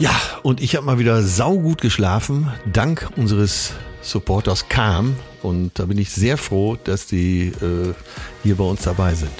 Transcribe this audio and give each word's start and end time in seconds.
Ja, 0.00 0.18
und 0.42 0.62
ich 0.62 0.76
habe 0.76 0.86
mal 0.86 0.98
wieder 0.98 1.22
saugut 1.22 1.82
geschlafen, 1.82 2.50
dank 2.64 3.10
unseres 3.16 3.74
Supporters 4.00 4.66
Calm. 4.70 5.14
Und 5.42 5.78
da 5.78 5.84
bin 5.84 5.98
ich 5.98 6.10
sehr 6.10 6.38
froh, 6.38 6.78
dass 6.82 7.06
die 7.06 7.48
äh, 7.48 7.92
hier 8.42 8.56
bei 8.56 8.64
uns 8.64 8.80
dabei 8.80 9.14
sind. 9.14 9.30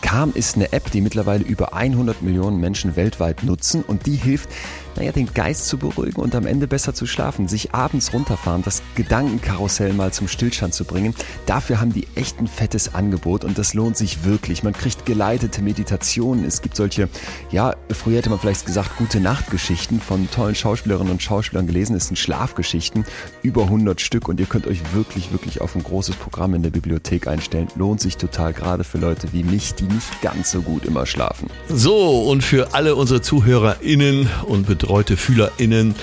Calm 0.00 0.32
ist 0.34 0.56
eine 0.56 0.72
App, 0.72 0.90
die 0.90 1.02
mittlerweile 1.02 1.44
über 1.44 1.74
100 1.74 2.22
Millionen 2.22 2.58
Menschen 2.58 2.96
weltweit 2.96 3.42
nutzen 3.42 3.82
und 3.82 4.06
die 4.06 4.16
hilft, 4.16 4.48
naja, 4.96 5.12
den 5.12 5.32
Geist 5.32 5.66
zu 5.66 5.78
beruhigen 5.78 6.20
und 6.20 6.34
am 6.34 6.46
Ende 6.46 6.66
besser 6.66 6.94
zu 6.94 7.06
schlafen, 7.06 7.48
sich 7.48 7.74
abends 7.74 8.12
runterfahren, 8.12 8.62
das 8.62 8.82
Gedankenkarussell 8.94 9.92
mal 9.92 10.12
zum 10.12 10.28
Stillstand 10.28 10.74
zu 10.74 10.84
bringen. 10.84 11.14
Dafür 11.44 11.80
haben 11.80 11.92
die 11.92 12.06
echt 12.14 12.40
ein 12.40 12.46
fettes 12.46 12.94
Angebot 12.94 13.44
und 13.44 13.58
das 13.58 13.74
lohnt 13.74 13.96
sich 13.96 14.24
wirklich. 14.24 14.62
Man 14.62 14.72
kriegt 14.72 15.06
geleitete 15.06 15.62
Meditationen. 15.62 16.44
Es 16.44 16.62
gibt 16.62 16.76
solche, 16.76 17.08
ja, 17.50 17.76
früher 17.90 18.18
hätte 18.18 18.30
man 18.30 18.38
vielleicht 18.38 18.66
gesagt, 18.66 18.96
gute 18.96 19.20
Nachtgeschichten 19.20 20.00
von 20.00 20.30
tollen 20.30 20.54
Schauspielerinnen 20.54 21.12
und 21.12 21.22
Schauspielern 21.22 21.66
gelesen. 21.66 21.94
Es 21.94 22.08
sind 22.08 22.16
Schlafgeschichten, 22.18 23.04
über 23.42 23.64
100 23.64 24.00
Stück 24.00 24.28
und 24.28 24.40
ihr 24.40 24.46
könnt 24.46 24.66
euch 24.66 24.80
wirklich, 24.94 25.32
wirklich 25.32 25.60
auf 25.60 25.74
ein 25.76 25.82
großes 25.82 26.16
Programm 26.16 26.54
in 26.54 26.62
der 26.62 26.70
Bibliothek 26.70 27.26
einstellen. 27.26 27.68
Lohnt 27.76 28.00
sich 28.00 28.16
total, 28.16 28.52
gerade 28.52 28.84
für 28.84 28.98
Leute 28.98 29.32
wie 29.32 29.44
mich, 29.44 29.74
die 29.74 29.84
nicht 29.84 30.22
ganz 30.22 30.50
so 30.50 30.62
gut 30.62 30.84
immer 30.84 31.04
schlafen. 31.06 31.50
So, 31.68 32.22
und 32.22 32.42
für 32.42 32.74
alle 32.74 32.96
unsere 32.96 33.20
ZuhörerInnen 33.20 34.28
und 34.46 34.66
Betroffenen 34.66 34.85
betreute 34.86 35.16
FühlerInnen 35.16 35.96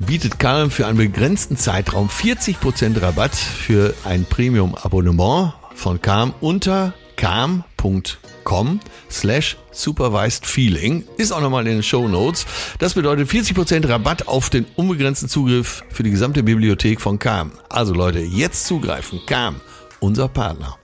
bietet 0.00 0.40
Calm 0.40 0.72
für 0.72 0.88
einen 0.88 0.98
begrenzten 0.98 1.56
Zeitraum 1.56 2.08
40% 2.08 3.00
Rabatt 3.00 3.36
für 3.36 3.94
ein 4.04 4.24
Premium-Abonnement 4.24 5.52
von 5.76 6.02
Calm 6.02 6.34
unter 6.40 6.94
calm.com 7.14 8.80
slash 9.08 9.56
supervised 9.70 10.46
feeling. 10.46 11.04
Ist 11.16 11.30
auch 11.30 11.40
nochmal 11.40 11.64
in 11.68 11.74
den 11.74 11.82
Show 11.84 12.08
Notes. 12.08 12.44
Das 12.80 12.94
bedeutet 12.94 13.30
40% 13.30 13.88
Rabatt 13.88 14.26
auf 14.26 14.50
den 14.50 14.66
unbegrenzten 14.74 15.28
Zugriff 15.28 15.84
für 15.90 16.02
die 16.02 16.10
gesamte 16.10 16.42
Bibliothek 16.42 17.00
von 17.00 17.20
Calm. 17.20 17.52
Also 17.68 17.94
Leute, 17.94 18.18
jetzt 18.18 18.66
zugreifen. 18.66 19.20
Calm, 19.26 19.60
unser 20.00 20.26
Partner. 20.26 20.76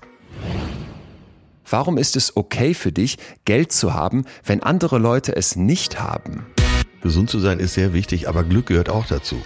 Warum 1.69 1.99
ist 1.99 2.15
es 2.15 2.37
okay 2.37 2.75
für 2.75 2.93
dich, 2.93 3.19
Geld 3.45 3.73
zu 3.73 3.93
haben, 3.93 4.25
wenn 4.45 4.63
andere 4.63 4.99
Leute 4.99 5.35
es 5.35 5.57
nicht 5.57 5.99
haben? 5.99 6.47
Gesund 7.03 7.31
zu 7.31 7.39
sein 7.39 7.61
ist 7.61 7.75
sehr 7.75 7.93
wichtig, 7.93 8.29
aber 8.29 8.45
Glück 8.45 8.67
gehört 8.67 8.91
auch 8.91 9.07
dazu. 9.07 9.43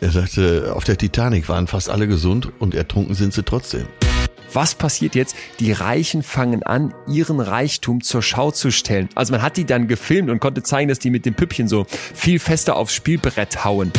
Er 0.00 0.10
sagte, 0.10 0.72
auf 0.74 0.84
der 0.84 0.96
Titanic 0.96 1.48
waren 1.48 1.66
fast 1.66 1.90
alle 1.90 2.06
gesund 2.06 2.52
und 2.58 2.74
ertrunken 2.74 3.14
sind 3.14 3.32
sie 3.32 3.42
trotzdem. 3.42 3.86
Was 4.52 4.74
passiert 4.74 5.14
jetzt? 5.14 5.34
Die 5.58 5.72
Reichen 5.72 6.22
fangen 6.22 6.62
an, 6.62 6.94
ihren 7.08 7.40
Reichtum 7.40 8.02
zur 8.02 8.22
Schau 8.22 8.50
zu 8.52 8.70
stellen. 8.70 9.08
Also 9.14 9.32
man 9.32 9.42
hat 9.42 9.56
die 9.56 9.64
dann 9.64 9.88
gefilmt 9.88 10.30
und 10.30 10.38
konnte 10.38 10.62
zeigen, 10.62 10.88
dass 10.88 10.98
die 10.98 11.10
mit 11.10 11.26
dem 11.26 11.34
Püppchen 11.34 11.66
so 11.66 11.86
viel 11.88 12.38
fester 12.38 12.76
aufs 12.76 12.94
Spielbrett 12.94 13.64
hauen. 13.64 13.92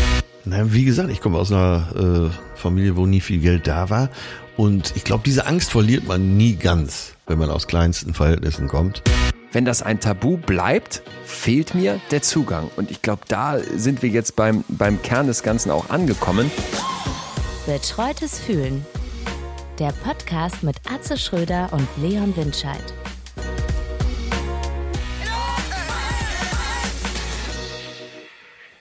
Na, 0.45 0.73
wie 0.73 0.85
gesagt, 0.85 1.09
ich 1.09 1.19
komme 1.19 1.37
aus 1.37 1.51
einer 1.51 2.31
äh, 2.31 2.57
Familie, 2.57 2.95
wo 2.95 3.05
nie 3.05 3.21
viel 3.21 3.39
Geld 3.39 3.67
da 3.67 3.89
war. 3.89 4.09
Und 4.55 4.93
ich 4.95 5.03
glaube, 5.03 5.23
diese 5.25 5.45
Angst 5.45 5.71
verliert 5.71 6.07
man 6.07 6.37
nie 6.37 6.55
ganz, 6.55 7.13
wenn 7.27 7.37
man 7.37 7.49
aus 7.49 7.67
kleinsten 7.67 8.13
Verhältnissen 8.13 8.67
kommt 8.67 9.03
wenn 9.51 9.65
das 9.65 9.81
ein 9.81 9.99
Tabu 9.99 10.37
bleibt, 10.37 11.01
fehlt 11.25 11.75
mir 11.75 11.99
der 12.11 12.21
Zugang. 12.21 12.69
Und 12.75 12.91
ich 12.91 13.01
glaube, 13.01 13.21
da 13.27 13.57
sind 13.59 14.01
wir 14.01 14.09
jetzt 14.09 14.35
beim, 14.35 14.63
beim 14.67 15.01
Kern 15.01 15.27
des 15.27 15.43
Ganzen 15.43 15.71
auch 15.71 15.89
angekommen. 15.89 16.51
Betreutes 17.65 18.39
Fühlen. 18.39 18.85
Der 19.79 19.91
Podcast 20.03 20.63
mit 20.63 20.77
Atze 20.91 21.17
Schröder 21.17 21.69
und 21.71 21.87
Leon 21.97 22.35
Windscheid. 22.35 22.93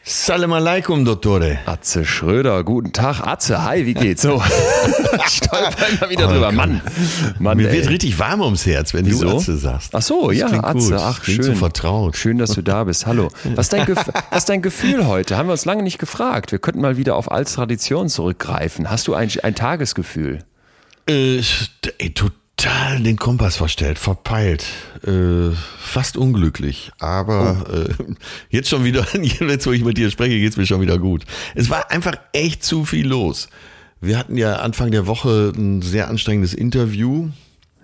Salam 0.08 0.52
alaikum, 0.52 1.04
Dottore. 1.04 1.58
Atze 1.66 2.04
Schröder, 2.04 2.62
guten 2.62 2.92
Tag. 2.92 3.26
Atze, 3.26 3.64
hi, 3.64 3.86
wie 3.86 3.94
geht's? 3.94 4.22
So, 4.22 4.40
stolper 5.26 5.88
immer 5.90 6.08
wieder 6.08 6.28
oh, 6.28 6.32
drüber. 6.32 6.52
Mann, 6.52 6.80
Mann 7.40 7.56
Mir 7.56 7.70
ey. 7.70 7.78
wird 7.78 7.90
richtig 7.90 8.16
warm 8.20 8.40
ums 8.40 8.64
Herz, 8.66 8.94
wenn 8.94 9.04
Wieso? 9.04 9.24
du 9.28 9.36
Atze 9.38 9.56
sagst. 9.56 9.96
Ach 9.96 10.02
so, 10.02 10.28
das 10.28 10.38
ja, 10.38 10.62
Atze. 10.62 10.90
Gut. 10.90 11.00
Ach, 11.00 11.20
klingt 11.20 11.44
schön. 11.44 11.54
so 11.54 11.58
vertraut. 11.58 12.16
Schön, 12.16 12.38
dass 12.38 12.50
du 12.50 12.62
da 12.62 12.84
bist. 12.84 13.04
Hallo. 13.04 13.30
Was 13.56 13.66
ist, 13.66 13.72
dein 13.72 13.88
was 13.88 14.06
ist 14.38 14.48
dein 14.48 14.62
Gefühl 14.62 15.08
heute? 15.08 15.36
Haben 15.36 15.48
wir 15.48 15.52
uns 15.52 15.64
lange 15.64 15.82
nicht 15.82 15.98
gefragt. 15.98 16.52
Wir 16.52 16.60
könnten 16.60 16.82
mal 16.82 16.96
wieder 16.96 17.16
auf 17.16 17.32
alte 17.32 17.52
Traditionen 17.52 18.08
zurückgreifen. 18.08 18.88
Hast 18.88 19.08
du 19.08 19.14
ein, 19.14 19.28
ein 19.42 19.56
Tagesgefühl? 19.56 20.44
Äh, 21.08 21.42
ey, 21.98 22.14
total 22.14 22.45
total 22.56 23.02
den 23.02 23.16
Kompass 23.16 23.56
verstellt, 23.56 23.98
verpeilt, 23.98 24.66
äh, 25.06 25.54
fast 25.78 26.16
unglücklich. 26.16 26.90
Aber 26.98 27.66
oh. 27.68 27.72
äh, 27.72 28.14
jetzt 28.50 28.68
schon 28.68 28.84
wieder, 28.84 29.06
jetzt 29.22 29.66
wo 29.66 29.72
ich 29.72 29.84
mit 29.84 29.98
dir 29.98 30.10
spreche, 30.10 30.38
geht's 30.38 30.56
mir 30.56 30.66
schon 30.66 30.80
wieder 30.80 30.98
gut. 30.98 31.24
Es 31.54 31.70
war 31.70 31.90
einfach 31.90 32.14
echt 32.32 32.64
zu 32.64 32.84
viel 32.84 33.06
los. 33.06 33.48
Wir 34.00 34.18
hatten 34.18 34.36
ja 34.36 34.56
Anfang 34.56 34.90
der 34.90 35.06
Woche 35.06 35.52
ein 35.56 35.82
sehr 35.82 36.08
anstrengendes 36.08 36.54
Interview. 36.54 37.28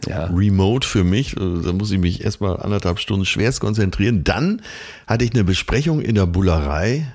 Ja. 0.07 0.25
Remote 0.27 0.87
für 0.87 1.05
mich. 1.05 1.37
Da 1.37 1.73
muss 1.73 1.93
ich 1.93 1.99
mich 1.99 2.25
erstmal 2.25 2.59
anderthalb 2.61 2.99
Stunden 2.99 3.25
schwerst 3.25 3.61
konzentrieren. 3.61 4.25
Dann 4.25 4.61
hatte 5.07 5.25
ich 5.25 5.33
eine 5.33 5.45
Besprechung 5.45 6.01
in 6.01 6.17
der 6.17 6.27
Bullerei. 6.27 7.07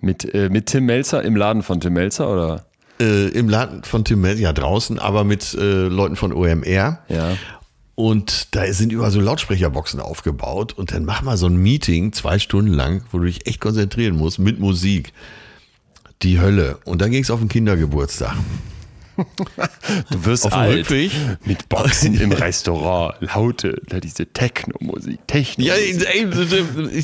Mit, 0.00 0.34
äh, 0.34 0.48
mit 0.48 0.66
Tim 0.66 0.86
Melzer 0.86 1.22
im 1.22 1.36
Laden 1.36 1.62
von 1.62 1.80
Tim 1.80 1.92
Melzer 1.92 2.28
oder? 2.28 2.66
Äh, 3.02 3.28
im 3.28 3.48
Laden 3.48 3.82
von 3.82 4.04
Tim 4.04 4.20
Mel, 4.20 4.38
ja 4.38 4.52
draußen, 4.52 4.98
aber 4.98 5.24
mit 5.24 5.54
äh, 5.54 5.88
Leuten 5.88 6.16
von 6.16 6.32
OMR. 6.32 7.00
Ja. 7.08 7.36
Und 7.94 8.54
da 8.54 8.72
sind 8.72 8.92
überall 8.92 9.10
so 9.10 9.20
Lautsprecherboxen 9.20 10.00
aufgebaut 10.00 10.72
und 10.72 10.92
dann 10.92 11.04
mach 11.04 11.22
mal 11.22 11.36
so 11.36 11.46
ein 11.46 11.56
Meeting 11.56 12.12
zwei 12.12 12.38
Stunden 12.38 12.72
lang, 12.72 13.02
wo 13.10 13.18
du 13.18 13.24
dich 13.24 13.46
echt 13.46 13.60
konzentrieren 13.60 14.16
musst 14.16 14.38
mit 14.38 14.60
Musik. 14.60 15.12
Die 16.22 16.40
Hölle. 16.40 16.78
Und 16.84 17.02
dann 17.02 17.10
ging 17.10 17.22
es 17.22 17.30
auf 17.30 17.40
den 17.40 17.48
Kindergeburtstag. 17.48 18.36
Du 20.10 20.24
wirst 20.24 20.46
auf 20.46 20.54
alt 20.54 20.90
Rückweg. 20.90 21.12
mit 21.44 21.68
Boxen 21.68 22.18
im 22.18 22.32
Restaurant, 22.32 23.14
laute, 23.20 23.80
diese 24.02 24.24
Techno-Musik, 24.24 25.20
Techno. 25.26 25.66
Ja, 25.66 25.74
ey, 25.74 26.26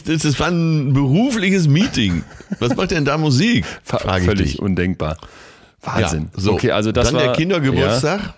das 0.06 0.40
war 0.40 0.48
ein 0.48 0.94
berufliches 0.94 1.68
Meeting. 1.68 2.24
Was 2.60 2.74
macht 2.76 2.92
denn 2.92 3.04
da 3.04 3.18
Musik? 3.18 3.66
Frage 3.84 4.24
Völlig 4.24 4.58
undenkbar. 4.58 5.18
Wahnsinn. 5.82 6.30
Ja, 6.34 6.40
so. 6.40 6.52
Okay, 6.54 6.70
also 6.72 6.92
das 6.92 7.06
Dann 7.06 7.14
war, 7.14 7.22
der 7.22 7.32
Kindergeburtstag. 7.32 8.34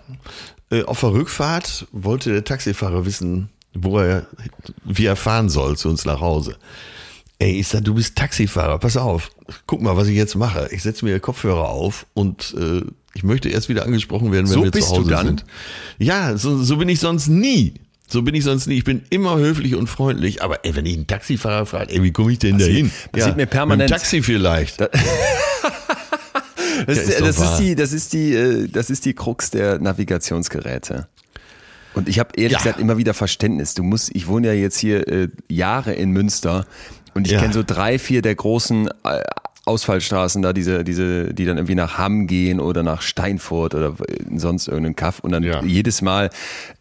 Ja. 0.69 0.77
Äh, 0.77 0.83
auf 0.83 0.99
der 0.99 1.13
Rückfahrt 1.13 1.87
wollte 1.91 2.31
der 2.31 2.43
Taxifahrer 2.43 3.05
wissen, 3.05 3.49
wo 3.73 3.99
er, 3.99 4.27
wie 4.85 5.05
er 5.05 5.15
fahren 5.15 5.49
soll 5.49 5.77
zu 5.77 5.89
uns 5.89 6.05
nach 6.05 6.21
Hause. 6.21 6.55
Ey, 7.39 7.59
ich 7.59 7.67
sag, 7.67 7.83
du 7.83 7.95
bist 7.95 8.15
Taxifahrer, 8.15 8.77
pass 8.77 8.97
auf, 8.97 9.31
guck 9.65 9.81
mal, 9.81 9.97
was 9.97 10.07
ich 10.07 10.15
jetzt 10.15 10.35
mache. 10.35 10.69
Ich 10.71 10.83
setze 10.83 11.03
mir 11.03 11.19
Kopfhörer 11.19 11.69
auf 11.69 12.05
und 12.13 12.55
äh, 12.57 12.83
ich 13.13 13.23
möchte 13.23 13.49
erst 13.49 13.67
wieder 13.67 13.83
angesprochen 13.83 14.31
werden, 14.31 14.47
wenn 14.47 14.53
so 14.53 14.63
wir 14.63 14.71
zu 14.71 14.87
Hause 14.87 15.17
sind. 15.17 15.45
Ja, 15.97 16.37
so, 16.37 16.61
so 16.61 16.77
bin 16.77 16.87
ich 16.87 16.99
sonst 16.99 17.27
nie. 17.27 17.73
So 18.07 18.21
bin 18.21 18.35
ich 18.35 18.43
sonst 18.43 18.67
nie. 18.67 18.77
Ich 18.77 18.83
bin 18.83 19.03
immer 19.09 19.37
höflich 19.37 19.75
und 19.75 19.87
freundlich. 19.87 20.43
Aber 20.43 20.65
ey, 20.65 20.75
wenn 20.75 20.85
ich 20.85 20.95
einen 20.95 21.07
Taxifahrer 21.07 21.65
frage, 21.65 21.93
ey, 21.93 22.03
wie 22.03 22.11
komme 22.11 22.33
ich 22.33 22.39
denn 22.39 22.57
da 22.57 22.65
hin? 22.65 22.91
Ja, 23.15 23.25
sieht 23.25 23.37
mir 23.37 23.45
permanent. 23.45 23.89
Mit 23.89 23.97
Taxi 23.97 24.21
vielleicht. 24.21 24.81
Das, 26.85 26.97
ist, 26.97 27.09
ist, 27.09 27.21
das 27.21 27.39
ist, 27.39 27.57
die, 27.57 27.75
das 27.75 27.93
ist 27.93 28.13
die, 28.13 28.33
äh, 28.33 28.67
das 28.67 28.89
ist 28.89 29.05
die 29.05 29.13
Krux 29.13 29.51
der 29.51 29.79
Navigationsgeräte. 29.79 31.07
Und 31.93 32.07
ich 32.07 32.19
habe 32.19 32.29
ehrlich 32.35 32.53
ja. 32.53 32.57
gesagt 32.59 32.79
immer 32.79 32.97
wieder 32.97 33.13
Verständnis. 33.13 33.73
Du 33.73 33.83
musst, 33.83 34.15
ich 34.15 34.27
wohne 34.27 34.47
ja 34.47 34.53
jetzt 34.53 34.77
hier 34.77 35.07
äh, 35.07 35.27
Jahre 35.49 35.93
in 35.93 36.11
Münster 36.11 36.65
und 37.13 37.27
ich 37.27 37.33
ja. 37.33 37.41
kenne 37.41 37.53
so 37.53 37.63
drei, 37.63 37.99
vier 37.99 38.21
der 38.21 38.35
großen 38.35 38.87
äh, 39.03 39.21
Ausfallstraßen 39.71 40.41
da, 40.41 40.51
diese, 40.51 40.83
diese, 40.83 41.33
die 41.33 41.45
dann 41.45 41.57
irgendwie 41.57 41.75
nach 41.75 41.97
Hamm 41.97 42.27
gehen 42.27 42.59
oder 42.59 42.83
nach 42.83 43.01
Steinfurt 43.01 43.73
oder 43.73 43.95
sonst 44.35 44.67
irgendeinen 44.67 44.97
Kaff. 44.97 45.19
Und 45.19 45.31
dann 45.31 45.43
ja. 45.43 45.63
jedes 45.63 46.01
Mal, 46.01 46.29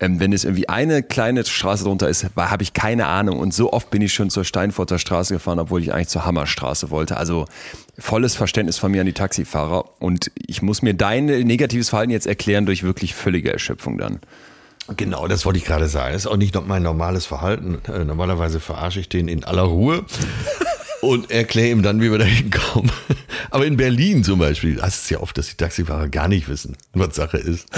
ähm, 0.01 0.19
wenn 0.19 0.33
es 0.33 0.45
irgendwie 0.45 0.69
eine 0.69 1.05
kleine 1.05 1.45
Straße 1.45 1.85
drunter 1.85 2.09
ist, 2.09 2.27
habe 2.37 2.63
ich 2.63 2.73
keine 2.73 3.07
Ahnung. 3.07 3.39
Und 3.39 3.55
so 3.55 3.73
oft 3.73 3.91
bin 3.91 4.03
ich 4.03 4.13
schon 4.13 4.29
zur 4.29 4.45
Steinfurter 4.45 4.99
Straße 4.99 5.35
gefahren, 5.35 5.61
obwohl 5.61 5.81
ich 5.81 5.95
eigentlich 5.95 6.09
zur 6.09 6.25
Hammerstraße 6.25 6.91
wollte. 6.91 7.17
Also 7.17 7.47
volles 7.97 8.35
Verständnis 8.35 8.79
von 8.79 8.91
mir 8.91 9.03
an 9.03 9.07
die 9.07 9.13
Taxifahrer. 9.13 9.85
Und 10.01 10.33
ich 10.35 10.63
muss 10.63 10.83
mir 10.83 10.95
dein 10.95 11.27
negatives 11.27 11.91
Verhalten 11.91 12.11
jetzt 12.11 12.27
erklären 12.27 12.67
durch 12.67 12.83
wirklich 12.83 13.15
völlige 13.15 13.53
Erschöpfung 13.53 13.99
dann. 13.99 14.21
Genau, 14.97 15.29
das 15.29 15.47
wollte 15.47 15.59
ich 15.59 15.65
gerade 15.65 15.87
sagen. 15.87 16.13
Das 16.13 16.25
ist 16.25 16.27
auch 16.27 16.37
nicht 16.37 16.59
mein 16.67 16.83
normales 16.83 17.27
Verhalten. 17.27 17.79
Äh, 17.87 18.05
normalerweise 18.05 18.59
verarsche 18.59 19.01
ich 19.01 19.09
den 19.09 19.29
in 19.29 19.45
aller 19.45 19.63
Ruhe 19.63 20.05
und 21.01 21.31
erkläre 21.31 21.71
ihm 21.71 21.83
dann, 21.83 22.01
wie 22.01 22.11
wir 22.11 22.19
da 22.19 22.25
hinkommen. 22.25 22.93
Aber 23.51 23.67
in 23.67 23.77
Berlin 23.77 24.23
zum 24.23 24.39
Beispiel, 24.39 24.77
das 24.77 25.03
ist 25.03 25.11
ja 25.11 25.21
oft, 25.21 25.37
dass 25.37 25.49
die 25.49 25.57
Taxifahrer 25.57 26.09
gar 26.09 26.29
nicht 26.29 26.49
wissen, 26.49 26.77
was 26.93 27.17
Sache 27.17 27.39
ist. 27.39 27.69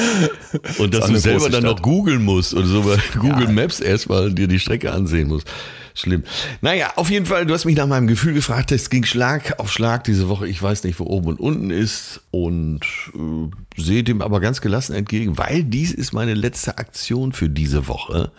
Und 0.78 0.94
dass 0.94 1.02
das 1.02 1.10
du 1.10 1.18
selber 1.18 1.50
dann 1.50 1.64
noch 1.64 1.82
googeln 1.82 2.24
musst 2.24 2.54
und 2.54 2.66
so 2.66 2.82
bei 2.82 2.96
Google 3.18 3.46
ja. 3.46 3.52
Maps 3.52 3.80
erstmal 3.80 4.32
dir 4.32 4.48
die 4.48 4.58
Strecke 4.58 4.92
ansehen 4.92 5.28
musst. 5.28 5.46
Schlimm. 5.94 6.24
Naja, 6.62 6.92
auf 6.96 7.10
jeden 7.10 7.26
Fall, 7.26 7.44
du 7.44 7.52
hast 7.52 7.66
mich 7.66 7.76
nach 7.76 7.86
meinem 7.86 8.06
Gefühl 8.06 8.32
gefragt, 8.32 8.72
es 8.72 8.88
ging 8.88 9.04
Schlag 9.04 9.58
auf 9.58 9.70
Schlag 9.70 10.04
diese 10.04 10.28
Woche. 10.28 10.48
Ich 10.48 10.62
weiß 10.62 10.84
nicht, 10.84 10.98
wo 10.98 11.04
oben 11.04 11.28
und 11.28 11.40
unten 11.40 11.70
ist 11.70 12.22
und 12.30 12.80
äh, 13.14 13.80
sehe 13.80 14.02
dem 14.02 14.22
aber 14.22 14.40
ganz 14.40 14.62
gelassen 14.62 14.94
entgegen, 14.94 15.36
weil 15.36 15.64
dies 15.64 15.92
ist 15.92 16.12
meine 16.12 16.34
letzte 16.34 16.78
Aktion 16.78 17.32
für 17.32 17.50
diese 17.50 17.88
Woche. 17.88 18.32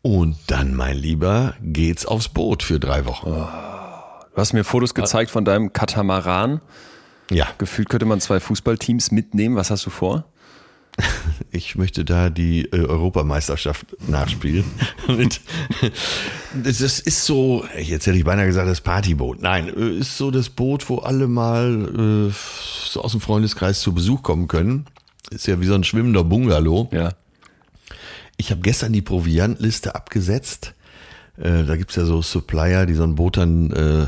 Und 0.00 0.36
dann, 0.46 0.74
mein 0.74 0.96
Lieber, 0.96 1.56
geht's 1.60 2.06
aufs 2.06 2.28
Boot 2.28 2.62
für 2.62 2.78
drei 2.78 3.04
Wochen. 3.06 3.30
Oh. 3.30 3.75
Du 4.36 4.42
hast 4.42 4.52
mir 4.52 4.64
Fotos 4.64 4.92
gezeigt 4.92 5.30
von 5.30 5.46
deinem 5.46 5.72
Katamaran. 5.72 6.60
Ja. 7.30 7.46
Gefühlt 7.56 7.88
könnte 7.88 8.04
man 8.04 8.20
zwei 8.20 8.38
Fußballteams 8.38 9.10
mitnehmen. 9.10 9.56
Was 9.56 9.70
hast 9.70 9.86
du 9.86 9.90
vor? 9.90 10.24
Ich 11.50 11.74
möchte 11.74 12.04
da 12.04 12.28
die 12.28 12.66
äh, 12.66 12.84
Europameisterschaft 12.84 13.86
nachspielen. 14.08 14.64
Das 16.62 16.80
ist 16.80 17.24
so, 17.24 17.64
jetzt 17.78 18.06
hätte 18.06 18.18
ich 18.18 18.24
beinahe 18.24 18.46
gesagt, 18.46 18.68
das 18.68 18.82
Partyboot. 18.82 19.40
Nein, 19.40 19.68
äh, 19.68 19.98
ist 19.98 20.18
so 20.18 20.30
das 20.30 20.50
Boot, 20.50 20.88
wo 20.90 20.98
alle 20.98 21.28
mal 21.28 22.28
äh, 22.28 22.34
so 22.90 23.02
aus 23.02 23.12
dem 23.12 23.22
Freundeskreis 23.22 23.80
zu 23.80 23.94
Besuch 23.94 24.22
kommen 24.22 24.48
können. 24.48 24.84
Ist 25.30 25.46
ja 25.46 25.60
wie 25.60 25.66
so 25.66 25.74
ein 25.74 25.84
schwimmender 25.84 26.24
Bungalow. 26.24 26.90
Ja. 26.92 27.12
Ich 28.36 28.50
habe 28.50 28.60
gestern 28.60 28.92
die 28.92 29.02
Proviantliste 29.02 29.94
abgesetzt. 29.94 30.74
Äh, 31.38 31.64
da 31.64 31.76
gibt's 31.76 31.96
ja 31.96 32.04
so 32.04 32.22
Supplier, 32.22 32.86
die 32.86 32.94
so 32.94 33.04
ein 33.04 33.14
Boot 33.14 33.36
dann 33.36 33.70
äh, 33.72 34.06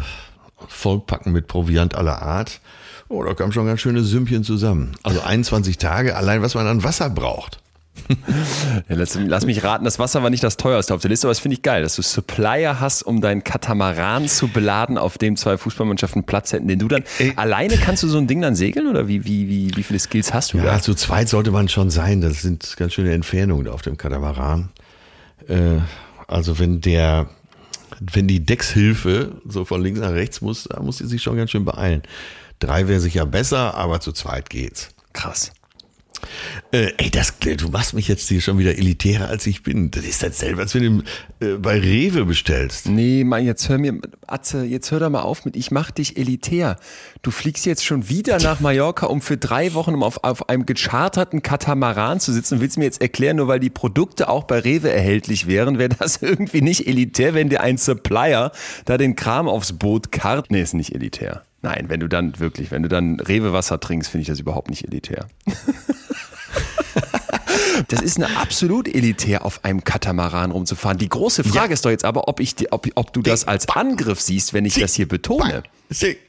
vollpacken 0.69 1.33
mit 1.33 1.47
Proviant 1.47 1.95
aller 1.95 2.23
Art. 2.23 2.61
Oh, 3.09 3.23
da 3.23 3.35
kam 3.35 3.53
schon 3.53 3.67
ganz 3.67 3.81
schöne 3.81 4.03
Sümmchen 4.03 4.45
zusammen. 4.45 4.93
Also 5.03 5.23
21 5.23 5.79
Tage, 5.79 6.17
allein 6.17 6.43
was 6.43 6.55
man 6.55 6.67
an 6.67 6.85
Wasser 6.85 7.09
braucht. 7.09 7.61
Ja, 8.89 8.95
lass, 8.97 9.19
lass, 9.21 9.45
mich 9.45 9.63
raten, 9.65 9.85
das 9.85 9.99
Wasser 9.99 10.23
war 10.23 10.31
nicht 10.31 10.43
das 10.43 10.57
teuerste 10.57 10.95
auf 10.95 11.01
der 11.01 11.11
Liste, 11.11 11.27
aber 11.27 11.33
das 11.33 11.41
finde 11.41 11.55
ich 11.55 11.63
geil, 11.63 11.83
dass 11.83 11.97
du 11.97 12.03
Supplier 12.03 12.81
hast, 12.81 13.03
um 13.03 13.21
deinen 13.21 13.45
Katamaran 13.45 14.29
zu 14.29 14.49
beladen, 14.49 14.99
auf 14.99 15.19
dem 15.19 15.37
zwei 15.37 15.59
Fußballmannschaften 15.59 16.25
Platz 16.25 16.53
hätten, 16.53 16.69
den 16.69 16.79
du 16.79 16.89
dann 16.89 17.03
Ey. 17.19 17.33
alleine 17.37 17.77
kannst 17.77 18.03
du 18.03 18.09
so 18.09 18.19
ein 18.19 18.27
Ding 18.27 18.41
dann 18.41 18.55
segeln 18.55 18.87
oder 18.87 19.09
wie, 19.09 19.25
wie, 19.25 19.49
wie, 19.49 19.77
wie 19.77 19.83
viele 19.83 19.99
Skills 19.99 20.33
hast 20.33 20.53
du 20.53 20.59
ja, 20.59 20.65
da? 20.65 20.73
Ja, 20.75 20.81
zu 20.81 20.95
zweit 20.95 21.29
sollte 21.29 21.51
man 21.51 21.69
schon 21.69 21.91
sein. 21.91 22.21
Das 22.21 22.43
sind 22.43 22.77
ganz 22.77 22.95
schöne 22.95 23.13
Entfernungen 23.13 23.69
auf 23.69 23.83
dem 23.83 23.97
Katamaran. 23.97 24.71
Äh, 25.49 25.79
also 26.29 26.59
wenn 26.59 26.81
der, 26.81 27.29
wenn 28.01 28.29
die 28.29 28.45
Deckshilfe 28.45 29.33
so 29.45 29.65
von 29.65 29.83
links 29.83 29.99
nach 29.99 30.13
rechts 30.13 30.41
muss, 30.41 30.65
da 30.65 30.81
muss 30.81 30.99
sie 30.99 31.07
sich 31.07 31.23
schon 31.23 31.37
ganz 31.37 31.51
schön 31.51 31.65
beeilen. 31.65 32.03
Drei 32.61 32.87
wäre 32.87 33.01
sicher 33.01 33.27
besser, 33.27 33.75
aber 33.75 34.01
zu 34.01 34.13
zweit 34.13 34.51
geht's. 34.51 34.91
Krass. 35.13 35.53
Äh, 36.71 36.93
ey, 36.99 37.11
das, 37.11 37.35
du 37.39 37.69
machst 37.69 37.95
mich 37.95 38.09
jetzt 38.09 38.29
hier 38.29 38.41
schon 38.41 38.59
wieder 38.59 38.77
elitärer 38.77 39.29
als 39.29 39.47
ich 39.47 39.63
bin. 39.63 39.91
Das 39.91 40.05
ist 40.05 40.23
dasselbe, 40.23 40.63
als 40.63 40.75
wenn 40.75 41.03
du 41.41 41.47
äh, 41.47 41.57
bei 41.57 41.79
Rewe 41.79 42.25
bestellst. 42.25 42.89
Nee, 42.89 43.25
Mann, 43.25 43.45
jetzt 43.45 43.69
hör 43.69 43.79
mir, 43.79 43.99
Atze, 44.27 44.65
jetzt 44.65 44.91
hör 44.91 45.01
doch 45.01 45.11
mal 45.11 45.23
auf 45.23 45.45
mit, 45.45 45.57
ich 45.57 45.71
mach 45.71 45.91
dich 45.91 46.17
elitär. 46.17 46.77
Du 47.23 47.31
fliegst 47.31 47.65
jetzt 47.67 47.85
schon 47.85 48.09
wieder 48.09 48.39
nach 48.39 48.61
Mallorca, 48.61 49.07
um 49.07 49.21
für 49.21 49.37
drei 49.37 49.75
Wochen 49.75 49.95
um 49.95 50.03
auf, 50.03 50.25
auf 50.25 50.49
einem 50.49 50.67
gecharterten 50.67 51.43
Katamaran 51.43 52.21
zu 52.21 52.33
sitzen 52.33 52.55
und 52.55 52.61
willst 52.61 52.77
mir 52.77 52.85
jetzt 52.85 53.01
erklären, 53.01 53.37
nur 53.37 53.49
weil 53.49 53.61
die 53.61 53.71
Produkte 53.71 54.29
auch 54.29 54.45
bei 54.45 54.59
Rewe 54.59 54.91
erhältlich 54.91 55.47
wären, 55.47 55.79
wäre 55.79 55.91
das 55.99 56.17
irgendwie 56.23 56.61
nicht 56.61 56.87
elitär, 56.87 57.35
wenn 57.35 57.49
dir 57.49 57.63
ein 57.63 57.79
Supplier 57.79 58.53
da 58.85 58.99
den 58.99 59.17
Kram 59.17 59.49
aufs 59.49 59.73
Boot 59.73 60.13
karrt. 60.13 60.51
Nee, 60.51 60.63
ist 60.63 60.75
nicht 60.75 60.95
elitär. 60.95 61.43
Nein, 61.61 61.87
wenn 61.89 61.99
du 61.99 62.09
dann 62.09 62.39
wirklich, 62.39 62.71
wenn 62.71 62.83
du 62.83 62.89
dann 62.89 63.19
Rewe-Wasser 63.19 63.81
trinkst, 63.81 64.11
finde 64.11 64.23
ich 64.23 64.29
das 64.29 64.39
überhaupt 64.39 64.71
nicht 64.71 64.85
elitär. 64.85 65.27
Das 67.89 68.01
ist 68.01 68.17
eine 68.17 68.37
absolut 68.37 68.93
elitär, 68.93 69.45
auf 69.45 69.65
einem 69.65 69.85
Katamaran 69.85 70.51
rumzufahren. 70.51 70.99
Die 70.99 71.09
große 71.09 71.45
Frage 71.45 71.69
ja. 71.69 71.75
ist 71.75 71.85
doch 71.85 71.91
jetzt 71.91 72.05
aber, 72.05 72.29
ob, 72.29 72.41
ich, 72.41 72.55
ob, 72.73 72.89
ob 72.95 73.13
du 73.13 73.23
das 73.23 73.47
als 73.47 73.69
Angriff 73.69 74.21
siehst, 74.21 74.53
wenn 74.53 74.65
ich 74.65 74.75
das 74.75 74.95
hier 74.95 75.07
betone. 75.07 75.63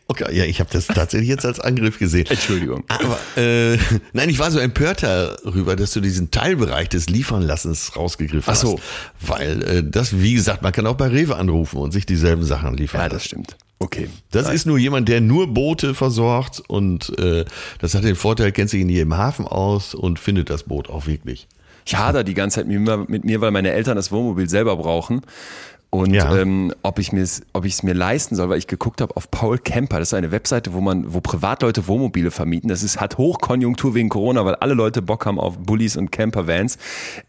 Okay, 0.07 0.35
ja, 0.35 0.45
ich 0.45 0.59
habe 0.59 0.69
das 0.71 0.87
tatsächlich 0.87 1.29
jetzt 1.29 1.45
als 1.45 1.59
Angriff 1.59 1.99
gesehen. 1.99 2.25
Entschuldigung. 2.27 2.83
Aber 2.87 3.19
äh, 3.35 3.77
nein, 4.13 4.29
ich 4.29 4.39
war 4.39 4.51
so 4.51 4.59
empört 4.59 5.03
darüber, 5.03 5.75
dass 5.75 5.91
du 5.91 5.99
diesen 5.99 6.31
Teilbereich 6.31 6.89
des 6.89 7.09
Liefernlassens 7.09 7.95
rausgegriffen 7.95 8.53
Ach 8.53 8.55
so. 8.55 8.77
hast. 8.77 9.29
Weil 9.29 9.63
äh, 9.63 9.83
das, 9.83 10.19
wie 10.19 10.33
gesagt, 10.33 10.61
man 10.61 10.71
kann 10.71 10.87
auch 10.87 10.95
bei 10.95 11.07
Rewe 11.07 11.35
anrufen 11.35 11.77
und 11.77 11.91
sich 11.91 12.05
dieselben 12.05 12.43
Sachen 12.43 12.75
liefern. 12.75 13.01
Ja, 13.01 13.09
das 13.09 13.25
stimmt. 13.25 13.57
Okay. 13.79 14.09
Das 14.31 14.45
Nein. 14.45 14.55
ist 14.55 14.65
nur 14.65 14.77
jemand, 14.77 15.07
der 15.07 15.21
nur 15.21 15.47
Boote 15.53 15.93
versorgt 15.93 16.61
und 16.67 17.17
äh, 17.17 17.45
das 17.79 17.95
hat 17.95 18.03
den 18.03 18.15
Vorteil, 18.15 18.51
kennt 18.51 18.69
sich 18.69 18.81
in 18.81 18.89
jedem 18.89 19.15
Hafen 19.15 19.47
aus 19.47 19.95
und 19.95 20.19
findet 20.19 20.49
das 20.49 20.63
Boot 20.63 20.89
auch 20.89 21.07
wirklich. 21.07 21.47
Ich 21.85 21.97
hader 21.97 22.23
die 22.23 22.33
ganze 22.33 22.59
Zeit 22.59 22.67
mit 22.67 23.23
mir, 23.23 23.41
weil 23.41 23.51
meine 23.51 23.71
Eltern 23.71 23.95
das 23.95 24.11
Wohnmobil 24.11 24.47
selber 24.47 24.75
brauchen 24.75 25.21
und 25.91 26.13
ja. 26.13 26.35
ähm, 26.37 26.71
ob 26.83 26.99
ich 26.99 27.11
mir 27.11 27.25
ob 27.53 27.65
ich 27.65 27.73
es 27.73 27.83
mir 27.83 27.93
leisten 27.93 28.35
soll, 28.35 28.49
weil 28.49 28.59
ich 28.59 28.67
geguckt 28.67 29.01
habe 29.01 29.17
auf 29.17 29.31
Paul 29.31 29.57
Camper. 29.57 29.97
Das 29.97 30.09
ist 30.09 30.13
eine 30.13 30.31
Webseite, 30.31 30.73
wo 30.73 30.81
man, 30.81 31.13
wo 31.13 31.19
Privatleute 31.19 31.87
Wohnmobile 31.87 32.29
vermieten. 32.29 32.69
Das 32.69 32.83
ist 32.83 33.01
hat 33.01 33.17
Hochkonjunktur 33.17 33.95
wegen 33.95 34.09
Corona, 34.09 34.45
weil 34.45 34.53
alle 34.55 34.75
Leute 34.75 35.01
Bock 35.01 35.25
haben 35.25 35.39
auf 35.39 35.57
Bullies 35.57 35.97
und 35.97 36.11
Campervans. 36.11 36.77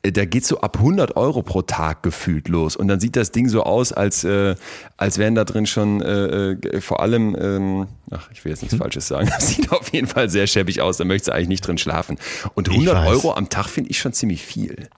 Äh, 0.03 0.13
da 0.13 0.27
geht's 0.27 0.49
so 0.49 0.61
ab 0.61 0.77
100 0.77 1.17
Euro 1.17 1.43
pro 1.43 1.63
Tag 1.63 2.03
gefühlt 2.03 2.49
los 2.49 2.77
und 2.77 2.89
dann 2.89 3.01
sieht 3.01 3.17
das 3.17 3.33
Ding 3.33 3.49
so 3.49 3.63
aus, 3.63 3.95
als 3.95 4.25
äh, 4.25 4.55
als 4.99 5.17
wären 5.17 5.35
da 5.35 5.45
drin 5.45 5.67
schon 5.67 6.03
äh, 6.03 6.51
äh, 6.53 6.81
vor 6.83 7.01
allem, 7.01 7.35
ähm, 7.41 7.87
ach 8.11 8.29
ich 8.31 8.45
will 8.45 8.51
jetzt 8.51 8.61
nichts 8.61 8.75
hm. 8.75 8.81
Falsches 8.81 9.09
sagen. 9.09 9.31
Das 9.41 9.49
sieht 9.49 9.73
auf 9.73 9.91
jeden 9.93 10.07
Fall 10.07 10.29
sehr 10.29 10.47
schäbig 10.47 10.83
aus. 10.83 10.99
Da 10.99 11.05
möchtest 11.05 11.29
du 11.29 11.33
eigentlich 11.33 11.49
nicht 11.49 11.67
drin 11.67 11.79
schlafen. 11.79 12.19
Und 12.55 12.69
100 12.69 13.07
Euro 13.07 13.33
am 13.33 13.49
Tag 13.49 13.69
finde 13.69 13.91
ich 13.91 13.99
schon 13.99 14.13
ziemlich 14.13 14.45
viel. 14.45 14.89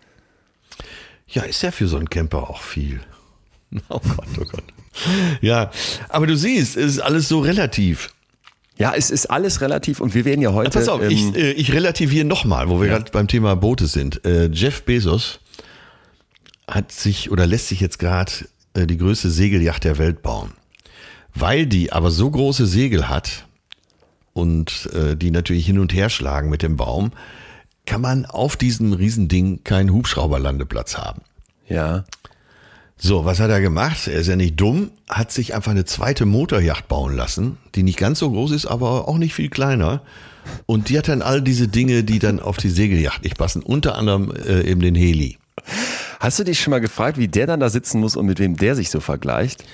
Ja, 1.29 1.43
ist 1.43 1.62
ja 1.62 1.70
für 1.70 1.87
so 1.87 1.97
einen 1.97 2.11
Camper 2.11 2.50
auch 2.50 2.61
viel. 2.61 3.00
Oh 3.89 4.01
Gott, 4.01 4.29
oh 4.41 4.45
Gott. 4.45 4.65
Ja, 5.41 5.71
aber 6.09 6.27
du 6.27 6.37
siehst, 6.37 6.77
es 6.77 6.95
ist 6.95 7.01
alles 7.01 7.29
so 7.29 7.41
relativ. 7.41 8.11
Ja, 8.77 8.95
es 8.95 9.11
ist 9.11 9.27
alles 9.27 9.61
relativ 9.61 10.01
und 10.01 10.15
wir 10.15 10.25
werden 10.25 10.43
ja 10.43 10.53
heute. 10.53 10.71
Ja, 10.71 10.81
pass 10.81 10.89
auf, 10.89 11.03
ähm, 11.03 11.11
ich, 11.11 11.35
äh, 11.35 11.53
ich 11.53 11.73
relativiere 11.73 12.25
nochmal, 12.25 12.69
wo 12.69 12.81
wir 12.81 12.89
ja. 12.89 12.99
gerade 12.99 13.11
beim 13.11 13.29
Thema 13.29 13.55
Boote 13.55 13.87
sind. 13.87 14.25
Äh, 14.25 14.51
Jeff 14.53 14.83
Bezos 14.83 15.41
hat 16.67 16.93
sich 16.93 17.31
oder 17.31 17.47
lässt 17.47 17.69
sich 17.69 17.81
jetzt 17.81 17.99
gerade 17.99 18.33
äh, 18.75 18.87
die 18.87 18.97
größte 18.97 19.31
Segelyacht 19.31 19.85
der 19.85 19.99
Welt 19.99 20.23
bauen. 20.23 20.53
Weil 21.35 21.67
die 21.67 21.93
aber 21.93 22.11
so 22.11 22.31
große 22.31 22.67
Segel 22.67 23.09
hat 23.09 23.47
und 24.33 24.91
äh, 24.93 25.17
die 25.17 25.31
natürlich 25.31 25.67
hin 25.67 25.79
und 25.79 25.93
her 25.95 26.11
schlagen 26.11 26.51
mit 26.51 26.63
dem 26.63 26.77
Baum, 26.77 27.13
kann 27.87 28.01
man 28.01 28.27
auf 28.27 28.57
diesem 28.57 28.93
Riesending 28.93 29.65
keinen 29.65 29.93
Hubschrauberlandeplatz 29.93 30.97
haben. 30.97 31.23
Ja. 31.69 32.05
So, 33.05 33.25
was 33.25 33.41
hat 33.41 33.51
er 33.51 33.61
gemacht? 33.61 34.07
Er 34.07 34.21
ist 34.21 34.29
ja 34.29 34.37
nicht 34.37 34.61
dumm, 34.61 34.93
hat 35.09 35.33
sich 35.33 35.57
einfach 35.57 35.73
eine 35.73 35.85
zweite 35.85 36.25
Motorjacht 36.25 36.87
bauen 36.87 37.17
lassen, 37.17 37.59
die 37.75 37.83
nicht 37.83 37.99
ganz 37.99 38.21
so 38.21 38.31
groß 38.31 38.53
ist, 38.53 38.67
aber 38.67 39.09
auch 39.09 39.19
nicht 39.19 39.35
viel 39.35 39.51
kleiner. 39.51 40.03
Und 40.67 40.89
die 40.89 40.97
hat 40.99 41.09
dann 41.09 41.21
all 41.21 41.43
diese 41.43 41.67
Dinge, 41.67 42.05
die 42.05 42.21
dann 42.21 42.39
auf 42.39 42.59
die 42.59 42.69
Segeljacht 42.69 43.25
nicht 43.25 43.37
passen, 43.37 43.61
unter 43.61 43.97
anderem 43.97 44.33
äh, 44.47 44.63
eben 44.63 44.81
den 44.81 44.95
Heli. 44.95 45.37
Hast 46.21 46.39
du 46.39 46.45
dich 46.45 46.61
schon 46.61 46.71
mal 46.71 46.81
gefragt, 46.81 47.19
wie 47.19 47.27
der 47.27 47.49
dann 47.49 47.59
da 47.59 47.71
sitzen 47.71 47.99
muss 47.99 48.15
und 48.15 48.27
mit 48.27 48.39
wem 48.39 48.57
der 48.57 48.77
sich 48.77 48.89
so 48.89 49.01
vergleicht? 49.01 49.65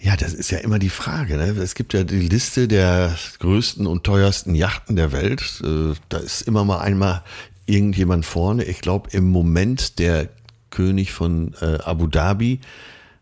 Ja, 0.00 0.16
das 0.16 0.34
ist 0.34 0.50
ja 0.50 0.58
immer 0.58 0.80
die 0.80 0.90
Frage. 0.90 1.36
Ne? 1.36 1.50
Es 1.62 1.76
gibt 1.76 1.94
ja 1.94 2.02
die 2.02 2.28
Liste 2.28 2.66
der 2.66 3.14
größten 3.38 3.86
und 3.86 4.02
teuersten 4.02 4.56
Yachten 4.56 4.96
der 4.96 5.12
Welt. 5.12 5.62
Äh, 5.62 5.94
da 6.08 6.18
ist 6.18 6.42
immer 6.42 6.64
mal 6.64 6.80
einmal 6.80 7.22
irgendjemand 7.66 8.26
vorne. 8.26 8.64
Ich 8.64 8.80
glaube, 8.80 9.10
im 9.12 9.30
Moment 9.30 10.00
der 10.00 10.28
König 10.70 11.12
von 11.12 11.54
äh, 11.60 11.78
Abu 11.84 12.06
Dhabi 12.06 12.60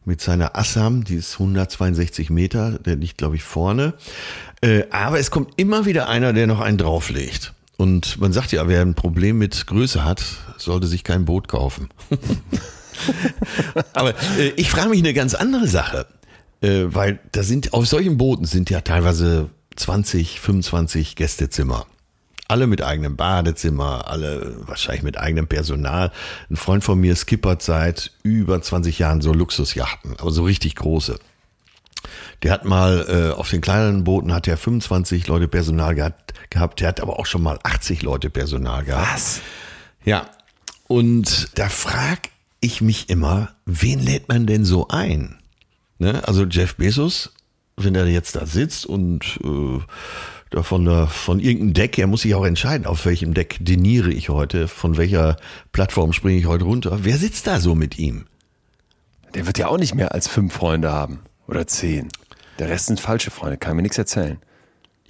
mit 0.04 0.20
seiner 0.20 0.56
Assam, 0.56 1.04
die 1.04 1.16
ist 1.16 1.34
162 1.34 2.30
Meter, 2.30 2.78
der 2.78 2.96
liegt, 2.96 3.18
glaube 3.18 3.36
ich, 3.36 3.42
vorne. 3.42 3.94
Äh, 4.62 4.84
aber 4.90 5.18
es 5.18 5.30
kommt 5.30 5.52
immer 5.56 5.84
wieder 5.84 6.08
einer, 6.08 6.32
der 6.32 6.46
noch 6.46 6.60
einen 6.60 6.78
drauflegt. 6.78 7.52
Und 7.76 8.18
man 8.18 8.32
sagt 8.32 8.50
ja, 8.50 8.66
wer 8.66 8.82
ein 8.82 8.94
Problem 8.94 9.38
mit 9.38 9.66
Größe 9.66 10.04
hat, 10.04 10.24
sollte 10.56 10.86
sich 10.88 11.04
kein 11.04 11.24
Boot 11.26 11.46
kaufen. 11.46 11.90
aber 13.92 14.14
äh, 14.38 14.48
ich 14.56 14.70
frage 14.70 14.88
mich 14.88 14.98
eine 14.98 15.14
ganz 15.14 15.34
andere 15.34 15.68
Sache, 15.68 16.06
äh, 16.60 16.86
weil 16.86 17.20
da 17.30 17.44
sind 17.44 17.74
auf 17.74 17.86
solchen 17.86 18.18
Booten 18.18 18.46
sind 18.46 18.70
ja 18.70 18.80
teilweise 18.80 19.50
20, 19.76 20.40
25 20.40 21.14
Gästezimmer. 21.14 21.86
Alle 22.48 22.66
mit 22.66 22.82
eigenem 22.82 23.16
Badezimmer, 23.16 24.08
alle 24.08 24.54
wahrscheinlich 24.66 25.02
mit 25.02 25.18
eigenem 25.18 25.46
Personal. 25.46 26.10
Ein 26.50 26.56
Freund 26.56 26.82
von 26.82 26.98
mir 26.98 27.14
skippert 27.14 27.62
seit 27.62 28.12
über 28.22 28.60
20 28.60 28.98
Jahren 28.98 29.20
so 29.20 29.34
Luxusjachten, 29.34 30.16
aber 30.18 30.30
so 30.30 30.44
richtig 30.44 30.74
große. 30.76 31.18
Der 32.42 32.52
hat 32.52 32.64
mal 32.64 33.06
äh, 33.08 33.36
auf 33.36 33.50
den 33.50 33.60
kleinen 33.60 34.04
Booten 34.04 34.32
hat 34.32 34.48
er 34.48 34.56
25 34.56 35.26
Leute 35.26 35.48
Personal 35.48 35.94
gehabt, 35.94 36.34
gehabt. 36.50 36.80
Der 36.80 36.88
hat 36.88 37.00
aber 37.00 37.18
auch 37.18 37.26
schon 37.26 37.42
mal 37.42 37.58
80 37.62 38.02
Leute 38.02 38.30
Personal 38.30 38.84
gehabt. 38.84 39.12
Was? 39.12 39.40
Ja. 40.04 40.30
Und 40.86 41.58
da 41.58 41.68
frag 41.68 42.30
ich 42.60 42.80
mich 42.80 43.08
immer, 43.10 43.50
wen 43.66 44.00
lädt 44.00 44.28
man 44.28 44.46
denn 44.46 44.64
so 44.64 44.88
ein? 44.88 45.38
Ne? 45.98 46.26
Also 46.26 46.44
Jeff 46.44 46.76
Bezos, 46.76 47.32
wenn 47.76 47.94
er 47.94 48.06
jetzt 48.06 48.36
da 48.36 48.46
sitzt 48.46 48.86
und 48.86 49.38
äh, 49.44 49.80
von, 50.52 51.08
von 51.08 51.40
irgendeinem 51.40 51.74
Deck, 51.74 51.98
er 51.98 52.06
muss 52.06 52.22
sich 52.22 52.34
auch 52.34 52.44
entscheiden, 52.44 52.86
auf 52.86 53.04
welchem 53.04 53.34
Deck 53.34 53.58
deniere 53.60 54.10
ich 54.10 54.28
heute, 54.28 54.68
von 54.68 54.96
welcher 54.96 55.36
Plattform 55.72 56.12
springe 56.12 56.38
ich 56.38 56.46
heute 56.46 56.64
runter. 56.64 57.00
Wer 57.02 57.18
sitzt 57.18 57.46
da 57.46 57.60
so 57.60 57.74
mit 57.74 57.98
ihm? 57.98 58.26
Der 59.34 59.46
wird 59.46 59.58
ja 59.58 59.68
auch 59.68 59.78
nicht 59.78 59.94
mehr 59.94 60.12
als 60.12 60.28
fünf 60.28 60.54
Freunde 60.54 60.92
haben 60.92 61.20
oder 61.46 61.66
zehn. 61.66 62.08
Der 62.58 62.68
Rest 62.68 62.86
sind 62.86 63.00
falsche 63.00 63.30
Freunde, 63.30 63.56
kann 63.56 63.76
mir 63.76 63.82
nichts 63.82 63.98
erzählen. 63.98 64.38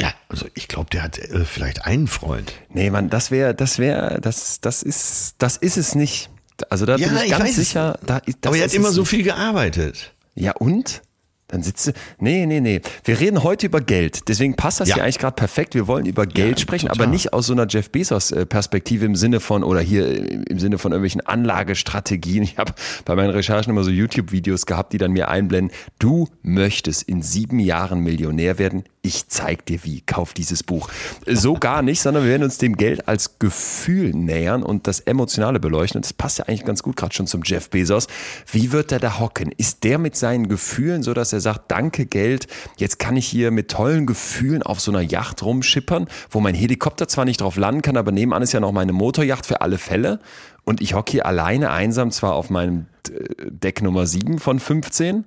Ja, 0.00 0.12
also 0.28 0.46
ich 0.54 0.68
glaube, 0.68 0.90
der 0.90 1.02
hat 1.02 1.18
äh, 1.18 1.44
vielleicht 1.44 1.84
einen 1.84 2.06
Freund. 2.06 2.52
Nee, 2.72 2.90
Mann, 2.90 3.10
das 3.10 3.30
wäre, 3.30 3.54
das 3.54 3.78
wäre, 3.78 4.20
das, 4.20 4.60
das 4.60 4.82
ist, 4.82 5.34
das 5.38 5.56
ist 5.56 5.76
es 5.76 5.94
nicht. 5.94 6.30
Also 6.70 6.86
da 6.86 6.96
ja, 6.96 7.08
bin 7.08 7.16
ich, 7.18 7.24
ich 7.24 7.30
ganz 7.30 7.56
sicher. 7.56 7.98
Da, 8.04 8.20
Aber 8.44 8.56
er 8.56 8.64
hat 8.64 8.74
immer 8.74 8.92
so 8.92 9.04
viel 9.04 9.22
gearbeitet. 9.22 10.14
Ja 10.34 10.52
und? 10.52 11.02
Dann 11.48 11.62
sitze. 11.62 11.94
Nee, 12.18 12.44
nee, 12.44 12.60
nee. 12.60 12.82
Wir 13.04 13.20
reden 13.20 13.42
heute 13.42 13.66
über 13.66 13.80
Geld. 13.80 14.28
Deswegen 14.28 14.54
passt 14.54 14.80
das 14.80 14.88
ja. 14.90 14.96
hier 14.96 15.04
eigentlich 15.04 15.18
gerade 15.18 15.34
perfekt. 15.34 15.74
Wir 15.74 15.86
wollen 15.86 16.04
über 16.04 16.26
Geld 16.26 16.58
ja, 16.58 16.62
sprechen, 16.62 16.88
total. 16.88 17.04
aber 17.04 17.10
nicht 17.10 17.32
aus 17.32 17.46
so 17.46 17.54
einer 17.54 17.66
Jeff 17.66 17.90
Bezos-Perspektive 17.90 19.06
im 19.06 19.16
Sinne 19.16 19.40
von, 19.40 19.64
oder 19.64 19.80
hier 19.80 20.30
im 20.50 20.58
Sinne 20.58 20.76
von 20.76 20.92
irgendwelchen 20.92 21.22
Anlagestrategien. 21.22 22.42
Ich 22.48 22.56
habe 22.56 22.72
bei 23.04 23.14
meinen 23.14 23.30
Recherchen 23.30 23.70
immer 23.70 23.84
so 23.84 23.90
YouTube-Videos 23.90 24.64
gehabt, 24.64 24.92
die 24.92 24.98
dann 24.98 25.12
mir 25.12 25.28
einblenden, 25.28 25.74
du 25.98 26.28
möchtest 26.42 27.02
in 27.02 27.22
sieben 27.22 27.60
Jahren 27.60 28.00
Millionär 28.00 28.58
werden. 28.58 28.84
Ich 29.08 29.26
zeig 29.28 29.64
dir 29.64 29.84
wie. 29.84 30.02
Kauf 30.02 30.34
dieses 30.34 30.62
Buch. 30.62 30.90
So 31.26 31.54
gar 31.54 31.80
nicht, 31.80 32.02
sondern 32.02 32.24
wir 32.24 32.30
werden 32.30 32.42
uns 32.42 32.58
dem 32.58 32.76
Geld 32.76 33.08
als 33.08 33.38
Gefühl 33.38 34.10
nähern 34.10 34.62
und 34.62 34.86
das 34.86 35.00
Emotionale 35.00 35.60
beleuchten. 35.60 35.96
Und 35.96 36.04
das 36.04 36.12
passt 36.12 36.36
ja 36.36 36.44
eigentlich 36.44 36.66
ganz 36.66 36.82
gut 36.82 36.94
gerade 36.96 37.14
schon 37.14 37.26
zum 37.26 37.40
Jeff 37.42 37.70
Bezos. 37.70 38.06
Wie 38.52 38.70
wird 38.70 38.92
er 38.92 38.98
da 38.98 39.18
hocken? 39.18 39.50
Ist 39.56 39.82
der 39.84 39.96
mit 39.96 40.14
seinen 40.14 40.48
Gefühlen 40.48 41.02
so, 41.02 41.14
dass 41.14 41.32
er 41.32 41.40
sagt, 41.40 41.70
danke 41.70 42.04
Geld, 42.04 42.48
jetzt 42.76 42.98
kann 42.98 43.16
ich 43.16 43.26
hier 43.26 43.50
mit 43.50 43.70
tollen 43.70 44.04
Gefühlen 44.04 44.62
auf 44.62 44.78
so 44.78 44.90
einer 44.90 45.00
Yacht 45.00 45.42
rumschippern, 45.42 46.06
wo 46.28 46.40
mein 46.40 46.54
Helikopter 46.54 47.08
zwar 47.08 47.24
nicht 47.24 47.40
drauf 47.40 47.56
landen 47.56 47.80
kann, 47.80 47.96
aber 47.96 48.12
nebenan 48.12 48.42
ist 48.42 48.52
ja 48.52 48.60
noch 48.60 48.72
meine 48.72 48.92
Motorjacht 48.92 49.46
für 49.46 49.62
alle 49.62 49.78
Fälle. 49.78 50.20
Und 50.64 50.82
ich 50.82 50.92
hocke 50.92 51.12
hier 51.12 51.24
alleine 51.24 51.70
einsam 51.70 52.10
zwar 52.10 52.34
auf 52.34 52.50
meinem 52.50 52.88
äh, 53.08 53.50
Deck 53.50 53.80
Nummer 53.80 54.06
7 54.06 54.38
von 54.38 54.60
15, 54.60 55.24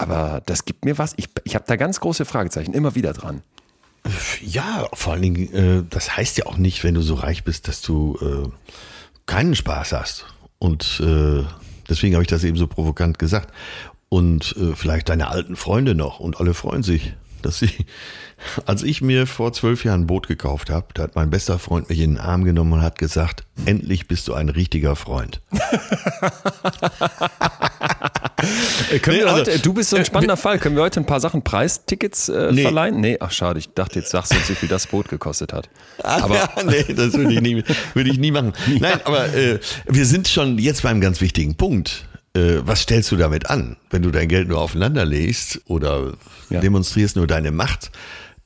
aber 0.00 0.42
das 0.46 0.64
gibt 0.64 0.84
mir 0.84 0.98
was. 0.98 1.14
Ich, 1.16 1.28
ich 1.44 1.54
habe 1.54 1.64
da 1.66 1.76
ganz 1.76 2.00
große 2.00 2.24
Fragezeichen 2.24 2.72
immer 2.72 2.94
wieder 2.94 3.12
dran. 3.12 3.42
Ja, 4.40 4.88
vor 4.94 5.12
allen 5.12 5.22
Dingen, 5.22 5.52
äh, 5.52 5.84
das 5.88 6.16
heißt 6.16 6.38
ja 6.38 6.46
auch 6.46 6.56
nicht, 6.56 6.84
wenn 6.84 6.94
du 6.94 7.02
so 7.02 7.14
reich 7.14 7.44
bist, 7.44 7.68
dass 7.68 7.82
du 7.82 8.18
äh, 8.20 8.48
keinen 9.26 9.54
Spaß 9.54 9.92
hast. 9.92 10.26
Und 10.58 11.02
äh, 11.04 11.44
deswegen 11.88 12.14
habe 12.14 12.22
ich 12.22 12.28
das 12.28 12.44
eben 12.44 12.56
so 12.56 12.66
provokant 12.66 13.18
gesagt 13.18 13.52
und 14.08 14.56
vielleicht 14.74 15.08
deine 15.08 15.28
alten 15.28 15.54
Freunde 15.54 15.94
noch 15.94 16.18
und 16.18 16.40
alle 16.40 16.52
freuen 16.52 16.82
sich, 16.82 17.14
dass 17.42 17.60
sie, 17.60 17.70
als 18.66 18.82
ich 18.82 19.02
mir 19.02 19.26
vor 19.26 19.52
zwölf 19.52 19.84
Jahren 19.84 20.02
ein 20.02 20.06
Boot 20.06 20.28
gekauft 20.28 20.70
habe, 20.70 20.86
da 20.94 21.04
hat 21.04 21.14
mein 21.14 21.30
bester 21.30 21.58
Freund 21.58 21.88
mich 21.88 22.00
in 22.00 22.14
den 22.14 22.20
Arm 22.20 22.44
genommen 22.44 22.72
und 22.74 22.82
hat 22.82 22.98
gesagt, 22.98 23.44
endlich 23.66 24.08
bist 24.08 24.28
du 24.28 24.34
ein 24.34 24.48
richtiger 24.48 24.96
Freund. 24.96 25.40
äh, 28.90 28.98
können 28.98 29.16
nee, 29.16 29.22
wir 29.22 29.30
also, 29.30 29.50
heute, 29.50 29.58
du 29.58 29.72
bist 29.74 29.90
so 29.90 29.96
ein 29.96 30.02
äh, 30.02 30.06
spannender 30.06 30.34
äh, 30.34 30.38
Fall. 30.38 30.58
Können 30.58 30.76
wir 30.76 30.82
heute 30.82 31.00
ein 31.00 31.06
paar 31.06 31.20
Sachen 31.20 31.42
Preistickets 31.42 32.28
äh, 32.28 32.52
nee. 32.52 32.62
verleihen? 32.62 33.00
Nee, 33.00 33.18
ach 33.20 33.30
schade, 33.30 33.58
ich 33.58 33.72
dachte, 33.74 33.98
jetzt 33.98 34.10
sagst 34.10 34.32
du 34.32 34.36
uns, 34.36 34.48
wie 34.48 34.54
viel 34.54 34.68
das 34.68 34.86
Boot 34.86 35.08
gekostet 35.08 35.52
hat. 35.52 35.68
Aber 36.02 36.34
ja, 36.34 36.48
nee, 36.64 36.94
das 36.94 37.14
würde 37.14 37.34
ich 37.34 37.40
nie, 37.40 37.62
würde 37.94 38.10
ich 38.10 38.18
nie 38.18 38.30
machen. 38.30 38.52
Nein, 38.80 39.00
aber 39.04 39.32
äh, 39.34 39.58
wir 39.86 40.06
sind 40.06 40.28
schon 40.28 40.58
jetzt 40.58 40.82
beim 40.82 41.00
ganz 41.00 41.20
wichtigen 41.20 41.54
Punkt 41.56 42.06
äh, 42.34 42.60
was 42.64 42.82
stellst 42.82 43.10
du 43.10 43.16
damit 43.16 43.50
an? 43.50 43.76
Wenn 43.90 44.02
du 44.02 44.10
dein 44.10 44.28
Geld 44.28 44.48
nur 44.48 44.60
aufeinander 44.60 45.04
legst 45.04 45.62
oder 45.66 46.12
ja. 46.48 46.60
demonstrierst 46.60 47.16
nur 47.16 47.26
deine 47.26 47.50
Macht, 47.50 47.90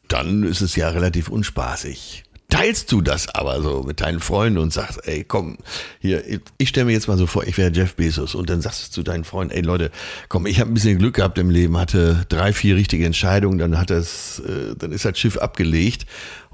dann 0.08 0.42
ist 0.42 0.60
es 0.60 0.76
ja 0.76 0.88
relativ 0.88 1.28
unspaßig. 1.28 2.24
Teilst 2.50 2.92
du 2.92 3.00
das 3.00 3.34
aber 3.34 3.60
so 3.62 3.82
mit 3.82 4.00
deinen 4.00 4.20
Freunden 4.20 4.58
und 4.58 4.72
sagst, 4.72 5.00
ey, 5.08 5.24
komm, 5.24 5.56
hier, 5.98 6.22
ich 6.56 6.68
stelle 6.68 6.86
mir 6.86 6.92
jetzt 6.92 7.08
mal 7.08 7.16
so 7.16 7.26
vor, 7.26 7.44
ich 7.44 7.58
wäre 7.58 7.72
Jeff 7.72 7.96
Bezos 7.96 8.34
und 8.34 8.48
dann 8.48 8.60
sagst 8.60 8.86
du 8.86 8.92
zu 8.92 9.02
deinen 9.02 9.24
Freunden, 9.24 9.52
ey 9.54 9.62
Leute, 9.62 9.90
komm, 10.28 10.46
ich 10.46 10.60
habe 10.60 10.70
ein 10.70 10.74
bisschen 10.74 10.98
Glück 10.98 11.16
gehabt 11.16 11.38
im 11.38 11.50
Leben, 11.50 11.76
hatte 11.76 12.26
drei, 12.28 12.52
vier 12.52 12.76
richtige 12.76 13.06
Entscheidungen, 13.06 13.58
dann 13.58 13.78
hat 13.78 13.90
das, 13.90 14.38
äh, 14.40 14.76
dann 14.78 14.92
ist 14.92 15.04
das 15.04 15.18
Schiff 15.18 15.36
abgelegt 15.36 16.06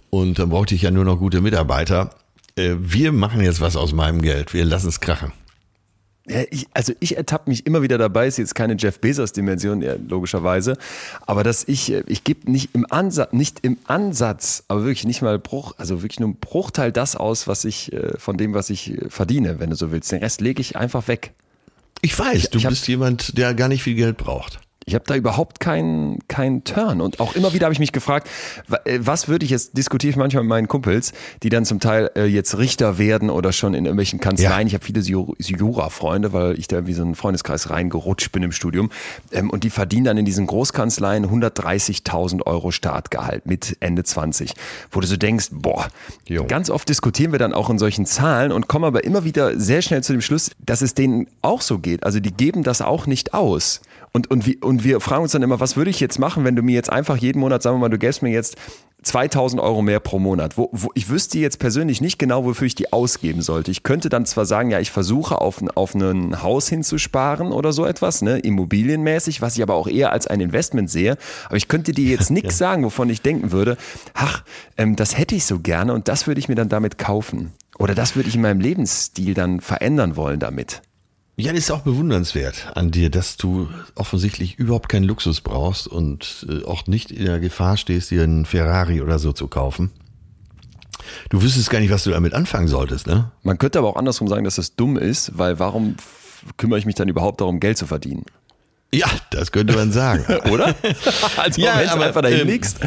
und 0.08 0.38
dann 0.38 0.48
brauchte 0.48 0.74
ich 0.74 0.82
ja 0.82 0.90
nur 0.90 1.04
noch 1.04 1.18
gute 1.18 1.42
Mitarbeiter. 1.42 2.14
Äh, 2.56 2.76
wir 2.78 3.12
machen 3.12 3.42
jetzt 3.42 3.60
was 3.60 3.76
aus 3.76 3.92
meinem 3.92 4.22
Geld, 4.22 4.54
wir 4.54 4.64
lassen 4.64 4.88
es 4.88 5.00
krachen. 5.00 5.32
Ja, 6.30 6.44
ich, 6.50 6.68
also 6.72 6.92
ich 7.00 7.16
ertappe 7.16 7.50
mich 7.50 7.66
immer 7.66 7.82
wieder 7.82 7.98
dabei, 7.98 8.28
ist 8.28 8.38
jetzt 8.38 8.54
keine 8.54 8.76
Jeff 8.78 9.00
Bezos-Dimension, 9.00 9.82
ja, 9.82 9.96
logischerweise, 10.08 10.76
aber 11.26 11.42
dass 11.42 11.66
ich, 11.66 11.90
äh, 11.92 12.04
ich 12.06 12.22
gebe 12.22 12.48
nicht 12.50 12.70
im 12.72 12.86
Ansatz, 12.88 13.32
nicht 13.32 13.60
im 13.62 13.78
Ansatz, 13.86 14.62
aber 14.68 14.84
wirklich 14.84 15.04
nicht 15.04 15.22
mal 15.22 15.40
Bruch, 15.40 15.74
also 15.76 16.02
wirklich 16.02 16.20
nur 16.20 16.28
ein 16.28 16.36
Bruchteil 16.36 16.92
das 16.92 17.16
aus, 17.16 17.48
was 17.48 17.64
ich, 17.64 17.92
äh, 17.92 18.16
von 18.16 18.36
dem, 18.36 18.54
was 18.54 18.70
ich 18.70 18.92
äh, 18.92 19.10
verdiene, 19.10 19.58
wenn 19.58 19.70
du 19.70 19.76
so 19.76 19.90
willst. 19.90 20.12
Den 20.12 20.20
Rest 20.20 20.40
lege 20.40 20.60
ich 20.60 20.76
einfach 20.76 21.08
weg. 21.08 21.32
Ich 22.00 22.16
weiß, 22.16 22.50
du 22.50 22.58
ich 22.58 22.68
bist 22.68 22.86
jemand, 22.86 23.36
der 23.36 23.52
gar 23.54 23.68
nicht 23.68 23.82
viel 23.82 23.96
Geld 23.96 24.16
braucht. 24.16 24.60
Ich 24.90 24.94
habe 24.96 25.04
da 25.06 25.14
überhaupt 25.14 25.60
keinen 25.60 26.18
keinen 26.26 26.64
Turn. 26.64 27.00
Und 27.00 27.20
auch 27.20 27.36
immer 27.36 27.52
wieder 27.52 27.66
habe 27.66 27.72
ich 27.72 27.78
mich 27.78 27.92
gefragt, 27.92 28.28
äh, 28.84 28.98
was 29.00 29.28
würde 29.28 29.44
ich 29.44 29.52
jetzt, 29.52 29.76
diskutiere 29.76 30.10
ich 30.10 30.16
manchmal 30.16 30.42
mit 30.42 30.48
meinen 30.48 30.66
Kumpels, 30.66 31.12
die 31.44 31.48
dann 31.48 31.64
zum 31.64 31.78
Teil 31.78 32.10
äh, 32.16 32.24
jetzt 32.24 32.58
Richter 32.58 32.98
werden 32.98 33.30
oder 33.30 33.52
schon 33.52 33.74
in 33.74 33.84
irgendwelchen 33.84 34.18
Kanzleien. 34.18 34.66
Ja. 34.66 34.66
Ich 34.66 34.74
habe 34.74 34.84
viele 34.84 35.00
Jura-Freunde, 35.00 36.32
weil 36.32 36.58
ich 36.58 36.66
da 36.66 36.88
wie 36.88 36.92
so 36.92 37.02
einen 37.02 37.14
Freundeskreis 37.14 37.70
reingerutscht 37.70 38.32
bin 38.32 38.42
im 38.42 38.50
Studium. 38.50 38.90
Ähm, 39.30 39.48
und 39.50 39.62
die 39.62 39.70
verdienen 39.70 40.06
dann 40.06 40.18
in 40.18 40.24
diesen 40.24 40.48
Großkanzleien 40.48 41.24
130.000 41.24 42.44
Euro 42.46 42.72
Startgehalt 42.72 43.46
mit 43.46 43.76
Ende 43.78 44.02
20. 44.02 44.54
Wo 44.90 44.98
du 44.98 45.06
so 45.06 45.16
denkst, 45.16 45.50
boah, 45.52 45.86
jo. 46.26 46.46
ganz 46.46 46.68
oft 46.68 46.88
diskutieren 46.88 47.30
wir 47.30 47.38
dann 47.38 47.52
auch 47.52 47.70
in 47.70 47.78
solchen 47.78 48.06
Zahlen 48.06 48.50
und 48.50 48.66
kommen 48.66 48.86
aber 48.86 49.04
immer 49.04 49.22
wieder 49.22 49.56
sehr 49.56 49.82
schnell 49.82 50.02
zu 50.02 50.12
dem 50.12 50.20
Schluss, 50.20 50.50
dass 50.58 50.82
es 50.82 50.94
denen 50.94 51.28
auch 51.42 51.60
so 51.60 51.78
geht. 51.78 52.02
Also 52.02 52.18
die 52.18 52.32
geben 52.32 52.64
das 52.64 52.82
auch 52.82 53.06
nicht 53.06 53.34
aus. 53.34 53.82
Und, 54.12 54.30
und, 54.30 54.46
wie, 54.46 54.56
und 54.56 54.82
wir 54.82 55.00
fragen 55.00 55.22
uns 55.22 55.32
dann 55.32 55.42
immer, 55.42 55.60
was 55.60 55.76
würde 55.76 55.90
ich 55.90 56.00
jetzt 56.00 56.18
machen, 56.18 56.44
wenn 56.44 56.56
du 56.56 56.62
mir 56.62 56.74
jetzt 56.74 56.90
einfach 56.90 57.16
jeden 57.16 57.38
Monat, 57.38 57.62
sagen 57.62 57.76
wir 57.76 57.80
mal, 57.80 57.88
du 57.88 57.98
gäbst 57.98 58.22
mir 58.22 58.30
jetzt 58.30 58.56
2000 59.02 59.62
Euro 59.62 59.82
mehr 59.82 60.00
pro 60.00 60.18
Monat. 60.18 60.58
Wo, 60.58 60.68
wo, 60.72 60.90
ich 60.94 61.08
wüsste 61.08 61.38
jetzt 61.38 61.58
persönlich 61.58 62.00
nicht 62.00 62.18
genau, 62.18 62.44
wofür 62.44 62.66
ich 62.66 62.74
die 62.74 62.92
ausgeben 62.92 63.40
sollte. 63.40 63.70
Ich 63.70 63.82
könnte 63.82 64.08
dann 64.08 64.26
zwar 64.26 64.44
sagen, 64.46 64.70
ja, 64.70 64.80
ich 64.80 64.90
versuche 64.90 65.40
auf, 65.40 65.62
auf 65.74 65.94
ein 65.94 66.42
Haus 66.42 66.68
hinzusparen 66.68 67.52
oder 67.52 67.72
so 67.72 67.86
etwas, 67.86 68.20
ne, 68.20 68.38
immobilienmäßig, 68.38 69.40
was 69.40 69.56
ich 69.56 69.62
aber 69.62 69.74
auch 69.74 69.86
eher 69.86 70.12
als 70.12 70.26
ein 70.26 70.40
Investment 70.40 70.90
sehe. 70.90 71.16
Aber 71.46 71.56
ich 71.56 71.68
könnte 71.68 71.92
dir 71.92 72.10
jetzt 72.10 72.30
nichts 72.30 72.58
ja. 72.58 72.66
sagen, 72.66 72.84
wovon 72.84 73.08
ich 73.08 73.22
denken 73.22 73.52
würde, 73.52 73.76
ach, 74.14 74.44
ähm, 74.76 74.96
das 74.96 75.16
hätte 75.16 75.34
ich 75.34 75.46
so 75.46 75.60
gerne 75.60 75.94
und 75.94 76.08
das 76.08 76.26
würde 76.26 76.40
ich 76.40 76.48
mir 76.48 76.56
dann 76.56 76.68
damit 76.68 76.98
kaufen. 76.98 77.52
Oder 77.78 77.94
das 77.94 78.16
würde 78.16 78.28
ich 78.28 78.34
in 78.34 78.42
meinem 78.42 78.60
Lebensstil 78.60 79.32
dann 79.34 79.60
verändern 79.60 80.16
wollen 80.16 80.38
damit. 80.38 80.82
Ja, 81.40 81.52
das 81.52 81.64
ist 81.64 81.70
auch 81.70 81.80
bewundernswert 81.80 82.72
an 82.74 82.90
dir, 82.90 83.10
dass 83.10 83.36
du 83.36 83.68
offensichtlich 83.94 84.58
überhaupt 84.58 84.88
keinen 84.88 85.04
Luxus 85.04 85.40
brauchst 85.40 85.86
und 85.86 86.46
äh, 86.48 86.64
auch 86.64 86.86
nicht 86.86 87.10
in 87.10 87.24
der 87.24 87.40
Gefahr 87.40 87.76
stehst, 87.76 88.10
dir 88.10 88.22
einen 88.22 88.44
Ferrari 88.44 89.00
oder 89.00 89.18
so 89.18 89.32
zu 89.32 89.48
kaufen. 89.48 89.90
Du 91.30 91.42
wüsstest 91.42 91.70
gar 91.70 91.80
nicht, 91.80 91.90
was 91.90 92.04
du 92.04 92.10
damit 92.10 92.34
anfangen 92.34 92.68
solltest, 92.68 93.06
ne? 93.06 93.30
Man 93.42 93.58
könnte 93.58 93.78
aber 93.78 93.88
auch 93.88 93.96
andersrum 93.96 94.28
sagen, 94.28 94.44
dass 94.44 94.56
das 94.56 94.76
dumm 94.76 94.96
ist, 94.96 95.36
weil 95.38 95.58
warum 95.58 95.96
kümmere 96.56 96.78
ich 96.78 96.86
mich 96.86 96.94
dann 96.94 97.08
überhaupt 97.08 97.40
darum, 97.40 97.58
Geld 97.58 97.78
zu 97.78 97.86
verdienen? 97.86 98.24
Ja, 98.92 99.08
das 99.30 99.52
könnte 99.52 99.74
man 99.74 99.92
sagen. 99.92 100.24
Oder? 100.50 100.74
Als 101.36 101.56
ja, 101.56 101.78
wenn 101.78 101.88
du 101.88 102.04
einfach 102.04 102.22
dahin 102.22 102.40
ähm, 102.40 102.48
liegst. 102.48 102.80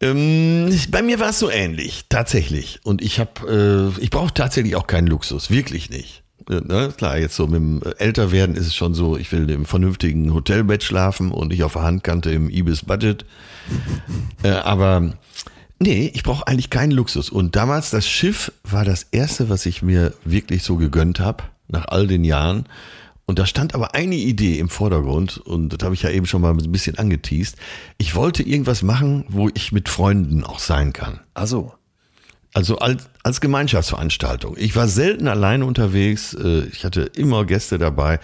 Ähm, 0.00 0.78
bei 0.90 1.02
mir 1.02 1.18
war 1.20 1.30
es 1.30 1.38
so 1.38 1.50
ähnlich, 1.50 2.04
tatsächlich. 2.08 2.80
Und 2.84 3.02
ich 3.02 3.18
habe, 3.18 3.94
äh, 3.98 4.02
ich 4.02 4.10
brauche 4.10 4.32
tatsächlich 4.32 4.76
auch 4.76 4.86
keinen 4.86 5.06
Luxus, 5.06 5.50
wirklich 5.50 5.90
nicht. 5.90 6.22
Ne, 6.48 6.92
klar, 6.96 7.18
jetzt 7.18 7.34
so 7.34 7.48
mit 7.48 7.56
dem 7.56 7.82
Älterwerden 7.98 8.54
ist 8.54 8.68
es 8.68 8.74
schon 8.74 8.94
so, 8.94 9.16
ich 9.16 9.32
will 9.32 9.50
im 9.50 9.64
vernünftigen 9.64 10.32
Hotelbett 10.32 10.84
schlafen 10.84 11.32
und 11.32 11.48
nicht 11.48 11.64
auf 11.64 11.72
der 11.72 11.82
Handkante 11.82 12.30
im 12.30 12.48
Ibis 12.48 12.84
Budget. 12.84 13.24
äh, 14.44 14.50
aber 14.50 15.14
nee, 15.80 16.10
ich 16.14 16.22
brauche 16.22 16.46
eigentlich 16.46 16.70
keinen 16.70 16.92
Luxus. 16.92 17.30
Und 17.30 17.56
damals, 17.56 17.90
das 17.90 18.08
Schiff 18.08 18.52
war 18.62 18.84
das 18.84 19.08
erste, 19.10 19.48
was 19.48 19.66
ich 19.66 19.82
mir 19.82 20.14
wirklich 20.24 20.62
so 20.62 20.76
gegönnt 20.76 21.18
habe, 21.18 21.42
nach 21.66 21.86
all 21.88 22.06
den 22.06 22.22
Jahren. 22.22 22.66
Und 23.26 23.40
da 23.40 23.46
stand 23.46 23.74
aber 23.74 23.96
eine 23.96 24.14
Idee 24.14 24.60
im 24.60 24.68
Vordergrund 24.68 25.38
und 25.38 25.70
das 25.70 25.84
habe 25.84 25.96
ich 25.96 26.02
ja 26.02 26.10
eben 26.10 26.26
schon 26.26 26.42
mal 26.42 26.52
ein 26.52 26.70
bisschen 26.70 26.96
angeteased. 26.96 27.56
Ich 27.98 28.14
wollte 28.14 28.44
irgendwas 28.44 28.82
machen, 28.82 29.24
wo 29.28 29.48
ich 29.52 29.72
mit 29.72 29.88
Freunden 29.88 30.44
auch 30.44 30.60
sein 30.60 30.92
kann. 30.92 31.18
Also 31.34 31.72
also 32.56 32.78
als, 32.78 33.10
als 33.22 33.42
Gemeinschaftsveranstaltung. 33.42 34.56
Ich 34.56 34.74
war 34.76 34.88
selten 34.88 35.28
alleine 35.28 35.66
unterwegs. 35.66 36.32
Äh, 36.32 36.64
ich 36.72 36.86
hatte 36.86 37.02
immer 37.02 37.44
Gäste 37.44 37.76
dabei. 37.76 38.18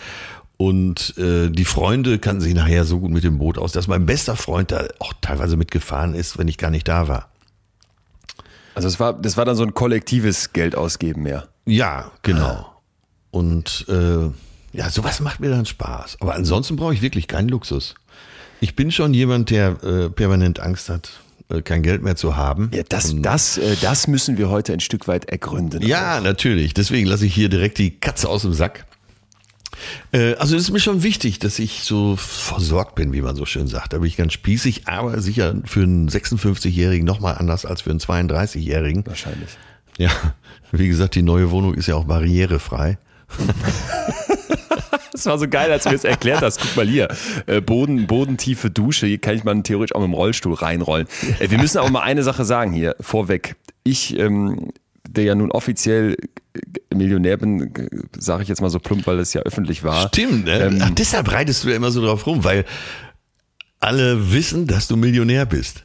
Und 0.57 1.19
äh, 1.19 1.51
die 1.51 1.67
Freunde 1.67 2.19
kannten 2.19 2.41
sich 2.41 2.55
nachher 2.55 2.87
so 2.87 2.99
gut 2.99 3.11
mit 3.11 3.25
dem 3.25 3.37
Boot 3.37 3.59
aus, 3.59 3.73
dass 3.73 3.89
mein 3.89 4.07
bester 4.07 4.35
Freund 4.35 4.73
da 4.73 4.87
auch 5.01 5.13
teilweise 5.21 5.59
mitgefahren 5.59 6.15
ist, 6.15 6.39
wenn 6.39 6.49
ich 6.49 6.57
gar 6.57 6.71
nicht 6.71 6.89
da 6.89 7.09
war. 7.09 7.29
Also 8.75 8.89
es 8.89 8.99
war, 8.99 9.13
das 9.13 9.37
war 9.37 9.45
dann 9.45 9.55
so 9.55 9.65
ein 9.65 9.75
kollektives 9.75 10.55
Geldausgeben 10.55 11.23
mehr. 11.23 11.49
Ja, 11.67 12.11
genau. 12.23 12.47
Ah. 12.47 12.81
Und 13.33 13.85
äh, 13.91 14.31
ja, 14.73 14.89
sowas 14.89 15.21
macht 15.21 15.41
mir 15.41 15.51
dann 15.51 15.67
Spaß. 15.67 16.17
Aber 16.21 16.37
ansonsten 16.37 16.77
brauche 16.77 16.95
ich 16.95 17.03
wirklich 17.03 17.29
keinen 17.29 17.51
Luxus. 17.51 17.97
Ich 18.61 18.77
bin 18.77 18.93
schon 18.93 19.13
jemand, 19.13 19.51
der 19.51 19.85
äh, 19.85 20.09
permanent 20.09 20.59
Angst 20.61 20.89
hat, 20.89 21.21
kein 21.61 21.83
Geld 21.83 22.03
mehr 22.03 22.17
zu 22.17 22.37
haben. 22.37 22.71
Ja, 22.73 22.83
das, 22.89 23.15
das, 23.17 23.59
äh, 23.59 23.77
das 23.81 24.07
müssen 24.07 24.39
wir 24.39 24.49
heute 24.49 24.73
ein 24.73 24.81
Stück 24.81 25.09
weit 25.09 25.27
ergründen. 25.27 25.83
Ja, 25.83 26.19
auch. 26.19 26.23
natürlich. 26.23 26.73
Deswegen 26.73 27.07
lasse 27.07 27.27
ich 27.27 27.35
hier 27.35 27.49
direkt 27.49 27.79
die 27.79 27.91
Katze 27.91 28.29
aus 28.29 28.43
dem 28.43 28.55
Sack. 28.55 28.87
Äh, 30.13 30.35
also 30.35 30.57
es 30.57 30.63
ist 30.63 30.71
mir 30.71 30.81
schon 30.81 31.03
wichtig, 31.03 31.39
dass 31.39 31.59
ich 31.59 31.83
so 31.83 32.17
versorgt 32.17 32.95
bin, 32.95 33.13
wie 33.13 33.23
man 33.23 33.37
so 33.37 33.47
schön 33.47 33.67
sagt. 33.67 33.93
Da 33.93 33.99
bin 33.99 34.07
ich 34.07 34.17
ganz 34.17 34.33
spießig, 34.33 34.89
aber 34.89 35.21
sicher 35.21 35.55
für 35.65 35.83
einen 35.83 36.09
56-Jährigen 36.09 37.05
nochmal 37.05 37.37
anders 37.37 37.65
als 37.65 37.83
für 37.83 37.91
einen 37.91 38.01
32-Jährigen. 38.01 39.07
Wahrscheinlich. 39.07 39.51
Ja, 39.99 40.11
wie 40.71 40.89
gesagt, 40.89 41.15
die 41.15 41.23
neue 41.23 41.51
Wohnung 41.51 41.75
ist 41.75 41.87
ja 41.87 41.97
auch 41.97 42.05
barrierefrei. 42.05 42.99
das 45.23 45.31
war 45.31 45.39
so 45.39 45.49
geil, 45.49 45.71
als 45.71 45.85
du 45.85 45.91
mir 45.91 45.97
das 45.97 46.05
erklärt 46.05 46.43
hast. 46.43 46.61
Guck 46.61 46.77
mal 46.77 46.87
hier, 46.87 47.09
äh, 47.47 47.61
Boden, 47.61 48.07
bodentiefe 48.07 48.71
Dusche, 48.71 49.07
hier 49.07 49.19
kann 49.19 49.35
ich 49.35 49.45
mal 49.45 49.61
theoretisch 49.63 49.95
auch 49.95 50.01
mit 50.01 50.09
dem 50.09 50.15
Rollstuhl 50.15 50.55
reinrollen. 50.55 51.07
Äh, 51.39 51.51
wir 51.51 51.59
müssen 51.59 51.79
aber 51.79 51.91
mal 51.91 52.01
eine 52.03 52.23
Sache 52.23 52.45
sagen 52.45 52.73
hier, 52.73 52.97
vorweg. 53.01 53.57
Ich, 53.85 54.19
ähm, 54.19 54.73
der 55.09 55.25
ja 55.25 55.35
nun 55.35 55.51
offiziell 55.51 56.17
äh, 56.55 56.95
Millionär 56.95 57.37
bin, 57.37 57.73
sage 58.19 58.43
ich 58.43 58.49
jetzt 58.49 58.61
mal 58.61 58.71
so 58.71 58.79
plump, 58.79 59.07
weil 59.07 59.19
es 59.19 59.33
ja 59.33 59.43
öffentlich 59.43 59.85
war. 59.85 60.09
Stimmt, 60.09 60.45
ne? 60.45 60.61
Ähm, 60.61 60.79
Ach, 60.81 60.91
deshalb 60.91 61.31
reitest 61.33 61.65
du 61.65 61.69
ja 61.69 61.77
immer 61.77 61.91
so 61.91 62.05
drauf 62.05 62.27
rum, 62.27 62.45
weil 62.45 62.65
alle 63.81 64.33
wissen, 64.33 64.67
dass 64.67 64.89
du 64.89 64.97
Millionär 64.97 65.47
bist. 65.47 65.85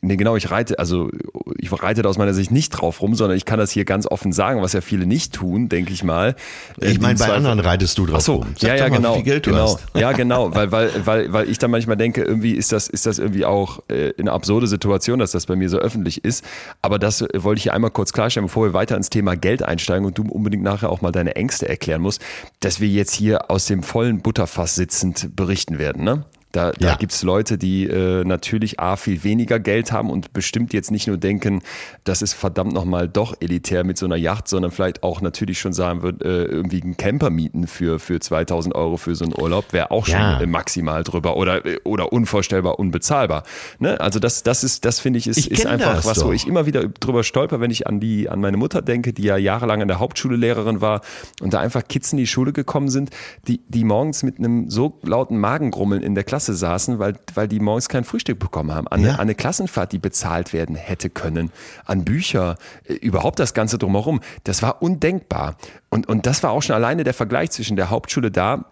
Nee, 0.00 0.16
genau, 0.16 0.36
ich 0.36 0.50
reite, 0.52 0.78
also 0.78 1.10
ich 1.58 1.72
reite 1.82 2.02
da 2.02 2.08
aus 2.08 2.18
meiner 2.18 2.32
Sicht 2.32 2.52
nicht 2.52 2.70
drauf 2.70 3.02
rum, 3.02 3.16
sondern 3.16 3.36
ich 3.36 3.44
kann 3.44 3.58
das 3.58 3.72
hier 3.72 3.84
ganz 3.84 4.06
offen 4.06 4.30
sagen, 4.30 4.62
was 4.62 4.72
ja 4.72 4.80
viele 4.80 5.06
nicht 5.06 5.32
tun, 5.32 5.68
denke 5.68 5.92
ich 5.92 6.04
mal. 6.04 6.36
Ich 6.80 7.00
meine, 7.00 7.18
bei 7.18 7.32
anderen 7.32 7.58
reitest 7.58 7.98
du 7.98 8.06
drauf 8.06 8.18
Ach 8.18 8.20
so, 8.20 8.34
rum. 8.36 8.54
Sag 8.56 8.68
ja, 8.68 8.76
ja, 8.76 8.88
mal, 8.88 8.96
genau. 8.96 9.40
Genau. 9.40 9.78
Ja, 9.94 10.12
genau, 10.12 10.54
weil, 10.54 10.70
weil, 10.70 10.90
weil, 11.04 11.32
weil 11.32 11.50
ich 11.50 11.58
dann 11.58 11.72
manchmal 11.72 11.96
denke, 11.96 12.22
irgendwie 12.22 12.52
ist 12.52 12.70
das, 12.70 12.86
ist 12.86 13.06
das 13.06 13.18
irgendwie 13.18 13.44
auch 13.44 13.82
äh, 13.88 14.12
eine 14.18 14.30
absurde 14.30 14.68
Situation, 14.68 15.18
dass 15.18 15.32
das 15.32 15.46
bei 15.46 15.56
mir 15.56 15.68
so 15.68 15.78
öffentlich 15.78 16.24
ist. 16.24 16.44
Aber 16.80 17.00
das 17.00 17.22
äh, 17.22 17.42
wollte 17.42 17.58
ich 17.58 17.64
hier 17.64 17.74
einmal 17.74 17.90
kurz 17.90 18.12
klarstellen, 18.12 18.46
bevor 18.46 18.66
wir 18.66 18.74
weiter 18.74 18.96
ins 18.96 19.10
Thema 19.10 19.36
Geld 19.36 19.64
einsteigen 19.64 20.06
und 20.06 20.16
du 20.16 20.22
unbedingt 20.22 20.62
nachher 20.62 20.90
auch 20.90 21.00
mal 21.00 21.10
deine 21.10 21.34
Ängste 21.34 21.68
erklären 21.68 22.02
musst, 22.02 22.22
dass 22.60 22.80
wir 22.80 22.88
jetzt 22.88 23.14
hier 23.14 23.50
aus 23.50 23.66
dem 23.66 23.82
vollen 23.82 24.20
Butterfass 24.20 24.76
sitzend 24.76 25.34
berichten 25.34 25.80
werden, 25.80 26.04
ne? 26.04 26.24
Da, 26.52 26.72
da 26.72 26.88
ja. 26.88 26.94
gibt 26.94 27.12
es 27.12 27.22
Leute, 27.22 27.58
die 27.58 27.84
äh, 27.84 28.24
natürlich 28.24 28.80
A, 28.80 28.96
viel 28.96 29.22
weniger 29.22 29.60
Geld 29.60 29.92
haben 29.92 30.08
und 30.08 30.32
bestimmt 30.32 30.72
jetzt 30.72 30.90
nicht 30.90 31.06
nur 31.06 31.18
denken, 31.18 31.60
das 32.04 32.22
ist 32.22 32.32
verdammt 32.32 32.72
nochmal 32.72 33.06
doch 33.06 33.34
elitär 33.40 33.84
mit 33.84 33.98
so 33.98 34.06
einer 34.06 34.16
Yacht, 34.16 34.48
sondern 34.48 34.70
vielleicht 34.70 35.02
auch 35.02 35.20
natürlich 35.20 35.60
schon 35.60 35.74
sagen 35.74 36.02
wird, 36.02 36.22
äh, 36.22 36.44
irgendwie 36.44 36.82
einen 36.82 36.96
Camper 36.96 37.28
mieten 37.28 37.66
für, 37.66 37.98
für 37.98 38.18
2000 38.18 38.74
Euro 38.74 38.96
für 38.96 39.14
so 39.14 39.24
einen 39.24 39.34
Urlaub 39.38 39.72
wäre 39.72 39.90
auch 39.90 40.06
schon 40.06 40.18
ja. 40.18 40.40
äh, 40.40 40.46
maximal 40.46 41.04
drüber 41.04 41.36
oder, 41.36 41.66
äh, 41.66 41.80
oder 41.84 42.14
unvorstellbar 42.14 42.78
unbezahlbar. 42.78 43.42
Ne? 43.78 44.00
Also 44.00 44.18
das, 44.18 44.42
das 44.42 44.64
ist, 44.64 44.86
das 44.86 45.00
finde 45.00 45.18
ich, 45.18 45.26
ist, 45.26 45.36
ich 45.36 45.50
ist 45.50 45.66
einfach 45.66 46.04
was, 46.06 46.20
doch. 46.20 46.28
wo 46.28 46.32
ich 46.32 46.46
immer 46.46 46.64
wieder 46.64 46.88
drüber 46.88 47.24
stolper, 47.24 47.60
wenn 47.60 47.70
ich 47.70 47.86
an 47.86 48.00
die, 48.00 48.30
an 48.30 48.40
meine 48.40 48.56
Mutter 48.56 48.80
denke, 48.80 49.12
die 49.12 49.24
ja 49.24 49.36
jahrelang 49.36 49.82
in 49.82 49.88
der 49.88 49.98
Hauptschule 49.98 50.36
Lehrerin 50.36 50.80
war 50.80 51.02
und 51.42 51.52
da 51.52 51.60
einfach 51.60 51.86
Kids 51.86 52.12
in 52.12 52.18
die 52.18 52.26
Schule 52.26 52.54
gekommen 52.54 52.88
sind, 52.88 53.10
die, 53.46 53.60
die 53.68 53.84
morgens 53.84 54.22
mit 54.22 54.38
einem 54.38 54.70
so 54.70 54.98
lauten 55.02 55.36
Magengrummeln 55.38 56.02
in 56.02 56.14
der 56.14 56.24
Klasse 56.24 56.37
Klasse 56.38 56.54
saßen, 56.54 57.00
weil, 57.00 57.14
weil 57.34 57.48
die 57.48 57.58
morgens 57.58 57.88
kein 57.88 58.04
Frühstück 58.04 58.38
bekommen 58.38 58.72
haben. 58.72 58.86
An, 58.86 59.02
ja. 59.02 59.14
an 59.14 59.20
eine 59.20 59.34
Klassenfahrt, 59.34 59.90
die 59.90 59.98
bezahlt 59.98 60.52
werden 60.52 60.76
hätte 60.76 61.10
können, 61.10 61.50
an 61.84 62.04
Bücher, 62.04 62.58
äh, 62.84 62.94
überhaupt 62.94 63.40
das 63.40 63.54
Ganze 63.54 63.76
drumherum. 63.76 64.20
Das 64.44 64.62
war 64.62 64.80
undenkbar. 64.80 65.56
Und, 65.88 66.08
und 66.08 66.26
das 66.26 66.44
war 66.44 66.52
auch 66.52 66.62
schon 66.62 66.76
alleine 66.76 67.02
der 67.02 67.14
Vergleich 67.14 67.50
zwischen 67.50 67.74
der 67.74 67.90
Hauptschule 67.90 68.30
da 68.30 68.66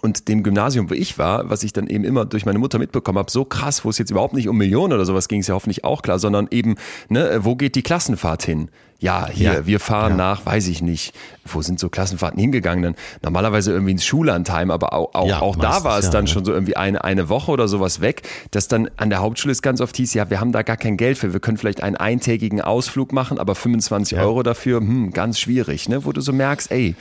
und 0.00 0.28
dem 0.28 0.42
Gymnasium, 0.42 0.88
wo 0.88 0.94
ich 0.94 1.18
war, 1.18 1.50
was 1.50 1.62
ich 1.62 1.74
dann 1.74 1.88
eben 1.88 2.04
immer 2.04 2.24
durch 2.24 2.46
meine 2.46 2.58
Mutter 2.58 2.78
mitbekommen 2.78 3.18
habe, 3.18 3.30
so 3.30 3.44
krass, 3.44 3.84
wo 3.84 3.90
es 3.90 3.98
jetzt 3.98 4.10
überhaupt 4.10 4.32
nicht 4.32 4.48
um 4.48 4.56
Millionen 4.56 4.94
oder 4.94 5.04
sowas 5.04 5.28
ging, 5.28 5.40
ist 5.40 5.48
ja 5.48 5.54
hoffentlich 5.54 5.84
auch 5.84 6.00
klar, 6.00 6.18
sondern 6.18 6.48
eben, 6.50 6.76
ne, 7.10 7.40
wo 7.42 7.54
geht 7.54 7.74
die 7.74 7.82
Klassenfahrt 7.82 8.44
hin? 8.44 8.70
Ja, 8.98 9.28
hier, 9.28 9.52
ja. 9.52 9.66
wir 9.66 9.80
fahren 9.80 10.12
ja. 10.12 10.16
nach, 10.16 10.46
weiß 10.46 10.68
ich 10.68 10.80
nicht, 10.80 11.14
wo 11.44 11.60
sind 11.60 11.78
so 11.78 11.88
Klassenfahrten 11.88 12.40
hingegangen? 12.40 12.82
Dann 12.82 12.94
normalerweise 13.22 13.72
irgendwie 13.72 13.92
ins 13.92 14.04
Schullandheim, 14.04 14.70
aber 14.70 14.94
auch, 14.94 15.14
auch, 15.14 15.28
ja, 15.28 15.40
auch 15.40 15.56
da 15.56 15.84
war 15.84 15.98
es 15.98 16.10
dann 16.10 16.26
schon 16.26 16.44
so 16.44 16.52
irgendwie 16.52 16.76
eine, 16.76 17.04
eine 17.04 17.28
Woche 17.28 17.50
oder 17.50 17.68
sowas 17.68 18.00
weg, 18.00 18.22
dass 18.50 18.68
dann 18.68 18.88
an 18.96 19.10
der 19.10 19.20
Hauptschule 19.20 19.52
es 19.52 19.62
ganz 19.62 19.80
oft 19.80 19.96
hieß, 19.96 20.14
ja, 20.14 20.30
wir 20.30 20.40
haben 20.40 20.52
da 20.52 20.62
gar 20.62 20.76
kein 20.76 20.96
Geld 20.96 21.18
für, 21.18 21.32
wir 21.32 21.40
können 21.40 21.58
vielleicht 21.58 21.82
einen 21.82 21.96
eintägigen 21.96 22.60
Ausflug 22.60 23.12
machen, 23.12 23.38
aber 23.38 23.54
25 23.54 24.18
Euro 24.18 24.42
dafür, 24.42 24.80
hm, 24.80 25.12
ganz 25.12 25.38
schwierig, 25.38 25.88
ne? 25.88 26.04
wo 26.04 26.12
du 26.12 26.20
so 26.20 26.32
merkst, 26.32 26.70
ey, 26.70 26.94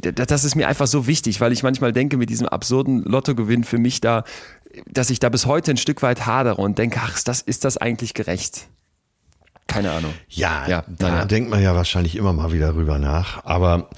das 0.00 0.44
ist 0.44 0.54
mir 0.54 0.68
einfach 0.68 0.86
so 0.86 1.06
wichtig, 1.06 1.40
weil 1.40 1.52
ich 1.52 1.62
manchmal 1.62 1.92
denke, 1.92 2.16
mit 2.16 2.30
diesem 2.30 2.48
absurden 2.48 3.02
Lottogewinn 3.02 3.64
für 3.64 3.78
mich 3.78 4.00
da, 4.00 4.24
dass 4.86 5.10
ich 5.10 5.18
da 5.18 5.28
bis 5.28 5.46
heute 5.46 5.72
ein 5.72 5.76
Stück 5.76 6.02
weit 6.02 6.24
hadere 6.24 6.56
und 6.56 6.78
denke, 6.78 7.00
ach, 7.02 7.14
ist 7.14 7.28
das, 7.28 7.42
ist 7.42 7.64
das 7.64 7.76
eigentlich 7.76 8.14
gerecht? 8.14 8.68
Keine 9.72 9.90
Ahnung. 9.90 10.12
Ja, 10.28 10.66
ja 10.68 10.84
da 10.88 11.08
ja. 11.08 11.24
denkt 11.24 11.50
man 11.50 11.62
ja 11.62 11.74
wahrscheinlich 11.74 12.16
immer 12.16 12.32
mal 12.32 12.52
wieder 12.52 12.72
drüber 12.72 12.98
nach. 12.98 13.44
Aber 13.44 13.88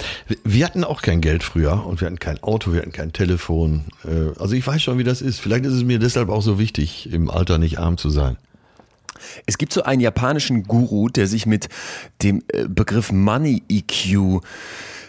wir 0.45 0.65
hatten 0.65 0.85
auch 0.85 1.03
kein 1.03 1.21
Geld 1.21 1.43
früher 1.43 1.87
und 1.87 2.01
wir 2.01 2.07
hatten 2.07 2.19
kein 2.19 2.43
Auto, 2.43 2.73
wir 2.73 2.81
hatten 2.81 2.93
kein 2.93 3.13
Telefon. 3.13 3.85
Äh, 4.05 4.39
also 4.39 4.55
ich 4.55 4.67
weiß 4.67 4.83
schon, 4.83 4.99
wie 4.99 5.05
das 5.05 5.23
ist. 5.23 5.41
Vielleicht 5.41 5.65
ist 5.65 5.75
es 5.75 5.85
mir 5.85 5.99
deshalb 5.99 6.29
auch 6.29 6.43
so 6.43 6.59
wichtig, 6.59 7.13
im 7.13 7.31
Alter 7.31 7.59
nicht 7.59 7.79
arm 7.79 7.99
zu 7.99 8.11
sein. 8.11 8.37
Es 9.47 9.59
gibt 9.59 9.73
so 9.73 9.83
einen 9.83 10.01
japanischen 10.01 10.65
Guru, 10.65 11.09
der 11.09 11.27
sich 11.27 11.47
mit 11.47 11.69
dem 12.23 12.43
äh, 12.49 12.65
Begriff 12.69 13.13
Money 13.13 13.63
EQ 13.69 14.43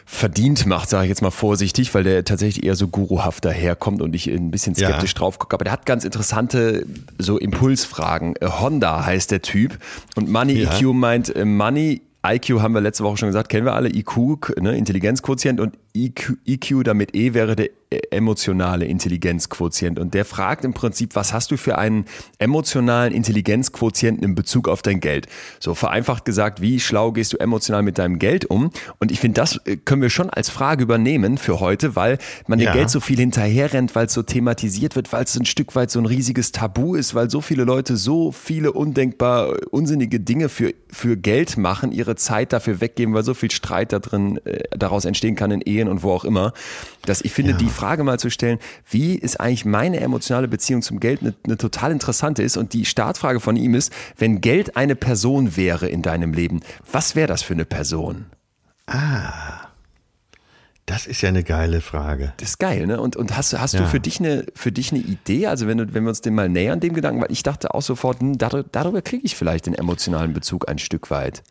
verdient 0.06 0.68
macht, 0.68 0.90
sage 0.90 1.06
ich 1.06 1.10
jetzt 1.10 1.22
mal 1.22 1.32
vorsichtig, 1.32 1.94
weil 1.96 2.04
der 2.04 2.24
tatsächlich 2.24 2.64
eher 2.64 2.76
so 2.76 2.88
guruhaft 2.88 3.44
daherkommt 3.44 4.02
und 4.02 4.14
ich 4.14 4.28
ein 4.28 4.52
bisschen 4.52 4.76
skeptisch 4.76 5.14
ja. 5.14 5.20
drauf 5.20 5.40
gucke. 5.40 5.56
Aber 5.56 5.64
der 5.64 5.74
hat 5.74 5.86
ganz 5.88 6.04
interessante 6.06 6.86
so 7.18 7.38
Impulsfragen. 7.40 8.36
Äh, 8.40 8.48
Honda 8.48 9.06
heißt 9.06 9.32
der 9.32 9.42
Typ 9.42 9.80
und 10.16 10.30
Money 10.30 10.62
ja. 10.62 10.78
EQ 10.78 10.94
meint 10.94 11.36
äh, 11.36 11.44
Money 11.44 12.02
IQ 12.26 12.62
haben 12.62 12.74
wir 12.74 12.82
letzte 12.82 13.04
Woche 13.04 13.18
schon 13.18 13.30
gesagt, 13.30 13.50
kennen 13.50 13.66
wir 13.66 13.74
alle, 13.74 13.90
IQ, 13.90 14.58
ne, 14.60 14.76
Intelligenzquotient 14.76 15.60
und 15.60 15.78
EQ, 15.96 16.38
EQ 16.46 16.84
damit 16.84 17.16
E 17.16 17.34
wäre 17.34 17.56
der 17.56 17.70
emotionale 18.12 18.86
Intelligenzquotient. 18.86 20.00
Und 20.00 20.14
der 20.14 20.26
fragt 20.26 20.66
im 20.66 20.74
Prinzip, 20.74 21.16
was 21.16 21.34
hast 21.34 21.52
du 21.52 21.58
für 21.58 21.78
einen 21.78 22.06
emotionalen 22.40 23.14
Intelligenzquotienten 23.14 24.24
in 24.24 24.36
Bezug 24.36 24.68
auf 24.68 24.82
dein 24.82 25.00
Geld? 25.00 25.28
So 25.60 25.76
vereinfacht 25.76 26.26
gesagt, 26.26 26.62
wie 26.62 26.80
schlau 26.80 27.12
gehst 27.12 27.34
du 27.34 27.38
emotional 27.38 27.84
mit 27.84 27.98
deinem 27.98 28.20
Geld 28.20 28.46
um? 28.46 28.72
Und 29.00 29.12
ich 29.12 29.20
finde, 29.20 29.42
das 29.42 29.58
äh, 29.66 29.78
können 29.78 30.02
wir 30.02 30.10
schon 30.10 30.30
als 30.30 30.50
Frage 30.50 30.84
übernehmen 30.84 31.38
für 31.38 31.60
heute, 31.60 31.96
weil 31.96 32.18
man 32.48 32.60
ja. 32.60 32.72
dem 32.72 32.78
Geld 32.78 32.90
so 32.90 33.00
viel 33.00 33.18
hinterherrennt, 33.18 33.96
weil 33.96 34.08
es 34.08 34.14
so 34.14 34.24
thematisiert 34.24 34.96
wird, 34.96 35.12
weil 35.14 35.24
es 35.24 35.36
ein 35.36 35.46
Stück 35.46 35.76
weit 35.76 35.92
so 35.92 36.00
ein 36.00 36.06
riesiges 36.06 36.52
Tabu 36.52 36.96
ist, 36.96 37.16
weil 37.16 37.30
so 37.30 37.42
viele 37.42 37.64
Leute 37.64 37.98
so 37.98 38.32
viele 38.32 38.74
undenkbar 38.74 39.54
unsinnige 39.72 40.20
Dinge 40.20 40.50
für, 40.50 40.74
für 40.90 41.18
Geld 41.18 41.58
machen, 41.58 41.92
ihre 41.92 42.16
Zeit 42.16 42.54
dafür 42.54 42.82
weggeben, 42.82 43.14
weil 43.14 43.24
so 43.24 43.34
viel 43.34 43.52
Streit 43.52 43.94
da 43.94 44.00
drin 44.00 44.40
äh, 44.46 44.64
daraus 44.76 45.06
entstehen 45.06 45.36
kann 45.36 45.52
in 45.52 45.62
Ehen 45.62 45.85
und 45.88 46.04
wo 46.04 46.12
auch 46.12 46.26
immer, 46.26 46.54
dass 47.04 47.22
ich 47.22 47.34
finde, 47.34 47.52
ja. 47.52 47.58
die 47.58 47.70
Frage 47.70 48.04
mal 48.04 48.20
zu 48.20 48.30
stellen, 48.30 48.60
wie 48.90 49.16
ist 49.16 49.40
eigentlich 49.40 49.66
meine 49.66 50.00
emotionale 50.00 50.48
Beziehung 50.48 50.82
zum 50.82 51.00
Geld 51.00 51.22
eine, 51.22 51.34
eine 51.46 51.58
total 51.58 51.92
interessante 51.92 52.44
ist. 52.44 52.58
Und 52.58 52.74
die 52.74 52.86
Startfrage 52.86 53.40
von 53.40 53.56
ihm 53.56 53.76
ist, 53.76 53.92
wenn 54.18 54.42
Geld 54.42 54.78
eine 54.78 54.96
Person 54.96 55.56
wäre 55.56 55.88
in 55.88 56.02
deinem 56.02 56.34
Leben, 56.34 56.62
was 56.92 57.16
wäre 57.16 57.28
das 57.28 57.44
für 57.44 57.54
eine 57.54 57.66
Person? 57.66 58.26
Ah. 58.88 59.66
Das 60.86 61.08
ist 61.08 61.22
ja 61.22 61.30
eine 61.30 61.44
geile 61.44 61.82
Frage. 61.82 62.34
Das 62.38 62.50
ist 62.50 62.58
geil, 62.60 62.86
ne? 62.86 63.02
Und, 63.02 63.16
und 63.16 63.36
hast, 63.36 63.58
hast 63.58 63.74
ja. 63.74 63.82
du 63.82 63.88
für 63.88 64.00
dich, 64.00 64.20
eine, 64.20 64.46
für 64.54 64.72
dich 64.72 64.92
eine 64.92 65.02
Idee? 65.02 65.48
Also, 65.48 65.66
wenn, 65.68 65.80
du, 65.80 65.94
wenn 65.96 66.04
wir 66.04 66.10
uns 66.10 66.22
dem 66.22 66.36
mal 66.36 66.48
nähern, 66.48 66.80
dem 66.80 66.94
Gedanken, 66.94 67.22
weil 67.22 67.32
ich 67.32 67.42
dachte 67.42 67.74
auch 67.74 67.82
sofort, 67.82 68.20
hm, 68.20 68.38
darüber, 68.38 68.70
darüber 68.72 69.02
kriege 69.02 69.26
ich 69.26 69.36
vielleicht 69.36 69.66
den 69.66 69.74
emotionalen 69.74 70.34
Bezug 70.34 70.70
ein 70.70 70.78
Stück 70.78 71.10
weit. 71.10 71.42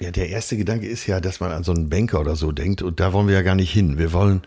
Ja, 0.00 0.10
der 0.10 0.30
erste 0.30 0.56
Gedanke 0.56 0.86
ist 0.86 1.06
ja, 1.06 1.20
dass 1.20 1.40
man 1.40 1.52
an 1.52 1.62
so 1.62 1.72
einen 1.72 1.90
Banker 1.90 2.20
oder 2.20 2.34
so 2.34 2.52
denkt 2.52 2.80
und 2.80 3.00
da 3.00 3.12
wollen 3.12 3.28
wir 3.28 3.34
ja 3.34 3.42
gar 3.42 3.54
nicht 3.54 3.70
hin. 3.70 3.98
Wir 3.98 4.12
wollen 4.12 4.40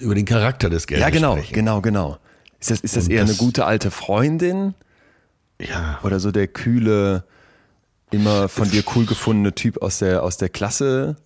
über 0.00 0.14
den 0.14 0.24
Charakter 0.24 0.70
des 0.70 0.86
Geldes 0.86 1.02
Ja, 1.02 1.10
genau, 1.10 1.36
sprechen. 1.36 1.54
genau, 1.54 1.80
genau. 1.82 2.18
Ist 2.58 2.70
das, 2.70 2.80
ist 2.80 2.96
das 2.96 3.08
eher 3.08 3.20
das, 3.20 3.30
eine 3.30 3.38
gute 3.38 3.66
alte 3.66 3.90
Freundin? 3.90 4.74
Ja. 5.60 6.00
Oder 6.02 6.20
so 6.20 6.30
der 6.30 6.48
kühle, 6.48 7.24
immer 8.10 8.48
von 8.48 8.70
dir 8.70 8.82
cool 8.94 9.04
gefundene 9.04 9.54
Typ 9.54 9.82
aus 9.82 9.98
der, 9.98 10.22
aus 10.22 10.38
der 10.38 10.48
Klasse? 10.48 11.16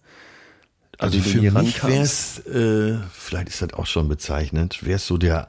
Also 0.99 1.21
für 1.21 1.41
mich 1.41 1.85
wäre 1.85 2.03
es, 2.03 2.39
äh, 2.47 2.99
vielleicht 3.13 3.49
ist 3.49 3.63
das 3.63 3.75
auch 3.75 3.87
schon 3.87 4.09
bezeichnend, 4.09 4.85
wäre 4.85 4.97
es 4.97 5.07
so 5.07 5.19
der, 5.19 5.49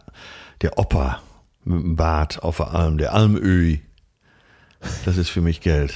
der 0.62 0.78
Opa 0.78 1.22
mit 1.64 1.82
dem 1.82 1.96
Bart 1.96 2.44
auf 2.44 2.58
der 2.58 2.74
Alm, 2.74 2.98
der 2.98 3.14
Almöhi. 3.14 3.82
Das 5.06 5.18
ist 5.18 5.30
für 5.30 5.42
mich 5.42 5.62
Geld. 5.62 5.94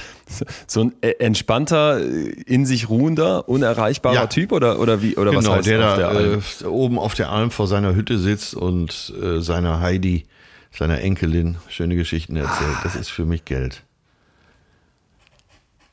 So 0.66 0.82
ein 0.82 0.92
äh, 1.00 1.12
entspannter, 1.18 2.00
äh, 2.00 2.28
in 2.46 2.66
sich 2.66 2.88
ruhender, 2.88 3.48
unerreichbarer 3.48 4.14
ja. 4.14 4.26
Typ 4.26 4.52
oder, 4.52 4.78
oder 4.78 5.02
wie 5.02 5.16
oder 5.16 5.30
genau, 5.30 5.50
was 5.50 5.56
heißt 5.58 5.68
der 5.68 5.78
da 5.78 5.96
der 5.96 6.40
äh, 6.62 6.64
oben 6.64 6.98
auf 6.98 7.14
der 7.14 7.30
Alm 7.30 7.50
vor 7.50 7.66
seiner 7.66 7.94
Hütte 7.94 8.18
sitzt 8.18 8.54
und 8.54 9.12
äh, 9.22 9.40
seiner 9.40 9.80
Heidi, 9.80 10.26
seiner 10.70 11.00
Enkelin, 11.00 11.56
schöne 11.68 11.96
Geschichten 11.96 12.36
erzählt. 12.36 12.76
Das 12.84 12.94
ist 12.96 13.08
für 13.08 13.24
mich 13.24 13.44
Geld. 13.44 13.82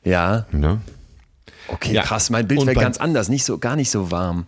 Ja. 0.04 0.46
Ne? 0.52 0.80
Okay, 1.68 1.94
ja. 1.94 2.02
krass. 2.02 2.30
Mein 2.30 2.46
Bild 2.46 2.64
wäre 2.66 2.78
ganz 2.78 2.98
anders, 2.98 3.28
nicht 3.28 3.44
so, 3.44 3.58
gar 3.58 3.76
nicht 3.76 3.90
so 3.90 4.10
warm. 4.10 4.46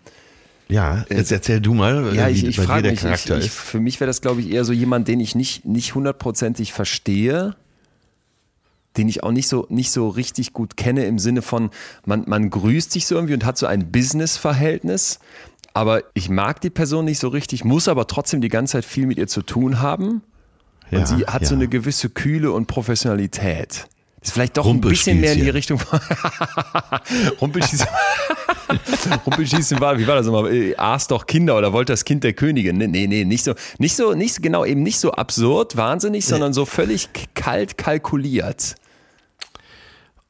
Ja, 0.69 1.07
jetzt 1.09 1.33
erzähl 1.33 1.61
du 1.61 1.73
mal, 1.73 2.15
ja, 2.15 2.29
ich, 2.29 2.45
ich 2.45 2.59
bei 2.59 2.67
dir 2.67 2.83
der 2.83 2.91
mich, 2.93 3.01
Charakter 3.01 3.39
ich, 3.39 3.47
ist. 3.47 3.55
Für 3.55 3.81
mich 3.81 3.99
wäre 4.01 4.07
das, 4.07 4.21
glaube 4.21 4.43
ich, 4.43 4.51
eher 4.51 4.65
so 4.65 4.75
jemand, 4.75 5.09
den 5.09 5.19
ich 5.19 5.35
nicht, 5.35 5.65
nicht 5.65 5.95
hundertprozentig 5.95 6.75
verstehe 6.75 7.57
den 8.99 9.09
ich 9.09 9.23
auch 9.23 9.33
nicht 9.33 9.49
so, 9.49 9.67
nicht 9.71 9.91
so 9.91 10.09
richtig 10.09 10.53
gut 10.53 10.77
kenne 10.77 11.07
im 11.07 11.19
Sinne 11.19 11.43
von, 11.43 11.71
man, 12.05 12.25
man 12.27 12.51
grüßt 12.51 12.93
sich 12.93 13.07
so 13.07 13.15
irgendwie 13.15 13.35
und 13.35 13.45
hat 13.45 13.57
so 13.57 13.67
ein 13.67 13.91
Business-Verhältnis, 13.91 15.21
aber 15.75 16.03
ich 16.15 16.29
mag 16.29 16.61
die 16.61 16.71
Person 16.71 17.05
nicht 17.05 17.21
so 17.21 17.29
richtig, 17.29 17.65
muss 17.65 17.89
aber 17.89 18.07
trotzdem 18.09 18.41
die 18.41 18.49
ganze 18.49 18.73
Zeit 18.73 18.85
viel 18.85 19.07
mit 19.07 19.17
ihr 19.17 19.29
zu 19.29 19.43
tun 19.43 19.81
haben. 19.81 20.23
Und 20.91 20.99
ja, 20.99 21.07
sie 21.07 21.27
hat 21.27 21.43
ja. 21.43 21.49
so 21.49 21.55
eine 21.55 21.69
gewisse 21.69 22.11
Kühle 22.11 22.51
und 22.51 22.67
Professionalität. 22.67 23.87
ist 24.21 24.33
vielleicht 24.33 24.57
doch 24.57 24.67
ein 24.67 24.81
bisschen 24.81 25.21
mehr 25.21 25.35
in 25.35 25.41
die 25.45 25.51
Richtung. 25.51 25.81
Rumpelschießen. 27.41 27.87
Rumpelschießen 29.27 29.81
war, 29.81 29.99
wie 29.99 30.07
war 30.07 30.17
das 30.17 30.27
nochmal? 30.27 30.53
Äh, 30.53 30.77
aß 30.77 31.09
doch 31.09 31.27
Kinder 31.27 31.57
oder 31.57 31.73
wollte 31.73 31.93
das 31.93 32.05
Kind 32.05 32.25
der 32.25 32.33
Königin? 32.33 32.77
Nee, 32.77 32.89
nee, 32.89 33.07
nee, 33.07 33.25
nicht 33.25 33.45
so, 33.45 33.55
nicht 33.79 33.95
so, 33.95 34.15
nicht 34.15 34.35
so, 34.35 34.43
genau, 34.43 34.65
eben 34.65 34.83
nicht 34.83 34.99
so 34.99 35.13
absurd, 35.13 35.77
wahnsinnig, 35.77 36.25
sondern 36.25 36.53
so 36.53 36.65
völlig 36.65 37.09
kalt 37.35 37.79
kalkuliert. 37.79 38.75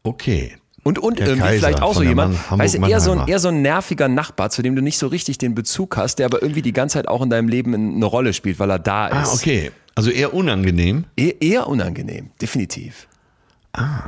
Okay. 0.08 0.56
Und, 0.84 0.98
und 0.98 1.20
irgendwie 1.20 1.40
Kaiser 1.40 1.58
vielleicht 1.58 1.82
auch 1.82 1.94
so 1.94 2.02
jemand, 2.02 2.38
weißt 2.50 2.76
du, 2.76 2.86
eher 2.86 3.00
so, 3.00 3.12
ein, 3.12 3.28
eher 3.28 3.38
so 3.40 3.48
ein 3.48 3.60
nerviger 3.60 4.08
Nachbar, 4.08 4.48
zu 4.48 4.62
dem 4.62 4.74
du 4.74 4.80
nicht 4.80 4.96
so 4.96 5.08
richtig 5.08 5.36
den 5.36 5.54
Bezug 5.54 5.98
hast, 5.98 6.18
der 6.18 6.24
aber 6.24 6.40
irgendwie 6.40 6.62
die 6.62 6.72
ganze 6.72 6.94
Zeit 6.94 7.08
auch 7.08 7.20
in 7.20 7.28
deinem 7.28 7.48
Leben 7.48 7.74
eine 7.74 8.06
Rolle 8.06 8.32
spielt, 8.32 8.58
weil 8.58 8.70
er 8.70 8.78
da 8.78 9.08
ah, 9.08 9.22
ist. 9.22 9.28
Ah, 9.28 9.34
okay. 9.34 9.70
Also 9.94 10.10
eher 10.10 10.32
unangenehm? 10.32 11.04
E 11.18 11.34
eher 11.40 11.66
unangenehm, 11.66 12.30
definitiv. 12.40 13.06
Ah. 13.74 14.04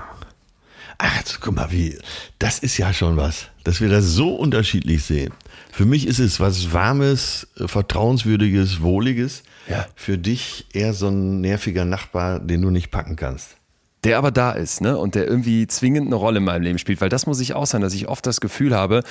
Ach, 0.96 1.22
guck 1.40 1.54
mal, 1.54 1.70
wie, 1.70 1.98
das 2.38 2.60
ist 2.60 2.78
ja 2.78 2.94
schon 2.94 3.18
was, 3.18 3.48
dass 3.64 3.82
wir 3.82 3.90
das 3.90 4.06
so 4.06 4.34
unterschiedlich 4.34 5.04
sehen. 5.04 5.34
Für 5.70 5.84
mich 5.84 6.06
ist 6.06 6.18
es 6.18 6.40
was 6.40 6.72
Warmes, 6.72 7.46
Vertrauenswürdiges, 7.56 8.80
Wohliges. 8.80 9.42
Ja. 9.68 9.86
Für 9.96 10.16
dich 10.16 10.66
eher 10.72 10.94
so 10.94 11.08
ein 11.08 11.42
nerviger 11.42 11.84
Nachbar, 11.84 12.38
den 12.38 12.62
du 12.62 12.70
nicht 12.70 12.90
packen 12.90 13.16
kannst 13.16 13.56
der 14.04 14.16
aber 14.16 14.30
da 14.30 14.52
ist, 14.52 14.80
ne? 14.80 14.96
Und 14.96 15.14
der 15.14 15.26
irgendwie 15.26 15.66
zwingend 15.66 16.06
eine 16.06 16.16
Rolle 16.16 16.38
in 16.38 16.44
meinem 16.44 16.62
Leben 16.62 16.78
spielt. 16.78 17.00
Weil 17.00 17.10
das 17.10 17.26
muss 17.26 17.40
ich 17.40 17.54
auch 17.54 17.66
sein, 17.66 17.82
dass 17.82 17.92
ich 17.92 18.08
oft 18.08 18.24
das 18.26 18.40
Gefühl 18.40 18.74
habe, 18.74 19.02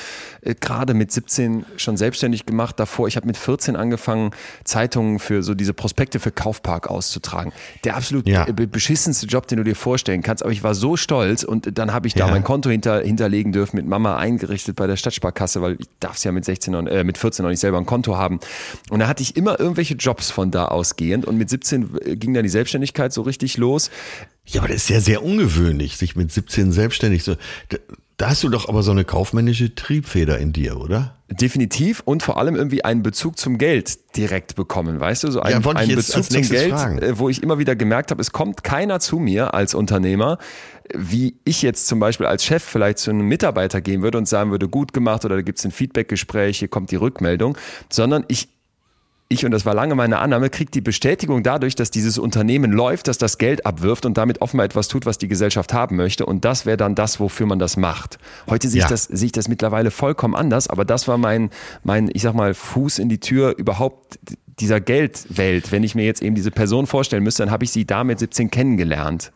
äh, 0.41 0.56
gerade 0.56 0.93
mit 0.93 1.12
17 1.12 1.65
schon 1.78 1.95
selbstständig 1.95 2.45
gemacht, 2.45 2.80
davor, 2.80 3.08
ich 3.08 3.15
habe 3.15 3.28
mit 3.28 3.38
14 3.38 3.75
angefangen, 3.75 4.32
Zeitungen 4.63 5.19
für 5.19 5.43
so 5.43 5.54
diese 5.54 5.73
Prospekte 5.73 6.19
für 6.19 6.32
Kaufpark 6.32 6.89
auszutragen. 6.89 7.54
Der 7.84 7.95
absolut 7.95 8.28
ja. 8.28 8.45
beschissenste 8.45 9.28
Job, 9.28 9.47
den 9.47 9.58
du 9.60 9.63
dir 9.63 9.75
vorstellen 9.75 10.23
kannst. 10.23 10.43
Aber 10.43 10.52
ich 10.52 10.63
war 10.63 10.73
so 10.73 10.97
stolz 10.97 11.43
und 11.43 11.78
dann 11.78 11.93
habe 11.93 12.08
ich 12.08 12.15
da 12.15 12.25
ja. 12.25 12.32
mein 12.32 12.43
Konto 12.43 12.69
hinter, 12.69 13.02
hinterlegen 13.02 13.52
dürfen, 13.52 13.75
mit 13.75 13.86
Mama 13.86 14.17
eingerichtet 14.17 14.75
bei 14.75 14.88
der 14.88 14.95
Stadtsparkasse, 14.95 15.62
weil 15.62 15.78
ich 15.80 15.88
darf 15.99 16.17
es 16.17 16.23
ja 16.23 16.32
mit 16.32 16.45
16 16.45 16.73
und, 16.73 16.88
äh, 16.88 17.04
mit 17.04 17.19
14 17.19 17.43
noch 17.43 17.52
nicht 17.52 17.60
selber 17.60 17.78
ein 17.78 17.86
Konto 17.86 18.17
haben. 18.17 18.39
Und 18.89 18.99
da 18.99 19.08
hatte 19.08 19.21
ich 19.21 19.36
immer 19.36 19.60
irgendwelche 19.60 19.93
Jobs 19.93 20.32
von 20.32 20.49
da 20.49 20.65
ausgehend 20.65 21.25
und 21.25 21.38
mit 21.38 21.49
17 21.49 21.89
äh, 22.06 22.15
ging 22.15 22.34
dann 22.34 22.43
die 22.43 22.49
Selbstständigkeit 22.49 23.13
so 23.13 23.21
richtig 23.21 23.58
los. 23.58 23.91
Ja, 24.51 24.62
aber 24.62 24.69
das 24.69 24.83
ist 24.83 24.89
ja 24.89 24.99
sehr 24.99 25.23
ungewöhnlich, 25.23 25.97
sich 25.97 26.15
mit 26.15 26.31
17 26.31 26.71
selbstständig 26.71 27.23
so. 27.23 27.35
Da 28.17 28.29
hast 28.29 28.43
du 28.43 28.49
doch 28.49 28.67
aber 28.67 28.83
so 28.83 28.91
eine 28.91 29.05
kaufmännische 29.05 29.75
Triebfeder 29.75 30.39
in 30.39 30.51
dir, 30.51 30.77
oder? 30.77 31.15
Definitiv 31.29 32.01
und 32.03 32.23
vor 32.23 32.38
allem 32.38 32.55
irgendwie 32.55 32.83
einen 32.83 33.03
Bezug 33.03 33.38
zum 33.38 33.57
Geld 33.57 33.97
direkt 34.17 34.55
bekommen, 34.55 34.99
weißt 34.99 35.23
du? 35.23 35.31
So 35.31 35.39
ein, 35.39 35.62
ja, 35.62 35.71
einen 35.71 35.95
Bezug 35.95 36.25
zum 36.25 36.41
Geld, 36.41 36.71
fragen. 36.71 36.99
Äh, 36.99 37.19
wo 37.19 37.29
ich 37.29 37.43
immer 37.43 37.59
wieder 37.59 37.75
gemerkt 37.75 38.12
habe, 38.12 38.19
es 38.19 38.31
kommt 38.31 38.63
keiner 38.63 38.99
zu 38.99 39.19
mir 39.19 39.53
als 39.53 39.73
Unternehmer, 39.73 40.38
wie 40.93 41.39
ich 41.45 41.62
jetzt 41.62 41.88
zum 41.88 41.99
Beispiel 41.99 42.25
als 42.25 42.43
Chef 42.43 42.63
vielleicht 42.63 42.97
zu 42.97 43.12
einem 43.12 43.27
Mitarbeiter 43.27 43.79
gehen 43.79 44.01
würde 44.01 44.17
und 44.17 44.27
sagen 44.27 44.51
würde, 44.51 44.67
gut 44.67 44.91
gemacht 44.91 45.23
oder 45.23 45.35
da 45.35 45.41
gibt 45.41 45.59
es 45.59 45.65
ein 45.65 45.71
Feedbackgespräch, 45.71 46.59
hier 46.59 46.67
kommt 46.67 46.91
die 46.91 46.97
Rückmeldung, 46.97 47.57
sondern 47.89 48.25
ich 48.27 48.49
ich, 49.32 49.46
und 49.46 49.52
das 49.52 49.63
war 49.63 49.76
lange 49.76 49.94
meine 49.94 50.18
Annahme, 50.18 50.50
kriegt 50.50 50.74
die 50.74 50.82
Bestätigung 50.82 51.44
dadurch, 51.44 51.76
dass 51.76 51.92
dieses 51.92 52.18
Unternehmen 52.18 52.72
läuft, 52.72 53.08
dass 53.08 53.20
das 53.20 53.38
Geld 53.38 53.63
abwirft 53.63 54.08
und 54.08 54.18
damit 54.18 54.42
offenbar 54.42 54.65
etwas 54.65 54.88
tut, 54.88 55.06
was 55.06 55.20
die 55.20 55.28
Gesellschaft 55.28 55.72
haben 55.72 55.98
möchte. 55.98 56.26
Und 56.26 56.46
das 56.46 56.65
wäre 56.65 56.78
dann 56.78 56.96
das, 56.96 57.20
wofür 57.20 57.46
man 57.46 57.60
das 57.60 57.78
macht. 57.78 58.18
Heute 58.50 58.68
sehe, 58.68 58.80
ja. 58.80 58.86
ich 58.86 58.89
das, 58.89 59.04
sehe 59.04 59.28
ich 59.28 59.32
das 59.32 59.48
mittlerweile 59.48 59.92
vollkommen 59.92 60.36
anders, 60.36 60.68
aber 60.68 60.84
das 60.84 61.08
war 61.08 61.20
mein, 61.20 61.52
mein, 61.84 62.10
ich 62.12 62.24
sag 62.24 62.34
mal, 62.34 62.56
Fuß 62.56 62.98
in 62.98 63.08
die 63.08 63.20
Tür 63.20 63.56
überhaupt 63.56 64.18
dieser 64.60 64.82
Geldwelt. 64.82 65.72
Wenn 65.72 65.84
ich 65.84 65.94
mir 65.94 66.06
jetzt 66.06 66.24
eben 66.24 66.34
diese 66.34 66.50
Person 66.50 66.88
vorstellen 66.88 67.24
müsste, 67.24 67.44
dann 67.44 67.52
habe 67.52 67.63
ich 67.63 67.72
sie 67.72 67.86
da 67.86 68.04
mit 68.04 68.18
17 68.18 68.50
kennengelernt. 68.50 69.32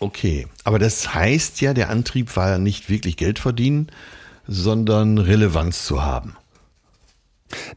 Okay, 0.00 0.46
aber 0.64 0.78
das 0.78 1.14
heißt 1.14 1.60
ja, 1.60 1.74
der 1.74 1.90
Antrieb 1.90 2.34
war 2.34 2.56
nicht 2.56 2.88
wirklich 2.88 3.18
Geld 3.18 3.38
verdienen, 3.38 3.88
sondern 4.48 5.18
Relevanz 5.18 5.84
zu 5.84 6.02
haben. 6.02 6.34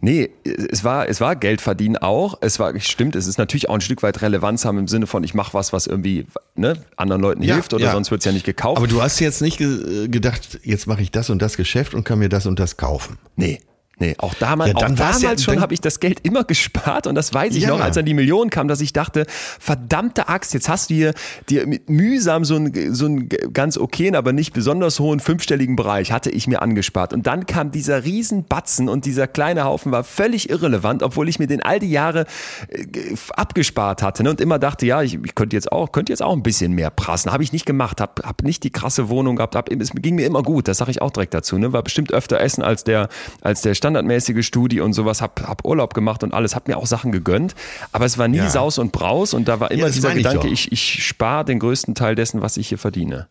Nee, 0.01 0.29
es 0.43 0.83
war, 0.83 1.07
es 1.07 1.21
war 1.21 1.35
Geld 1.35 1.61
verdienen 1.61 1.97
auch. 1.97 2.37
Es 2.41 2.59
war, 2.59 2.77
stimmt, 2.79 3.15
es 3.15 3.27
ist 3.27 3.37
natürlich 3.37 3.69
auch 3.69 3.75
ein 3.75 3.81
Stück 3.81 4.03
weit 4.03 4.21
Relevanz 4.21 4.65
haben 4.65 4.77
im 4.77 4.87
Sinne 4.87 5.07
von, 5.07 5.23
ich 5.23 5.33
mache 5.33 5.53
was, 5.53 5.73
was 5.73 5.87
irgendwie 5.87 6.27
ne, 6.55 6.77
anderen 6.97 7.21
Leuten 7.21 7.43
ja, 7.43 7.55
hilft 7.55 7.73
oder 7.73 7.85
ja. 7.85 7.91
sonst 7.91 8.11
wird 8.11 8.21
es 8.21 8.25
ja 8.25 8.31
nicht 8.31 8.45
gekauft. 8.45 8.77
Aber 8.77 8.87
du 8.87 9.01
hast 9.01 9.19
jetzt 9.19 9.41
nicht 9.41 9.57
ge 9.57 10.07
gedacht, 10.07 10.59
jetzt 10.63 10.87
mache 10.87 11.01
ich 11.01 11.11
das 11.11 11.29
und 11.29 11.41
das 11.41 11.57
Geschäft 11.57 11.93
und 11.93 12.03
kann 12.03 12.19
mir 12.19 12.29
das 12.29 12.45
und 12.45 12.59
das 12.59 12.77
kaufen. 12.77 13.17
Nee, 13.35 13.59
Nee, 13.97 14.15
auch 14.17 14.33
damals, 14.33 14.71
ja, 14.71 14.75
auch 14.75 14.81
damals 14.95 15.21
ja, 15.21 15.37
schon 15.37 15.61
habe 15.61 15.73
ich 15.73 15.79
das 15.79 15.99
Geld 16.01 16.19
immer 16.23 16.43
gespart 16.43 17.07
und 17.07 17.15
das 17.15 17.33
weiß 17.33 17.55
ich 17.55 17.63
ja. 17.63 17.69
noch, 17.69 17.79
als 17.79 17.95
dann 17.95 18.05
die 18.05 18.13
Millionen 18.13 18.49
kam, 18.49 18.67
dass 18.67 18.81
ich 18.81 18.91
dachte, 18.91 19.25
verdammte 19.27 20.27
Axt, 20.27 20.53
jetzt 20.53 20.67
hast 20.67 20.89
du 20.89 20.95
hier 20.95 21.13
dir 21.49 21.65
mühsam 21.87 22.43
so 22.43 22.55
einen, 22.55 22.93
so 22.93 23.05
einen 23.05 23.29
ganz 23.53 23.77
okayen, 23.77 24.15
aber 24.15 24.33
nicht 24.33 24.53
besonders 24.53 24.99
hohen 24.99 25.21
fünfstelligen 25.21 25.77
Bereich 25.77 26.11
hatte 26.11 26.29
ich 26.29 26.47
mir 26.47 26.61
angespart 26.61 27.13
und 27.13 27.25
dann 27.25 27.45
kam 27.45 27.71
dieser 27.71 28.03
Riesenbatzen 28.03 28.89
und 28.89 29.05
dieser 29.05 29.27
kleine 29.27 29.63
Haufen 29.63 29.93
war 29.93 30.03
völlig 30.03 30.49
irrelevant, 30.49 31.01
obwohl 31.01 31.29
ich 31.29 31.39
mir 31.39 31.47
den 31.47 31.63
all 31.63 31.79
die 31.79 31.91
Jahre 31.91 32.25
äh, 32.67 32.85
abgespart 33.31 34.03
hatte 34.03 34.23
ne? 34.23 34.29
und 34.29 34.41
immer 34.41 34.59
dachte, 34.59 34.85
ja, 34.85 35.01
ich, 35.03 35.19
ich 35.23 35.35
könnte 35.35 35.55
jetzt 35.55 35.71
auch, 35.71 35.93
könnte 35.93 36.11
jetzt 36.11 36.21
auch 36.21 36.33
ein 36.33 36.43
bisschen 36.43 36.73
mehr 36.73 36.89
prassen. 36.89 37.31
Habe 37.31 37.43
ich 37.43 37.53
nicht 37.53 37.65
gemacht, 37.65 38.01
habe 38.01 38.23
hab 38.23 38.43
nicht 38.43 38.63
die 38.63 38.71
krasse 38.71 39.07
Wohnung 39.07 39.37
gehabt, 39.37 39.55
hab, 39.55 39.71
es 39.71 39.91
ging 39.91 40.15
mir 40.15 40.25
immer 40.25 40.43
gut, 40.43 40.67
das 40.67 40.79
sage 40.79 40.91
ich 40.91 41.01
auch 41.01 41.11
direkt 41.11 41.33
dazu, 41.33 41.57
ne? 41.57 41.71
war 41.71 41.83
bestimmt 41.83 42.13
öfter 42.13 42.39
essen 42.41 42.61
als 42.61 42.83
der, 42.83 43.07
als 43.41 43.61
der 43.61 43.73
standardmäßige 43.85 44.43
Studi 44.43 44.81
und 44.81 44.93
sowas, 44.93 45.21
hab, 45.21 45.41
hab 45.47 45.63
Urlaub 45.63 45.93
gemacht 45.93 46.23
und 46.23 46.33
alles, 46.33 46.55
hab 46.55 46.67
mir 46.67 46.77
auch 46.77 46.87
Sachen 46.87 47.11
gegönnt, 47.11 47.53
aber 47.91 48.05
es 48.05 48.17
war 48.17 48.27
nie 48.27 48.37
ja. 48.37 48.49
Saus 48.49 48.79
und 48.79 48.91
Braus 48.91 49.35
und 49.35 49.47
da 49.47 49.59
war 49.59 49.69
immer 49.69 49.87
ja, 49.87 49.89
dieser 49.93 50.15
Gedanke, 50.15 50.47
ich, 50.47 50.71
ich, 50.71 50.95
ich 50.95 51.05
spare 51.05 51.45
den 51.45 51.59
größten 51.59 51.93
Teil 51.93 52.15
dessen, 52.15 52.41
was 52.41 52.57
ich 52.57 52.69
hier 52.69 52.79
verdiene. 52.79 53.27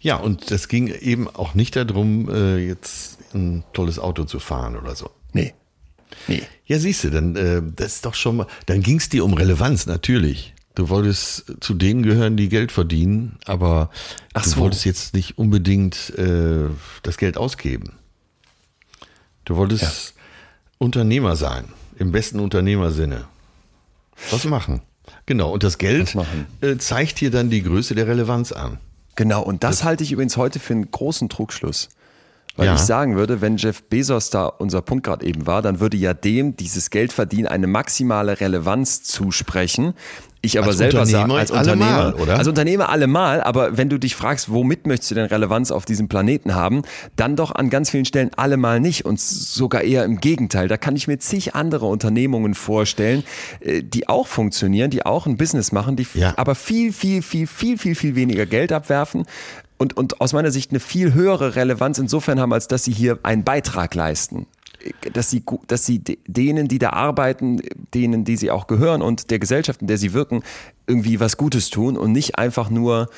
Ja, 0.00 0.16
und 0.16 0.50
das 0.50 0.66
ging 0.66 0.88
eben 0.88 1.28
auch 1.28 1.54
nicht 1.54 1.76
darum, 1.76 2.28
äh, 2.28 2.58
jetzt 2.58 3.18
ein 3.32 3.62
tolles 3.72 4.00
Auto 4.00 4.24
zu 4.24 4.40
fahren 4.40 4.76
oder 4.76 4.96
so. 4.96 5.10
Nee. 5.32 5.54
Nee. 6.26 6.42
Ja, 6.66 6.80
siehst 6.80 7.04
du, 7.04 7.10
dann 7.10 7.36
äh, 7.36 7.62
das 7.76 7.96
ist 7.96 8.06
doch 8.06 8.14
schon 8.14 8.38
mal, 8.38 8.46
dann 8.66 8.82
ging 8.82 8.98
es 8.98 9.08
dir 9.08 9.24
um 9.24 9.34
Relevanz, 9.34 9.86
natürlich. 9.86 10.52
Du 10.74 10.88
wolltest 10.88 11.44
zu 11.60 11.74
denen 11.74 12.02
gehören, 12.02 12.36
die 12.36 12.48
Geld 12.48 12.72
verdienen, 12.72 13.38
aber 13.46 13.90
Ach 14.34 14.42
du 14.42 14.50
so. 14.50 14.56
wolltest 14.58 14.84
jetzt 14.84 15.14
nicht 15.14 15.38
unbedingt 15.38 16.12
äh, 16.16 16.68
das 17.02 17.18
Geld 17.18 17.36
ausgeben. 17.36 17.98
Du 19.48 19.56
wolltest 19.56 19.82
ja. 19.82 20.22
Unternehmer 20.76 21.34
sein, 21.34 21.64
im 21.96 22.12
besten 22.12 22.38
Unternehmersinne. 22.38 23.24
Was 24.30 24.44
machen? 24.44 24.82
Genau, 25.24 25.50
und 25.50 25.62
das 25.62 25.78
Geld 25.78 26.14
äh, 26.60 26.76
zeigt 26.76 27.18
dir 27.22 27.30
dann 27.30 27.48
die 27.48 27.62
Größe 27.62 27.94
der 27.94 28.06
Relevanz 28.06 28.52
an. 28.52 28.76
Genau, 29.16 29.42
und 29.42 29.64
das, 29.64 29.78
das 29.78 29.84
halte 29.84 30.04
ich 30.04 30.12
übrigens 30.12 30.36
heute 30.36 30.58
für 30.58 30.74
einen 30.74 30.90
großen 30.90 31.30
Trugschluss. 31.30 31.88
Weil 32.56 32.66
ja. 32.66 32.74
ich 32.74 32.80
sagen 32.80 33.16
würde, 33.16 33.40
wenn 33.40 33.56
Jeff 33.56 33.84
Bezos 33.84 34.28
da 34.28 34.44
unser 34.44 34.82
Punkt 34.82 35.06
gerade 35.06 35.24
eben 35.24 35.46
war, 35.46 35.62
dann 35.62 35.80
würde 35.80 35.96
ja 35.96 36.12
dem 36.12 36.54
dieses 36.54 36.90
Geldverdienen 36.90 37.46
eine 37.46 37.68
maximale 37.68 38.40
Relevanz 38.40 39.02
zusprechen. 39.02 39.94
Ich 40.40 40.58
aber 40.58 40.68
als 40.68 40.78
selber 40.78 41.04
sage, 41.04 41.32
als 41.34 41.50
Unternehmer, 41.50 41.86
allemal, 41.86 42.14
oder? 42.14 42.38
als 42.38 42.46
Unternehmer 42.46 42.88
allemal, 42.90 43.40
aber 43.40 43.76
wenn 43.76 43.88
du 43.88 43.98
dich 43.98 44.14
fragst, 44.14 44.50
womit 44.50 44.86
möchtest 44.86 45.10
du 45.10 45.14
denn 45.16 45.26
Relevanz 45.26 45.70
auf 45.70 45.84
diesem 45.84 46.08
Planeten 46.08 46.54
haben, 46.54 46.82
dann 47.16 47.34
doch 47.34 47.54
an 47.54 47.70
ganz 47.70 47.90
vielen 47.90 48.04
Stellen 48.04 48.30
allemal 48.36 48.78
nicht 48.78 49.04
und 49.04 49.20
sogar 49.20 49.82
eher 49.82 50.04
im 50.04 50.20
Gegenteil. 50.20 50.68
Da 50.68 50.76
kann 50.76 50.94
ich 50.94 51.08
mir 51.08 51.18
zig 51.18 51.54
andere 51.54 51.86
Unternehmungen 51.86 52.54
vorstellen, 52.54 53.24
äh, 53.60 53.82
die 53.82 54.08
auch 54.08 54.28
funktionieren, 54.28 54.90
die 54.90 55.04
auch 55.04 55.26
ein 55.26 55.36
Business 55.36 55.72
machen, 55.72 55.96
die 55.96 56.06
ja. 56.14 56.34
aber 56.36 56.54
viel, 56.54 56.92
viel, 56.92 57.22
viel, 57.22 57.46
viel, 57.46 57.76
viel, 57.76 57.94
viel 57.94 58.14
weniger 58.14 58.46
Geld 58.46 58.72
abwerfen, 58.72 59.24
und, 59.80 59.96
und 59.96 60.20
aus 60.20 60.32
meiner 60.32 60.50
Sicht 60.50 60.72
eine 60.72 60.80
viel 60.80 61.14
höhere 61.14 61.54
Relevanz 61.54 61.98
insofern 61.98 62.40
haben, 62.40 62.52
als 62.52 62.66
dass 62.66 62.84
sie 62.84 62.92
hier 62.92 63.20
einen 63.22 63.44
Beitrag 63.44 63.94
leisten 63.94 64.48
dass 65.12 65.30
sie, 65.30 65.42
dass 65.66 65.86
sie 65.86 66.02
denen, 66.26 66.68
die 66.68 66.78
da 66.78 66.90
arbeiten, 66.90 67.60
denen, 67.94 68.24
die 68.24 68.36
sie 68.36 68.50
auch 68.50 68.66
gehören 68.66 69.02
und 69.02 69.30
der 69.30 69.38
Gesellschaft, 69.38 69.80
in 69.80 69.88
der 69.88 69.98
sie 69.98 70.12
wirken, 70.12 70.42
irgendwie 70.86 71.20
was 71.20 71.36
Gutes 71.36 71.70
tun 71.70 71.96
und 71.96 72.12
nicht 72.12 72.38
einfach 72.38 72.70
nur 72.70 73.08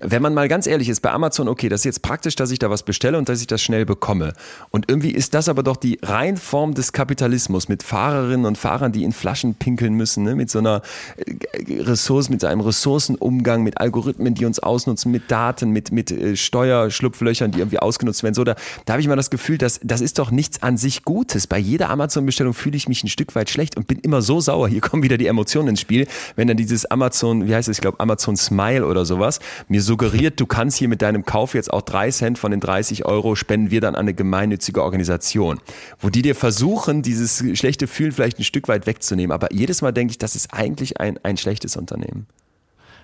wenn 0.00 0.22
man 0.22 0.34
mal 0.34 0.48
ganz 0.48 0.66
ehrlich 0.66 0.88
ist, 0.88 1.00
bei 1.00 1.10
Amazon, 1.10 1.48
okay, 1.48 1.68
das 1.68 1.80
ist 1.80 1.84
jetzt 1.84 2.02
praktisch, 2.02 2.36
dass 2.36 2.50
ich 2.50 2.58
da 2.58 2.70
was 2.70 2.82
bestelle 2.82 3.18
und 3.18 3.28
dass 3.28 3.40
ich 3.40 3.46
das 3.46 3.60
schnell 3.62 3.84
bekomme. 3.84 4.32
Und 4.70 4.88
irgendwie 4.88 5.10
ist 5.10 5.34
das 5.34 5.48
aber 5.48 5.62
doch 5.62 5.76
die 5.76 5.98
Reinform 6.02 6.74
des 6.74 6.92
Kapitalismus 6.92 7.68
mit 7.68 7.82
Fahrerinnen 7.82 8.46
und 8.46 8.58
Fahrern, 8.58 8.92
die 8.92 9.04
in 9.04 9.12
Flaschen 9.12 9.54
pinkeln 9.54 9.94
müssen, 9.94 10.24
ne? 10.24 10.34
mit 10.34 10.50
so 10.50 10.58
einer 10.58 10.82
äh, 11.16 11.82
Ressource, 11.82 12.30
mit 12.30 12.44
einem 12.44 12.60
Ressourcenumgang, 12.60 13.62
mit 13.62 13.78
Algorithmen, 13.80 14.34
die 14.34 14.44
uns 14.44 14.58
ausnutzen, 14.58 15.10
mit 15.10 15.30
Daten, 15.30 15.70
mit, 15.70 15.90
mit 15.92 16.10
äh, 16.10 16.36
Steuerschlupflöchern, 16.36 17.50
die 17.50 17.58
irgendwie 17.58 17.78
ausgenutzt 17.78 18.22
werden. 18.22 18.34
So, 18.34 18.44
da, 18.44 18.54
da 18.84 18.92
habe 18.92 19.00
ich 19.00 19.08
mal 19.08 19.16
das 19.16 19.30
Gefühl, 19.30 19.58
dass 19.58 19.80
das 19.82 20.00
ist 20.00 20.18
doch 20.18 20.30
nichts 20.30 20.62
an 20.62 20.76
sich 20.76 21.04
Gutes. 21.04 21.46
Bei 21.46 21.58
jeder 21.58 21.90
Amazon-Bestellung 21.90 22.54
fühle 22.54 22.76
ich 22.76 22.88
mich 22.88 23.02
ein 23.02 23.08
Stück 23.08 23.34
weit 23.34 23.50
schlecht 23.50 23.76
und 23.76 23.86
bin 23.86 23.98
immer 23.98 24.22
so 24.22 24.40
sauer. 24.40 24.68
Hier 24.68 24.80
kommen 24.80 25.02
wieder 25.02 25.16
die 25.16 25.26
Emotionen 25.26 25.68
ins 25.68 25.80
Spiel, 25.80 26.06
wenn 26.36 26.48
dann 26.48 26.56
dieses 26.56 26.86
Amazon, 26.86 27.48
wie 27.48 27.54
heißt 27.54 27.68
es, 27.68 27.78
ich 27.78 27.80
glaube 27.80 28.00
Amazon 28.00 28.36
Smile 28.36 28.86
oder 28.86 29.04
sowas, 29.04 29.40
mir 29.68 29.82
suggeriert, 29.88 30.38
du 30.38 30.46
kannst 30.46 30.78
hier 30.78 30.86
mit 30.86 31.02
deinem 31.02 31.24
Kauf 31.24 31.54
jetzt 31.54 31.72
auch 31.72 31.82
drei 31.82 32.10
Cent 32.12 32.38
von 32.38 32.52
den 32.52 32.60
30 32.60 33.04
Euro 33.06 33.34
spenden 33.34 33.72
wir 33.72 33.80
dann 33.80 33.96
an 33.96 34.02
eine 34.02 34.14
gemeinnützige 34.14 34.82
Organisation, 34.84 35.58
wo 35.98 36.10
die 36.10 36.22
dir 36.22 36.36
versuchen, 36.36 37.02
dieses 37.02 37.42
schlechte 37.58 37.88
Fühlen 37.88 38.12
vielleicht 38.12 38.38
ein 38.38 38.44
Stück 38.44 38.68
weit 38.68 38.86
wegzunehmen. 38.86 39.32
Aber 39.32 39.52
jedes 39.52 39.82
Mal 39.82 39.92
denke 39.92 40.12
ich, 40.12 40.18
das 40.18 40.36
ist 40.36 40.54
eigentlich 40.54 41.00
ein, 41.00 41.18
ein 41.24 41.36
schlechtes 41.36 41.76
Unternehmen. 41.76 42.26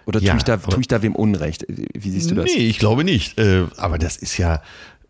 Oder 0.07 0.21
Ja, 0.21 0.33
tue, 0.33 0.39
ich 0.39 0.45
da, 0.45 0.57
tue 0.59 0.81
ich 0.81 0.89
da 0.89 1.03
wem 1.03 1.17
Unrecht? 1.17 1.65
Wie 1.69 2.11
siehst 2.11 2.31
du 2.31 2.35
das? 2.35 2.45
Nee, 2.45 2.69
ich 2.69 2.79
glaube 2.79 3.03
nicht. 3.03 3.39
Äh, 3.39 3.65
aber 3.79 3.99
das 3.99 4.17
ist 4.17 4.37
ja 4.37 4.63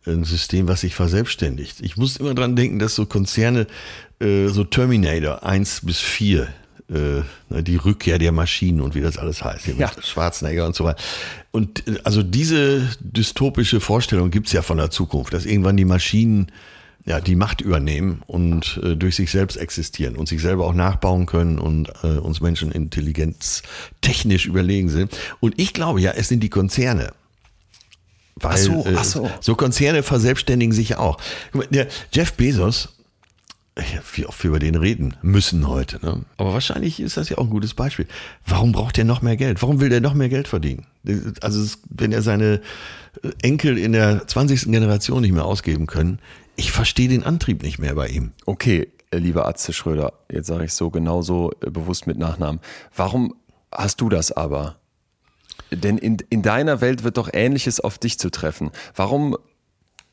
ein 0.06 0.24
System, 0.24 0.68
was 0.68 0.82
sich 0.82 0.94
verselbstständigt. 0.94 1.80
Ich 1.80 1.96
muss 1.96 2.16
immer 2.16 2.34
dran 2.34 2.56
denken, 2.56 2.78
dass 2.78 2.94
so 2.94 3.04
Konzerne, 3.06 3.66
äh, 4.20 4.46
so 4.48 4.64
Terminator 4.64 5.42
1 5.42 5.80
bis 5.84 5.98
4, 5.98 6.48
äh, 6.90 7.22
na, 7.48 7.62
die 7.62 7.76
Rückkehr 7.76 8.18
der 8.18 8.32
Maschinen 8.32 8.80
und 8.80 8.94
wie 8.94 9.00
das 9.00 9.16
alles 9.18 9.42
heißt, 9.42 9.64
hier 9.64 9.74
Ja. 9.76 9.90
mit 9.96 10.06
Schwarzenegger 10.06 10.66
und 10.66 10.74
so 10.76 10.84
weiter. 10.84 11.02
Und 11.50 11.86
äh, 11.88 11.98
also 12.04 12.22
diese 12.22 12.88
dystopische 13.00 13.80
Vorstellung 13.80 14.30
gibt's 14.30 14.52
ja 14.52 14.62
von 14.62 14.76
der 14.78 14.90
Zukunft, 14.90 15.32
dass 15.32 15.46
irgendwann 15.46 15.76
die 15.76 15.84
Maschinen 15.84 16.48
ja, 17.06 17.20
die 17.20 17.36
Macht 17.36 17.60
übernehmen 17.60 18.22
und 18.26 18.80
äh, 18.82 18.96
durch 18.96 19.16
sich 19.16 19.30
selbst 19.30 19.56
existieren 19.58 20.16
und 20.16 20.26
sich 20.26 20.40
selber 20.40 20.64
auch 20.66 20.72
nachbauen 20.72 21.26
können 21.26 21.58
und 21.58 21.90
äh, 22.02 22.06
uns 22.18 22.40
Menschen 22.40 22.72
Intelligenz 22.72 23.62
technisch 24.00 24.46
überlegen 24.46 24.88
sind. 24.88 25.14
Und 25.40 25.60
ich 25.60 25.74
glaube 25.74 26.00
ja, 26.00 26.12
es 26.12 26.28
sind 26.28 26.40
die 26.40 26.48
Konzerne. 26.48 27.12
Weil, 28.36 28.52
Ach 28.54 28.56
so, 28.56 28.86
äh, 28.86 28.94
ach 28.96 29.04
so. 29.04 29.30
so 29.40 29.54
Konzerne 29.54 30.02
verselbstständigen 30.02 30.72
sich 30.74 30.88
ja 30.90 30.98
auch. 30.98 31.18
Der 31.70 31.88
Jeff 32.10 32.32
Bezos, 32.32 32.93
wie 34.14 34.26
oft 34.26 34.42
wir 34.44 34.50
über 34.50 34.58
den 34.60 34.76
reden 34.76 35.16
müssen 35.22 35.66
heute, 35.66 35.98
ne? 36.04 36.22
aber 36.36 36.52
wahrscheinlich 36.52 37.00
ist 37.00 37.16
das 37.16 37.28
ja 37.28 37.38
auch 37.38 37.44
ein 37.44 37.50
gutes 37.50 37.74
Beispiel. 37.74 38.06
Warum 38.46 38.70
braucht 38.70 38.96
er 38.98 39.04
noch 39.04 39.20
mehr 39.20 39.36
Geld? 39.36 39.62
Warum 39.62 39.80
will 39.80 39.88
der 39.88 40.00
noch 40.00 40.14
mehr 40.14 40.28
Geld 40.28 40.46
verdienen? 40.46 40.86
Also 41.40 41.76
wenn 41.90 42.12
er 42.12 42.22
seine 42.22 42.60
Enkel 43.42 43.76
in 43.76 43.92
der 43.92 44.26
20. 44.26 44.70
Generation 44.70 45.22
nicht 45.22 45.32
mehr 45.32 45.44
ausgeben 45.44 45.86
können, 45.86 46.20
ich 46.56 46.70
verstehe 46.70 47.08
den 47.08 47.24
Antrieb 47.24 47.62
nicht 47.62 47.80
mehr 47.80 47.94
bei 47.96 48.08
ihm. 48.08 48.32
Okay, 48.46 48.88
äh, 49.10 49.18
lieber 49.18 49.46
Atze 49.48 49.72
Schröder, 49.72 50.12
jetzt 50.30 50.46
sage 50.46 50.64
ich 50.64 50.72
so 50.72 50.90
genauso 50.90 51.50
äh, 51.60 51.70
bewusst 51.70 52.06
mit 52.06 52.18
Nachnamen. 52.18 52.60
Warum 52.94 53.34
hast 53.72 54.00
du 54.00 54.08
das 54.08 54.30
aber? 54.30 54.76
Denn 55.70 55.98
in, 55.98 56.18
in 56.30 56.42
deiner 56.42 56.80
Welt 56.80 57.02
wird 57.02 57.16
doch 57.16 57.28
Ähnliches 57.32 57.80
auf 57.80 57.98
dich 57.98 58.18
zu 58.18 58.30
treffen. 58.30 58.70
Warum 58.94 59.36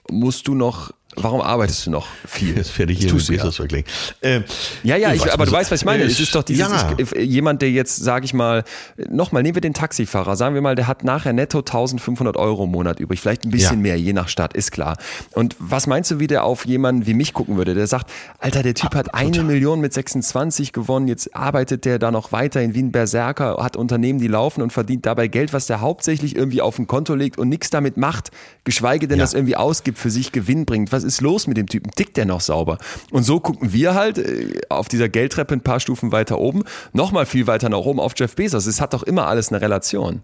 musst 0.10 0.48
du 0.48 0.56
noch, 0.56 0.92
warum 1.16 1.42
arbeitest 1.42 1.86
du 1.86 1.92
noch 1.92 2.08
viel? 2.28 2.56
Jetzt 2.58 2.72
fertig 2.72 2.98
Das 2.98 3.04
hier 3.06 3.12
tust 3.12 3.30
du 3.30 3.34
ja. 3.34 3.38
Bezos 3.40 3.56
verglichen. 3.58 3.86
Äh, 4.22 4.42
Ja, 4.84 4.96
ja, 4.96 5.14
ich, 5.14 5.22
weiß, 5.22 5.32
aber 5.34 5.46
du 5.46 5.52
weißt, 5.52 5.72
was 5.72 5.82
ich 5.82 5.86
meine. 5.86 6.04
Äh, 6.04 6.08
Es 6.08 6.20
ist 6.20 6.34
doch 6.36 6.44
dieses, 6.44 6.68
ja. 6.70 6.96
ich, 6.98 7.12
jemand, 7.30 7.62
der 7.62 7.72
jetzt, 7.72 7.98
sage 7.98 8.26
ich 8.26 8.34
mal, 8.34 8.64
nochmal, 9.10 9.44
nehmen 9.44 9.56
wir 9.56 9.62
den 9.62 9.74
Taxifahrer, 9.74 10.36
sagen 10.36 10.56
wir 10.56 10.62
mal, 10.62 10.76
der 10.76 10.88
hat 10.88 11.04
nachher 11.04 11.34
netto 11.34 11.60
1500 11.60 12.38
Euro 12.38 12.64
im 12.66 12.72
Monat 12.72 13.00
übrig, 13.00 13.20
vielleicht 13.20 13.46
ein 13.46 13.52
bisschen 13.52 13.78
Ja. 13.78 13.82
mehr, 13.84 13.98
je 14.00 14.14
nach 14.14 14.28
Stadt, 14.30 14.54
ist 14.54 14.72
klar. 14.72 14.98
Und 15.32 15.56
was 15.60 15.88
meinst 15.88 16.12
du, 16.12 16.20
wie 16.20 16.28
der 16.28 16.44
auf 16.44 16.66
jemanden 16.66 17.06
wie 17.06 17.14
mich 17.14 17.34
gucken 17.34 17.58
würde, 17.58 17.74
der 17.74 17.88
sagt, 17.88 18.10
Alter, 18.40 18.64
der 18.64 18.74
Typ 18.74 18.96
hat 18.96 19.14
eine 19.14 19.44
Million 19.44 19.80
mit 19.82 19.94
26 19.94 20.74
gewonnen, 20.74 21.08
jetzt 21.08 21.36
arbeitet 21.36 21.86
der 21.86 22.00
da 22.00 22.12
noch 22.12 22.32
weiterhin 22.32 22.74
wie 22.76 22.82
ein 22.84 22.92
Berserker, 22.92 23.58
hat 23.62 23.76
Unternehmen, 23.76 24.20
die 24.20 24.28
laufen 24.28 24.62
und 24.62 24.72
verdient 24.74 25.06
dabei 25.06 25.28
Geld, 25.28 25.54
was 25.54 25.68
der 25.68 25.82
hauptsächlich 25.82 26.36
irgendwie 26.36 26.62
auf 26.62 26.80
ein 26.80 26.88
Konto 26.88 27.16
legt 27.16 27.38
und 27.38 27.50
nichts 27.50 27.70
damit 27.70 27.98
macht, 27.98 28.32
geschweige 28.64 29.08
denn 29.08 29.18
Ja. 29.20 29.24
das 29.24 29.34
irgendwie 29.34 29.56
ausgibt, 29.56 29.98
für 29.98 30.10
sich 30.10 30.32
Gewinn 30.32 30.66
bringt. 30.66 30.92
Was 30.92 31.01
ist 31.04 31.22
los 31.22 31.48
mit 31.48 31.58
dem 31.58 31.68
Typen? 31.68 31.92
Tickt 31.92 32.18
der 32.18 32.26
noch 32.26 32.42
sauber? 32.42 32.78
Und 33.12 33.24
so 33.24 33.40
gucken 33.40 33.74
wir 33.74 33.96
halt 33.96 34.18
äh, 34.18 34.62
auf 34.70 34.88
dieser 34.88 35.10
Geldtreppe 35.10 35.54
ein 35.54 35.62
paar 35.62 35.80
Stufen 35.80 36.12
weiter 36.12 36.40
oben, 36.40 36.64
nochmal 36.94 37.26
viel 37.26 37.48
weiter 37.48 37.70
nach 37.70 37.80
oben 37.80 38.00
auf 38.00 38.14
Jeff 38.16 38.36
Bezos. 38.36 38.66
Es 38.66 38.82
hat 38.82 38.94
doch 38.94 39.04
immer 39.04 39.28
alles 39.28 39.50
eine 39.50 39.62
Relation. 39.62 40.22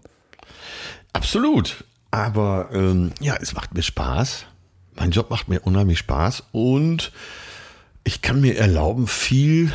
Absolut. 1.12 1.84
Aber 2.10 2.70
ähm, 2.72 3.12
ja, 3.20 3.36
es 3.40 3.54
macht 3.54 3.74
mir 3.74 3.82
Spaß. 3.82 4.46
Mein 4.96 5.10
Job 5.10 5.30
macht 5.30 5.48
mir 5.48 5.60
unheimlich 5.60 5.98
Spaß 5.98 6.44
und 6.52 7.12
ich 8.04 8.22
kann 8.22 8.40
mir 8.40 8.56
erlauben, 8.56 9.06
viel 9.06 9.72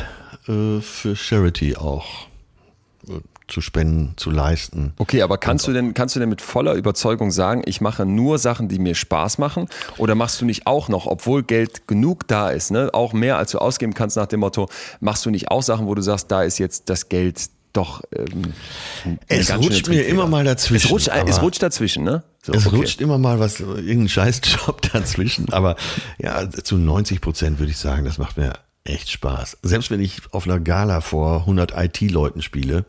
äh, 0.48 0.80
für 0.80 1.16
Charity 1.16 1.76
auch 1.76 2.26
zu 3.46 3.60
spenden, 3.60 4.14
zu 4.16 4.30
leisten. 4.30 4.94
Okay, 4.96 5.22
aber 5.22 5.36
kannst 5.38 5.66
du 5.66 5.72
denn, 5.72 5.92
kannst 5.92 6.16
du 6.16 6.20
denn 6.20 6.28
mit 6.28 6.40
voller 6.40 6.74
Überzeugung 6.74 7.30
sagen, 7.30 7.62
ich 7.66 7.80
mache 7.80 8.06
nur 8.06 8.38
Sachen, 8.38 8.68
die 8.68 8.78
mir 8.78 8.94
Spaß 8.94 9.38
machen? 9.38 9.68
Oder 9.98 10.14
machst 10.14 10.40
du 10.40 10.44
nicht 10.44 10.66
auch 10.66 10.88
noch, 10.88 11.06
obwohl 11.06 11.42
Geld 11.42 11.86
genug 11.86 12.26
da 12.26 12.50
ist, 12.50 12.70
ne, 12.70 12.90
auch 12.92 13.12
mehr 13.12 13.36
als 13.36 13.52
du 13.52 13.58
ausgeben 13.58 13.94
kannst 13.94 14.16
nach 14.16 14.26
dem 14.26 14.40
Motto, 14.40 14.68
machst 15.00 15.26
du 15.26 15.30
nicht 15.30 15.50
auch 15.50 15.62
Sachen, 15.62 15.86
wo 15.86 15.94
du 15.94 16.02
sagst, 16.02 16.30
da 16.30 16.42
ist 16.42 16.58
jetzt 16.58 16.88
das 16.88 17.08
Geld 17.08 17.50
doch 17.74 18.02
ähm, 18.16 18.54
Es 19.26 19.54
rutscht 19.54 19.88
mir 19.88 20.06
immer 20.06 20.26
mal 20.26 20.44
dazwischen. 20.44 20.86
Es 20.86 20.92
rutscht, 20.92 21.08
es 21.08 21.42
rutscht 21.42 21.62
dazwischen, 21.62 22.04
ne? 22.04 22.22
So, 22.42 22.52
Es 22.52 22.66
okay. 22.66 22.76
rutscht 22.76 23.00
immer 23.00 23.18
mal 23.18 23.40
was, 23.40 23.60
irgendein 23.60 24.08
Scheißjob 24.08 24.80
dazwischen. 24.92 25.52
Aber 25.52 25.76
ja, 26.18 26.48
zu 26.48 26.78
90 26.78 27.20
Prozent 27.20 27.58
würde 27.58 27.72
ich 27.72 27.78
sagen, 27.78 28.04
das 28.04 28.18
macht 28.18 28.36
mir 28.36 28.52
echt 28.84 29.10
Spaß. 29.10 29.58
Selbst 29.62 29.90
wenn 29.90 30.00
ich 30.00 30.22
auf 30.30 30.46
einer 30.46 30.60
Gala 30.60 31.00
vor 31.00 31.40
100 31.40 31.72
IT-Leuten 31.76 32.42
spiele, 32.42 32.84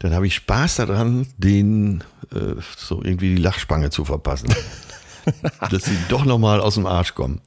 dann 0.00 0.14
habe 0.14 0.26
ich 0.26 0.34
Spaß 0.34 0.76
daran, 0.76 1.26
denen 1.36 2.02
äh, 2.34 2.54
so 2.76 3.02
irgendwie 3.02 3.36
die 3.36 3.42
Lachspange 3.42 3.90
zu 3.90 4.04
verpassen. 4.04 4.48
dass 5.70 5.84
sie 5.84 5.96
doch 6.08 6.24
nochmal 6.24 6.60
aus 6.60 6.74
dem 6.74 6.86
Arsch 6.86 7.14
kommen. 7.14 7.40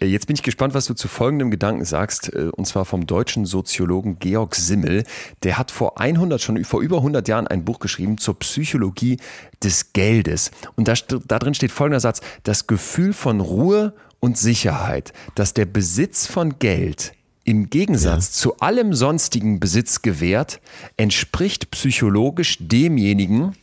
Äh, 0.00 0.06
Jetzt 0.06 0.28
bin 0.28 0.34
ich 0.34 0.44
gespannt, 0.44 0.74
was 0.74 0.86
du 0.86 0.94
zu 0.94 1.08
folgendem 1.08 1.50
Gedanken 1.50 1.84
sagst, 1.84 2.32
äh, 2.32 2.50
und 2.54 2.66
zwar 2.66 2.84
vom 2.84 3.06
deutschen 3.06 3.44
Soziologen 3.46 4.20
Georg 4.20 4.54
Simmel. 4.54 5.04
Der 5.42 5.58
hat 5.58 5.72
vor 5.72 6.00
100, 6.00 6.40
schon 6.40 6.64
vor 6.64 6.80
über 6.80 6.98
100 6.98 7.26
Jahren 7.26 7.48
ein 7.48 7.64
Buch 7.64 7.80
geschrieben 7.80 8.16
zur 8.16 8.38
Psychologie 8.38 9.18
des 9.62 9.92
Geldes. 9.92 10.52
Und 10.76 10.86
da, 10.88 10.94
da 11.26 11.38
drin 11.38 11.54
steht 11.54 11.72
folgender 11.72 12.00
Satz, 12.00 12.20
das 12.44 12.68
Gefühl 12.68 13.12
von 13.12 13.40
Ruhe 13.40 13.92
und 14.20 14.38
Sicherheit, 14.38 15.12
dass 15.34 15.52
der 15.52 15.66
Besitz 15.66 16.26
von 16.26 16.60
Geld 16.60 17.12
im 17.48 17.70
Gegensatz 17.70 18.32
zu 18.32 18.58
allem 18.58 18.92
sonstigen 18.92 19.58
Besitz 19.58 20.02
gewährt, 20.02 20.60
entspricht 20.98 21.70
psychologisch 21.70 22.58
demjenigen, 22.60 23.56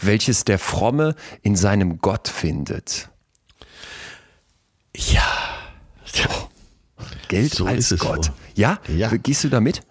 welches 0.00 0.44
der 0.44 0.58
Fromme 0.58 1.14
in 1.42 1.54
seinem 1.54 2.00
Gott 2.00 2.26
findet. 2.26 3.10
Ja. 4.96 5.22
Geld 7.28 7.54
So 7.54 7.66
als 7.66 7.94
Gott. 7.98 8.24
so. 8.24 8.32
Ja? 8.56 8.80
Ja. 8.88 9.10
Gehst 9.22 9.44
du 9.44 9.48
da 9.48 9.60
mit? 9.60 9.82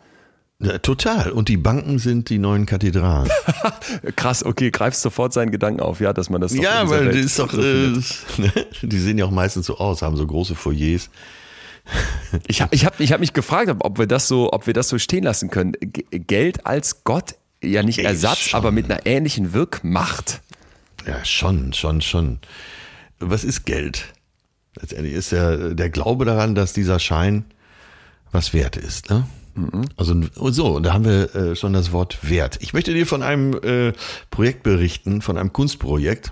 Ja, 0.60 0.80
Total. 0.80 1.32
Und 1.32 1.48
die 1.48 1.56
Banken 1.56 2.00
sind 2.00 2.30
die 2.30 2.40
neuen 2.40 2.66
Kathedralen. 2.66 3.32
Krass, 4.18 4.44
okay, 4.44 4.72
greifst 4.72 5.04
sofort 5.04 5.32
seinen 5.32 5.52
Gedanken 5.52 5.80
auf, 5.80 6.02
ja, 6.02 6.12
dass 6.12 6.30
man 6.30 6.42
das 6.42 6.54
ja, 6.54 6.90
weil 6.90 7.06
Welt 7.06 7.16
das 7.16 7.26
ist 7.26 7.40
doch, 7.40 7.52
so 7.52 7.62
äh, 7.62 7.94
die 8.82 9.00
sehen 9.00 9.18
ja 9.18 9.26
auch 9.26 9.32
meistens 9.32 9.68
so 9.68 9.78
aus, 9.78 10.02
haben 10.02 10.18
so 10.18 10.28
große 10.28 10.56
Foyers. 10.56 11.10
ich 12.48 12.62
habe 12.62 12.76
ich 12.76 12.86
hab, 12.86 13.00
ich 13.00 13.12
hab 13.12 13.20
mich 13.20 13.34
gefragt, 13.34 13.74
ob- 13.80 13.98
wir 14.00 14.08
das 14.08 14.28
so, 14.28 14.52
ob 14.52 14.68
wir 14.68 14.74
das 14.74 14.90
so 14.90 14.98
stehen 15.00 15.24
lassen 15.24 15.50
können. 15.50 15.74
G 15.80 16.04
Geld 16.12 16.66
als 16.66 17.04
Gott, 17.04 17.36
ja 17.64 17.84
nicht 17.84 18.00
Ersatz, 18.00 18.40
schon. 18.40 18.58
aber 18.58 18.72
mit 18.72 18.90
einer 18.92 19.06
ähnlichen 19.06 19.54
Wirkmacht. 19.54 20.42
Ja, 21.06 21.24
schon, 21.24 21.74
schon, 21.74 22.02
schon. 22.02 22.40
Was 23.20 23.44
ist 23.44 23.66
Geld? 23.66 24.14
Letztendlich 24.80 25.14
ist 25.14 25.32
der, 25.32 25.74
der 25.74 25.90
Glaube 25.90 26.26
daran, 26.26 26.54
dass 26.54 26.74
dieser 26.74 27.00
Schein 27.00 27.46
was 28.32 28.54
wert 28.54 28.76
ist. 28.78 29.10
Ne? 29.10 29.26
Also 29.96 30.14
und 30.14 30.54
so, 30.54 30.76
und 30.76 30.84
da 30.84 30.94
haben 30.94 31.06
wir 31.06 31.34
äh, 31.34 31.56
schon 31.56 31.74
das 31.74 31.92
Wort 31.92 32.30
Wert. 32.30 32.58
Ich 32.62 32.74
möchte 32.74 32.94
dir 32.94 33.08
von 33.08 33.24
einem 33.24 33.54
äh, 33.64 33.94
Projekt 34.30 34.62
berichten, 34.64 35.22
von 35.24 35.38
einem 35.38 35.52
Kunstprojekt. 35.52 36.32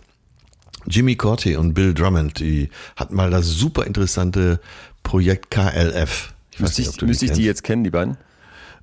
Jimmy 0.87 1.15
Corte 1.15 1.59
und 1.59 1.73
Bill 1.73 1.95
Drummond, 1.95 2.39
die 2.39 2.69
hatten 2.95 3.15
mal 3.15 3.31
das 3.31 3.47
super 3.47 3.85
interessante 3.87 4.59
Projekt 5.05 5.49
KLF. 5.51 6.33
Ich 6.51 6.59
Müsste 6.59 6.81
ich, 6.81 7.01
müsste 7.01 7.25
ich 7.25 7.31
die 7.31 7.43
jetzt 7.43 7.63
kennen, 7.63 7.85
die 7.85 7.91
beiden? 7.91 8.17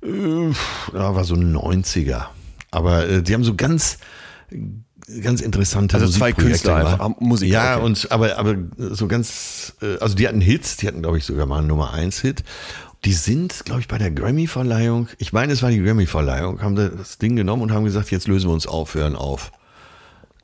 Ja, 0.03 1.15
war 1.15 1.23
so 1.23 1.35
ein 1.35 1.55
90er. 1.55 2.25
Aber 2.71 3.07
äh, 3.07 3.21
die 3.21 3.33
haben 3.33 3.43
so 3.43 3.55
ganz, 3.55 3.99
ganz 5.21 5.41
interessante 5.41 5.97
Also 5.97 6.07
zwei 6.07 6.33
Künstler 6.33 6.75
einfach, 6.75 7.19
Musiker, 7.19 7.51
Ja, 7.51 7.75
okay. 7.75 7.85
und 7.85 8.11
aber, 8.11 8.37
aber 8.37 8.55
so 8.77 9.07
ganz, 9.07 9.75
äh, 9.81 9.97
also 9.99 10.15
die 10.15 10.27
hatten 10.27 10.41
Hits, 10.41 10.77
die 10.77 10.87
hatten, 10.87 11.01
glaube 11.01 11.19
ich, 11.19 11.25
sogar 11.25 11.45
mal 11.45 11.59
einen 11.59 11.67
Nummer 11.67 11.93
1 11.93 12.19
Hit. 12.21 12.43
Die 13.05 13.13
sind, 13.13 13.65
glaube 13.65 13.81
ich, 13.81 13.87
bei 13.87 13.97
der 13.97 14.11
Grammy-Verleihung, 14.11 15.09
ich 15.17 15.33
meine, 15.33 15.51
es 15.53 15.61
war 15.61 15.69
die 15.69 15.81
Grammy-Verleihung, 15.81 16.61
haben 16.61 16.75
da 16.75 16.87
das 16.87 17.17
Ding 17.17 17.35
genommen 17.35 17.61
und 17.61 17.71
haben 17.71 17.83
gesagt, 17.83 18.11
jetzt 18.11 18.27
lösen 18.27 18.49
wir 18.49 18.53
uns 18.53 18.65
auf, 18.65 18.95
hören 18.95 19.15
auf. 19.15 19.51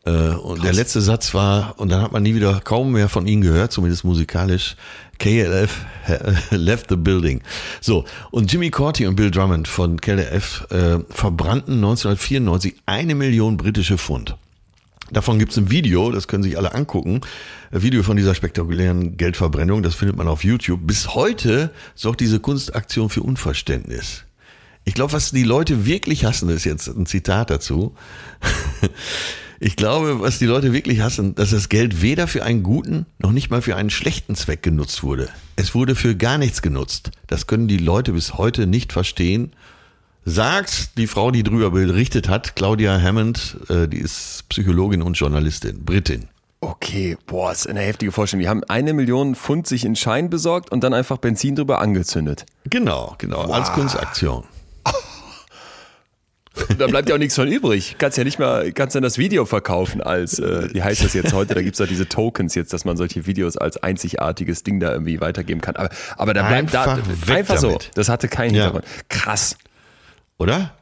Äh, 0.06 0.12
und 0.12 0.64
der 0.64 0.74
letzte 0.74 1.02
Satz 1.02 1.34
war, 1.34 1.76
und 1.78 1.90
dann 1.90 2.02
hat 2.02 2.12
man 2.12 2.24
nie 2.24 2.36
wieder 2.36 2.60
kaum 2.64 2.92
mehr 2.92 3.10
von 3.10 3.28
ihnen 3.28 3.42
gehört, 3.42 3.72
zumindest 3.72 4.04
musikalisch, 4.04 4.76
KLF 5.20 5.86
left 6.52 6.90
the 6.90 6.96
building. 6.96 7.42
So, 7.82 8.06
und 8.32 8.52
Jimmy 8.52 8.70
Corti 8.70 9.06
und 9.06 9.16
Bill 9.16 9.32
Drummond 9.32 9.68
von 9.68 10.00
KLF 10.02 10.68
äh, 10.72 11.00
verbrannten 11.10 11.76
1994 11.76 12.76
eine 12.86 13.16
Million 13.16 13.58
britische 13.58 13.98
Pfund. 13.98 14.36
Davon 15.12 15.40
gibt 15.40 15.52
es 15.52 15.58
ein 15.58 15.72
Video, 15.72 16.12
das 16.12 16.28
können 16.28 16.44
sich 16.44 16.58
alle 16.58 16.74
angucken. 16.74 17.22
Ein 17.72 17.82
Video 17.82 18.04
von 18.04 18.16
dieser 18.16 18.36
spektakulären 18.36 19.18
Geldverbrennung, 19.18 19.82
das 19.82 19.96
findet 19.96 20.16
man 20.16 20.28
auf 20.28 20.44
YouTube. 20.44 20.82
Bis 20.84 21.16
heute 21.16 21.72
sorgt 21.96 22.22
diese 22.22 22.40
Kunstaktion 22.40 23.10
für 23.10 23.24
Unverständnis. 23.24 24.24
Ich 24.86 24.94
glaube, 24.94 25.14
was 25.14 25.32
die 25.32 25.44
Leute 25.44 25.86
wirklich 25.86 26.26
hassen, 26.26 26.50
ist 26.50 26.64
jetzt 26.64 26.88
ein 26.88 27.06
Zitat 27.06 27.50
dazu. 27.50 27.96
Ich 29.62 29.76
glaube, 29.76 30.22
was 30.22 30.40
die 30.40 30.46
Leute 30.46 30.72
wirklich 30.72 31.02
hassen, 31.02 31.36
dass 31.36 31.50
das 31.50 31.68
Geld 31.68 32.02
weder 32.02 32.28
für 32.28 32.44
einen 32.44 32.64
guten 32.64 33.06
noch 33.18 33.34
nicht 33.34 33.50
mal 33.50 33.62
für 33.62 33.76
einen 33.76 33.90
schlechten 33.90 34.36
Zweck 34.36 34.64
genutzt 34.64 35.04
wurde. 35.04 35.28
Es 35.58 35.76
wurde 35.76 35.96
für 35.96 36.16
gar 36.16 36.38
nichts 36.38 36.62
genutzt. 36.62 37.12
Das 37.28 37.46
können 37.46 37.68
die 37.68 37.78
Leute 37.78 38.14
bis 38.14 38.36
heute 38.36 38.68
nicht 38.68 38.94
verstehen. 38.94 39.52
Sagt 40.24 40.98
die 40.98 41.08
Frau, 41.08 41.32
die 41.32 41.44
drüber 41.44 41.72
berichtet 41.72 42.30
hat, 42.30 42.56
Claudia 42.56 43.02
Hammond, 43.02 43.58
äh, 43.68 43.88
die 43.88 43.98
ist 43.98 44.46
Psychologin 44.48 45.02
und 45.02 45.16
Journalistin, 45.16 45.84
Britin. 45.84 46.30
Okay, 46.62 47.18
boah, 47.26 47.52
ist 47.52 47.68
eine 47.68 47.82
heftige 47.82 48.12
Vorstellung. 48.12 48.42
Die 48.42 48.50
haben 48.50 48.64
eine 48.66 48.94
Million 48.94 49.36
Pfund 49.36 49.68
sich 49.68 49.84
in 49.84 49.96
Schein 49.96 50.30
besorgt 50.30 50.72
und 50.72 50.84
dann 50.84 50.94
einfach 50.94 51.18
Benzin 51.18 51.56
drüber 51.56 51.80
angezündet. 51.80 52.46
Genau, 52.70 53.16
genau, 53.18 53.48
wow. 53.48 53.56
als 53.56 53.72
Kunstaktion. 53.72 54.44
Da 56.78 56.88
bleibt 56.88 57.10
ja 57.10 57.16
auch 57.16 57.20
nichts 57.20 57.36
von 57.36 57.48
übrig. 57.48 57.96
Kannst 57.98 58.18
ja 58.18 58.24
nicht 58.24 58.40
mal, 58.40 58.72
kannst 58.72 58.96
dann 58.96 59.04
das 59.04 59.18
Video 59.18 59.46
verkaufen 59.46 60.02
als, 60.02 60.40
äh, 60.40 60.74
wie 60.74 60.82
heißt 60.84 61.04
das 61.04 61.14
jetzt 61.14 61.34
heute? 61.34 61.54
Da 61.56 61.62
gibt 61.62 61.74
es 61.76 61.80
ja 61.80 61.86
diese 61.86 62.08
Tokens 62.08 62.56
jetzt, 62.56 62.74
dass 62.74 62.86
man 62.86 62.98
solche 62.98 63.26
Videos 63.26 63.58
als 63.58 63.78
einzigartiges 63.78 64.64
Ding 64.64 64.80
da 64.80 64.92
irgendwie 64.92 65.20
weitergeben 65.22 65.62
kann. 65.62 65.76
Aber, 65.76 65.90
aber 66.18 66.34
da 66.34 66.48
bleibt 66.48 66.76
einfach 66.76 66.98
da 67.28 67.34
einfach 67.34 67.62
damit. 67.62 67.84
so. 67.84 67.90
Das 67.96 68.10
hatte 68.10 68.28
keinen 68.28 68.54
Ja. 68.56 68.66
Hintergrund. 68.66 68.86
Krass. 69.10 69.58
Oder? 70.38 70.74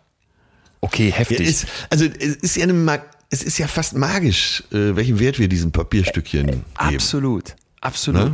Okay, 0.82 1.10
Ja, 1.10 1.16
heftig. 1.16 1.40
ist, 1.48 1.68
also 1.90 2.06
es 2.06 2.36
ist 2.38 2.56
ja 2.58 2.64
eine, 2.64 3.02
es 3.30 3.44
ist 3.44 3.58
ja 3.58 3.68
fast 3.68 3.96
magisch, 3.96 4.64
äh, 4.72 4.96
welchen 4.96 5.20
Wert 5.20 5.40
wir 5.40 5.48
diesem 5.48 5.72
Papierstückchen 5.72 6.46
geben. 6.48 6.66
Absolut. 6.76 7.56
Absolut. 7.82 8.34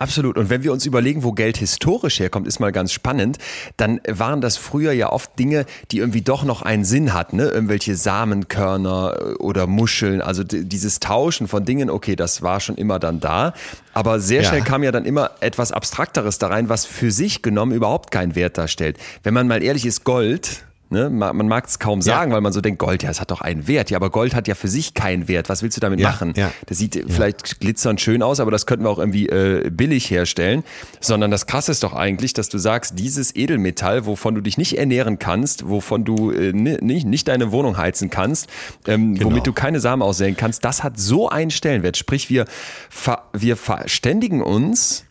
Absolut. 0.00 0.38
Und 0.38 0.48
wenn 0.48 0.62
wir 0.62 0.72
uns 0.72 0.86
überlegen, 0.86 1.22
wo 1.24 1.32
Geld 1.32 1.58
historisch 1.58 2.20
herkommt, 2.20 2.46
ist 2.48 2.58
mal 2.58 2.72
ganz 2.72 2.90
spannend, 2.90 3.36
dann 3.76 4.00
waren 4.08 4.40
das 4.40 4.56
früher 4.56 4.92
ja 4.92 5.12
oft 5.12 5.38
Dinge, 5.38 5.66
die 5.90 5.98
irgendwie 5.98 6.22
doch 6.22 6.42
noch 6.42 6.62
einen 6.62 6.86
Sinn 6.86 7.12
hatten, 7.12 7.36
ne? 7.36 7.48
Irgendwelche 7.48 7.94
Samenkörner 7.96 9.14
äh, 9.20 9.24
oder 9.34 9.66
Muscheln, 9.66 10.22
also 10.22 10.42
dieses 10.42 11.00
Tauschen 11.00 11.48
von 11.48 11.66
Dingen, 11.66 11.90
okay, 11.90 12.16
das 12.16 12.40
war 12.40 12.60
schon 12.60 12.76
immer 12.76 12.98
dann 12.98 13.20
da. 13.20 13.52
Aber 13.92 14.20
sehr 14.20 14.40
Ja. 14.40 14.48
schnell 14.48 14.62
kam 14.62 14.82
ja 14.82 14.90
dann 14.90 15.04
immer 15.04 15.32
etwas 15.40 15.70
Abstrakteres 15.70 16.38
da 16.38 16.46
rein, 16.48 16.70
was 16.70 16.86
für 16.86 17.10
sich 17.10 17.42
genommen 17.42 17.72
überhaupt 17.72 18.10
keinen 18.10 18.34
Wert 18.34 18.56
darstellt. 18.56 18.96
Wenn 19.22 19.34
man 19.34 19.48
mal 19.48 19.62
ehrlich 19.62 19.84
ist, 19.84 20.04
Gold, 20.04 20.64
Ne, 20.92 21.08
ma- 21.08 21.32
man 21.32 21.46
mag 21.46 21.66
es 21.68 21.78
kaum 21.78 22.02
sagen, 22.02 22.32
weil 22.32 22.40
man 22.40 22.52
so 22.52 22.60
denkt, 22.60 22.80
Gold, 22.80 23.04
ja, 23.04 23.10
es 23.10 23.20
hat 23.20 23.30
doch 23.30 23.40
einen 23.40 23.68
Wert. 23.68 23.90
Ja, 23.90 23.96
aber 23.96 24.10
Gold 24.10 24.34
hat 24.34 24.48
ja 24.48 24.56
für 24.56 24.66
sich 24.66 24.92
keinen 24.92 25.28
Wert. 25.28 25.48
Was 25.48 25.62
willst 25.62 25.76
du 25.76 25.80
damit 25.80 26.00
Ja, 26.00 26.10
machen? 26.10 26.32
ja. 26.36 26.50
Das 26.66 26.78
sieht 26.78 27.04
vielleicht 27.08 27.60
glitzernd 27.60 28.00
schön 28.00 28.24
aus, 28.24 28.40
aber 28.40 28.50
das 28.50 28.66
könnten 28.66 28.84
wir 28.84 28.90
auch 28.90 28.98
irgendwie 28.98 29.28
äh, 29.28 29.70
billig 29.70 30.10
herstellen. 30.10 30.64
Sondern 31.00 31.30
das 31.30 31.46
Krasse 31.46 31.70
ist 31.70 31.84
doch 31.84 31.92
eigentlich, 31.92 32.32
dass 32.32 32.48
du 32.48 32.58
sagst, 32.58 32.98
dieses 32.98 33.36
Edelmetall, 33.36 34.04
wovon 34.04 34.34
du 34.34 34.40
dich 34.40 34.58
nicht 34.58 34.78
ernähren 34.78 35.20
kannst, 35.20 35.68
wovon 35.68 36.04
du 36.04 36.32
äh, 36.32 36.52
ni- 36.52 36.78
nicht, 36.80 37.06
nicht 37.06 37.28
deine 37.28 37.52
Wohnung 37.52 37.76
heizen 37.76 38.10
kannst, 38.10 38.48
ähm, 38.88 39.14
Genau. 39.14 39.26
womit 39.30 39.46
du 39.46 39.52
keine 39.52 39.78
Samen 39.78 40.02
aussäen 40.02 40.36
kannst, 40.36 40.64
das 40.64 40.82
hat 40.82 40.98
so 40.98 41.28
einen 41.28 41.52
Stellenwert. 41.52 41.98
Sprich, 41.98 42.30
wir, 42.30 42.46
ver 42.88 43.22
wir 43.32 43.56
verständigen 43.56 44.42
uns 44.42 45.04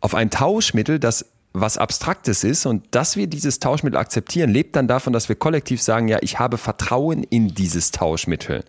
auf 0.00 0.14
ein 0.14 0.30
Tauschmittel, 0.30 1.00
das 1.00 1.26
was 1.60 1.78
Abstraktes 1.78 2.44
ist 2.44 2.66
und 2.66 2.84
dass 2.90 3.16
wir 3.16 3.26
dieses 3.26 3.58
Tauschmittel 3.58 3.98
akzeptieren, 3.98 4.50
lebt 4.50 4.76
dann 4.76 4.88
davon, 4.88 5.12
dass 5.12 5.28
wir 5.28 5.36
kollektiv 5.36 5.80
sagen, 5.80 6.08
ja, 6.08 6.18
ich 6.20 6.38
habe 6.38 6.58
Vertrauen 6.58 7.22
in 7.22 7.54
dieses 7.54 7.90
Tauschmittel. 7.90 8.64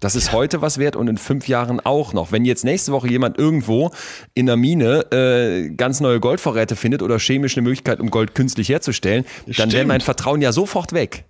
Das 0.00 0.14
ist 0.14 0.32
heute 0.32 0.60
was 0.60 0.76
wert 0.76 0.94
und 0.94 1.08
in 1.08 1.16
fünf 1.16 1.48
Jahren 1.48 1.80
auch 1.80 2.12
noch. 2.12 2.30
Wenn 2.30 2.44
jetzt 2.44 2.64
nächste 2.64 2.92
Woche 2.92 3.08
jemand 3.08 3.38
irgendwo 3.38 3.90
in 4.34 4.44
der 4.44 4.56
Mine 4.56 5.10
äh, 5.10 5.70
ganz 5.70 6.00
neue 6.00 6.20
Goldvorräte 6.20 6.76
findet 6.76 7.02
oder 7.02 7.18
chemisch 7.18 7.56
eine 7.56 7.62
Möglichkeit, 7.62 8.00
um 8.00 8.10
Gold 8.10 8.34
künstlich 8.34 8.68
herzustellen, 8.68 9.24
dann 9.56 9.72
wäre 9.72 9.86
mein 9.86 10.02
Vertrauen 10.02 10.42
ja 10.42 10.52
sofort 10.52 10.92
weg. 10.92 11.24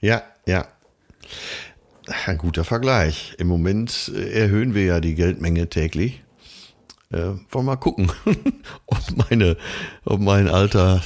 Ja, 0.00 0.22
ja. 0.46 0.66
Ein 2.24 2.38
guter 2.38 2.64
Vergleich. 2.64 3.34
Im 3.38 3.48
Moment 3.48 4.10
äh, 4.14 4.40
erhöhen 4.40 4.74
wir 4.74 4.84
ja 4.84 5.00
die 5.00 5.14
Geldmenge 5.14 5.68
täglich. 5.68 6.22
Äh, 7.12 7.34
wollen 7.50 7.66
mal 7.66 7.76
gucken, 7.76 8.10
ob 8.86 8.98
meine, 9.30 9.56
ob 10.04 10.20
mein 10.20 10.48
Alter, 10.48 11.02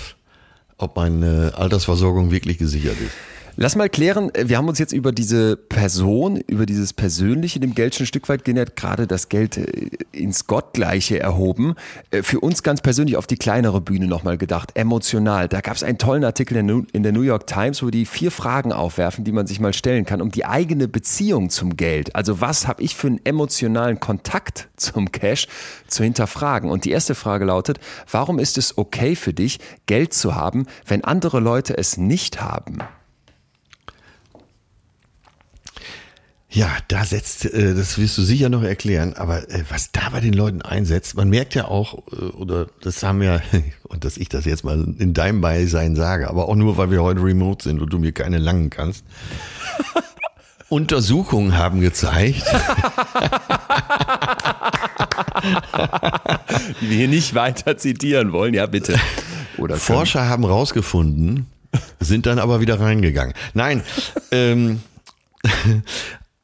ob 0.79 0.97
meine 0.97 1.53
Altersversorgung 1.57 2.31
wirklich 2.31 2.59
gesichert 2.59 2.99
ist. 3.01 3.15
Lass 3.63 3.77
mal 3.77 3.91
klären, 3.91 4.35
äh, 4.35 4.49
wir 4.49 4.57
haben 4.57 4.69
uns 4.69 4.79
jetzt 4.79 4.95
über 4.95 5.13
diese 5.13 5.55
Person, 5.55 6.39
über 6.39 6.65
dieses 6.65 6.95
Persönliche 6.95 7.61
dem 7.61 7.75
Geld 7.75 7.95
schon 7.95 8.05
ein 8.05 8.07
Stück 8.07 8.27
weit 8.31 8.43
genähert, 8.43 8.75
gerade 8.75 9.07
das 9.07 9.29
Geld 9.29 9.59
äh, 9.59 9.91
ins 10.13 10.47
Gottgleiche 10.47 11.21
erhoben. 11.21 11.75
Äh, 12.11 12.23
Für 12.23 12.41
uns 12.41 12.63
ganz 12.63 12.81
persönlich 12.81 13.19
auf 13.19 13.27
die 13.27 13.37
kleinere 13.37 13.83
Bühne 13.83 14.07
nochmal 14.07 14.39
gedacht, 14.39 14.71
emotional. 14.77 15.47
Da 15.47 15.61
gab 15.61 15.77
es 15.77 15.83
einen 15.83 15.99
tollen 15.99 16.25
Artikel 16.25 16.57
in 16.57 17.03
der 17.03 17.13
New 17.13 17.21
York 17.21 17.47
Times, 17.47 17.83
wo 17.83 17.91
die 17.91 18.07
vier 18.07 18.31
Fragen 18.31 18.73
aufwerfen, 18.73 19.25
die 19.25 19.33
man 19.33 19.47
sich 19.47 19.61
mal 19.61 19.75
stellen 19.75 20.07
kann, 20.07 20.23
um 20.23 20.31
die 20.31 20.47
eigene 20.47 20.89
Beziehung 20.89 21.51
zum 21.51 21.77
Geld. 21.77 22.17
Also 22.17 22.41
was 22.41 22.67
habe 22.67 22.83
ich 22.83 22.97
für 22.97 23.09
einen 23.09 23.21
emotionalen 23.27 24.01
Kontakt 24.01 24.71
zum 24.77 25.13
Cash 25.13 25.49
zu 25.87 26.03
hinterfragen? 26.03 26.71
Und 26.71 26.87
die 26.87 26.93
erste 26.93 27.15
Frage 27.15 27.45
lautet, 27.45 27.79
warum 28.11 28.39
ist 28.39 28.57
es 28.57 28.79
okay 28.79 29.17
für 29.17 29.35
dich, 29.35 29.59
Geld 29.85 30.15
zu 30.15 30.35
haben, 30.35 30.65
wenn 30.87 31.05
andere 31.05 31.41
Leute 31.41 31.77
es 31.77 31.99
nicht 31.99 32.41
haben? 32.41 32.79
Ja, 36.53 36.69
da 36.89 37.05
setzt, 37.05 37.45
äh, 37.45 37.75
das 37.75 37.97
wirst 37.97 38.19
du 38.19 38.23
sicher 38.23 38.49
noch 38.49 38.65
erklären, 38.65 39.15
aber 39.15 39.49
äh, 39.51 39.63
was 39.69 39.93
da 39.93 40.09
bei 40.11 40.19
den 40.19 40.33
Leuten 40.33 40.63
einsetzt, 40.63 41.15
man 41.15 41.31
merkt 41.31 41.55
ja 41.55 41.67
auch, 41.67 41.99
äh, 42.13 42.25
oder 42.37 42.67
das 42.81 43.05
haben 43.05 43.23
ja, 43.23 43.41
und 43.85 44.05
dass 44.05 44.17
ich 44.17 44.29
das 44.29 44.47
jetzt 44.47 44.65
mal 44.65 44.85
in 44.99 45.15
deinem 45.15 45.41
Beisein 45.41 45.95
sage, 45.95 46.29
aber 46.29 46.49
auch 46.49 46.57
nur, 46.57 46.77
weil 46.77 46.91
wir 46.91 47.05
heute 47.05 47.23
remote 47.23 47.63
sind 47.63 47.81
und 47.81 47.93
du 47.93 48.01
mir 48.01 48.11
keine 48.11 48.39
langen 48.39 48.69
kannst. 48.69 49.05
Untersuchungen 50.69 51.57
haben 51.57 51.81
gezeigt, 51.81 52.43
die 56.81 56.91
wir 56.91 56.97
hier 56.97 57.09
nicht 57.09 57.35
weiter 57.35 57.77
zitieren 57.77 58.33
wollen, 58.33 58.55
ja 58.55 58.67
bitte. 58.67 58.99
Oder. 59.57 59.77
Forscher 59.77 60.29
haben 60.29 60.45
rausgefunden, 60.45 61.47
sind 62.01 62.27
dann 62.27 62.41
aber 62.41 62.61
wieder 62.61 62.81
reingegangen. 62.81 63.35
Nein, 63.53 63.83
ähm, 64.31 64.81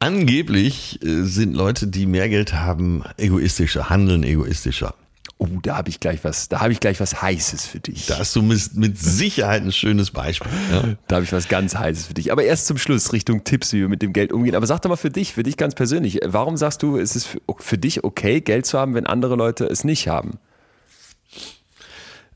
angeblich 0.07 1.03
äh, 1.03 1.23
sind 1.25 1.55
Leute, 1.55 1.87
die 1.89 2.07
mehr 2.07 2.29
Geld 2.29 2.55
haben, 2.55 3.03
egoistischer, 3.17 3.91
handeln 3.91 4.23
egoistischer. 4.23 4.95
Oh, 5.39 5.49
da 5.63 5.77
habe 5.77 5.91
ich 5.91 6.01
gleich 6.01 6.25
was, 6.25 6.49
da 6.49 6.61
habe 6.61 6.73
ich 6.73 6.81
gleich 6.81 6.99
was 6.99 7.21
Heißes 7.21 7.67
für 7.67 7.79
dich. 7.79 8.07
Da 8.07 8.19
hast 8.19 8.35
du 8.35 8.41
mit, 8.41 8.75
mit 8.75 8.99
Sicherheit 8.99 9.63
ein 9.63 9.73
schönes 9.73 10.11
Beispiel. 10.11 10.51
Ja? 10.73 10.95
Da 11.09 11.17
habe 11.17 11.25
ich 11.27 11.33
was 11.33 11.49
ganz 11.49 11.75
Heißes 11.75 12.07
für 12.07 12.15
dich. 12.15 12.33
Aber 12.33 12.45
erst 12.45 12.67
zum 12.67 12.79
Schluss 12.79 13.13
Richtung 13.13 13.45
Tipps, 13.45 13.75
wie 13.75 13.81
wir 13.81 13.89
mit 13.89 14.01
dem 14.01 14.15
Geld 14.15 14.33
umgehen. 14.33 14.55
Aber 14.55 14.67
sag 14.67 14.81
doch 14.81 14.89
mal 14.89 14.97
für 14.97 15.11
dich, 15.11 15.35
für 15.35 15.43
dich 15.43 15.59
ganz 15.59 15.75
persönlich, 15.75 16.21
warum 16.25 16.57
sagst 16.57 16.83
du, 16.83 16.97
ist 16.97 17.17
es 17.17 17.27
für, 17.27 17.41
für 17.59 17.77
dich 17.77 18.03
okay, 18.03 18.41
Geld 18.41 18.65
zu 18.65 18.79
haben, 18.79 18.95
wenn 18.95 19.07
andere 19.07 19.37
Leute 19.37 19.67
es 19.67 19.85
nicht 19.85 20.09
haben? 20.09 20.39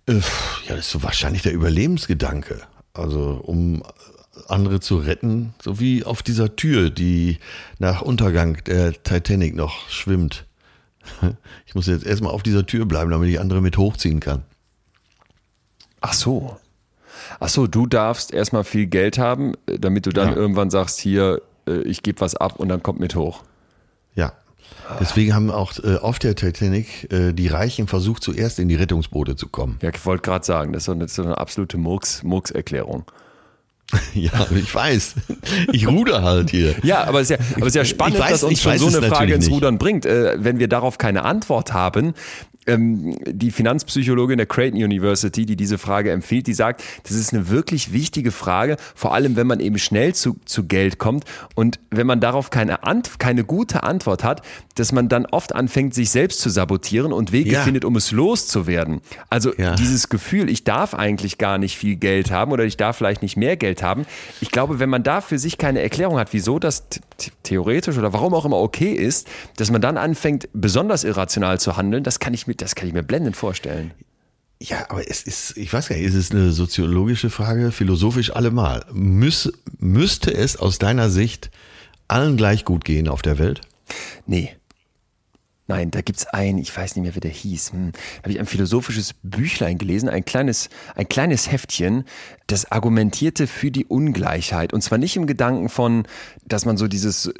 Äh, 0.06 0.20
Ja, 0.68 0.76
das 0.76 0.80
ist 0.80 0.90
so 0.90 1.02
wahrscheinlich 1.02 1.40
der 1.40 1.54
Überlebensgedanke. 1.54 2.60
Also 2.92 3.40
um 3.42 3.82
andere 4.48 4.80
zu 4.80 4.96
retten, 4.98 5.54
so 5.62 5.80
wie 5.80 6.04
auf 6.04 6.22
dieser 6.22 6.56
Tür, 6.56 6.90
die 6.90 7.38
nach 7.78 8.02
Untergang 8.02 8.62
der 8.64 8.92
Titanic 9.02 9.54
noch 9.54 9.88
schwimmt. 9.88 10.46
Ich 11.66 11.74
muss 11.76 11.86
jetzt 11.86 12.04
erstmal 12.04 12.32
auf 12.32 12.42
dieser 12.42 12.66
Tür 12.66 12.84
bleiben, 12.84 13.10
damit 13.12 13.28
ich 13.28 13.38
andere 13.38 13.60
mit 13.60 13.76
hochziehen 13.78 14.18
kann. 14.18 14.42
Ach 16.00 16.12
so. 16.12 16.56
Ach 17.38 17.48
so, 17.48 17.66
du 17.68 17.86
darfst 17.86 18.32
erstmal 18.32 18.64
viel 18.64 18.86
Geld 18.86 19.18
haben, 19.18 19.54
äh, 19.66 19.78
damit 19.78 20.06
du 20.06 20.10
dann 20.10 20.30
Ja. 20.30 20.36
irgendwann 20.36 20.70
sagst, 20.70 20.98
hier, 20.98 21.42
äh, 21.68 21.82
ich 21.82 22.02
gebe 22.02 22.20
was 22.20 22.34
ab 22.34 22.56
und 22.56 22.68
dann 22.68 22.82
kommt 22.82 22.98
mit 23.00 23.14
hoch. 23.14 23.42
Ja. 24.16 24.32
Deswegen 24.98 25.32
haben 25.34 25.50
auch 25.50 25.72
äh, 25.84 25.96
auf 25.96 26.18
der 26.18 26.34
Titanic 26.34 27.12
äh, 27.12 27.32
die 27.32 27.46
Reichen 27.46 27.86
versucht, 27.86 28.24
zuerst 28.24 28.58
in 28.58 28.68
die 28.68 28.74
Rettungsboote 28.74 29.36
zu 29.36 29.48
kommen. 29.48 29.78
Ja, 29.82 29.90
ich 29.94 30.04
wollte 30.04 30.22
gerade 30.22 30.44
sagen, 30.44 30.72
das 30.72 30.82
ist 30.82 30.86
so 30.86 30.92
eine, 30.92 31.06
so 31.08 31.22
eine 31.22 31.38
absolute 31.38 31.78
Murks, 31.78 32.24
Murks-Erklärung. 32.24 33.04
Ja, 34.14 34.46
ich 34.54 34.74
weiß. 34.74 35.14
Ich 35.72 35.86
ruder 35.88 36.22
halt 36.22 36.50
hier. 36.50 36.74
Ja, 36.82 37.04
aber 37.04 37.20
es 37.20 37.30
ist 37.30 37.38
ja, 37.38 37.46
aber 37.56 37.62
es 37.66 37.68
ist 37.68 37.74
ja 37.76 37.84
spannend, 37.84 38.18
weiß- 38.20 38.30
dass 38.30 38.42
uns 38.44 38.60
schon 38.62 38.78
so 38.78 38.88
eine 38.88 39.08
Frage 39.08 39.34
ins 39.34 39.46
nicht. 39.46 39.54
Rudern 39.54 39.78
bringt. 39.78 40.04
Äh, 40.06 40.36
wenn 40.38 40.58
wir 40.58 40.68
darauf 40.68 40.98
keine 40.98 41.24
Antwort 41.24 41.72
haben, 41.72 42.14
ähm, 42.66 43.16
die 43.26 43.50
Finanzpsychologin 43.50 44.36
der 44.36 44.46
Creighton 44.46 44.82
University, 44.82 45.46
die 45.46 45.56
diese 45.56 45.78
Frage 45.78 46.10
empfiehlt, 46.12 46.46
die 46.46 46.52
sagt, 46.52 46.82
das 47.04 47.12
ist 47.12 47.32
eine 47.32 47.48
wirklich 47.48 47.92
wichtige 47.92 48.30
Frage, 48.32 48.76
vor 48.94 49.14
allem 49.14 49.36
wenn 49.36 49.46
man 49.46 49.60
eben 49.60 49.78
schnell 49.78 50.14
zu, 50.14 50.36
zu 50.44 50.64
Geld 50.64 50.98
kommt 50.98 51.24
und 51.54 51.80
wenn 51.90 52.06
man 52.06 52.20
darauf 52.20 52.50
keine, 52.50 52.82
Ant 52.84 53.18
keine 53.18 53.44
gute 53.44 53.82
Antwort 53.82 54.24
hat, 54.24 54.42
dass 54.74 54.92
man 54.92 55.08
dann 55.08 55.26
oft 55.26 55.54
anfängt, 55.54 55.94
sich 55.94 56.10
selbst 56.10 56.40
zu 56.40 56.50
sabotieren 56.50 57.12
und 57.12 57.32
Wege 57.32 57.50
Ja. 57.52 57.62
findet, 57.62 57.84
um 57.84 57.96
es 57.96 58.10
loszuwerden. 58.12 59.00
Also 59.30 59.52
Ja. 59.56 59.74
dieses 59.74 60.08
Gefühl, 60.08 60.48
ich 60.50 60.64
darf 60.64 60.94
eigentlich 60.94 61.38
gar 61.38 61.58
nicht 61.58 61.76
viel 61.78 61.96
Geld 61.96 62.30
haben 62.30 62.52
oder 62.52 62.64
ich 62.64 62.76
darf 62.76 62.96
vielleicht 62.96 63.22
nicht 63.22 63.36
mehr 63.36 63.56
Geld 63.56 63.82
haben. 63.82 64.04
Ich 64.40 64.50
glaube, 64.50 64.78
wenn 64.78 64.88
man 64.90 65.02
da 65.02 65.20
für 65.20 65.38
sich 65.38 65.58
keine 65.58 65.80
Erklärung 65.80 66.18
hat, 66.18 66.32
wieso 66.32 66.58
das 66.58 66.84
theoretisch 67.42 67.98
oder 67.98 68.12
warum 68.12 68.34
auch 68.34 68.44
immer 68.44 68.58
okay 68.58 68.92
ist, 68.92 69.28
dass 69.56 69.70
man 69.70 69.80
dann 69.80 69.96
anfängt, 69.96 70.48
besonders 70.52 71.04
irrational 71.04 71.60
zu 71.60 71.76
handeln, 71.76 72.04
das 72.04 72.18
kann 72.18 72.34
ich 72.34 72.46
mir, 72.46 72.54
das 72.54 72.74
kann 72.74 72.88
ich 72.88 72.94
mir 72.94 73.02
blendend 73.02 73.36
vorstellen. 73.36 73.92
Ja, 74.62 74.84
aber 74.90 75.08
es 75.08 75.22
ist, 75.22 75.56
ich 75.56 75.72
weiß 75.72 75.88
gar 75.88 75.96
nicht, 75.96 76.04
ist 76.04 76.14
es 76.14 76.32
eine 76.32 76.50
soziologische 76.50 77.30
Frage, 77.30 77.72
philosophisch 77.72 78.34
allemal. 78.34 78.84
Müß, 78.92 79.52
müsste 79.78 80.34
es 80.34 80.58
aus 80.58 80.78
deiner 80.78 81.08
Sicht 81.08 81.50
allen 82.08 82.36
gleich 82.36 82.64
gut 82.64 82.84
gehen 82.84 83.08
auf 83.08 83.22
der 83.22 83.38
Welt? 83.38 83.62
Nee. 84.26 84.54
Nein, 85.70 85.92
da 85.92 86.00
gibt's 86.00 86.26
ein, 86.26 86.58
ich 86.58 86.76
weiß 86.76 86.96
nicht 86.96 87.04
mehr, 87.04 87.14
wie 87.14 87.20
der 87.20 87.30
hieß. 87.30 87.70
Hm, 87.70 87.92
da 87.92 88.22
habe 88.24 88.32
ich 88.32 88.40
ein 88.40 88.46
philosophisches 88.46 89.14
Büchlein 89.22 89.78
gelesen, 89.78 90.08
ein 90.08 90.24
kleines, 90.24 90.68
ein 90.96 91.08
kleines 91.08 91.52
Heftchen, 91.52 92.02
das 92.48 92.72
argumentierte 92.72 93.46
für 93.46 93.70
die 93.70 93.84
Ungleichheit. 93.84 94.72
Und 94.72 94.82
zwar 94.82 94.98
nicht 94.98 95.14
im 95.14 95.28
Gedanken 95.28 95.68
von, 95.68 96.08
dass 96.44 96.64
man 96.64 96.76
so 96.76 96.88
dieses, 96.88 97.32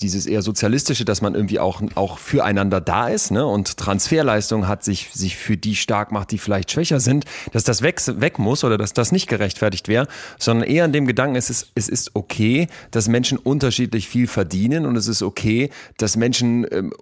dieses 0.00 0.26
eher 0.26 0.42
sozialistische, 0.42 1.04
dass 1.04 1.20
man 1.20 1.34
irgendwie 1.34 1.58
auch, 1.58 1.82
auch 1.96 2.18
füreinander 2.18 2.80
da 2.80 3.08
ist, 3.08 3.32
ne? 3.32 3.44
Und 3.44 3.76
Transferleistung 3.76 4.68
hat 4.68 4.84
sich, 4.84 5.10
sich 5.12 5.36
für 5.36 5.56
die 5.56 5.74
stark 5.74 6.12
macht, 6.12 6.30
die 6.30 6.38
vielleicht 6.38 6.70
schwächer 6.70 7.00
sind, 7.00 7.24
dass 7.50 7.64
das 7.64 7.82
weg, 7.82 8.00
weg 8.20 8.38
muss 8.38 8.62
oder 8.62 8.78
dass 8.78 8.92
das 8.92 9.10
nicht 9.10 9.26
gerechtfertigt 9.26 9.88
wäre, 9.88 10.06
sondern 10.38 10.68
eher 10.68 10.84
an 10.84 10.92
dem 10.92 11.08
Gedanken, 11.08 11.34
es 11.34 11.50
ist, 11.50 11.72
es 11.74 11.88
ist 11.88 12.12
okay, 12.14 12.68
dass 12.92 13.08
Menschen 13.08 13.36
unterschiedlich 13.36 14.08
viel 14.08 14.28
verdienen 14.28 14.86
und 14.86 14.94
es 14.94 15.08
ist 15.08 15.22
okay, 15.22 15.70
dass 15.96 16.16
Menschen 16.16 16.68
ähm, 16.70 16.92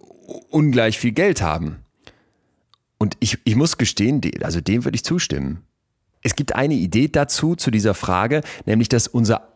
ungleich 0.51 0.99
viel 0.99 1.13
Geld 1.13 1.43
haben. 1.43 1.79
Und 2.99 3.17
ich, 3.21 3.39
ich 3.45 3.57
muss 3.57 3.79
gestehen, 3.79 4.21
also 4.43 4.61
dem 4.61 4.85
würde 4.85 4.95
ich 4.95 5.05
zustimmen. 5.05 5.63
Es 6.23 6.37
gibt 6.37 6.55
eine 6.55 6.75
Idee 6.75 7.09
dazu, 7.09 7.57
zu 7.57 7.71
dieser 7.71 7.95
Frage, 7.95 8.43
nämlich 8.65 8.89
dass 8.89 9.09
unser 9.09 9.52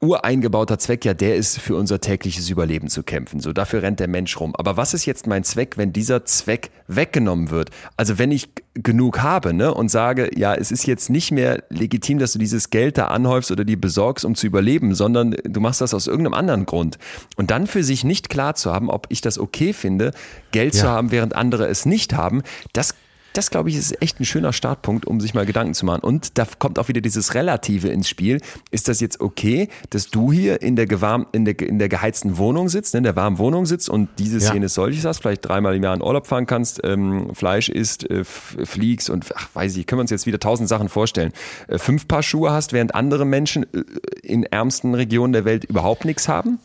ureingebauter 0.00 0.78
Zweck 0.78 1.04
ja 1.04 1.14
der 1.14 1.36
ist, 1.36 1.58
für 1.58 1.74
unser 1.74 2.00
tägliches 2.00 2.50
Überleben 2.50 2.88
zu 2.88 3.02
kämpfen. 3.02 3.40
So, 3.40 3.52
dafür 3.52 3.82
rennt 3.82 4.00
der 4.00 4.08
Mensch 4.08 4.38
rum. 4.38 4.54
Aber 4.56 4.76
was 4.76 4.94
ist 4.94 5.06
jetzt 5.06 5.26
mein 5.26 5.42
Zweck, 5.42 5.78
wenn 5.78 5.92
dieser 5.92 6.24
Zweck 6.24 6.70
weggenommen 6.86 7.50
wird? 7.50 7.70
Also 7.96 8.18
wenn 8.18 8.30
ich 8.30 8.50
genug 8.74 9.20
habe, 9.20 9.54
ne, 9.54 9.72
und 9.72 9.90
sage, 9.90 10.30
ja, 10.36 10.54
es 10.54 10.70
ist 10.70 10.86
jetzt 10.86 11.08
nicht 11.08 11.32
mehr 11.32 11.64
legitim, 11.70 12.18
dass 12.18 12.32
du 12.32 12.38
dieses 12.38 12.68
Geld 12.68 12.98
da 12.98 13.06
anhäufst 13.06 13.50
oder 13.50 13.64
dir 13.64 13.80
besorgst, 13.80 14.24
um 14.24 14.34
zu 14.34 14.46
überleben, 14.46 14.94
sondern 14.94 15.34
du 15.44 15.60
machst 15.60 15.80
das 15.80 15.94
aus 15.94 16.06
irgendeinem 16.06 16.34
anderen 16.34 16.66
Grund. 16.66 16.98
Und 17.36 17.50
dann 17.50 17.66
für 17.66 17.82
sich 17.82 18.04
nicht 18.04 18.28
klar 18.28 18.54
zu 18.54 18.72
haben, 18.72 18.90
ob 18.90 19.06
ich 19.08 19.22
das 19.22 19.38
okay 19.38 19.72
finde, 19.72 20.12
Geld 20.52 20.74
ja. 20.74 20.82
zu 20.82 20.88
haben, 20.88 21.10
während 21.10 21.34
andere 21.34 21.68
es 21.68 21.86
nicht 21.86 22.12
haben, 22.12 22.42
das 22.74 22.94
das, 23.36 23.50
glaube 23.50 23.68
ich, 23.68 23.76
ist 23.76 24.00
echt 24.00 24.18
ein 24.20 24.24
schöner 24.24 24.52
Startpunkt, 24.52 25.06
um 25.06 25.20
sich 25.20 25.34
mal 25.34 25.44
Gedanken 25.44 25.74
zu 25.74 25.84
machen. 25.84 26.00
Und 26.00 26.38
da 26.38 26.46
kommt 26.58 26.78
auch 26.78 26.88
wieder 26.88 27.00
dieses 27.00 27.34
Relative 27.34 27.88
ins 27.88 28.08
Spiel. 28.08 28.40
Ist 28.70 28.88
das 28.88 29.00
jetzt 29.00 29.20
okay, 29.20 29.68
dass 29.90 30.08
du 30.08 30.32
hier 30.32 30.62
in 30.62 30.76
der, 30.76 30.86
gewarm, 30.86 31.26
in 31.32 31.44
der, 31.44 31.58
in 31.60 31.78
der 31.78 31.88
geheizten 31.88 32.38
Wohnung 32.38 32.68
sitzt, 32.68 32.94
ne, 32.94 32.98
in 32.98 33.04
der 33.04 33.16
warmen 33.16 33.38
Wohnung 33.38 33.66
sitzt 33.66 33.90
und 33.90 34.08
diese 34.18 34.40
Szene 34.40 34.62
ja. 34.62 34.68
solches 34.68 35.04
hast, 35.04 35.20
vielleicht 35.20 35.46
dreimal 35.46 35.74
im 35.76 35.82
Jahr 35.82 35.94
in 35.94 36.02
Urlaub 36.02 36.26
fahren 36.26 36.46
kannst, 36.46 36.80
ähm, 36.84 37.34
Fleisch 37.34 37.68
isst, 37.68 38.08
äh, 38.10 38.24
fliegst 38.24 39.10
und 39.10 39.26
ach, 39.34 39.48
weiß 39.52 39.76
ich, 39.76 39.86
können 39.86 39.98
wir 39.98 40.02
uns 40.02 40.10
jetzt 40.10 40.26
wieder 40.26 40.40
tausend 40.40 40.68
Sachen 40.68 40.88
vorstellen. 40.88 41.32
Äh, 41.68 41.78
fünf 41.78 42.08
Paar 42.08 42.22
Schuhe 42.22 42.52
hast, 42.52 42.72
während 42.72 42.94
andere 42.94 43.26
Menschen 43.26 43.64
äh, 43.74 43.82
in 44.22 44.44
ärmsten 44.44 44.94
Regionen 44.94 45.32
der 45.32 45.44
Welt 45.44 45.64
überhaupt 45.64 46.04
nichts 46.04 46.28
haben. 46.28 46.58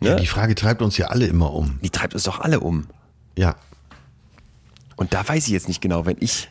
Ne? 0.00 0.10
Ja, 0.10 0.14
die 0.16 0.26
Frage 0.26 0.54
treibt 0.54 0.82
uns 0.82 0.98
ja 0.98 1.06
alle 1.06 1.26
immer 1.26 1.52
um. 1.52 1.78
Die 1.82 1.90
treibt 1.90 2.14
uns 2.14 2.24
doch 2.24 2.40
alle 2.40 2.60
um. 2.60 2.86
Ja, 3.36 3.56
und 5.00 5.14
da 5.14 5.26
weiß 5.26 5.46
ich 5.46 5.52
jetzt 5.52 5.66
nicht 5.66 5.80
genau, 5.80 6.04
wenn 6.04 6.18
ich. 6.20 6.48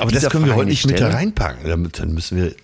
Aber 0.00 0.12
das 0.12 0.28
können 0.28 0.44
wir 0.44 0.54
heute 0.54 0.68
nicht 0.68 0.86
mit 0.86 1.00
da 1.00 1.08
reinpacken. 1.08 1.66
Dann 1.66 2.12
müssen 2.12 2.36
wir, 2.36 2.54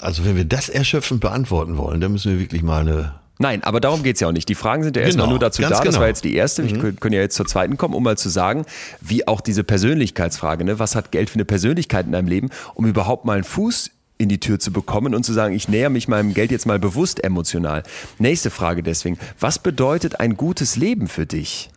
also 0.00 0.24
wenn 0.24 0.34
wir 0.34 0.46
das 0.46 0.70
erschöpfend 0.70 1.20
beantworten 1.20 1.76
wollen, 1.76 2.00
dann 2.00 2.10
müssen 2.10 2.32
wir 2.32 2.40
wirklich 2.40 2.62
mal 2.62 2.80
eine 2.80 3.14
Nein, 3.38 3.62
aber 3.64 3.80
darum 3.80 4.02
geht 4.02 4.16
es 4.16 4.20
ja 4.20 4.28
auch 4.28 4.32
nicht. 4.32 4.48
Die 4.48 4.54
Fragen 4.54 4.82
sind 4.82 4.96
ja 4.96 5.02
erstmal 5.02 5.26
genau, 5.26 5.32
nur 5.32 5.40
dazu 5.40 5.60
da. 5.60 5.68
Genau. 5.68 5.82
Das 5.82 5.98
war 5.98 6.06
jetzt 6.06 6.24
die 6.24 6.34
erste. 6.34 6.64
Wir 6.66 6.74
mhm. 6.74 7.00
können 7.00 7.14
ja 7.14 7.20
jetzt 7.20 7.34
zur 7.34 7.44
zweiten 7.44 7.76
kommen, 7.76 7.92
um 7.92 8.02
mal 8.02 8.16
zu 8.16 8.30
sagen, 8.30 8.64
wie 9.00 9.26
auch 9.28 9.40
diese 9.42 9.64
Persönlichkeitsfrage, 9.64 10.64
ne? 10.64 10.78
was 10.78 10.94
hat 10.94 11.12
Geld 11.12 11.28
für 11.28 11.34
eine 11.34 11.44
Persönlichkeit 11.44 12.06
in 12.06 12.12
deinem 12.12 12.28
Leben, 12.28 12.50
um 12.74 12.86
überhaupt 12.86 13.24
mal 13.26 13.34
einen 13.34 13.44
Fuß 13.44 13.90
in 14.16 14.28
die 14.28 14.38
Tür 14.38 14.58
zu 14.58 14.72
bekommen 14.72 15.14
und 15.14 15.24
zu 15.24 15.32
sagen, 15.32 15.54
ich 15.54 15.68
näher 15.68 15.90
mich 15.90 16.08
meinem 16.08 16.32
Geld 16.32 16.50
jetzt 16.50 16.64
mal 16.64 16.78
bewusst 16.78 17.22
emotional. 17.24 17.82
Nächste 18.18 18.50
Frage 18.50 18.82
deswegen. 18.82 19.18
Was 19.40 19.58
bedeutet 19.58 20.20
ein 20.20 20.36
gutes 20.36 20.76
Leben 20.76 21.08
für 21.08 21.26
dich? 21.26 21.68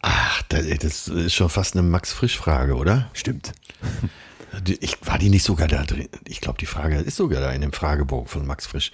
Ach, 0.00 0.42
das 0.48 1.08
ist 1.08 1.34
schon 1.34 1.48
fast 1.48 1.76
eine 1.76 1.82
Max-Frisch-Frage, 1.82 2.76
oder? 2.76 3.10
Stimmt. 3.12 3.52
Ich, 4.80 4.96
war 5.06 5.18
die 5.18 5.28
nicht 5.28 5.44
sogar 5.44 5.68
da 5.68 5.84
drin? 5.84 6.08
Ich 6.26 6.40
glaube, 6.40 6.58
die 6.58 6.66
Frage 6.66 6.96
ist 6.96 7.16
sogar 7.16 7.40
da 7.40 7.52
in 7.52 7.60
dem 7.60 7.72
Fragebogen 7.72 8.28
von 8.28 8.46
Max 8.46 8.66
Frisch. 8.66 8.90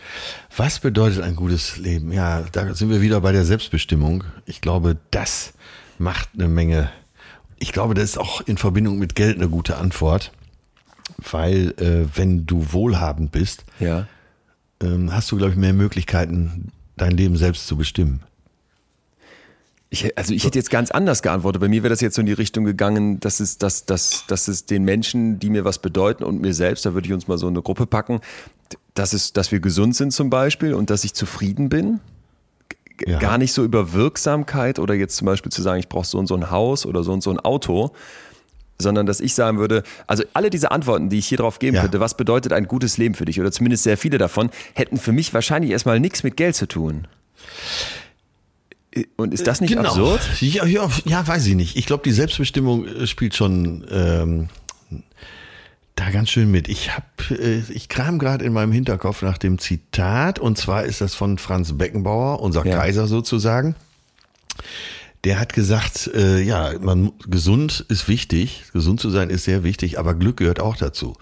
Was 0.56 0.80
bedeutet 0.80 1.22
ein 1.22 1.36
gutes 1.36 1.76
Leben? 1.76 2.12
Ja, 2.12 2.42
da 2.52 2.74
sind 2.74 2.90
wir 2.90 3.00
wieder 3.00 3.20
bei 3.20 3.32
der 3.32 3.44
Selbstbestimmung. 3.44 4.24
Ich 4.46 4.60
glaube, 4.60 4.96
das 5.10 5.52
macht 5.98 6.30
eine 6.34 6.48
Menge. 6.48 6.90
Ich 7.58 7.72
glaube, 7.72 7.94
das 7.94 8.04
ist 8.04 8.18
auch 8.18 8.40
in 8.42 8.58
Verbindung 8.58 8.98
mit 8.98 9.14
Geld 9.14 9.36
eine 9.36 9.48
gute 9.48 9.76
Antwort, 9.76 10.32
weil 11.18 11.72
äh, 11.78 12.08
wenn 12.16 12.46
du 12.46 12.72
wohlhabend 12.72 13.30
bist, 13.30 13.64
ja. 13.78 14.06
ähm, 14.82 15.12
hast 15.12 15.30
du, 15.30 15.36
glaube 15.36 15.52
ich, 15.52 15.58
mehr 15.58 15.72
Möglichkeiten, 15.72 16.72
dein 16.96 17.12
Leben 17.12 17.36
selbst 17.36 17.66
zu 17.66 17.76
bestimmen. 17.76 18.22
Ich, 19.94 20.18
also 20.18 20.34
ich 20.34 20.44
hätte 20.44 20.58
jetzt 20.58 20.70
ganz 20.70 20.90
anders 20.90 21.22
geantwortet. 21.22 21.60
Bei 21.60 21.68
mir 21.68 21.84
wäre 21.84 21.90
das 21.90 22.00
jetzt 22.00 22.16
so 22.16 22.20
in 22.20 22.26
die 22.26 22.32
Richtung 22.32 22.64
gegangen, 22.64 23.20
dass 23.20 23.38
es, 23.38 23.58
dass, 23.58 23.86
dass, 23.86 24.26
dass 24.26 24.48
es 24.48 24.66
den 24.66 24.82
Menschen, 24.82 25.38
die 25.38 25.50
mir 25.50 25.64
was 25.64 25.78
bedeuten 25.78 26.24
und 26.24 26.40
mir 26.40 26.52
selbst, 26.52 26.84
da 26.84 26.94
würde 26.94 27.06
ich 27.06 27.12
uns 27.12 27.28
mal 27.28 27.38
so 27.38 27.46
eine 27.46 27.62
Gruppe 27.62 27.86
packen, 27.86 28.20
dass, 28.94 29.12
es, 29.12 29.32
dass 29.32 29.52
wir 29.52 29.60
gesund 29.60 29.94
sind 29.94 30.12
zum 30.12 30.30
Beispiel 30.30 30.74
und 30.74 30.90
dass 30.90 31.04
ich 31.04 31.14
zufrieden 31.14 31.68
bin. 31.68 32.00
Ja. 33.06 33.20
Gar 33.20 33.38
nicht 33.38 33.52
so 33.52 33.62
über 33.62 33.92
Wirksamkeit 33.92 34.80
oder 34.80 34.94
jetzt 34.94 35.16
zum 35.16 35.26
Beispiel 35.26 35.52
zu 35.52 35.62
sagen, 35.62 35.78
ich 35.78 35.88
brauche 35.88 36.06
so 36.06 36.18
und 36.18 36.26
so 36.26 36.34
ein 36.34 36.50
Haus 36.50 36.86
oder 36.86 37.04
so 37.04 37.12
und 37.12 37.22
so 37.22 37.30
ein 37.30 37.38
Auto, 37.38 37.92
sondern 38.80 39.06
dass 39.06 39.20
ich 39.20 39.34
sagen 39.34 39.58
würde, 39.58 39.84
also 40.08 40.24
alle 40.32 40.50
diese 40.50 40.72
Antworten, 40.72 41.08
die 41.08 41.18
ich 41.18 41.28
hier 41.28 41.38
drauf 41.38 41.60
geben 41.60 41.76
ja. 41.76 41.82
könnte, 41.82 42.00
was 42.00 42.16
bedeutet 42.16 42.52
ein 42.52 42.66
gutes 42.66 42.98
Leben 42.98 43.14
für 43.14 43.26
dich 43.26 43.40
oder 43.40 43.52
zumindest 43.52 43.84
sehr 43.84 43.96
viele 43.96 44.18
davon, 44.18 44.50
hätten 44.74 44.96
für 44.96 45.12
mich 45.12 45.32
wahrscheinlich 45.34 45.70
erstmal 45.70 46.00
nichts 46.00 46.24
mit 46.24 46.36
Geld 46.36 46.56
zu 46.56 46.66
tun. 46.66 47.06
Und 49.16 49.34
ist 49.34 49.46
das 49.46 49.60
nicht 49.60 49.74
genau. 49.74 49.88
absurd? 49.88 50.20
Ja, 50.40 50.64
ja, 50.64 50.88
ja, 51.04 51.26
weiß 51.26 51.46
ich 51.46 51.54
nicht. 51.54 51.76
Ich 51.76 51.86
glaube, 51.86 52.02
die 52.04 52.12
Selbstbestimmung 52.12 52.86
äh, 52.86 53.06
spielt 53.06 53.34
schon 53.34 53.84
ähm, 53.90 54.48
da 55.96 56.10
ganz 56.10 56.30
schön 56.30 56.50
mit. 56.50 56.68
Ich 56.68 56.90
habe, 56.92 57.06
äh, 57.30 57.62
ich 57.70 57.88
kram 57.88 58.18
gerade 58.18 58.44
in 58.44 58.52
meinem 58.52 58.72
Hinterkopf 58.72 59.22
nach 59.22 59.38
dem 59.38 59.58
Zitat 59.58 60.38
und 60.38 60.58
zwar 60.58 60.84
ist 60.84 61.00
das 61.00 61.14
von 61.14 61.38
Franz 61.38 61.76
Beckenbauer, 61.76 62.40
unser 62.40 62.64
ja. 62.66 62.76
Kaiser 62.76 63.06
sozusagen. 63.06 63.74
Der 65.24 65.40
hat 65.40 65.54
gesagt, 65.54 66.10
äh, 66.14 66.40
ja, 66.40 66.72
man 66.80 67.12
gesund 67.26 67.84
ist 67.88 68.08
wichtig, 68.08 68.64
gesund 68.72 69.00
zu 69.00 69.10
sein 69.10 69.30
ist 69.30 69.44
sehr 69.44 69.64
wichtig, 69.64 69.98
aber 69.98 70.14
Glück 70.14 70.36
gehört 70.36 70.60
auch 70.60 70.76
dazu. 70.76 71.16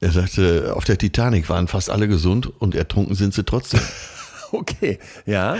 Er 0.00 0.12
sagte, 0.12 0.74
auf 0.76 0.84
der 0.84 0.98
Titanic 0.98 1.48
waren 1.48 1.68
fast 1.68 1.90
alle 1.90 2.08
gesund 2.08 2.46
und 2.60 2.74
ertrunken 2.74 3.14
sind 3.14 3.34
sie 3.34 3.44
trotzdem. 3.44 3.80
Okay, 4.60 4.98
ja. 5.26 5.56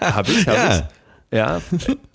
Habe 0.00 0.30
ich, 0.30 0.46
hab 0.46 0.54
ja. 0.54 0.78
ich. 0.78 0.84
Ja, 1.32 1.60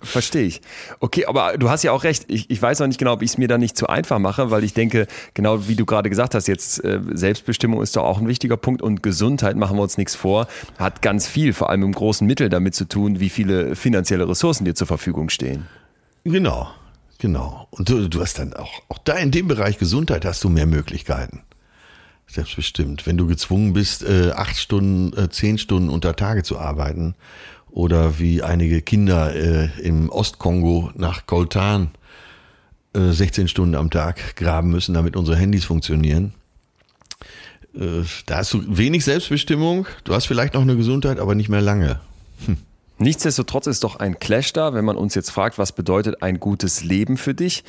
verstehe 0.00 0.44
ich. 0.44 0.62
Okay, 1.00 1.26
aber 1.26 1.58
du 1.58 1.68
hast 1.68 1.82
ja 1.82 1.92
auch 1.92 2.02
recht. 2.02 2.24
Ich, 2.28 2.48
ich 2.48 2.62
weiß 2.62 2.80
noch 2.80 2.86
nicht 2.86 2.98
genau, 2.98 3.12
ob 3.12 3.22
ich 3.22 3.32
es 3.32 3.38
mir 3.38 3.46
da 3.46 3.58
nicht 3.58 3.76
zu 3.76 3.86
einfach 3.86 4.18
mache, 4.18 4.50
weil 4.50 4.64
ich 4.64 4.72
denke, 4.72 5.06
genau 5.34 5.68
wie 5.68 5.76
du 5.76 5.84
gerade 5.84 6.08
gesagt 6.08 6.34
hast, 6.34 6.48
jetzt 6.48 6.82
äh, 6.82 7.00
Selbstbestimmung 7.12 7.82
ist 7.82 7.94
doch 7.96 8.04
auch 8.04 8.18
ein 8.18 8.26
wichtiger 8.26 8.56
Punkt 8.56 8.80
und 8.80 9.02
Gesundheit, 9.02 9.56
machen 9.56 9.76
wir 9.76 9.82
uns 9.82 9.98
nichts 9.98 10.14
vor, 10.14 10.48
hat 10.78 11.02
ganz 11.02 11.26
viel, 11.26 11.52
vor 11.52 11.68
allem 11.68 11.82
im 11.82 11.92
großen 11.92 12.26
Mittel 12.26 12.48
damit 12.48 12.74
zu 12.74 12.86
tun, 12.86 13.20
wie 13.20 13.28
viele 13.28 13.76
finanzielle 13.76 14.26
Ressourcen 14.26 14.64
dir 14.64 14.74
zur 14.74 14.86
Verfügung 14.86 15.28
stehen. 15.28 15.66
Genau, 16.24 16.68
genau. 17.18 17.68
Und 17.70 17.90
du, 17.90 18.08
du 18.08 18.20
hast 18.22 18.38
dann 18.38 18.54
auch, 18.54 18.80
auch 18.88 18.98
da 18.98 19.14
in 19.14 19.30
dem 19.30 19.46
Bereich 19.46 19.76
Gesundheit 19.76 20.24
hast 20.24 20.42
du 20.42 20.48
mehr 20.48 20.66
Möglichkeiten. 20.66 21.42
Selbstbestimmt. 22.32 23.06
Wenn 23.06 23.18
du 23.18 23.26
gezwungen 23.26 23.74
bist, 23.74 24.02
äh, 24.04 24.30
acht 24.30 24.56
Stunden, 24.56 25.14
äh, 25.18 25.28
zehn 25.28 25.58
Stunden 25.58 25.90
unter 25.90 26.16
Tage 26.16 26.42
zu 26.42 26.58
arbeiten 26.58 27.14
oder 27.70 28.18
wie 28.18 28.42
einige 28.42 28.80
Kinder 28.80 29.34
äh, 29.34 29.68
im 29.82 30.08
Ostkongo 30.08 30.90
nach 30.94 31.26
Koltan 31.26 31.90
16 32.94 33.48
Stunden 33.48 33.74
am 33.74 33.88
Tag 33.88 34.36
graben 34.36 34.68
müssen, 34.68 34.92
damit 34.92 35.16
unsere 35.16 35.34
Handys 35.38 35.64
funktionieren. 35.64 36.34
Da 37.72 38.36
hast 38.36 38.52
du 38.52 38.62
wenig 38.66 39.02
Selbstbestimmung, 39.02 39.86
du 40.04 40.14
hast 40.14 40.26
vielleicht 40.26 40.52
noch 40.52 40.60
eine 40.60 40.76
Gesundheit, 40.76 41.18
aber 41.18 41.34
nicht 41.34 41.48
mehr 41.48 41.62
lange. 41.62 42.00
Hm. 42.44 42.58
Nichtsdestotrotz 42.98 43.66
ist 43.66 43.82
doch 43.82 43.96
ein 43.96 44.18
Clash 44.18 44.52
da, 44.52 44.74
wenn 44.74 44.84
man 44.84 44.98
uns 44.98 45.14
jetzt 45.14 45.30
fragt, 45.30 45.56
was 45.56 45.72
bedeutet 45.72 46.22
ein 46.22 46.38
gutes 46.38 46.84
Leben 46.84 47.16
für 47.16 47.32
dich? 47.32 47.64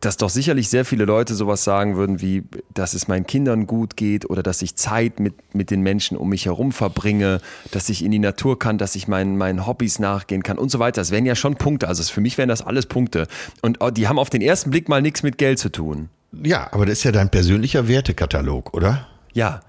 Dass 0.00 0.16
doch 0.16 0.30
sicherlich 0.30 0.68
sehr 0.68 0.84
viele 0.84 1.04
Leute 1.04 1.34
sowas 1.34 1.64
sagen 1.64 1.96
würden 1.96 2.20
wie, 2.20 2.44
dass 2.72 2.94
es 2.94 3.08
meinen 3.08 3.26
Kindern 3.26 3.66
gut 3.66 3.96
geht 3.96 4.30
oder 4.30 4.42
dass 4.42 4.62
ich 4.62 4.76
Zeit 4.76 5.18
mit, 5.18 5.54
mit 5.54 5.70
den 5.70 5.82
Menschen 5.82 6.16
um 6.16 6.28
mich 6.28 6.46
herum 6.46 6.72
verbringe, 6.72 7.40
dass 7.72 7.88
ich 7.88 8.04
in 8.04 8.10
die 8.10 8.18
Natur 8.18 8.58
kann, 8.58 8.78
dass 8.78 8.94
ich 8.94 9.08
meinen, 9.08 9.36
meinen 9.36 9.66
Hobbys 9.66 9.98
nachgehen 9.98 10.42
kann 10.42 10.58
und 10.58 10.70
so 10.70 10.78
weiter. 10.78 11.00
Das 11.00 11.10
wären 11.10 11.26
ja 11.26 11.34
schon 11.34 11.56
Punkte. 11.56 11.88
Also 11.88 12.02
für 12.04 12.20
mich 12.20 12.38
wären 12.38 12.48
das 12.48 12.62
alles 12.62 12.86
Punkte. 12.86 13.26
Und 13.62 13.78
oh, 13.80 13.90
die 13.90 14.08
haben 14.08 14.18
auf 14.18 14.30
den 14.30 14.42
ersten 14.42 14.70
Blick 14.70 14.88
mal 14.88 15.02
nichts 15.02 15.22
mit 15.22 15.38
Geld 15.38 15.58
zu 15.58 15.70
tun. 15.70 16.08
Ja, 16.32 16.72
aber 16.72 16.86
das 16.86 16.98
ist 16.98 17.04
ja 17.04 17.12
dein 17.12 17.30
persönlicher 17.30 17.88
Wertekatalog, 17.88 18.74
oder? 18.74 19.06
Ja, 19.32 19.60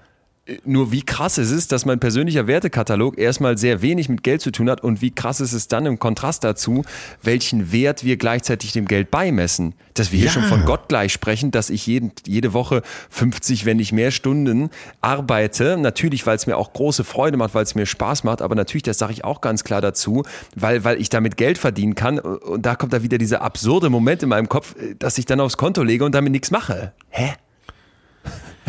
Nur 0.64 0.90
wie 0.90 1.02
krass 1.02 1.38
es 1.38 1.50
ist, 1.52 1.70
dass 1.70 1.84
mein 1.84 2.00
persönlicher 2.00 2.46
Wertekatalog 2.48 3.18
erstmal 3.18 3.56
sehr 3.56 3.82
wenig 3.82 4.08
mit 4.08 4.24
Geld 4.24 4.40
zu 4.40 4.50
tun 4.50 4.68
hat 4.68 4.82
und 4.82 5.00
wie 5.00 5.12
krass 5.12 5.40
ist 5.40 5.52
es 5.52 5.68
dann 5.68 5.86
im 5.86 5.98
Kontrast 5.98 6.42
dazu, 6.42 6.82
welchen 7.22 7.70
Wert 7.70 8.02
wir 8.04 8.16
gleichzeitig 8.16 8.72
dem 8.72 8.86
Geld 8.86 9.10
beimessen. 9.12 9.74
Dass 9.94 10.10
wir 10.10 10.18
hier 10.18 10.26
Ja. 10.26 10.32
schon 10.32 10.44
von 10.44 10.64
Gott 10.64 10.88
gleich 10.88 11.12
sprechen, 11.12 11.50
dass 11.50 11.70
ich 11.70 11.86
jeden, 11.86 12.12
jede 12.26 12.52
Woche 12.52 12.82
50, 13.10 13.64
wenn 13.64 13.76
nicht 13.76 13.92
mehr 13.92 14.10
Stunden 14.10 14.70
arbeite. 15.00 15.76
Natürlich, 15.76 16.26
weil 16.26 16.36
es 16.36 16.46
mir 16.46 16.56
auch 16.56 16.72
große 16.72 17.04
Freude 17.04 17.36
macht, 17.36 17.54
weil 17.54 17.62
es 17.62 17.74
mir 17.74 17.86
Spaß 17.86 18.24
macht, 18.24 18.42
aber 18.42 18.54
natürlich, 18.54 18.82
das 18.82 18.98
sage 18.98 19.12
ich 19.12 19.24
auch 19.24 19.40
ganz 19.42 19.62
klar 19.62 19.80
dazu, 19.80 20.24
weil, 20.56 20.82
weil 20.84 21.00
ich 21.00 21.10
damit 21.10 21.36
Geld 21.36 21.58
verdienen 21.58 21.94
kann. 21.94 22.18
Und 22.18 22.66
da 22.66 22.74
kommt 22.74 22.92
da 22.92 23.02
wieder 23.02 23.18
dieser 23.18 23.42
absurde 23.42 23.88
Moment 23.90 24.22
in 24.22 24.30
meinem 24.30 24.48
Kopf, 24.48 24.74
dass 24.98 25.18
ich 25.18 25.26
dann 25.26 25.38
aufs 25.38 25.56
Konto 25.58 25.82
lege 25.82 26.04
und 26.04 26.14
damit 26.14 26.32
nichts 26.32 26.50
mache. 26.50 26.92
Hä? 27.10 27.34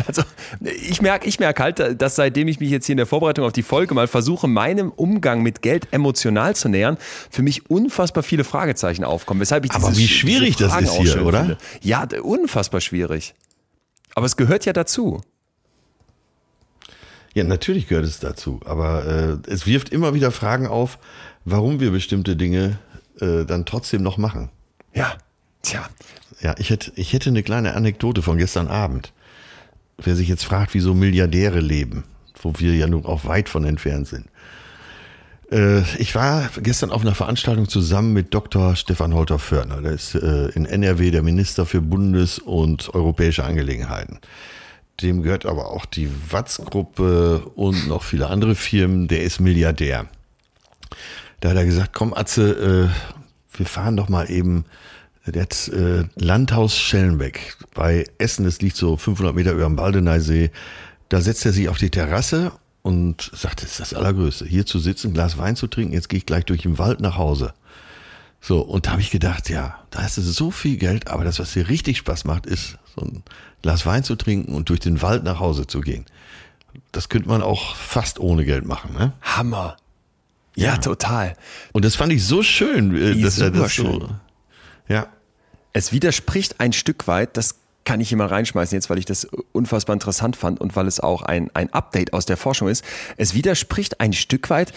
Also 0.06 0.22
ich 0.60 1.00
merke 1.02 1.28
ich 1.28 1.38
merk 1.38 1.60
halt, 1.60 2.00
dass 2.00 2.16
seitdem 2.16 2.48
ich 2.48 2.60
mich 2.60 2.70
jetzt 2.70 2.86
hier 2.86 2.94
in 2.94 2.98
der 2.98 3.06
Vorbereitung 3.06 3.44
auf 3.44 3.52
die 3.52 3.62
Folge 3.62 3.94
mal 3.94 4.06
versuche, 4.08 4.48
meinem 4.48 4.90
Umgang 4.90 5.42
mit 5.42 5.62
Geld 5.62 5.88
emotional 5.92 6.54
zu 6.56 6.68
nähern, 6.68 6.96
für 7.30 7.42
mich 7.42 7.70
unfassbar 7.70 8.22
viele 8.22 8.44
Fragezeichen 8.44 9.04
aufkommen. 9.04 9.40
Weshalb 9.40 9.64
ich 9.64 9.70
Aber 9.72 9.88
dieses- 9.88 9.98
wie 9.98 10.08
schwierig 10.08 10.56
das 10.56 10.80
ist 10.80 10.92
hier, 10.94 11.24
oder? 11.24 11.40
Finde. 11.40 11.58
Ja, 11.82 12.06
unfassbar 12.22 12.80
schwierig. 12.80 13.34
Aber 14.14 14.26
es 14.26 14.36
gehört 14.36 14.64
ja 14.64 14.72
dazu. 14.72 15.20
Ja, 17.34 17.44
natürlich 17.44 17.88
gehört 17.88 18.04
es 18.04 18.20
dazu, 18.20 18.60
aber 18.64 19.38
äh, 19.46 19.50
es 19.50 19.66
wirft 19.66 19.88
immer 19.88 20.12
wieder 20.12 20.30
Fragen 20.30 20.66
auf, 20.66 20.98
warum 21.46 21.80
wir 21.80 21.90
bestimmte 21.90 22.36
Dinge 22.36 22.78
äh, 23.20 23.44
dann 23.46 23.64
trotzdem 23.64 24.02
noch 24.02 24.18
machen. 24.18 24.50
Ja, 24.92 25.14
tja. 25.62 25.88
Ja, 26.40 26.54
ich 26.58 26.68
hätte, 26.70 26.92
ich 26.96 27.12
hätte 27.14 27.30
eine 27.30 27.42
kleine 27.42 27.74
Anekdote 27.74 28.20
von 28.20 28.36
gestern 28.36 28.68
Abend. 28.68 29.12
Wer 29.98 30.16
sich 30.16 30.28
jetzt 30.28 30.44
fragt, 30.44 30.74
wieso 30.74 30.94
Milliardäre 30.94 31.60
leben, 31.60 32.04
wo 32.40 32.52
wir 32.58 32.74
ja 32.74 32.86
nun 32.86 33.04
auch 33.04 33.24
weit 33.24 33.48
von 33.48 33.64
entfernt 33.64 34.08
sind. 34.08 34.26
Äh, 35.52 35.82
ich 35.98 36.14
war 36.14 36.48
gestern 36.62 36.90
auf 36.90 37.02
einer 37.02 37.14
Veranstaltung 37.14 37.68
zusammen 37.68 38.12
mit 38.12 38.34
Dr. 38.34 38.74
Stefan 38.74 39.14
Holter-Fördner. 39.14 39.82
Der 39.82 39.92
ist 39.92 40.14
äh, 40.14 40.48
in 40.48 40.64
NRW 40.64 41.10
der 41.10 41.22
Minister 41.22 41.66
für 41.66 41.80
Bundes- 41.80 42.38
und 42.38 42.94
europäische 42.94 43.44
Angelegenheiten. 43.44 44.18
Dem 45.00 45.22
gehört 45.22 45.46
aber 45.46 45.70
auch 45.70 45.84
die 45.84 46.10
Watz-Gruppe 46.30 47.42
und 47.54 47.88
noch 47.88 48.02
viele 48.02 48.28
andere 48.28 48.54
Firmen. 48.54 49.08
Der 49.08 49.22
ist 49.22 49.40
Milliardär. 49.40 50.06
Da 51.40 51.50
hat 51.50 51.56
er 51.56 51.64
gesagt, 51.64 51.92
komm 51.92 52.14
Atze, 52.14 52.90
äh, 52.92 53.58
wir 53.58 53.66
fahren 53.66 53.96
doch 53.96 54.08
mal 54.08 54.30
eben, 54.30 54.64
der 55.26 55.42
hat 55.42 55.68
äh, 55.68 56.04
Landhaus 56.16 56.76
Schellenbeck 56.76 57.56
bei 57.74 58.04
Essen, 58.18 58.44
das 58.44 58.60
liegt 58.60 58.76
so 58.76 58.96
500 58.96 59.34
Meter 59.34 59.52
über 59.52 59.64
dem 59.64 59.76
Baldeneysee. 59.76 60.50
Da 61.08 61.20
setzt 61.20 61.46
er 61.46 61.52
sich 61.52 61.68
auf 61.68 61.78
die 61.78 61.90
Terrasse 61.90 62.52
und 62.82 63.30
sagt, 63.34 63.62
das 63.62 63.72
ist 63.72 63.80
das 63.80 63.94
Allergrößte, 63.94 64.46
hier 64.46 64.66
zu 64.66 64.78
sitzen, 64.78 65.08
ein 65.08 65.14
Glas 65.14 65.38
Wein 65.38 65.54
zu 65.54 65.68
trinken, 65.68 65.92
jetzt 65.92 66.08
gehe 66.08 66.18
ich 66.18 66.26
gleich 66.26 66.44
durch 66.44 66.62
den 66.62 66.78
Wald 66.78 67.00
nach 67.00 67.16
Hause. 67.16 67.54
So, 68.40 68.60
und 68.60 68.86
da 68.86 68.92
habe 68.92 69.02
ich 69.02 69.10
gedacht, 69.10 69.48
ja, 69.48 69.78
da 69.90 70.02
hast 70.02 70.16
du 70.16 70.22
so 70.22 70.50
viel 70.50 70.76
Geld, 70.76 71.06
aber 71.06 71.22
das, 71.22 71.38
was 71.38 71.52
dir 71.52 71.68
richtig 71.68 71.98
Spaß 71.98 72.24
macht, 72.24 72.46
ist, 72.46 72.78
so 72.96 73.02
ein 73.02 73.22
Glas 73.62 73.86
Wein 73.86 74.02
zu 74.02 74.16
trinken 74.16 74.52
und 74.52 74.68
durch 74.68 74.80
den 74.80 75.00
Wald 75.00 75.22
nach 75.22 75.38
Hause 75.38 75.68
zu 75.68 75.80
gehen. 75.80 76.04
Das 76.90 77.08
könnte 77.08 77.28
man 77.28 77.42
auch 77.42 77.76
fast 77.76 78.18
ohne 78.18 78.44
Geld 78.44 78.66
machen, 78.66 78.94
ne? 78.94 79.12
Hammer. 79.22 79.76
Ja, 80.56 80.76
total. 80.76 81.36
Und 81.72 81.84
das 81.84 81.94
fand 81.94 82.12
ich 82.12 82.24
so 82.24 82.42
schön, 82.42 82.94
äh, 82.96 83.12
Ja, 83.12 83.24
dass 83.24 83.38
er 83.38 83.50
das 83.50 83.76
so. 83.76 84.10
Ja. 84.92 85.06
Es 85.72 85.92
widerspricht 85.92 86.60
ein 86.60 86.72
Stück 86.72 87.06
weit, 87.08 87.36
das 87.36 87.56
kann 87.84 88.00
ich 88.00 88.10
hier 88.10 88.18
mal 88.18 88.26
reinschmeißen 88.28 88.76
jetzt, 88.76 88.90
weil 88.90 88.98
ich 88.98 89.06
das 89.06 89.26
unfassbar 89.52 89.94
interessant 89.94 90.36
fand 90.36 90.60
und 90.60 90.76
weil 90.76 90.86
es 90.86 91.00
auch 91.00 91.22
ein, 91.22 91.50
ein 91.54 91.72
Update 91.72 92.12
aus 92.12 92.26
der 92.26 92.36
Forschung 92.36 92.68
ist. 92.68 92.84
Es 93.16 93.34
widerspricht 93.34 94.00
ein 94.00 94.12
Stück 94.12 94.50
weit 94.50 94.72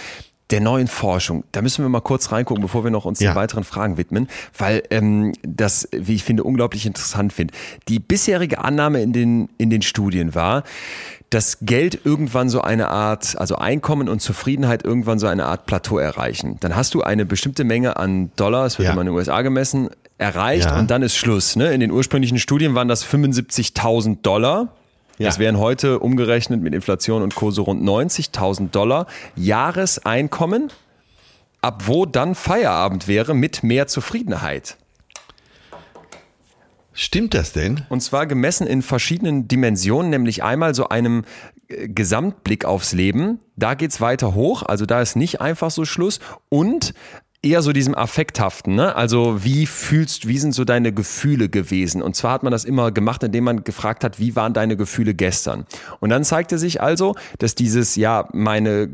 der 0.52 0.62
neuen 0.62 0.88
Forschung. 0.88 1.44
Da 1.52 1.62
müssen 1.64 1.84
wir 1.84 1.90
mal 1.90 2.02
kurz 2.02 2.32
reingucken, 2.32 2.62
bevor 2.62 2.84
wir 2.84 2.92
noch 2.92 3.06
uns 3.06 3.20
Ja. 3.20 3.32
den 3.32 3.36
weiteren 3.36 3.64
Fragen 3.64 3.98
widmen, 3.98 4.28
weil 4.58 4.84
ähm, 4.92 5.34
das, 5.42 5.88
wie 5.92 6.16
ich 6.16 6.24
finde, 6.24 6.44
unglaublich 6.44 6.86
interessant 6.86 7.34
finde. 7.34 7.54
Die 7.88 8.00
bisherige 8.00 8.64
Annahme 8.64 9.02
in 9.02 9.12
den, 9.12 9.50
in 9.58 9.70
den 9.72 9.82
Studien 9.82 10.34
war, 10.36 10.64
dass 11.32 11.58
Geld 11.62 12.00
irgendwann 12.06 12.50
so 12.50 12.62
eine 12.62 12.90
Art, 12.90 13.38
also 13.40 13.56
Einkommen 13.56 14.08
und 14.08 14.22
Zufriedenheit 14.22 14.84
irgendwann 14.86 15.18
so 15.20 15.26
eine 15.28 15.46
Art 15.46 15.66
Plateau 15.66 15.98
erreichen. 15.98 16.58
Dann 16.60 16.76
hast 16.76 16.94
du 16.94 17.02
eine 17.02 17.26
bestimmte 17.26 17.64
Menge 17.64 17.98
an 17.98 18.32
Dollar, 18.36 18.66
es 18.68 18.78
wird 18.78 18.86
Ja. 18.86 18.94
immer 18.94 19.02
in 19.02 19.08
den 19.08 19.16
USA 19.16 19.42
gemessen, 19.42 19.90
erreicht 20.18 20.66
Ja. 20.66 20.80
und 20.80 20.90
dann 20.92 21.02
ist 21.02 21.16
Schluss. 21.16 21.56
Ne? 21.56 21.74
In 21.74 21.80
den 21.80 21.92
ursprünglichen 21.92 22.40
Studien 22.40 22.76
waren 22.76 22.88
das 22.88 23.04
75.000 23.06 24.22
Dollar. 24.22 24.74
Ja. 25.18 25.28
Das 25.28 25.40
wären 25.40 25.58
heute 25.58 26.00
umgerechnet 26.00 26.62
mit 26.62 26.74
Inflation 26.74 27.22
und 27.22 27.36
Kurse 27.36 27.62
rund 27.62 27.82
90.000 27.84 28.70
Dollar 28.72 29.08
Jahreseinkommen, 29.36 30.72
ab 31.62 31.84
wo 31.86 32.06
dann 32.06 32.36
Feierabend 32.36 33.08
wäre 33.08 33.34
mit 33.34 33.64
mehr 33.64 33.88
Zufriedenheit. 33.88 34.78
Stimmt 36.94 37.34
das 37.34 37.52
denn? 37.52 37.82
Und 37.90 38.02
zwar 38.02 38.26
gemessen 38.26 38.68
in 38.68 38.82
verschiedenen 38.82 39.50
Dimensionen, 39.50 40.10
nämlich 40.12 40.44
einmal 40.44 40.74
so 40.74 40.88
einem 40.88 41.26
äh, 41.68 41.90
Gesamtblick 41.90 42.64
aufs 42.64 42.94
Leben. 42.94 43.40
Da 43.58 43.74
geht's 43.74 44.00
weiter 44.00 44.34
hoch, 44.34 44.64
also 44.64 44.86
da 44.86 45.02
ist 45.02 45.18
nicht 45.18 45.42
einfach 45.42 45.72
so 45.72 45.84
Schluss. 45.84 46.20
Und 46.48 46.94
eher 47.46 47.62
so 47.62 47.72
diesem 47.72 47.96
Affekthaften, 47.96 48.76
ne? 48.76 48.96
Also 48.96 49.44
wie 49.44 49.68
fühlst, 49.68 50.28
wie 50.28 50.40
sind 50.40 50.54
so 50.54 50.66
deine 50.66 50.92
Gefühle 50.92 51.48
gewesen? 51.48 52.02
Und 52.02 52.16
zwar 52.16 52.34
hat 52.34 52.44
man 52.44 52.52
das 52.52 52.66
immer 52.66 52.92
gemacht, 52.92 53.24
indem 53.24 53.46
man 53.46 53.64
gefragt 53.64 54.04
hat, 54.04 54.20
wie 54.20 54.36
waren 54.36 54.54
deine 54.54 54.76
Gefühle 54.76 55.14
gestern? 55.14 55.66
Und 56.00 56.10
dann 56.10 56.24
zeigte 56.24 56.58
sich 56.58 56.82
also, 56.82 57.16
dass 57.38 57.56
dieses, 57.56 57.96
ja, 57.96 58.28
meine 58.34 58.90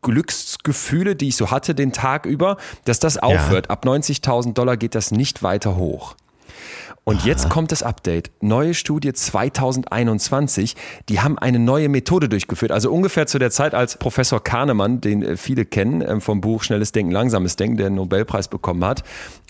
Glücksgefühle, 0.00 1.14
die 1.14 1.28
ich 1.28 1.36
so 1.36 1.50
hatte 1.50 1.74
den 1.74 1.92
Tag 1.92 2.26
über, 2.26 2.56
dass 2.84 2.98
das 2.98 3.18
aufhört. 3.18 3.70
Ab 3.70 3.84
90.000 3.84 4.54
Dollar 4.54 4.76
geht 4.76 4.94
das 4.94 5.12
nicht 5.12 5.42
weiter 5.42 5.76
hoch. 5.76 6.16
Und 7.04 7.24
jetzt 7.24 7.50
kommt 7.50 7.72
das 7.72 7.82
Update. 7.82 8.30
Neue 8.40 8.74
Studie 8.74 9.12
2021. 9.12 10.76
Die 11.08 11.20
haben 11.20 11.36
eine 11.36 11.58
neue 11.58 11.88
Methode 11.88 12.28
durchgeführt. 12.28 12.70
Also 12.70 12.92
ungefähr 12.92 13.26
zu 13.26 13.40
der 13.40 13.50
Zeit, 13.50 13.74
als 13.74 13.96
Professor 13.96 14.42
Kahnemann, 14.42 15.00
den 15.00 15.22
äh, 15.22 15.36
viele 15.36 15.64
kennen, 15.64 16.00
ähm, 16.00 16.20
vom 16.20 16.40
Buch 16.40 16.62
Schnelles 16.62 16.92
Denken, 16.92 17.10
Langsames 17.10 17.56
Denken, 17.56 17.76
der 17.76 17.88
den 17.88 17.96
Nobelpreis 17.96 18.46
bekommen 18.46 18.84
hat, 18.84 19.02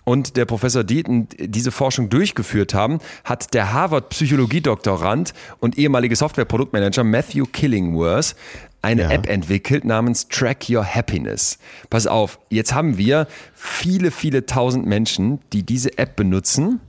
und 0.05 0.37
der 0.37 0.47
Professor 0.47 0.83
Dieten 0.83 1.29
diese 1.39 1.71
Forschung 1.71 2.09
durchgeführt 2.09 2.75
haben, 2.75 2.99
hat 3.23 3.55
der 3.55 3.73
Harvard-Psychologie-Doktorand 3.73 5.33
und 5.61 5.79
ehemalige 5.79 6.17
Softwareproduktmanager 6.17 7.05
Matthew 7.05 7.45
Killingworth 7.53 8.35
eine 8.81 9.03
Ja. 9.03 9.11
App 9.11 9.29
entwickelt 9.29 9.85
namens 9.85 10.27
Track 10.27 10.69
Your 10.69 10.85
Happiness. 10.85 11.59
Pass 11.89 12.09
auf, 12.09 12.41
jetzt 12.51 12.75
haben 12.75 12.99
wir 12.99 13.29
viele, 13.55 14.11
viele 14.11 14.45
tausend 14.45 14.87
Menschen, 14.87 15.39
die 15.53 15.63
diese 15.63 15.99
App 15.99 16.17
benutzen. 16.17 16.81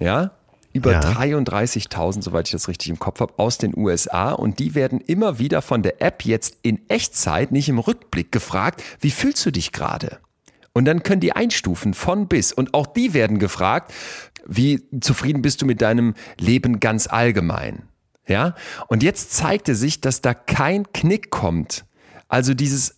Ja, 0.00 0.32
über 0.72 0.92
Ja. 0.92 1.00
33.000, 1.00 2.22
soweit 2.22 2.48
ich 2.48 2.52
das 2.52 2.68
richtig 2.68 2.90
im 2.90 2.98
Kopf 2.98 3.20
habe, 3.20 3.34
aus 3.38 3.58
den 3.58 3.76
USA. 3.76 4.32
Und 4.32 4.58
die 4.58 4.74
werden 4.74 5.00
immer 5.00 5.38
wieder 5.38 5.62
von 5.62 5.82
der 5.82 6.00
App 6.00 6.24
jetzt 6.24 6.58
in 6.62 6.88
Echtzeit, 6.88 7.52
nicht 7.52 7.68
im 7.68 7.78
Rückblick, 7.78 8.32
gefragt, 8.32 8.82
wie 9.00 9.10
fühlst 9.10 9.44
du 9.44 9.50
dich 9.50 9.72
gerade? 9.72 10.18
Und 10.72 10.84
dann 10.84 11.02
können 11.02 11.20
die 11.20 11.32
einstufen 11.32 11.94
von 11.94 12.28
bis. 12.28 12.52
Und 12.52 12.74
auch 12.74 12.86
die 12.86 13.12
werden 13.14 13.38
gefragt, 13.38 13.92
wie 14.46 14.88
zufrieden 15.00 15.42
bist 15.42 15.60
du 15.62 15.66
mit 15.66 15.82
deinem 15.82 16.14
Leben 16.38 16.80
ganz 16.80 17.08
allgemein? 17.08 17.88
Ja? 18.26 18.54
Und 18.86 19.02
jetzt 19.02 19.32
zeigte 19.32 19.74
sich, 19.74 20.00
dass 20.00 20.20
da 20.22 20.34
kein 20.34 20.90
Knick 20.92 21.30
kommt. 21.30 21.84
Also 22.28 22.54
dieses 22.54 22.96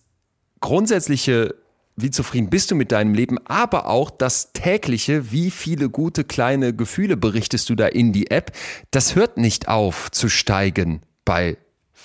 grundsätzliche, 0.60 1.54
wie 1.96 2.10
zufrieden 2.10 2.50
bist 2.50 2.70
du 2.70 2.74
mit 2.74 2.92
deinem 2.92 3.14
Leben, 3.14 3.38
aber 3.46 3.88
auch 3.88 4.10
das 4.10 4.52
tägliche, 4.52 5.30
wie 5.30 5.50
viele 5.50 5.90
gute 5.90 6.24
kleine 6.24 6.74
Gefühle 6.74 7.16
berichtest 7.16 7.68
du 7.70 7.74
da 7.74 7.86
in 7.86 8.12
die 8.12 8.30
App, 8.30 8.52
das 8.90 9.14
hört 9.14 9.36
nicht 9.36 9.68
auf 9.68 10.10
zu 10.10 10.28
steigen 10.28 11.02
bei 11.24 11.56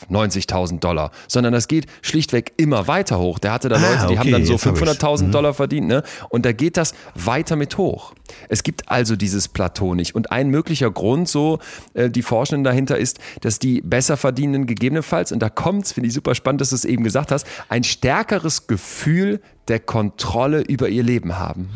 90.000 0.09 0.79
Dollar, 0.79 1.11
sondern 1.27 1.53
das 1.53 1.67
geht 1.67 1.87
schlichtweg 2.01 2.53
immer 2.57 2.87
weiter 2.87 3.19
hoch. 3.19 3.39
Der 3.39 3.51
hatte 3.51 3.69
da 3.69 3.77
Ah, 3.77 3.79
Leute, 3.79 4.07
die 4.07 4.19
haben 4.19 4.27
okay, 4.27 4.31
dann 4.31 4.45
so 4.45 4.53
jetzt 4.53 4.65
hab 4.65 4.75
ich's. 4.75 4.89
500.000 5.01 5.31
Dollar 5.31 5.53
verdient, 5.53 5.87
ne? 5.87 6.03
Und 6.29 6.45
da 6.45 6.51
geht 6.51 6.77
das 6.77 6.93
weiter 7.15 7.55
mit 7.55 7.77
hoch. 7.77 8.13
Es 8.49 8.63
gibt 8.63 8.89
also 8.89 9.15
dieses 9.15 9.47
Plateau 9.47 9.93
nicht. 9.93 10.15
Und 10.15 10.31
ein 10.31 10.49
möglicher 10.49 10.91
Grund, 10.91 11.29
so 11.29 11.59
äh, 11.93 12.09
die 12.09 12.21
Forschenden 12.21 12.63
dahinter 12.63 12.97
ist, 12.97 13.19
dass 13.41 13.59
die 13.59 13.81
besser 13.81 14.17
verdienenden 14.17 14.65
gegebenenfalls, 14.67 15.31
und 15.31 15.39
da 15.39 15.49
kommt's, 15.49 15.91
finde 15.91 16.07
ich 16.07 16.13
super 16.13 16.35
spannend, 16.35 16.61
dass 16.61 16.69
du 16.69 16.75
es 16.75 16.85
eben 16.85 17.03
gesagt 17.03 17.31
hast, 17.31 17.45
ein 17.69 17.83
stärkeres 17.83 18.67
Gefühl 18.67 19.41
der 19.67 19.79
Kontrolle 19.79 20.61
über 20.61 20.89
ihr 20.89 21.03
Leben 21.03 21.37
haben. 21.37 21.69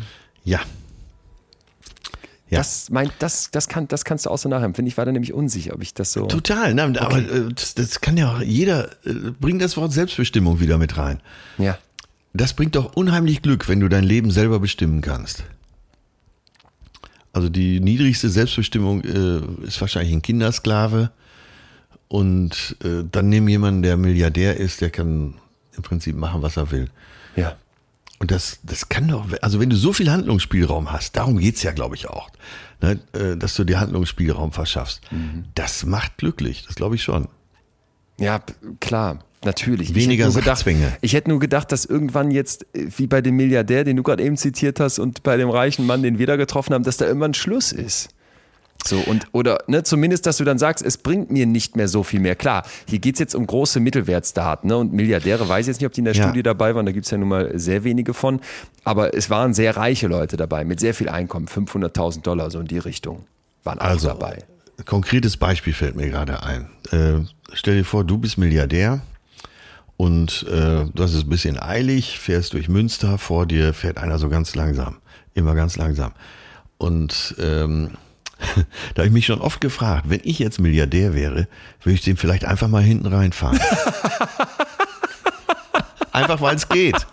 Ja. 0.44 0.60
Ja. 2.52 2.58
Das, 2.58 2.90
mein, 2.90 3.10
das, 3.18 3.50
das, 3.50 3.66
kann, 3.66 3.88
das 3.88 4.04
kannst 4.04 4.26
du 4.26 4.30
auch 4.30 4.36
so 4.36 4.46
nachempfinden. 4.46 4.86
Ich 4.86 4.98
war 4.98 5.06
da 5.06 5.12
nämlich 5.12 5.32
unsicher, 5.32 5.72
ob 5.72 5.80
ich 5.80 5.94
das 5.94 6.12
so. 6.12 6.26
Total, 6.26 6.74
ne? 6.74 6.82
aber 7.00 7.16
äh, 7.16 7.48
das, 7.54 7.74
das 7.74 8.02
kann 8.02 8.18
ja 8.18 8.30
auch 8.30 8.42
jeder, 8.42 8.90
äh, 9.06 9.30
bringt 9.40 9.62
das 9.62 9.78
Wort 9.78 9.90
Selbstbestimmung 9.90 10.60
wieder 10.60 10.76
mit 10.76 10.98
rein. 10.98 11.22
Ja. 11.56 11.78
Das 12.34 12.52
bringt 12.52 12.76
doch 12.76 12.94
unheimlich 12.94 13.40
Glück, 13.40 13.70
wenn 13.70 13.80
du 13.80 13.88
dein 13.88 14.04
Leben 14.04 14.30
selber 14.30 14.60
bestimmen 14.60 15.00
kannst. 15.00 15.44
Also 17.32 17.48
die 17.48 17.80
niedrigste 17.80 18.28
Selbstbestimmung 18.28 19.02
äh, 19.02 19.66
ist 19.66 19.80
wahrscheinlich 19.80 20.12
ein 20.12 20.20
Kindersklave 20.20 21.10
und 22.08 22.76
äh, 22.84 23.04
dann 23.10 23.30
nimm 23.30 23.48
jemanden, 23.48 23.82
der 23.82 23.96
Milliardär 23.96 24.58
ist, 24.58 24.82
der 24.82 24.90
kann 24.90 25.36
im 25.74 25.82
Prinzip 25.82 26.16
machen, 26.16 26.42
was 26.42 26.58
er 26.58 26.70
will. 26.70 26.90
Ja. 27.34 27.56
Und 28.22 28.30
das, 28.30 28.60
das 28.62 28.88
kann 28.88 29.08
doch, 29.08 29.26
also 29.40 29.58
wenn 29.58 29.68
du 29.68 29.74
so 29.74 29.92
viel 29.92 30.08
Handlungsspielraum 30.08 30.92
hast, 30.92 31.16
darum 31.16 31.38
geht's 31.38 31.64
ja, 31.64 31.72
glaube 31.72 31.96
ich, 31.96 32.08
auch, 32.08 32.30
ne, 32.80 33.00
äh, 33.14 33.36
dass 33.36 33.56
du 33.56 33.64
dir 33.64 33.80
Handlungsspielraum 33.80 34.52
verschaffst. 34.52 35.00
Mhm. 35.10 35.46
Das 35.56 35.84
macht 35.84 36.18
glücklich, 36.18 36.64
das 36.64 36.76
glaube 36.76 36.94
ich 36.94 37.02
schon. 37.02 37.26
Ja, 38.20 38.40
klar. 38.78 39.24
Natürlich. 39.44 39.96
Weniger 39.96 40.28
ich 40.28 40.36
hätte, 40.36 40.44
nur 40.46 40.54
gedacht, 40.54 40.98
ich 41.00 41.12
hätte 41.14 41.30
nur 41.30 41.40
gedacht, 41.40 41.72
dass 41.72 41.84
irgendwann 41.84 42.30
jetzt, 42.30 42.64
äh, 42.76 42.86
wie 42.96 43.08
bei 43.08 43.22
dem 43.22 43.34
Milliardär, 43.34 43.82
den 43.82 43.96
du 43.96 44.04
gerade 44.04 44.22
eben 44.22 44.36
zitiert 44.36 44.78
hast, 44.78 45.00
und 45.00 45.24
bei 45.24 45.36
dem 45.36 45.50
reichen 45.50 45.84
Mann, 45.84 46.04
den 46.04 46.20
wir 46.20 46.28
da 46.28 46.36
getroffen 46.36 46.74
haben, 46.74 46.84
dass 46.84 46.98
da 46.98 47.06
irgendwann 47.06 47.34
Schluss 47.34 47.72
ist. 47.72 48.10
So, 48.84 48.98
und, 48.98 49.26
oder 49.32 49.58
ne, 49.68 49.84
zumindest, 49.84 50.26
dass 50.26 50.38
du 50.38 50.44
dann 50.44 50.58
sagst, 50.58 50.84
es 50.84 50.98
bringt 50.98 51.30
mir 51.30 51.46
nicht 51.46 51.76
mehr 51.76 51.86
so 51.86 52.02
viel 52.02 52.18
mehr. 52.20 52.34
Klar, 52.34 52.64
hier 52.88 52.98
geht's 52.98 53.20
jetzt 53.20 53.34
um 53.36 53.46
große 53.46 53.78
Mittelwertdaten 53.78 54.68
ne, 54.68 54.76
und 54.76 54.92
Milliardäre, 54.92 55.48
weiß 55.48 55.66
ich 55.66 55.68
jetzt 55.68 55.80
nicht, 55.80 55.86
ob 55.86 55.92
die 55.92 56.00
in 56.00 56.04
der 56.06 56.14
Ja. 56.14 56.24
Studie 56.24 56.42
dabei 56.42 56.74
waren, 56.74 56.84
da 56.86 56.92
gibt's 56.92 57.10
ja 57.10 57.18
nun 57.18 57.28
mal 57.28 57.56
sehr 57.58 57.84
wenige 57.84 58.12
von, 58.12 58.40
aber 58.84 59.14
es 59.14 59.30
waren 59.30 59.54
sehr 59.54 59.76
reiche 59.76 60.08
Leute 60.08 60.36
dabei, 60.36 60.64
mit 60.64 60.80
sehr 60.80 60.94
viel 60.94 61.08
Einkommen, 61.08 61.46
500.000 61.46 62.22
Dollar, 62.22 62.50
so 62.50 62.58
in 62.58 62.66
die 62.66 62.78
Richtung, 62.78 63.24
waren 63.62 63.78
auch 63.78 63.84
Also, 63.84 64.08
dabei. 64.08 64.38
konkretes 64.84 65.36
Beispiel 65.36 65.72
fällt 65.74 65.94
mir 65.94 66.08
gerade 66.10 66.42
ein. 66.42 66.68
Äh, 66.90 67.24
stell 67.52 67.76
dir 67.76 67.84
vor, 67.84 68.02
du 68.02 68.18
bist 68.18 68.36
Milliardär 68.36 69.00
und 69.96 70.44
äh, 70.48 70.86
du 70.92 71.02
hast 71.02 71.14
es 71.14 71.22
ein 71.22 71.28
bisschen 71.28 71.60
eilig, 71.60 72.18
fährst 72.18 72.52
durch 72.54 72.68
Münster, 72.68 73.18
vor 73.18 73.46
dir 73.46 73.74
fährt 73.74 73.98
einer 73.98 74.18
so 74.18 74.28
ganz 74.28 74.56
langsam, 74.56 74.96
immer 75.34 75.54
ganz 75.54 75.76
langsam. 75.76 76.12
Und 76.78 77.36
ähm, 77.38 77.90
da 78.94 79.02
habe 79.02 79.06
ich 79.06 79.12
mich 79.12 79.26
schon 79.26 79.40
oft 79.40 79.60
gefragt, 79.60 80.04
wenn 80.08 80.20
ich 80.24 80.38
jetzt 80.38 80.60
Milliardär 80.60 81.14
wäre, 81.14 81.46
würde 81.82 81.94
ich 81.94 82.02
den 82.02 82.16
vielleicht 82.16 82.44
einfach 82.44 82.68
mal 82.68 82.82
hinten 82.82 83.06
reinfahren. 83.06 83.60
einfach 86.12 86.40
weil 86.40 86.56
es 86.56 86.68
geht. 86.68 87.06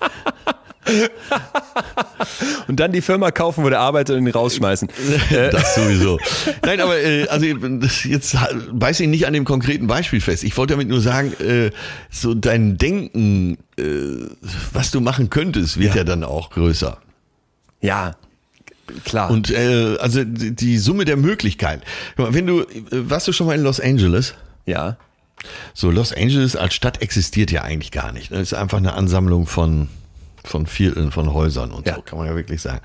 Und 2.68 2.80
dann 2.80 2.92
die 2.92 3.02
Firma 3.02 3.32
kaufen, 3.32 3.64
wo 3.64 3.70
der 3.70 3.80
arbeitet 3.80 4.18
und 4.18 4.26
ihn 4.26 4.32
rausschmeißen. 4.32 4.90
Das 5.30 5.76
sowieso. 5.76 6.20
Nein, 6.64 6.82
aber 6.82 7.00
äh, 7.00 7.28
also 7.28 7.46
jetzt 8.08 8.38
beiß 8.72 9.00
ich 9.00 9.08
nicht 9.08 9.28
an 9.28 9.34
dem 9.34 9.46
konkreten 9.46 9.88
Beispiel 9.88 10.22
fest. 10.22 10.44
Ich 10.44 10.58
wollte 10.58 10.74
damit 10.74 10.88
nur 10.88 11.02
sagen, 11.02 11.34
äh, 11.40 11.72
so 12.10 12.34
dein 12.34 12.78
Denken, 12.78 13.58
äh, 13.78 13.84
was 14.74 14.92
du 14.92 15.02
machen 15.02 15.30
könntest, 15.30 15.80
wird 15.80 15.96
ja, 15.96 16.04
dann 16.04 16.24
auch 16.24 16.50
größer. 16.52 16.98
Ja, 17.82 18.16
klar. 19.06 19.30
Und 19.32 19.50
äh, 19.52 19.98
also 20.00 20.24
die 20.24 20.78
Summe 20.78 21.06
der 21.06 21.18
Möglichkeiten. 21.18 21.82
Wenn 22.18 22.48
du, 22.48 22.66
warst 22.92 23.28
du 23.28 23.32
schon 23.34 23.48
mal 23.48 23.56
in 23.56 23.64
Los 23.64 23.80
Angeles? 23.80 24.34
ja. 24.66 24.98
So, 25.74 25.90
Los 25.90 26.12
Angeles 26.12 26.58
als 26.58 26.74
Stadt 26.74 27.02
existiert 27.02 27.50
ja 27.50 27.62
eigentlich 27.62 27.92
gar 27.92 28.12
nicht. 28.12 28.30
Das 28.30 28.42
ist 28.42 28.54
einfach 28.54 28.78
eine 28.78 28.92
Ansammlung 28.92 29.48
von, 29.48 29.88
von 30.44 30.66
Vierteln, 30.68 31.14
von 31.14 31.32
Häusern 31.32 31.72
und 31.72 31.88
Ja. 31.88 31.96
so, 31.96 32.02
kann 32.02 32.18
man 32.20 32.28
ja 32.28 32.36
wirklich 32.36 32.62
sagen. 32.62 32.82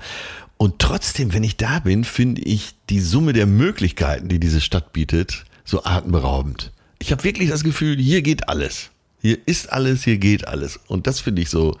Und 0.55 0.79
trotzdem, 0.79 1.33
wenn 1.33 1.43
ich 1.43 1.57
da 1.57 1.79
bin, 1.79 2.05
finde 2.05 2.41
ich 2.43 2.75
die 2.89 3.01
Summe 3.01 3.33
der 3.33 3.45
Möglichkeiten, 3.45 4.29
die 4.29 4.39
diese 4.39 4.61
Stadt 4.61 4.93
bietet, 4.93 5.43
so 5.65 5.83
atemberaubend. 5.83 6.71
Ich 6.99 7.11
habe 7.11 7.25
wirklich 7.25 7.49
das 7.49 7.65
Gefühl, 7.65 7.97
hier 7.97 8.21
geht 8.21 8.47
alles. 8.47 8.89
Hier 9.21 9.37
ist 9.45 9.73
alles, 9.73 10.05
hier 10.05 10.17
geht 10.17 10.47
alles. 10.47 10.79
Und 10.87 11.07
das 11.07 11.19
finde 11.19 11.41
ich 11.41 11.49
so, 11.49 11.77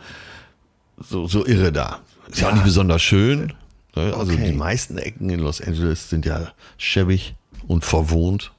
so, 0.97 1.25
so 1.25 1.45
irre 1.45 1.71
da. 1.71 2.01
Ist 2.29 2.41
ja, 2.41 2.47
auch 2.47 2.49
Ja. 2.49 2.55
nicht 2.55 2.65
besonders 2.65 3.01
schön. 3.01 3.53
Ne? 3.95 4.13
Also 4.15 4.33
Okay. 4.33 4.45
die 4.47 4.53
meisten 4.53 4.97
Ecken 4.97 5.29
in 5.29 5.39
Los 5.39 5.61
Angeles 5.61 6.09
sind 6.09 6.25
ja 6.25 6.51
schäbig 6.77 7.35
und 7.67 7.85
verwohnt. 7.85 8.51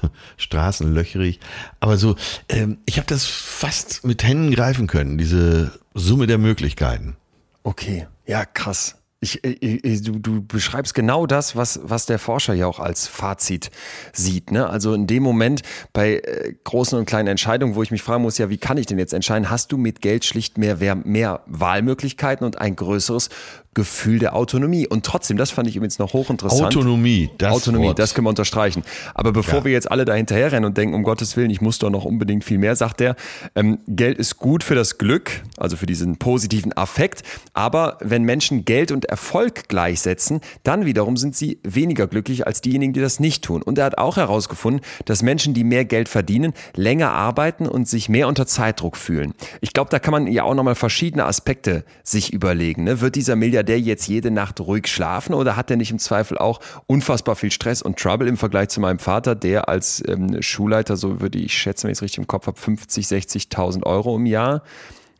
Straßen 0.36 0.92
löcherig. 0.92 1.38
Aber 1.80 1.96
so, 1.96 2.16
ähm, 2.48 2.78
ich 2.86 2.96
habe 2.96 3.06
das 3.06 3.24
fast 3.24 4.04
mit 4.04 4.24
Händen 4.24 4.50
greifen 4.52 4.86
können, 4.86 5.18
diese 5.18 5.72
Summe 5.94 6.26
der 6.26 6.38
Möglichkeiten. 6.38 7.16
Okay, 7.62 8.06
ja, 8.26 8.44
krass. 8.44 8.96
Ich, 9.24 9.44
ich, 9.44 9.84
ich, 9.84 10.02
du, 10.02 10.18
du 10.18 10.44
beschreibst 10.44 10.94
genau 10.94 11.26
das, 11.28 11.54
was, 11.54 11.78
was 11.84 12.06
der 12.06 12.18
Forscher 12.18 12.54
ja 12.54 12.66
auch 12.66 12.80
als 12.80 13.06
Fazit 13.06 13.70
sieht. 14.12 14.50
Ne? 14.50 14.68
Also 14.68 14.94
in 14.94 15.06
dem 15.06 15.22
Moment 15.22 15.62
bei 15.92 16.14
äh, 16.14 16.54
großen 16.64 16.98
und 16.98 17.04
kleinen 17.04 17.28
Entscheidungen, 17.28 17.76
wo 17.76 17.84
ich 17.84 17.92
mich 17.92 18.02
fragen 18.02 18.22
muss, 18.22 18.38
ja, 18.38 18.50
wie 18.50 18.58
kann 18.58 18.78
ich 18.78 18.86
denn 18.86 18.98
jetzt 18.98 19.12
entscheiden, 19.12 19.48
hast 19.48 19.70
du 19.70 19.76
mit 19.76 20.00
Geld 20.00 20.24
schlicht 20.24 20.58
mehr, 20.58 20.96
mehr 20.96 21.42
Wahlmöglichkeiten 21.46 22.44
und 22.44 22.60
ein 22.60 22.74
größeres 22.74 23.28
Gefühl 23.74 24.18
der 24.18 24.36
Autonomie. 24.36 24.86
Und 24.86 25.04
trotzdem, 25.06 25.36
das 25.36 25.50
fand 25.50 25.66
ich 25.68 25.76
übrigens 25.76 25.98
noch 25.98 26.12
hochinteressant. 26.12 26.62
Autonomie, 26.76 27.30
das 27.38 27.52
Autonomie, 27.54 27.86
Wort. 27.86 27.98
das 27.98 28.12
können 28.14 28.26
wir 28.26 28.30
unterstreichen. 28.30 28.82
Aber 29.14 29.32
bevor 29.32 29.60
Ja. 29.60 29.64
wir 29.64 29.72
jetzt 29.72 29.90
alle 29.90 30.04
da 30.04 30.12
hinterherrennen 30.14 30.66
und 30.66 30.76
denken, 30.76 30.94
um 30.94 31.02
Gottes 31.04 31.36
Willen, 31.38 31.48
ich 31.50 31.62
muss 31.62 31.78
doch 31.78 31.88
noch 31.88 32.04
unbedingt 32.04 32.44
viel 32.44 32.58
mehr, 32.58 32.76
sagt 32.76 33.00
er, 33.00 33.16
ähm, 33.54 33.78
Geld 33.88 34.18
ist 34.18 34.36
gut 34.36 34.62
für 34.62 34.74
das 34.74 34.98
Glück, 34.98 35.42
also 35.56 35.76
für 35.76 35.86
diesen 35.86 36.16
positiven 36.18 36.72
Affekt. 36.76 37.22
Aber 37.54 37.96
wenn 38.00 38.24
Menschen 38.24 38.66
Geld 38.66 38.92
und 38.92 39.06
Erfolg 39.06 39.68
gleichsetzen, 39.68 40.40
dann 40.64 40.84
wiederum 40.84 41.16
sind 41.16 41.34
sie 41.34 41.58
weniger 41.62 42.06
glücklich 42.06 42.46
als 42.46 42.60
diejenigen, 42.60 42.92
die 42.92 43.00
das 43.00 43.20
nicht 43.20 43.42
tun. 43.42 43.62
Und 43.62 43.78
er 43.78 43.86
hat 43.86 43.96
auch 43.96 44.18
herausgefunden, 44.18 44.82
dass 45.06 45.22
Menschen, 45.22 45.54
die 45.54 45.64
mehr 45.64 45.86
Geld 45.86 46.10
verdienen, 46.10 46.52
länger 46.76 47.12
arbeiten 47.12 47.66
und 47.66 47.88
sich 47.88 48.10
mehr 48.10 48.28
unter 48.28 48.46
Zeitdruck 48.46 48.98
fühlen. 48.98 49.32
Ich 49.62 49.72
glaube, 49.72 49.88
da 49.90 49.98
kann 49.98 50.12
man 50.12 50.26
ja 50.26 50.42
auch 50.44 50.54
nochmal 50.54 50.74
verschiedene 50.74 51.24
Aspekte 51.24 51.84
sich 52.02 52.34
überlegen. 52.34 52.84
Ne? 52.84 53.00
Wird 53.00 53.14
dieser 53.14 53.34
Milliardär 53.34 53.61
jetzt 53.70 54.06
jede 54.08 54.30
Nacht 54.30 54.60
ruhig 54.60 54.86
schlafen 54.86 55.34
oder 55.34 55.56
hat 55.56 55.70
er 55.70 55.76
nicht 55.76 55.90
im 55.90 55.98
Zweifel 55.98 56.38
auch 56.38 56.60
unfassbar 56.86 57.36
viel 57.36 57.50
Stress 57.50 57.82
und 57.82 57.98
Trouble 57.98 58.28
im 58.28 58.36
Vergleich 58.36 58.68
zu 58.68 58.80
meinem 58.80 58.98
Vater, 58.98 59.34
der 59.34 59.68
als 59.68 60.02
ähm, 60.06 60.40
Schulleiter, 60.42 60.96
so 60.96 61.20
würde 61.20 61.38
ich 61.38 61.56
schätzen, 61.56 61.84
wenn 61.84 61.92
ich 61.92 61.98
es 61.98 62.02
richtig 62.02 62.18
im 62.18 62.26
Kopf 62.26 62.46
habe, 62.46 62.58
50, 62.58 63.06
60.000 63.06 63.84
Euro 63.84 64.16
im 64.16 64.26
Jahr 64.26 64.62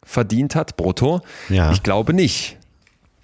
verdient 0.05 0.55
hat, 0.55 0.76
brutto? 0.76 1.20
Ja. 1.49 1.72
Ich 1.72 1.82
glaube 1.82 2.12
nicht. 2.12 2.59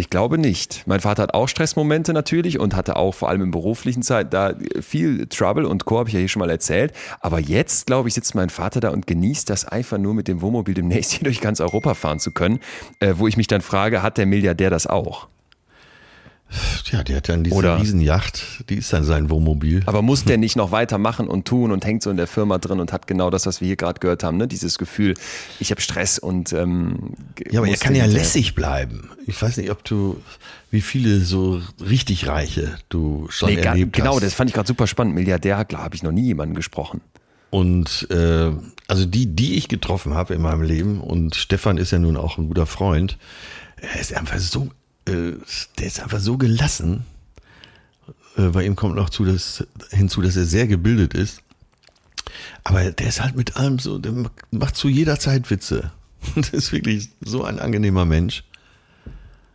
Ich 0.01 0.11
glaube 0.11 0.39
nicht. 0.39 0.85
Mein 0.87 1.01
Vater 1.01 1.25
hat 1.25 1.35
auch 1.35 1.49
Stressmomente 1.49 2.13
natürlich 2.13 2.61
und 2.61 2.77
hatte 2.77 2.95
auch 2.95 3.13
vor 3.13 3.29
allem 3.29 3.43
in 3.43 3.51
beruflichen 3.51 4.03
Zeit 4.03 4.33
da 4.33 4.55
viel 4.81 5.27
Trouble 5.27 5.67
und 5.67 5.87
Co. 5.87 5.99
habe 5.99 6.09
ich 6.09 6.13
ja 6.13 6.21
hier 6.21 6.29
schon 6.29 6.39
mal 6.39 6.51
erzählt. 6.51 6.93
Aber 7.19 7.41
jetzt, 7.41 7.89
glaube 7.89 8.09
ich, 8.09 8.15
sitzt 8.15 8.37
mein 8.37 8.49
Vater 8.49 8.79
da 8.79 8.91
und 8.91 9.09
genießt 9.09 9.51
das 9.51 9.65
einfach 9.65 9.99
nur 9.99 10.15
mit 10.15 10.29
dem 10.29 10.41
Wohnmobil 10.41 10.75
demnächst 10.75 11.13
hier 11.15 11.25
durch 11.25 11.41
ganz 11.41 11.61
Europa 11.61 11.95
fahren 11.95 12.21
zu 12.21 12.31
können. 12.31 12.61
Äh, 13.01 13.15
wo 13.17 13.27
ich 13.27 13.37
mich 13.37 13.49
dann 13.49 13.61
frage, 13.61 14.01
hat 14.01 14.19
der 14.19 14.27
Milliardär 14.27 14.71
das 14.71 14.87
auch? 14.87 15.27
Tja, 16.85 17.03
der 17.03 17.17
hat 17.19 17.29
dann 17.29 17.45
diese 17.45 17.55
Oder- 17.55 17.79
Riesenjacht, 17.79 18.65
die 18.71 18.77
ist 18.77 18.93
dann 18.93 19.05
sein 19.05 19.29
Wohnmobil. 19.29 19.83
Aber 19.85 20.01
muss 20.01 20.25
der 20.25 20.39
nicht 20.39 20.57
noch 20.57 20.73
weitermachen 20.73 21.29
und 21.29 21.47
tun 21.47 21.71
und 21.73 21.85
hängt 21.85 22.03
so 22.03 22.11
in 22.11 22.17
der 22.17 22.27
Firma 22.27 22.57
drin 22.59 22.81
und 22.81 22.93
hat 22.93 23.07
genau 23.07 23.29
das, 23.29 23.45
was 23.45 23.61
wir 23.61 23.67
hier 23.67 23.77
gerade 23.77 24.01
gehört 24.01 24.25
haben, 24.25 24.39
ne? 24.39 24.49
Dieses 24.49 24.79
Gefühl, 24.79 25.15
ich 25.61 25.71
habe 25.71 25.81
Stress 25.83 26.19
und 26.19 26.53
ähm, 26.55 27.15
Ja, 27.51 27.61
aber 27.61 27.69
er 27.69 27.77
kann 27.77 27.95
ja 27.95 28.07
lässig 28.07 28.55
bleiben. 28.55 29.11
Ich 29.27 29.41
weiß 29.43 29.59
nicht, 29.59 29.71
ob 29.71 29.85
du, 29.85 30.21
wie 30.71 30.81
viele 30.81 31.21
so 31.21 31.61
richtig 31.87 32.27
Reiche 32.27 32.77
du 32.89 33.27
schon 33.29 33.51
Nee, 33.51 33.57
gar, 33.57 33.75
erlebt 33.75 33.93
genau, 33.95 34.15
hast. 34.15 34.23
das 34.23 34.33
fand 34.35 34.49
ich 34.49 34.55
gerade 34.55 34.67
super 34.69 34.87
spannend. 34.87 35.15
Milliardär, 35.15 35.65
klar, 35.67 35.83
habe 35.83 35.97
ich 35.97 36.03
noch 36.03 36.13
nie 36.13 36.25
jemanden 36.25 36.55
gesprochen. 36.55 37.03
Und 37.51 38.07
äh, 38.11 38.51
also 38.89 39.05
die, 39.07 39.27
die 39.27 39.57
ich 39.57 39.69
getroffen 39.69 40.15
habe 40.15 40.35
in 40.35 40.41
meinem 40.43 40.63
Leben, 40.63 41.01
und 41.01 41.35
Stefan 41.35 41.77
ist 41.77 41.91
ja 41.93 41.99
nun 41.99 42.17
auch 42.17 42.39
ein 42.39 42.49
guter 42.49 42.67
Freund, 42.67 43.19
er 43.81 44.01
ist 44.01 44.15
einfach 44.15 44.39
so, 44.39 44.69
äh, 45.09 45.37
der 45.79 45.87
ist 45.87 46.01
einfach 46.01 46.21
so 46.21 46.37
gelassen. 46.37 47.05
Äh, 48.37 48.49
bei 48.49 48.65
ihm 48.65 48.77
kommt 48.77 48.97
noch 48.97 49.11
zu, 49.11 49.25
dass, 49.25 49.67
hinzu, 49.91 50.23
dass 50.23 50.37
er 50.37 50.45
sehr 50.45 50.67
gebildet 50.67 51.15
ist. 51.15 51.43
Aber 52.65 52.91
der 52.91 53.09
ist 53.09 53.23
halt 53.23 53.37
mit 53.37 53.57
allem 53.57 53.79
so, 53.79 53.99
der 53.99 54.13
macht 54.51 54.77
zu 54.77 54.89
jeder 54.89 55.19
Zeit 55.19 55.51
Witze. 55.51 55.91
Und 56.35 56.53
ist 56.53 56.73
wirklich 56.73 57.11
so 57.21 57.45
ein 57.45 57.59
angenehmer 57.59 58.05
Mensch. 58.05 58.45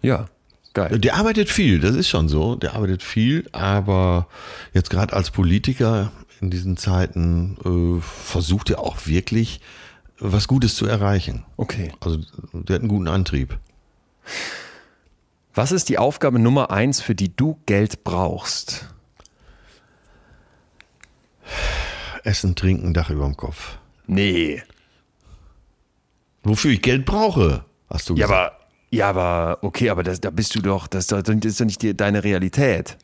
Ja, 0.01 0.28
geil. 0.74 0.99
Der 0.99 1.16
arbeitet 1.16 1.49
viel, 1.49 1.80
das 1.80 1.95
ist 1.95 2.10
schon 2.10 2.30
so. 2.30 2.56
Der 2.56 2.74
arbeitet 2.74 3.04
viel, 3.04 3.47
aber 3.51 4.28
jetzt 4.74 4.89
gerade 4.89 5.14
als 5.14 5.32
Politiker 5.32 6.12
in 6.41 6.49
diesen 6.49 6.78
Zeiten 6.78 7.58
äh, 7.64 8.01
versucht 8.01 8.70
er 8.70 8.80
auch 8.80 9.06
wirklich 9.06 9.62
was 10.20 10.47
Gutes 10.47 10.76
zu 10.76 10.86
erreichen. 10.86 11.43
Okay. 11.58 11.91
Also 11.99 12.20
der 12.54 12.76
hat 12.76 12.82
einen 12.82 12.89
guten 12.89 13.08
Antrieb. 13.08 13.58
Was 15.54 15.72
ist 15.72 15.89
die 15.89 15.97
Aufgabe 15.97 16.39
Nummer 16.39 16.72
eins, 16.72 17.01
für 17.01 17.16
die 17.16 17.36
du 17.36 17.60
Geld 17.66 18.04
brauchst? 18.04 18.88
Essen, 22.24 22.56
trinken, 22.56 22.93
Dach 22.93 23.10
über 23.10 23.26
dem 23.26 23.38
Kopf. 23.38 23.78
Nee. 24.08 24.64
Wofür 26.43 26.72
ich 26.72 26.82
Geld 26.82 27.06
brauche, 27.06 27.66
hast 27.89 28.10
du 28.10 28.16
Ja, 28.16 28.26
gesagt. 28.26 28.54
aber, 28.54 28.66
ja, 28.91 29.10
aber, 29.10 29.58
okay, 29.62 29.89
aber 29.89 30.04
das, 30.04 30.20
da 30.22 30.30
bist 30.30 30.56
du 30.56 30.62
doch, 30.62 30.88
das, 30.88 31.04
ist 31.06 31.12
doch- 31.12 31.22
das 31.22 31.36
ist 31.45 31.60
doch 31.60 31.66
nicht 31.66 31.82
die, 31.82 31.95
deine 31.95 32.24
Realität. 32.24 32.97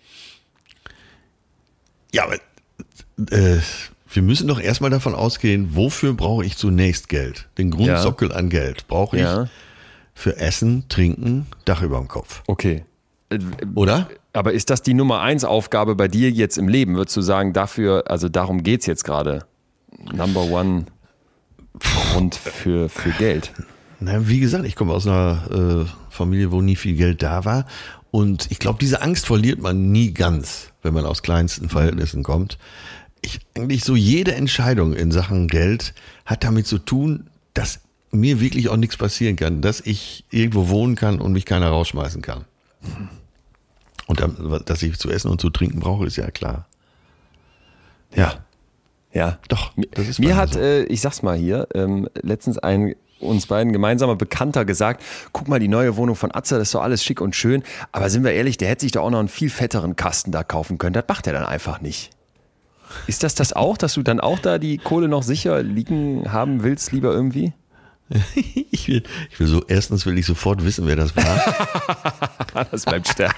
ja, 2.14 2.24
aber 2.26 2.36
äh, 3.32 3.60
wir 4.12 4.22
müssen 4.24 4.48
doch 4.48 4.60
erstmal 4.60 4.90
davon 4.90 5.14
ausgehen, 5.14 5.76
wofür 5.76 6.14
brauche 6.14 6.44
ich 6.46 6.58
zunächst 6.58 7.10
Geld? 7.10 7.48
Den 7.58 7.70
Grundsockel 7.72 8.32
an 8.34 8.50
Geld 8.50 8.88
brauche 8.88 9.18
ich 9.18 9.22
Ja. 9.24 9.48
Für 10.20 10.38
Essen, 10.38 10.84
Trinken, 10.90 11.48
Dach 11.64 11.82
über 11.82 11.98
dem 11.98 12.10
Kopf. 12.10 12.44
Okay. 12.46 12.84
Oder? 13.76 14.10
Aber 14.34 14.52
ist 14.52 14.70
das 14.70 14.82
die 14.82 14.94
Nummer 14.94 15.22
eins 15.22 15.46
Aufgabe 15.46 15.96
bei 15.96 16.10
dir 16.10 16.30
jetzt 16.30 16.58
im 16.58 16.68
Leben? 16.68 16.96
Würdest 16.96 17.16
du 17.16 17.22
sagen, 17.22 17.54
dafür, 17.54 18.04
also 18.08 18.28
darum 18.28 18.62
geht's 18.64 18.86
jetzt 18.86 19.06
gerade? 19.06 19.46
Number 20.12 20.44
One 20.44 20.86
Grund 22.12 22.36
für, 22.36 22.90
für 22.90 23.12
Geld? 23.12 23.54
Na, 24.02 24.28
wie 24.28 24.42
gesagt, 24.42 24.66
ich 24.66 24.76
komme 24.76 24.94
aus 24.94 25.08
einer 25.08 25.86
äh, 25.88 26.14
Familie, 26.14 26.52
wo 26.52 26.62
nie 26.62 26.76
viel 26.76 26.96
Geld 26.98 27.24
da 27.24 27.46
war. 27.46 27.66
Und 28.12 28.52
ich 28.52 28.60
glaube, 28.60 28.80
diese 28.80 29.02
Angst 29.02 29.26
verliert 29.26 29.62
man 29.62 29.92
nie 29.92 30.14
ganz, 30.14 30.74
wenn 30.82 30.94
man 30.94 31.06
aus 31.06 31.22
kleinsten 31.22 31.70
Verhältnissen 31.70 32.24
kommt. 32.24 32.58
Ich, 33.22 33.40
eigentlich 33.56 33.86
so 33.86 33.96
jede 33.96 34.36
Entscheidung 34.36 34.94
in 34.94 35.12
Sachen 35.12 35.48
Geld 35.48 35.94
hat 36.26 36.44
damit 36.44 36.68
zu 36.68 36.78
tun, 36.78 37.30
dass 37.54 37.80
mir 38.12 38.40
wirklich 38.40 38.70
auch 38.70 38.78
nichts 38.78 38.98
passieren 38.98 39.36
kann, 39.36 39.62
dass 39.62 39.82
ich 39.82 40.26
irgendwo 40.30 40.70
wohnen 40.70 40.96
kann 40.96 41.20
und 41.20 41.34
mich 41.34 41.46
keiner 41.46 41.70
rausschmeißen 41.70 42.22
kann. 42.22 42.46
Und 44.08 44.20
dann, 44.20 44.62
dass 44.66 44.82
ich 44.82 44.98
zu 44.98 45.10
essen 45.10 45.30
und 45.30 45.40
zu 45.40 45.50
trinken 45.50 45.80
brauche, 45.80 46.06
ist 46.06 46.16
ja 46.16 46.32
klar. 46.32 46.68
Ja. 48.16 48.34
Ja. 49.14 49.38
Doch. 49.48 49.74
Mir 50.18 50.36
hat, 50.36 50.54
so. 50.54 50.60
äh, 50.60 50.84
ich 50.84 51.02
sag's 51.02 51.22
mal 51.22 51.38
hier, 51.38 51.68
ähm, 51.74 52.10
letztens 52.22 52.58
ein 52.58 52.96
uns 53.20 53.48
beiden 53.48 53.74
gemeinsamer 53.74 54.16
Bekannter 54.16 54.66
gesagt, 54.66 55.04
guck 55.34 55.48
mal, 55.48 55.60
die 55.60 55.68
neue 55.68 55.98
Wohnung 55.98 56.16
von 56.16 56.34
Atze, 56.34 56.58
das 56.58 56.70
ist 56.70 56.76
doch 56.76 56.82
alles 56.82 57.04
schick 57.04 57.20
und 57.20 57.36
schön, 57.36 57.64
aber 57.92 58.10
sind 58.10 58.24
wir 58.24 58.32
ehrlich, 58.32 58.58
der 58.58 58.70
hätte 58.70 58.82
sich 58.82 58.94
doch 58.94 59.04
auch 59.04 59.10
noch 59.10 59.20
einen 59.20 59.28
viel 59.28 59.50
fetteren 59.50 59.98
Kasten 59.98 60.32
da 60.32 60.44
kaufen 60.44 60.78
können. 60.78 60.94
Das 60.94 61.06
macht 61.08 61.28
er 61.28 61.34
dann 61.34 61.46
einfach 61.46 61.82
nicht. 61.82 62.12
Ist 63.08 63.24
das 63.24 63.36
das 63.36 63.54
auch, 63.54 63.78
dass 63.78 63.94
du 63.94 64.04
dann 64.04 64.20
auch 64.20 64.40
da 64.40 64.58
die 64.58 64.78
Kohle 64.78 65.08
noch 65.08 65.24
sicher 65.24 65.62
liegen 65.62 66.32
haben 66.32 66.64
willst, 66.64 66.92
lieber 66.92 67.12
irgendwie? 67.12 67.54
Ich 68.72 68.88
will, 68.88 69.04
ich 69.32 69.40
will 69.40 69.48
so, 69.48 69.64
erstens 69.68 70.06
will 70.06 70.18
ich 70.18 70.26
sofort 70.26 70.64
wissen, 70.64 70.88
wer 70.88 70.96
das 70.96 71.16
war. 71.16 72.66
das 72.72 72.86
bleibt 72.86 73.08
streng. 73.08 73.32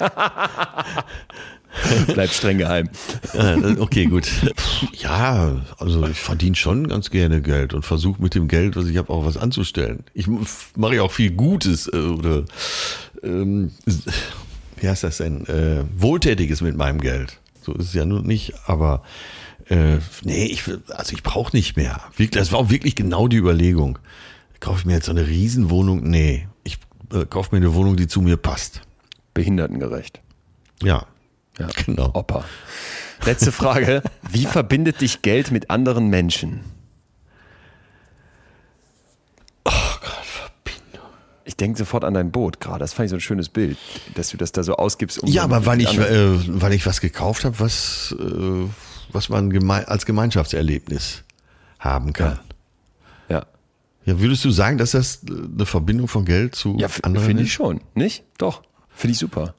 bleibt 2.14 2.34
streng 2.34 2.58
geheim. 2.58 2.90
Okay, 3.80 4.06
gut. 4.06 4.30
Ja, 4.94 5.62
also 5.78 6.06
ich 6.08 6.20
verdiene 6.20 6.56
schon 6.56 6.88
ganz 6.88 7.10
gerne 7.10 7.42
Geld 7.42 7.74
und 7.74 7.84
versuche 7.84 8.22
mit 8.22 8.36
dem 8.36 8.48
Geld, 8.48 8.76
was 8.76 8.88
ich 8.88 8.98
habe, 8.98 9.12
auch 9.12 9.26
was 9.26 9.38
anzustellen. 9.38 10.04
Ich 10.14 10.28
mache 10.76 10.96
ja 10.96 11.02
auch 11.02 11.12
viel 11.12 11.32
Gutes 11.32 11.88
äh, 11.88 11.98
oder 11.98 12.44
ähm, 13.24 13.72
wie 14.78 14.88
heißt 14.88 15.04
das 15.04 15.18
denn? 15.18 15.46
Äh, 15.48 15.84
Wohltätiges 15.96 16.62
mit 16.62 16.76
meinem 16.76 17.00
Geld. 17.00 17.40
So 17.62 17.74
ist 17.74 17.88
es 17.88 17.94
ja 17.94 18.06
nun 18.06 18.26
nicht, 18.26 18.54
aber 18.66 19.04
äh, 19.70 19.98
nee, 20.24 20.46
ich 20.46 20.64
also 20.90 21.14
ich 21.14 21.24
brauche 21.24 21.56
nicht 21.56 21.78
mehr. 21.78 22.02
Das 22.32 22.52
war 22.52 22.60
auch 22.60 22.70
wirklich 22.70 22.96
genau 22.96 23.28
die 23.28 23.38
Überlegung 23.38 23.98
kaufe 24.62 24.80
ich 24.80 24.86
mir 24.86 24.94
jetzt 24.94 25.08
so 25.08 25.12
eine 25.12 25.28
Riesenwohnung? 25.28 26.04
Nee, 26.04 26.48
ich 26.64 26.78
äh, 27.12 27.26
kaufe 27.26 27.54
mir 27.54 27.58
eine 27.58 27.74
Wohnung, 27.74 27.98
die 27.98 28.08
zu 28.08 28.22
mir 28.22 28.38
passt. 28.38 28.82
Behindertengerecht. 29.34 30.22
Ja, 30.82 31.06
ja 31.60 31.68
genau. 31.86 32.12
Opa. 32.14 32.46
Letzte 33.26 33.52
Frage. 33.52 34.02
Wie 34.30 34.46
verbindet 34.46 35.02
dich 35.02 35.22
Geld 35.22 35.52
mit 35.52 35.70
anderen 35.70 36.08
Menschen? 36.08 36.62
Oh 39.66 39.72
Gott, 39.72 40.26
Verbindung. 40.26 41.10
Ich 41.46 41.56
denke 41.56 41.78
sofort 41.78 42.04
an 42.04 42.14
dein 42.14 42.32
Boot 42.32 42.60
gerade. 42.60 42.80
Das 42.80 42.94
fand 42.94 43.06
ich 43.06 43.10
so 43.12 43.18
ein 43.18 43.22
schönes 43.22 43.50
Bild, 43.50 43.78
dass 44.16 44.30
du 44.30 44.38
das 44.38 44.52
da 44.52 44.64
so 44.64 44.76
ausgibst. 44.76 45.20
Um 45.20 45.30
ja, 45.30 45.44
aber 45.44 45.66
weil 45.66 45.82
ich, 45.82 45.98
äh, 45.98 46.62
weil 46.62 46.74
ich 46.74 46.86
was 46.86 47.02
gekauft 47.02 47.46
habe, 47.46 47.60
was, 47.60 48.16
äh, 48.20 48.68
was 49.12 49.30
man 49.30 49.50
geme 49.50 49.88
als 49.88 50.06
Gemeinschaftserlebnis 50.06 51.24
haben 51.80 52.14
kann. 52.14 52.34
Ja. 52.34 52.51
Ja, 54.06 54.20
würdest 54.20 54.44
du 54.46 54.52
sagen, 54.52 54.78
dass 54.78 54.92
das 54.92 55.22
eine 55.28 55.66
Verbindung 55.66 56.08
von 56.08 56.26
Geld 56.26 56.56
zu 56.56 56.76
ja, 56.78 56.88
anderen 57.04 57.28
finde 57.28 57.44
ich 57.44 57.54
schon, 57.54 57.82
nicht? 57.94 58.24
Doch, 58.38 58.64
finde 58.90 59.14
ich 59.14 59.20
super. 59.20 59.54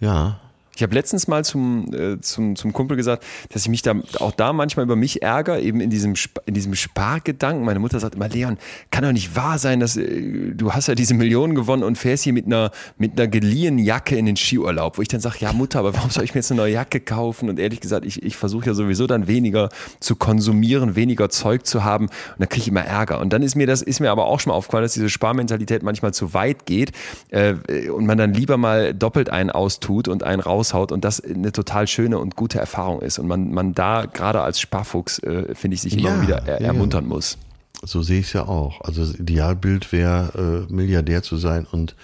Ja. 0.00 0.40
Ich 0.74 0.82
habe 0.82 0.94
letztens 0.94 1.28
mal 1.28 1.44
zum, 1.44 1.92
äh, 1.92 2.18
zum, 2.20 2.56
zum 2.56 2.72
Kumpel 2.72 2.96
gesagt, 2.96 3.24
dass 3.50 3.62
ich 3.62 3.68
mich 3.68 3.82
da 3.82 3.94
auch 4.20 4.32
da 4.32 4.54
manchmal 4.54 4.84
über 4.84 4.96
mich 4.96 5.20
ärgere, 5.20 5.60
eben 5.60 5.80
in 5.80 5.90
diesem, 5.90 6.14
in 6.46 6.54
diesem 6.54 6.74
Spargedanken. 6.74 7.64
Meine 7.64 7.78
Mutter 7.78 8.00
sagt 8.00 8.14
immer, 8.14 8.28
Leon, 8.28 8.56
kann 8.90 9.04
doch 9.04 9.12
nicht 9.12 9.36
wahr 9.36 9.58
sein, 9.58 9.80
dass 9.80 9.98
äh, 9.98 10.52
du 10.54 10.72
hast 10.72 10.88
ja 10.88 10.94
diese 10.94 11.12
Millionen 11.12 11.54
gewonnen 11.54 11.82
und 11.82 11.98
fährst 11.98 12.24
hier 12.24 12.32
mit 12.32 12.46
einer, 12.46 12.70
mit 12.96 13.18
einer 13.18 13.28
geliehenen 13.28 13.78
Jacke 13.78 14.16
in 14.16 14.24
den 14.24 14.36
Skiurlaub. 14.36 14.96
Wo 14.96 15.02
ich 15.02 15.08
dann 15.08 15.20
sage, 15.20 15.36
ja 15.40 15.52
Mutter, 15.52 15.80
aber 15.80 15.94
warum 15.94 16.08
soll 16.10 16.24
ich 16.24 16.32
mir 16.32 16.38
jetzt 16.38 16.50
eine 16.50 16.62
neue 16.62 16.72
Jacke 16.72 17.00
kaufen? 17.00 17.50
Und 17.50 17.58
ehrlich 17.58 17.80
gesagt, 17.80 18.06
ich, 18.06 18.22
ich 18.22 18.36
versuche 18.36 18.66
ja 18.66 18.74
sowieso 18.74 19.06
dann 19.06 19.26
weniger 19.26 19.68
zu 20.00 20.16
konsumieren, 20.16 20.96
weniger 20.96 21.28
Zeug 21.28 21.66
zu 21.66 21.84
haben. 21.84 22.06
Und 22.06 22.12
dann 22.38 22.48
kriege 22.48 22.62
ich 22.62 22.68
immer 22.68 22.84
Ärger. 22.84 23.20
Und 23.20 23.34
dann 23.34 23.42
ist 23.42 23.56
mir 23.56 23.66
das, 23.66 23.82
ist 23.82 24.00
mir 24.00 24.10
aber 24.10 24.24
auch 24.24 24.40
schon 24.40 24.52
mal 24.52 24.56
aufgefallen, 24.56 24.84
dass 24.84 24.94
diese 24.94 25.10
Sparmentalität 25.10 25.82
manchmal 25.82 26.14
zu 26.14 26.32
weit 26.32 26.64
geht 26.64 26.92
äh, 27.28 27.56
und 27.90 28.06
man 28.06 28.16
dann 28.16 28.32
lieber 28.32 28.56
mal 28.56 28.94
doppelt 28.94 29.28
einen 29.28 29.50
austut 29.50 30.08
und 30.08 30.22
einen 30.22 30.40
raus 30.40 30.61
raushaut 30.62 30.92
und 30.92 31.04
das 31.04 31.20
eine 31.20 31.52
total 31.52 31.86
schöne 31.86 32.18
und 32.18 32.36
gute 32.36 32.58
Erfahrung 32.58 33.00
ist 33.02 33.18
und 33.18 33.26
man, 33.26 33.52
man 33.52 33.74
da 33.74 34.06
gerade 34.06 34.40
als 34.40 34.60
Sparfuchs, 34.60 35.18
äh, 35.20 35.54
finde 35.54 35.74
ich, 35.74 35.82
sich 35.82 35.98
immer 35.98 36.10
ja, 36.10 36.22
wieder 36.22 36.42
er, 36.46 36.60
ja, 36.60 36.68
ermuntern 36.68 37.06
muss. 37.06 37.36
So 37.84 38.02
sehe 38.02 38.20
ich 38.20 38.26
es 38.26 38.32
ja 38.32 38.46
auch. 38.46 38.80
Also 38.82 39.04
das 39.04 39.14
Idealbild 39.18 39.90
wäre, 39.92 40.66
äh, 40.68 40.72
Milliardär 40.72 41.22
zu 41.22 41.36
sein 41.36 41.66
und 41.70 41.96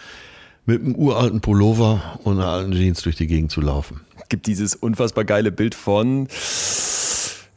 mit 0.67 0.83
einem 0.83 0.97
uralten 0.97 1.41
Pullover 1.41 2.19
und 2.25 2.39
einer 2.39 2.49
alten 2.49 2.73
Jeans 2.73 3.03
durch 3.03 3.17
die 3.17 3.27
Gegend 3.27 3.53
zu 3.53 3.61
laufen. 3.61 4.01
Es 4.21 4.29
gibt 4.29 4.47
dieses 4.47 4.75
unfassbar 4.75 5.25
geile 5.25 5.53
Bild 5.53 5.75
von 5.75 6.29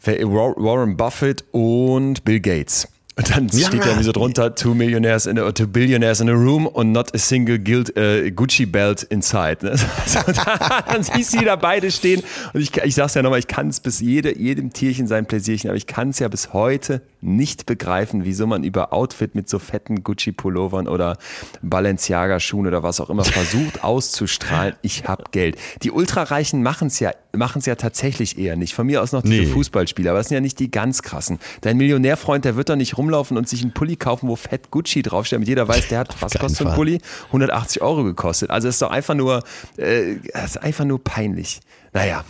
Warren 0.03 0.97
Buffett 0.97 1.43
und 1.51 2.23
Bill 2.23 2.39
Gates. 2.39 2.87
Und 3.17 3.29
dann 3.29 3.49
ja, 3.49 3.67
steht 3.67 3.81
da 3.81 3.87
irgendwie 3.87 4.05
so 4.05 4.13
drunter, 4.13 4.55
two 4.55 4.73
millionaires 4.73 5.25
in 5.25 5.37
a, 5.37 5.51
two 5.51 5.67
billionaires 5.67 6.21
in 6.21 6.29
a 6.29 6.33
room 6.33 6.69
and 6.73 6.93
not 6.93 7.13
a 7.13 7.17
single 7.17 7.59
guild, 7.59 7.89
uh, 7.97 8.31
Gucci 8.31 8.65
belt 8.65 9.03
inside. 9.03 9.57
Ne? 9.61 9.75
dann 10.87 11.03
siehst 11.03 11.33
du 11.33 11.39
die 11.39 11.45
da 11.45 11.57
beide 11.57 11.91
stehen. 11.91 12.23
Und 12.53 12.61
ich, 12.61 12.75
ich 12.77 12.95
sag's 12.95 13.15
ja 13.15 13.21
nochmal, 13.21 13.39
ich 13.39 13.47
kann 13.47 13.67
es 13.67 13.81
bis 13.81 13.99
jede, 13.99 14.37
jedem 14.37 14.71
Tierchen 14.71 15.07
sein 15.07 15.25
Pläsierchen, 15.25 15.69
aber 15.69 15.75
ich 15.75 15.87
kann 15.87 16.11
es 16.11 16.19
ja 16.19 16.29
bis 16.29 16.53
heute 16.53 17.01
nicht 17.19 17.65
begreifen, 17.65 18.23
wieso 18.23 18.47
man 18.47 18.63
über 18.63 18.93
Outfit 18.93 19.35
mit 19.35 19.49
so 19.49 19.59
fetten 19.59 20.03
Gucci-Pullovern 20.03 20.87
oder 20.87 21.17
Balenciaga-Schuhen 21.61 22.65
oder 22.65 22.81
was 22.81 23.01
auch 23.01 23.09
immer 23.09 23.25
versucht 23.25 23.83
auszustrahlen, 23.83 24.75
ich 24.81 25.03
hab 25.03 25.31
Geld. 25.33 25.57
Die 25.83 25.91
Ultrareichen 25.91 26.63
machen 26.63 26.87
es 26.87 26.99
ja, 26.99 27.11
machen's 27.33 27.65
ja 27.65 27.75
tatsächlich 27.75 28.39
eher 28.39 28.55
nicht. 28.55 28.73
Von 28.73 28.87
mir 28.87 29.01
aus 29.01 29.11
noch 29.11 29.21
diese 29.21 29.43
nee. 29.43 29.45
Fußballspieler, 29.47 30.11
aber 30.11 30.19
das 30.19 30.29
sind 30.29 30.35
ja 30.35 30.41
nicht 30.41 30.59
die 30.59 30.71
ganz 30.71 31.01
krassen. 31.03 31.39
Dein 31.61 31.77
Millionärfreund, 31.77 32.45
der 32.45 32.55
wird 32.55 32.69
doch 32.69 32.75
nicht 32.75 32.97
rumlaufen 33.01 33.37
und 33.37 33.49
sich 33.49 33.61
einen 33.61 33.73
Pulli 33.73 33.95
kaufen, 33.95 34.29
wo 34.29 34.35
fett 34.35 34.69
Gucci 34.71 35.01
draufsteht, 35.01 35.37
damit 35.37 35.47
jeder 35.47 35.67
weiß, 35.67 35.87
der 35.87 35.99
hat, 35.99 36.15
was 36.21 36.33
kostet 36.33 36.59
so 36.59 36.67
ein 36.67 36.75
Pulli? 36.75 36.99
180 37.27 37.81
Euro 37.81 38.03
gekostet. 38.03 38.51
Also 38.51 38.67
es 38.67 38.75
ist 38.75 38.81
doch 38.81 38.91
einfach 38.91 39.15
nur, 39.15 39.43
äh, 39.77 40.13
ist 40.43 40.61
einfach 40.61 40.85
nur 40.85 41.03
peinlich. 41.03 41.59
Naja. 41.93 42.23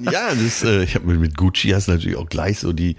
Ja, 0.00 0.34
das, 0.34 0.62
äh, 0.62 0.84
ich 0.84 0.94
habe 0.94 1.06
mit 1.14 1.36
Gucci 1.36 1.70
hast 1.70 1.88
natürlich 1.88 2.16
auch 2.16 2.28
gleich 2.28 2.60
so 2.60 2.72
die 2.72 2.96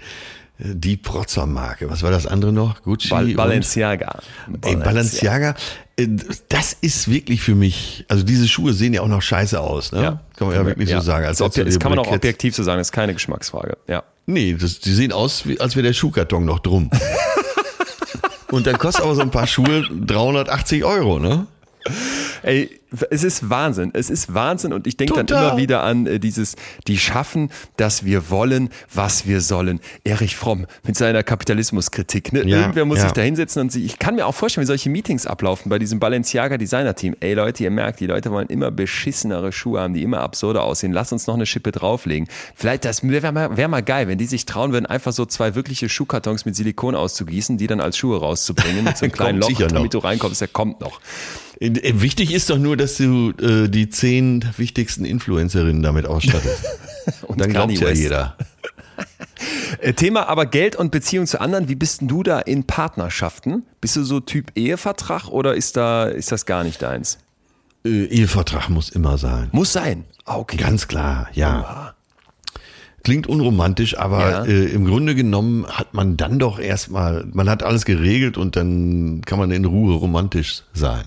die 0.62 0.96
Protzermarke. 0.96 1.88
Was 1.90 2.02
war 2.02 2.10
das 2.10 2.26
andere 2.26 2.52
noch? 2.52 2.82
Gucci? 2.82 3.08
Bal 3.08 3.26
Balenciaga. 3.34 4.20
Und, 4.46 4.66
ey, 4.66 4.76
Balenciaga. 4.76 5.54
Äh, 5.96 6.08
das 6.48 6.76
ist 6.80 7.10
wirklich 7.10 7.40
für 7.40 7.54
mich, 7.54 8.04
also 8.08 8.24
diese 8.24 8.46
Schuhe 8.46 8.72
sehen 8.72 8.92
ja 8.92 9.00
auch 9.02 9.08
noch 9.08 9.22
scheiße 9.22 9.58
aus, 9.58 9.92
ne? 9.92 10.02
Ja. 10.02 10.20
Kann 10.36 10.48
man 10.48 10.56
ja 10.56 10.66
wirklich 10.66 10.90
ja. 10.90 11.00
so 11.00 11.06
sagen. 11.06 11.26
Als 11.26 11.38
das, 11.38 11.54
das 11.54 11.78
kann 11.78 11.90
man 11.90 11.98
auch 11.98 12.10
objektiv 12.10 12.54
so 12.54 12.62
sagen, 12.62 12.78
das 12.78 12.88
ist 12.88 12.92
keine 12.92 13.14
Geschmacksfrage, 13.14 13.78
ja. 13.86 14.02
Nee, 14.26 14.56
das, 14.58 14.80
die 14.80 14.92
sehen 14.92 15.12
aus, 15.12 15.44
als 15.58 15.76
wäre 15.76 15.86
der 15.86 15.92
Schuhkarton 15.92 16.44
noch 16.44 16.60
drum. 16.60 16.90
Und 18.50 18.66
dann 18.66 18.78
kostet 18.78 19.04
aber 19.04 19.14
so 19.14 19.22
ein 19.22 19.30
paar 19.30 19.46
Schuhe 19.46 19.88
380 20.06 20.84
Euro, 20.84 21.18
ne? 21.18 21.46
Ey, 22.42 22.79
es 23.10 23.24
ist 23.24 23.48
Wahnsinn. 23.50 23.90
Es 23.92 24.10
ist 24.10 24.34
Wahnsinn 24.34 24.72
und 24.72 24.86
ich 24.86 24.96
denke 24.96 25.24
dann 25.24 25.26
immer 25.26 25.56
wieder 25.56 25.82
an 25.82 26.06
äh, 26.06 26.18
dieses, 26.18 26.56
die 26.86 26.98
schaffen, 26.98 27.50
dass 27.76 28.04
wir 28.04 28.30
wollen, 28.30 28.70
was 28.92 29.26
wir 29.26 29.40
sollen. 29.40 29.80
Erich 30.04 30.36
Fromm 30.36 30.66
mit 30.84 30.96
seiner 30.96 31.22
Kapitalismuskritik. 31.22 32.32
Ne? 32.32 32.46
Ja, 32.46 32.60
Irgendwer 32.60 32.84
muss 32.84 32.98
ja. 32.98 33.04
sich 33.04 33.12
da 33.12 33.22
hinsetzen 33.22 33.62
und 33.62 33.72
sie, 33.72 33.84
ich 33.84 33.98
kann 33.98 34.16
mir 34.16 34.26
auch 34.26 34.34
vorstellen, 34.34 34.62
wie 34.62 34.66
solche 34.66 34.90
Meetings 34.90 35.26
ablaufen 35.26 35.70
bei 35.70 35.78
diesem 35.78 36.00
Balenciaga 36.00 36.58
Designer 36.58 36.94
Team. 36.94 37.14
Ey 37.20 37.34
Leute, 37.34 37.62
ihr 37.64 37.70
merkt, 37.70 38.00
die 38.00 38.06
Leute 38.06 38.30
wollen 38.30 38.48
immer 38.48 38.70
beschissenere 38.70 39.52
Schuhe 39.52 39.80
haben, 39.80 39.94
die 39.94 40.02
immer 40.02 40.20
absurder 40.20 40.64
aussehen. 40.64 40.92
Lass 40.92 41.12
uns 41.12 41.26
noch 41.26 41.34
eine 41.34 41.46
Schippe 41.46 41.72
drauflegen. 41.72 42.28
Vielleicht, 42.54 42.84
das 42.84 43.02
wäre 43.02 43.32
mal, 43.32 43.56
wär 43.56 43.68
mal 43.68 43.82
geil, 43.82 44.08
wenn 44.08 44.18
die 44.18 44.26
sich 44.26 44.46
trauen 44.46 44.72
würden, 44.72 44.86
einfach 44.86 45.12
so 45.12 45.26
zwei 45.26 45.54
wirkliche 45.54 45.88
Schuhkartons 45.88 46.44
mit 46.44 46.56
Silikon 46.56 46.94
auszugießen, 46.94 47.58
die 47.58 47.66
dann 47.66 47.80
als 47.80 47.96
Schuhe 47.96 48.18
rauszubringen 48.18 48.84
mit 48.84 48.98
so 48.98 49.04
einem 49.04 49.12
kleinen 49.12 49.40
Loch, 49.40 49.50
damit 49.68 49.94
du 49.94 49.98
reinkommst. 49.98 50.40
Der 50.40 50.48
kommt 50.48 50.80
noch. 50.80 51.00
Wichtig 51.62 52.32
ist 52.32 52.48
doch 52.48 52.56
nur, 52.56 52.78
dass 52.80 52.96
du 52.96 53.32
äh, 53.40 53.68
die 53.68 53.90
zehn 53.90 54.44
wichtigsten 54.56 55.04
Influencerinnen 55.04 55.82
damit 55.82 56.06
ausstattest. 56.06 56.64
und 57.22 57.40
dann 57.40 57.50
glaubt 57.50 57.72
ja 57.72 57.90
jeder. 57.90 58.36
Äh, 59.80 59.94
Thema 59.94 60.28
aber 60.28 60.44
Geld 60.44 60.76
und 60.76 60.90
Beziehung 60.90 61.26
zu 61.26 61.40
anderen. 61.40 61.68
Wie 61.68 61.74
bist 61.74 62.02
denn 62.02 62.08
du 62.08 62.22
da 62.22 62.40
in 62.40 62.64
Partnerschaften? 62.64 63.62
Bist 63.80 63.96
du 63.96 64.04
so 64.04 64.20
Typ 64.20 64.52
Ehevertrag 64.54 65.28
oder 65.28 65.54
ist 65.54 65.76
da 65.76 66.04
ist 66.04 66.30
das 66.32 66.44
gar 66.44 66.64
nicht 66.64 66.82
deins? 66.82 67.18
Äh, 67.86 68.04
Ehevertrag 68.04 68.68
muss 68.68 68.90
immer 68.90 69.16
sein. 69.16 69.48
Muss 69.52 69.72
sein. 69.72 70.04
Ah, 70.26 70.36
okay. 70.36 70.58
Ganz 70.58 70.88
klar, 70.88 71.28
ja. 71.32 71.94
Klingt 73.02 73.26
unromantisch, 73.26 73.96
aber 73.96 74.30
ja. 74.30 74.44
äh, 74.44 74.66
im 74.66 74.84
Grunde 74.84 75.14
genommen 75.14 75.66
hat 75.66 75.94
man 75.94 76.18
dann 76.18 76.38
doch 76.38 76.58
erstmal, 76.58 77.24
man 77.32 77.48
hat 77.48 77.62
alles 77.62 77.86
geregelt 77.86 78.36
und 78.36 78.56
dann 78.56 79.22
kann 79.24 79.38
man 79.38 79.50
in 79.52 79.64
Ruhe 79.64 79.94
romantisch 79.94 80.64
sein. 80.74 81.04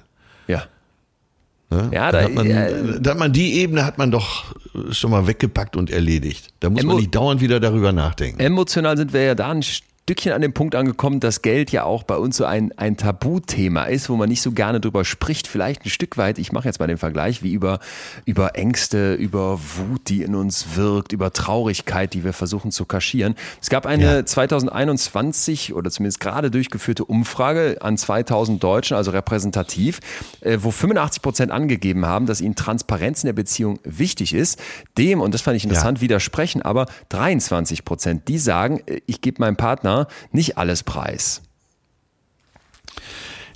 Ja. 1.74 1.84
Ne? 1.84 1.90
Ja, 1.94 2.12
da, 2.12 2.22
hat 2.24 2.34
man, 2.34 2.46
äh, 2.46 3.00
da 3.00 3.12
hat 3.12 3.20
man 3.20 3.34
die 3.34 3.54
Ebene 3.60 3.86
hat 3.86 3.98
man 3.98 4.12
doch 4.12 4.56
schon 4.92 5.12
mal 5.12 5.28
weggepackt 5.28 5.76
und 5.76 5.90
erledigt. 5.90 6.54
Da 6.60 6.70
muss 6.70 6.84
man 6.84 6.98
nicht 6.98 7.14
dauernd 7.14 7.42
wieder 7.42 7.60
darüber 7.60 7.92
nachdenken. 7.92 8.40
Emotional 8.40 8.98
sind 8.98 9.14
wir 9.14 9.24
ja 9.24 9.36
da 9.36 9.52
ein 9.52 9.64
Stückchen 10.04 10.34
an 10.34 10.42
dem 10.42 10.52
Punkt 10.52 10.76
angekommen, 10.76 11.22
dass 11.22 11.42
Geld 11.42 11.72
ja 11.72 11.86
auch 11.86 12.04
bei 12.04 12.18
uns 12.18 12.36
so 12.36 12.44
ein, 12.44 12.74
ein 12.78 12.98
Tabuthema 12.98 13.86
ist, 13.86 14.10
wo 14.10 14.18
man 14.18 14.28
nicht 14.28 14.42
so 14.42 14.52
gerne 14.52 14.82
drüber 14.82 15.06
spricht. 15.06 15.48
Vielleicht 15.48 15.86
ein 15.86 15.90
Stück 15.90 16.18
weit, 16.18 16.40
ich 16.40 16.52
mache 16.52 16.68
jetzt 16.68 16.82
mal 16.82 16.88
den 16.88 16.98
Vergleich, 16.98 17.42
wie 17.42 17.54
über, 17.54 17.80
über 18.26 18.56
Ängste, 18.56 19.14
über 19.14 19.62
Wut, 19.62 20.10
die 20.10 20.24
in 20.24 20.36
uns 20.36 20.76
wirkt, 20.76 21.14
über 21.14 21.32
Traurigkeit, 21.32 22.14
die 22.14 22.26
wir 22.26 22.34
versuchen 22.34 22.72
zu 22.72 22.84
kaschieren. 22.84 23.36
Es 23.62 23.70
gab 23.70 23.86
eine 23.86 24.16
ja. 24.18 24.26
2021 24.26 25.74
oder 25.74 25.90
zumindest 25.90 26.20
gerade 26.20 26.52
durchgeführte 26.52 27.06
Umfrage 27.06 27.78
an 27.80 27.98
2000 27.98 28.62
Deutschen, 28.62 28.98
also 28.98 29.12
repräsentativ, 29.12 30.02
äh, 30.42 30.58
wo 30.60 30.72
85 30.72 31.22
Prozent 31.22 31.52
angegeben 31.54 32.06
haben, 32.06 32.26
dass 32.26 32.42
ihnen 32.42 32.56
Transparenz 32.56 33.24
in 33.24 33.28
der 33.28 33.34
Beziehung 33.34 33.80
wichtig 33.86 34.34
ist. 34.34 34.62
Dem, 34.98 35.22
und 35.22 35.34
das 35.34 35.40
fand 35.40 35.56
ich 35.56 35.64
interessant, 35.64 36.00
ja. 36.00 36.02
widersprechen 36.02 36.62
aber 36.62 36.88
23 37.08 37.86
Prozent. 37.86 38.28
Die 38.28 38.38
sagen, 38.38 38.82
äh, 38.86 39.00
ich 39.06 39.22
gebe 39.22 39.40
meinem 39.40 39.56
Partner 39.56 39.93
nicht 40.32 40.58
alles 40.58 40.84
preis. 40.84 41.42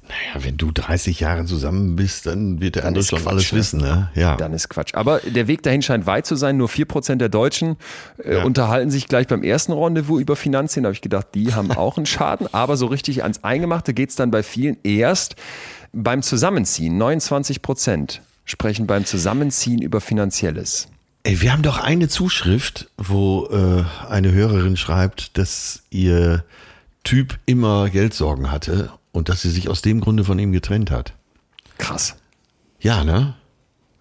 Naja, 0.07 0.45
wenn 0.45 0.55
du 0.55 0.71
30 0.71 1.19
Jahre 1.19 1.45
zusammen 1.45 1.97
bist, 1.97 2.25
dann 2.25 2.61
wird 2.61 2.75
der 2.75 2.83
dann 2.83 2.89
andere 2.89 3.03
schon 3.03 3.19
Quatsch, 3.19 3.27
alles 3.31 3.53
wissen. 3.53 3.81
Ne? 3.81 4.09
Ja. 4.15 4.37
Dann 4.37 4.53
ist 4.53 4.69
Quatsch. 4.69 4.93
Aber 4.95 5.19
der 5.19 5.47
Weg 5.47 5.63
dahin 5.63 5.81
scheint 5.81 6.05
weit 6.05 6.25
zu 6.25 6.35
sein. 6.35 6.55
Nur 6.55 6.69
4% 6.69 7.15
der 7.15 7.27
Deutschen 7.27 7.75
äh, 8.23 8.35
ja. 8.35 8.43
unterhalten 8.43 8.89
sich 8.89 9.07
gleich 9.07 9.27
beim 9.27 9.43
ersten 9.43 9.73
Rendezvous 9.73 10.21
über 10.21 10.37
Finanzien. 10.37 10.83
Da 10.83 10.87
habe 10.87 10.93
ich 10.93 11.01
gedacht, 11.01 11.27
die 11.33 11.53
haben 11.53 11.71
auch 11.71 11.97
einen 11.97 12.05
Schaden. 12.05 12.47
Aber 12.53 12.77
so 12.77 12.85
richtig 12.85 13.23
ans 13.23 13.43
Eingemachte 13.43 13.93
geht 13.93 14.09
es 14.11 14.15
dann 14.15 14.31
bei 14.31 14.43
vielen 14.43 14.77
erst 14.83 15.35
beim 15.91 16.21
Zusammenziehen. 16.21 17.01
29% 17.01 18.19
sprechen 18.45 18.87
beim 18.87 19.03
Zusammenziehen 19.03 19.81
über 19.81 19.99
Finanzielles. 19.99 20.87
Ey, 21.27 21.41
wir 21.41 21.51
haben 21.51 21.61
doch 21.61 21.77
eine 21.77 22.07
Zuschrift, 22.07 22.89
wo 22.95 23.47
äh, 23.47 23.83
eine 24.07 24.31
Hörerin 24.31 24.77
schreibt, 24.77 25.37
dass 25.37 25.83
ihr 25.89 26.45
Typ 27.03 27.37
immer 27.45 27.89
Geldsorgen 27.89 28.49
hatte 28.49 28.91
und 29.11 29.27
dass 29.27 29.41
sie 29.41 29.49
sich 29.49 29.67
aus 29.67 29.81
dem 29.81 29.99
Grunde 29.99 30.23
von 30.23 30.39
ihm 30.39 30.53
getrennt 30.53 30.89
hat. 30.89 31.15
Krass. 31.79 32.15
Ja, 32.79 33.03
ne? 33.03 33.35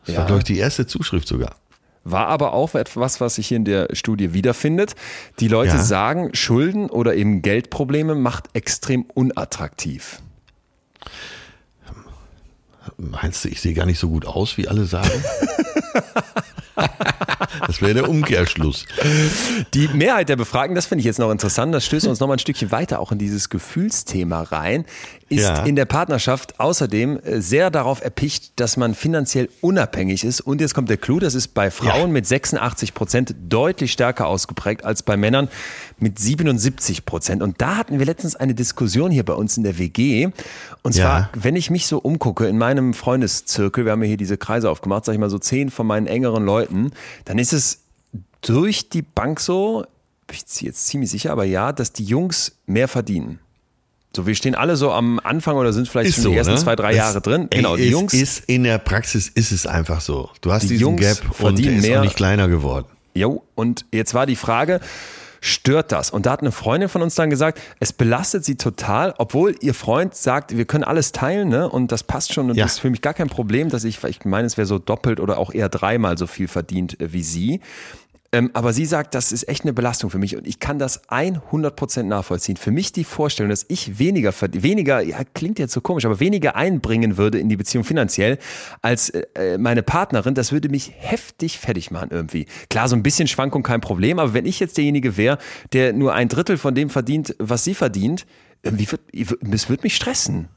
Das 0.05 0.15
ja. 0.15 0.21
war, 0.21 0.27
glaube 0.29 0.39
ich, 0.39 0.45
die 0.45 0.59
erste 0.59 0.87
Zuschrift 0.87 1.27
sogar. 1.27 1.57
War 2.05 2.29
aber 2.29 2.53
auch 2.53 2.77
etwas, 2.77 3.21
was 3.21 3.35
sich 3.35 3.49
hier 3.49 3.57
in 3.57 3.65
der 3.65 3.89
Studie 3.93 4.33
wiederfindet. 4.33 4.95
Die 5.41 5.49
Leute 5.49 5.75
ja. 5.75 5.83
sagen, 5.83 6.31
Schulden 6.33 6.89
oder 6.89 7.17
eben 7.17 7.43
Geldprobleme 7.43 8.15
macht 8.15 8.51
extrem 8.53 9.03
unattraktiv. 9.03 10.21
Meinst 12.99 13.45
du, 13.45 13.49
ich 13.49 13.61
sehe 13.61 13.75
gar 13.75 13.87
nicht 13.87 13.99
so 13.99 14.11
gut 14.11 14.27
aus, 14.27 14.57
wie 14.59 14.69
alle 14.69 14.85
sagen? 14.85 15.11
Das 17.67 17.81
wäre 17.81 17.95
der 17.95 18.09
Umkehrschluss. 18.09 18.87
Die 19.75 19.89
Mehrheit 19.89 20.29
der 20.29 20.37
Befragten, 20.37 20.75
das 20.75 20.87
finde 20.87 21.01
ich 21.01 21.07
jetzt 21.07 21.19
noch 21.19 21.31
interessant, 21.31 21.75
das 21.75 21.85
stößt 21.87 22.07
uns 22.07 22.21
noch 22.21 22.29
mal 22.29 22.35
ein 22.35 22.39
Stückchen 22.39 22.71
weiter 22.71 23.01
auch 23.01 23.13
in 23.13 23.19
dieses 23.19 23.49
Gefühlsthema 23.49 24.43
rein, 24.43 24.85
ist 25.29 25.43
ja. 25.43 25.65
in 25.65 25.75
der 25.75 25.87
Partnerschaft 25.87 26.61
außerdem 26.61 27.19
äh, 27.19 27.41
sehr 27.41 27.71
darauf 27.71 28.03
erpicht, 28.03 28.61
dass 28.61 28.77
man 28.77 28.95
finanziell 28.95 29.49
unabhängig 29.61 30.23
ist. 30.25 30.41
Und 30.41 30.61
jetzt 30.61 30.75
kommt 30.75 30.89
der 30.89 30.99
Clou, 30.99 31.19
das 31.19 31.35
ist 31.35 31.49
bei 31.49 31.71
Frauen 31.71 32.01
ja. 32.01 32.07
mit 32.07 32.27
86 32.27 32.95
Prozent 32.95 33.35
deutlich 33.49 33.93
stärker 33.93 34.29
ausgeprägt 34.29 34.85
als 34.85 35.03
bei 35.03 35.17
Männern 35.17 35.49
mit 35.99 36.19
77 36.19 37.05
Prozent. 37.05 37.43
Und 37.43 37.61
da 37.61 37.77
hatten 37.77 37.99
wir 37.99 38.07
letztens 38.07 38.37
eine 38.37 38.55
Diskussion 38.55 39.11
hier 39.11 39.25
bei 39.25 39.33
uns 39.33 39.57
in 39.57 39.65
der 39.65 39.79
WG. 39.79 40.29
Und 40.83 40.95
zwar, 40.95 41.21
ja. 41.21 41.31
wenn 41.35 41.57
ich 41.57 41.71
mich 41.71 41.87
so 41.87 41.99
umgucke 41.99 42.47
in 42.47 42.57
meinem 42.57 42.95
Freundeszirkel, 42.95 43.85
wir 43.85 43.93
haben 43.93 44.03
hier 44.03 44.17
diese 44.17 44.37
Kreise 44.37 44.71
aufgemacht, 44.71 45.05
sag 45.05 45.15
ich 45.15 45.19
mal 45.19 45.31
so 45.31 45.39
zehn 45.39 45.71
von 45.71 45.87
meinen 45.87 46.07
engeren 46.07 46.45
Leuten, 46.45 46.93
dann 47.25 47.39
ist 47.39 47.53
es 47.53 47.81
durch 48.43 48.91
die 48.91 49.03
Bank 49.03 49.41
so, 49.41 49.85
ich 50.31 50.45
bin 50.45 50.67
jetzt 50.69 50.87
ziemlich 50.87 51.11
sicher, 51.11 51.33
aber 51.33 51.45
ja, 51.45 51.73
dass 51.73 51.93
die 51.93 52.05
Jungs 52.05 52.53
mehr 52.67 52.87
verdienen. 52.87 53.41
So, 54.17 54.27
wir 54.27 54.35
stehen 54.35 54.55
alle 54.55 54.77
so 54.77 54.93
am 54.93 55.21
Anfang 55.23 55.57
oder 55.57 55.75
sind 55.75 55.89
vielleicht 55.89 56.09
ist 56.09 56.15
schon 56.15 56.25
so, 56.25 56.31
die 56.31 56.37
ersten 56.37 56.55
ne? 56.55 56.59
zwei, 56.59 56.75
drei 56.75 56.89
das, 56.89 56.97
Jahre 56.97 57.21
drin. 57.21 57.49
Genau, 57.51 57.77
ey, 57.77 57.83
die 57.83 57.91
Jungs. 57.91 58.15
Ist, 58.15 58.45
in 58.47 58.65
der 58.65 58.79
Praxis 58.79 59.29
ist 59.29 59.53
es 59.53 59.67
einfach 59.67 60.01
so. 60.01 60.31
Du 60.41 60.53
hast 60.53 60.63
die 60.63 60.69
diesen 60.69 60.81
Jungs 60.81 61.01
Gap 61.03 61.41
und 61.41 61.59
der 61.59 61.73
ist 61.77 61.83
mehr, 61.83 62.01
auch 62.01 62.05
nicht 62.05 62.17
kleiner 62.17 62.49
geworden. 62.49 62.87
Jo, 63.13 63.43
und 63.55 63.85
jetzt 63.93 64.15
war 64.15 64.25
die 64.25 64.37
Frage, 64.37 64.81
stört 65.43 65.93
das? 65.93 66.11
Und 66.11 66.25
da 66.25 66.33
hat 66.33 66.41
eine 66.41 66.51
Freundin 66.51 66.89
von 66.89 67.03
uns 67.03 67.15
dann 67.15 67.29
gesagt, 67.29 67.61
es 67.79 67.93
belastet 67.93 68.45
sie 68.45 68.57
total, 68.57 69.15
obwohl 69.19 69.55
ihr 69.61 69.75
Freund 69.75 70.15
sagt, 70.15 70.57
wir 70.57 70.65
können 70.65 70.85
alles 70.85 71.13
teilen, 71.13 71.51
ne? 71.51 71.69
Und 71.69 71.93
das 71.93 72.03
passt 72.03 72.33
schon 72.33 72.49
und 72.49 72.57
ja. 72.57 72.65
das 72.65 72.75
ist 72.75 72.79
für 72.81 72.91
mich 72.91 73.03
gar 73.03 73.15
kein 73.15 73.29
Problem, 73.29 73.69
dass 73.69 73.85
ich, 73.85 74.03
ich 74.03 74.25
meine, 74.25 74.47
es 74.47 74.57
wäre 74.57 74.67
so 74.67 74.79
doppelt 74.79 75.21
oder 75.21 75.37
auch 75.37 75.53
eher 75.53 75.69
dreimal 75.69 76.17
so 76.17 76.27
viel 76.27 76.49
verdient 76.49 76.99
äh, 77.01 77.13
wie 77.13 77.23
sie. 77.23 77.61
Ähm, 78.37 78.51
aber 78.53 78.75
sie 78.75 78.85
sagt, 78.85 79.15
das 79.15 79.33
ist 79.33 79.49
echt 79.49 79.63
eine 79.63 79.73
Belastung 79.73 80.11
für 80.11 80.19
mich 80.19 80.37
und 80.37 80.47
ich 80.47 80.61
kann 80.61 80.79
das 80.79 81.09
100% 81.09 82.03
nachvollziehen. 82.03 82.59
Für 82.59 82.71
mich 82.71 82.93
die 82.93 83.05
Vorstellung, 83.05 83.49
dass 83.49 83.65
ich 83.69 83.99
weniger, 83.99 84.35
weniger, 84.53 85.01
ja, 85.01 85.25
klingt 85.33 85.59
jetzt 85.59 85.73
so 85.73 85.81
komisch, 85.81 86.05
aber 86.05 86.21
weniger 86.21 86.55
einbringen 86.55 87.17
würde 87.17 87.39
in 87.39 87.49
die 87.49 87.57
Beziehung 87.57 87.83
finanziell 87.83 88.39
als 88.83 89.09
äh, 89.09 89.57
meine 89.57 89.83
Partnerin, 89.83 90.35
das 90.35 90.53
würde 90.53 90.69
mich 90.69 90.93
heftig 90.99 91.59
fertig 91.59 91.91
machen 91.91 92.11
irgendwie. 92.11 92.45
Klar, 92.69 92.91
so 92.91 92.97
ein 92.97 93.03
bisschen 93.03 93.27
Schwankung 93.27 93.63
kein 93.63 93.81
Problem, 93.81 94.19
aber 94.19 94.35
wenn 94.35 94.45
ich 94.45 94.61
jetzt 94.61 94.77
derjenige 94.77 95.17
wäre, 95.17 95.39
der 95.73 95.95
nur 95.95 96.13
ein 96.13 96.29
Drittel 96.29 96.59
von 96.59 96.75
dem 96.75 96.91
verdient, 96.91 97.35
was 97.39 97.65
sie 97.65 97.75
verdient, 97.75 98.27
irgendwie 98.63 98.91
wird, 98.91 99.01
es 99.51 99.71
wird 99.71 99.83
mich 99.83 99.97
stressen. 99.97 100.49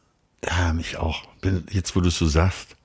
Ja, 0.45 0.73
mich 0.73 0.97
auch. 0.97 1.23
Jetzt, 1.69 1.95
wo 1.95 2.01
du 2.01 2.09
es 2.09 2.17
so 2.17 2.25
sagst. 2.25 2.75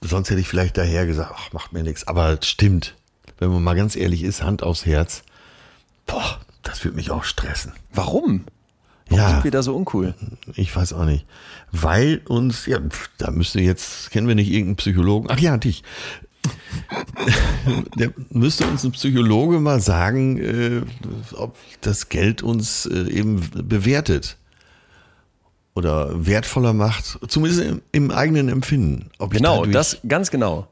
Sonst 0.00 0.30
hätte 0.30 0.40
ich 0.40 0.48
vielleicht 0.48 0.78
daher 0.78 1.04
gesagt, 1.04 1.34
ach, 1.36 1.52
macht 1.52 1.74
mir 1.74 1.82
nichts. 1.82 2.08
Aber 2.08 2.38
stimmt 2.42 2.94
wenn 3.42 3.52
man 3.52 3.62
mal 3.62 3.74
ganz 3.74 3.96
ehrlich 3.96 4.22
ist, 4.22 4.42
Hand 4.42 4.62
aufs 4.62 4.86
Herz, 4.86 5.22
boah, 6.06 6.40
das 6.62 6.84
würde 6.84 6.96
mich 6.96 7.10
auch 7.10 7.24
stressen. 7.24 7.72
Warum? 7.92 8.44
Warum 9.08 9.24
ja, 9.24 9.30
sind 9.30 9.44
wir 9.44 9.50
da 9.50 9.62
so 9.62 9.74
uncool? 9.76 10.14
Ich 10.54 10.74
weiß 10.74 10.92
auch 10.94 11.04
nicht. 11.04 11.26
Weil 11.70 12.22
uns, 12.28 12.66
ja, 12.66 12.78
da 13.18 13.30
müsste 13.30 13.60
jetzt, 13.60 14.10
kennen 14.10 14.28
wir 14.28 14.34
nicht 14.34 14.50
irgendeinen 14.50 14.76
Psychologen? 14.76 15.28
Ach 15.30 15.38
ja, 15.38 15.56
dich. 15.56 15.82
Der 17.96 18.12
müsste 18.30 18.66
uns 18.66 18.84
ein 18.84 18.92
Psychologe 18.92 19.60
mal 19.60 19.80
sagen, 19.80 20.38
äh, 20.38 20.82
ob 21.34 21.56
das 21.82 22.08
Geld 22.08 22.42
uns 22.42 22.86
äh, 22.86 23.10
eben 23.10 23.48
bewertet 23.52 24.38
oder 25.74 26.26
wertvoller 26.26 26.72
macht, 26.72 27.18
zumindest 27.28 27.62
im, 27.62 27.82
im 27.92 28.10
eigenen 28.10 28.48
Empfinden. 28.48 29.10
genau, 29.30 29.64
das 29.66 29.98
ganz 30.06 30.30
genau. 30.30 30.68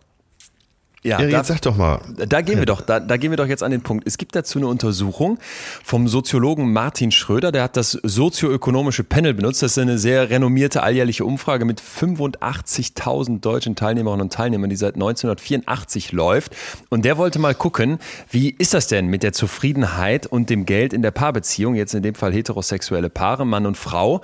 Ja, 1.03 1.19
ja 1.21 1.29
jetzt 1.29 1.49
da, 1.49 1.55
sag 1.55 1.63
doch 1.63 1.77
mal. 1.77 2.01
Da 2.29 2.43
gehen 2.43 2.59
wir 2.59 2.67
doch, 2.67 2.83
da, 2.83 3.01
da 3.01 3.17
gehen 3.17 3.31
wir 3.31 3.39
doch 3.39 3.47
jetzt 3.47 3.63
an 3.63 3.71
den 3.71 3.81
Punkt. 3.81 4.07
Es 4.07 4.19
gibt 4.19 4.37
dazu 4.37 4.59
eine 4.59 4.67
Untersuchung 4.67 5.39
vom 5.83 6.09
Soziologen 6.09 6.73
Martin 6.73 7.11
Schröder, 7.11 7.53
der 7.53 7.63
hat 7.63 7.79
das 7.79 7.93
sozioökonomische 7.93 9.03
Panel 9.03 9.33
benutzt. 9.33 9.63
Das 9.63 9.73
ist 9.73 9.79
eine 9.79 9.97
sehr 9.97 10.29
renommierte 10.29 10.83
alljährliche 10.83 11.25
Umfrage 11.25 11.65
mit 11.65 11.81
85.000 11.81 13.41
deutschen 13.41 13.77
Teilnehmerinnen 13.77 14.25
und 14.25 14.33
Teilnehmern, 14.33 14.69
die 14.69 14.77
seit 14.77 14.95
1984 14.95 16.13
läuft. 16.13 16.55
Und 16.91 17.07
der 17.07 17.17
wollte 17.17 17.39
mal 17.39 17.55
gucken, 17.55 17.99
wie 18.31 18.51
ist 18.51 18.75
das 18.75 18.87
denn 18.87 19.07
mit 19.07 19.23
der 19.23 19.33
Zufriedenheit 19.33 20.27
und 20.27 20.51
dem 20.51 20.67
Geld 20.67 20.93
in 20.93 21.01
der 21.01 21.13
Paarbeziehung, 21.13 21.77
jetzt 21.77 21.95
in 21.95 22.03
dem 22.03 22.15
Fall 22.15 22.33
heterosexuelle 22.35 23.09
Paare, 23.09 23.47
Mann 23.47 23.65
und 23.65 23.79
Frau 23.79 24.21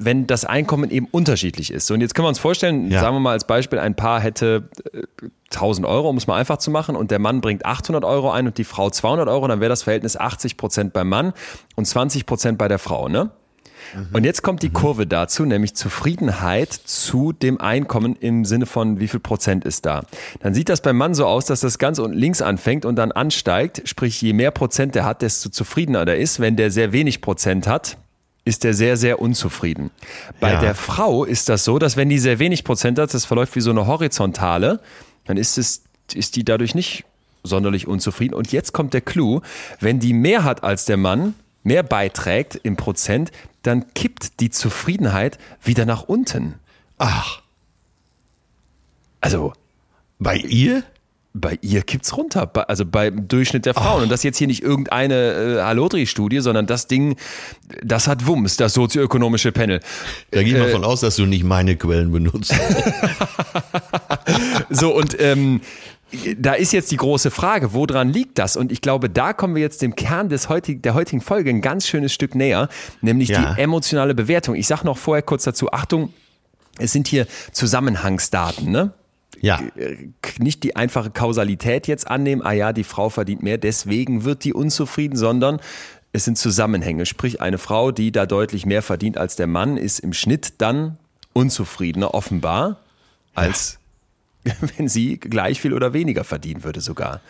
wenn 0.00 0.26
das 0.26 0.46
Einkommen 0.46 0.90
eben 0.90 1.06
unterschiedlich 1.10 1.70
ist. 1.70 1.86
So, 1.86 1.94
und 1.94 2.00
jetzt 2.00 2.14
können 2.14 2.24
wir 2.24 2.30
uns 2.30 2.38
vorstellen, 2.38 2.90
ja. 2.90 3.00
sagen 3.02 3.16
wir 3.16 3.20
mal 3.20 3.32
als 3.32 3.46
Beispiel, 3.46 3.78
ein 3.78 3.94
Paar 3.94 4.20
hätte 4.20 4.70
1000 5.52 5.86
äh, 5.86 5.90
Euro, 5.90 6.08
um 6.08 6.16
es 6.16 6.26
mal 6.26 6.36
einfach 6.36 6.56
zu 6.56 6.70
machen, 6.70 6.96
und 6.96 7.10
der 7.10 7.18
Mann 7.18 7.42
bringt 7.42 7.66
800 7.66 8.02
Euro 8.04 8.30
ein 8.30 8.46
und 8.46 8.56
die 8.56 8.64
Frau 8.64 8.88
200 8.88 9.28
Euro, 9.28 9.46
dann 9.46 9.60
wäre 9.60 9.68
das 9.68 9.82
Verhältnis 9.82 10.16
80 10.16 10.56
Prozent 10.56 10.92
beim 10.94 11.08
Mann 11.08 11.34
und 11.76 11.84
20 11.84 12.24
Prozent 12.24 12.56
bei 12.56 12.66
der 12.66 12.78
Frau, 12.78 13.08
ne? 13.08 13.30
Mhm. 13.94 14.08
Und 14.12 14.24
jetzt 14.24 14.42
kommt 14.42 14.62
die 14.62 14.70
mhm. 14.70 14.74
Kurve 14.74 15.06
dazu, 15.06 15.44
nämlich 15.44 15.74
Zufriedenheit 15.74 16.72
zu 16.72 17.32
dem 17.32 17.60
Einkommen 17.60 18.16
im 18.16 18.46
Sinne 18.46 18.64
von 18.64 19.00
wie 19.00 19.08
viel 19.08 19.20
Prozent 19.20 19.64
ist 19.66 19.84
da. 19.84 20.04
Dann 20.40 20.54
sieht 20.54 20.70
das 20.70 20.80
beim 20.80 20.96
Mann 20.96 21.14
so 21.14 21.26
aus, 21.26 21.44
dass 21.44 21.60
das 21.60 21.78
ganz 21.78 21.98
unten 21.98 22.16
links 22.16 22.40
anfängt 22.40 22.86
und 22.86 22.96
dann 22.96 23.12
ansteigt, 23.12 23.82
sprich 23.84 24.20
je 24.22 24.32
mehr 24.32 24.50
Prozent 24.50 24.94
der 24.94 25.04
hat, 25.04 25.20
desto 25.20 25.50
zufriedener 25.50 26.04
der 26.06 26.18
ist. 26.18 26.40
Wenn 26.40 26.56
der 26.56 26.70
sehr 26.70 26.92
wenig 26.92 27.20
Prozent 27.20 27.66
hat, 27.66 27.98
ist 28.44 28.64
er 28.64 28.74
sehr, 28.74 28.96
sehr 28.96 29.20
unzufrieden. 29.20 29.90
Bei 30.40 30.52
ja. 30.52 30.60
der 30.60 30.74
Frau 30.74 31.24
ist 31.24 31.48
das 31.48 31.64
so, 31.64 31.78
dass 31.78 31.96
wenn 31.96 32.08
die 32.08 32.18
sehr 32.18 32.38
wenig 32.38 32.64
Prozent 32.64 32.98
hat, 32.98 33.12
das 33.12 33.24
verläuft 33.24 33.54
wie 33.56 33.60
so 33.60 33.70
eine 33.70 33.86
Horizontale, 33.86 34.80
dann 35.26 35.36
ist, 35.36 35.58
es, 35.58 35.82
ist 36.14 36.36
die 36.36 36.44
dadurch 36.44 36.74
nicht 36.74 37.04
sonderlich 37.42 37.86
unzufrieden. 37.86 38.34
Und 38.34 38.52
jetzt 38.52 38.72
kommt 38.72 38.94
der 38.94 39.00
Clou, 39.00 39.40
wenn 39.78 40.00
die 40.00 40.12
mehr 40.12 40.44
hat 40.44 40.64
als 40.64 40.84
der 40.84 40.96
Mann, 40.96 41.34
mehr 41.62 41.82
beiträgt 41.82 42.58
im 42.62 42.76
Prozent, 42.76 43.30
dann 43.62 43.92
kippt 43.92 44.40
die 44.40 44.50
Zufriedenheit 44.50 45.38
wieder 45.62 45.84
nach 45.84 46.02
unten. 46.02 46.54
Ach. 46.98 47.42
Also. 49.20 49.52
Bei 50.18 50.36
ihr? 50.36 50.82
Bei 51.32 51.58
ihr 51.62 51.82
kippt's 51.82 52.16
runter, 52.16 52.50
also 52.68 52.84
beim 52.84 53.28
Durchschnitt 53.28 53.64
der 53.64 53.74
Frauen. 53.74 54.00
Oh. 54.00 54.02
Und 54.02 54.08
das 54.10 54.22
jetzt 54.22 54.38
hier 54.38 54.48
nicht 54.48 54.62
irgendeine 54.62 55.14
äh, 55.14 55.62
Halodri-Studie, 55.62 56.40
sondern 56.40 56.66
das 56.66 56.88
Ding, 56.88 57.16
das 57.82 58.08
hat 58.08 58.26
Wumms, 58.26 58.56
das 58.56 58.74
sozioökonomische 58.74 59.52
Panel. 59.52 59.80
Da 60.32 60.42
gehe 60.42 60.52
ich 60.52 60.58
äh, 60.58 60.64
mal 60.64 60.70
von 60.70 60.84
aus, 60.84 61.00
dass 61.00 61.16
du 61.16 61.26
nicht 61.26 61.44
meine 61.44 61.76
Quellen 61.76 62.10
benutzt. 62.10 62.52
so, 64.70 64.94
und 64.94 65.20
ähm, 65.20 65.60
da 66.36 66.54
ist 66.54 66.72
jetzt 66.72 66.90
die 66.90 66.96
große 66.96 67.30
Frage, 67.30 67.72
woran 67.72 68.12
liegt 68.12 68.38
das? 68.38 68.56
Und 68.56 68.72
ich 68.72 68.80
glaube, 68.80 69.08
da 69.08 69.32
kommen 69.32 69.54
wir 69.54 69.62
jetzt 69.62 69.82
dem 69.82 69.94
Kern 69.94 70.28
des 70.28 70.48
heutig, 70.48 70.82
der 70.82 70.94
heutigen 70.94 71.20
Folge 71.20 71.50
ein 71.50 71.60
ganz 71.60 71.86
schönes 71.86 72.12
Stück 72.12 72.34
näher, 72.34 72.68
nämlich 73.02 73.28
ja. 73.28 73.54
die 73.54 73.60
emotionale 73.60 74.16
Bewertung. 74.16 74.56
Ich 74.56 74.66
sage 74.66 74.84
noch 74.84 74.98
vorher 74.98 75.22
kurz 75.22 75.44
dazu, 75.44 75.70
Achtung, 75.70 76.12
es 76.78 76.92
sind 76.92 77.06
hier 77.06 77.26
Zusammenhangsdaten, 77.52 78.70
ne? 78.70 78.92
Ja. 79.40 79.60
Nicht 80.38 80.62
die 80.62 80.76
einfache 80.76 81.10
Kausalität 81.10 81.86
jetzt 81.86 82.08
annehmen, 82.08 82.42
ah 82.42 82.52
ja, 82.52 82.72
die 82.72 82.84
Frau 82.84 83.08
verdient 83.08 83.42
mehr, 83.42 83.58
deswegen 83.58 84.24
wird 84.24 84.44
die 84.44 84.52
unzufrieden, 84.52 85.16
sondern 85.16 85.60
es 86.12 86.24
sind 86.24 86.36
Zusammenhänge. 86.36 87.06
Sprich, 87.06 87.40
eine 87.40 87.58
Frau, 87.58 87.92
die 87.92 88.12
da 88.12 88.26
deutlich 88.26 88.66
mehr 88.66 88.82
verdient 88.82 89.16
als 89.16 89.36
der 89.36 89.46
Mann, 89.46 89.76
ist 89.76 90.00
im 90.00 90.12
Schnitt 90.12 90.54
dann 90.58 90.98
unzufriedener, 91.32 92.14
offenbar, 92.14 92.80
als 93.34 93.78
ja. 94.44 94.52
wenn 94.76 94.88
sie 94.88 95.18
gleich 95.18 95.60
viel 95.60 95.72
oder 95.72 95.92
weniger 95.92 96.24
verdienen 96.24 96.64
würde 96.64 96.80
sogar. 96.80 97.20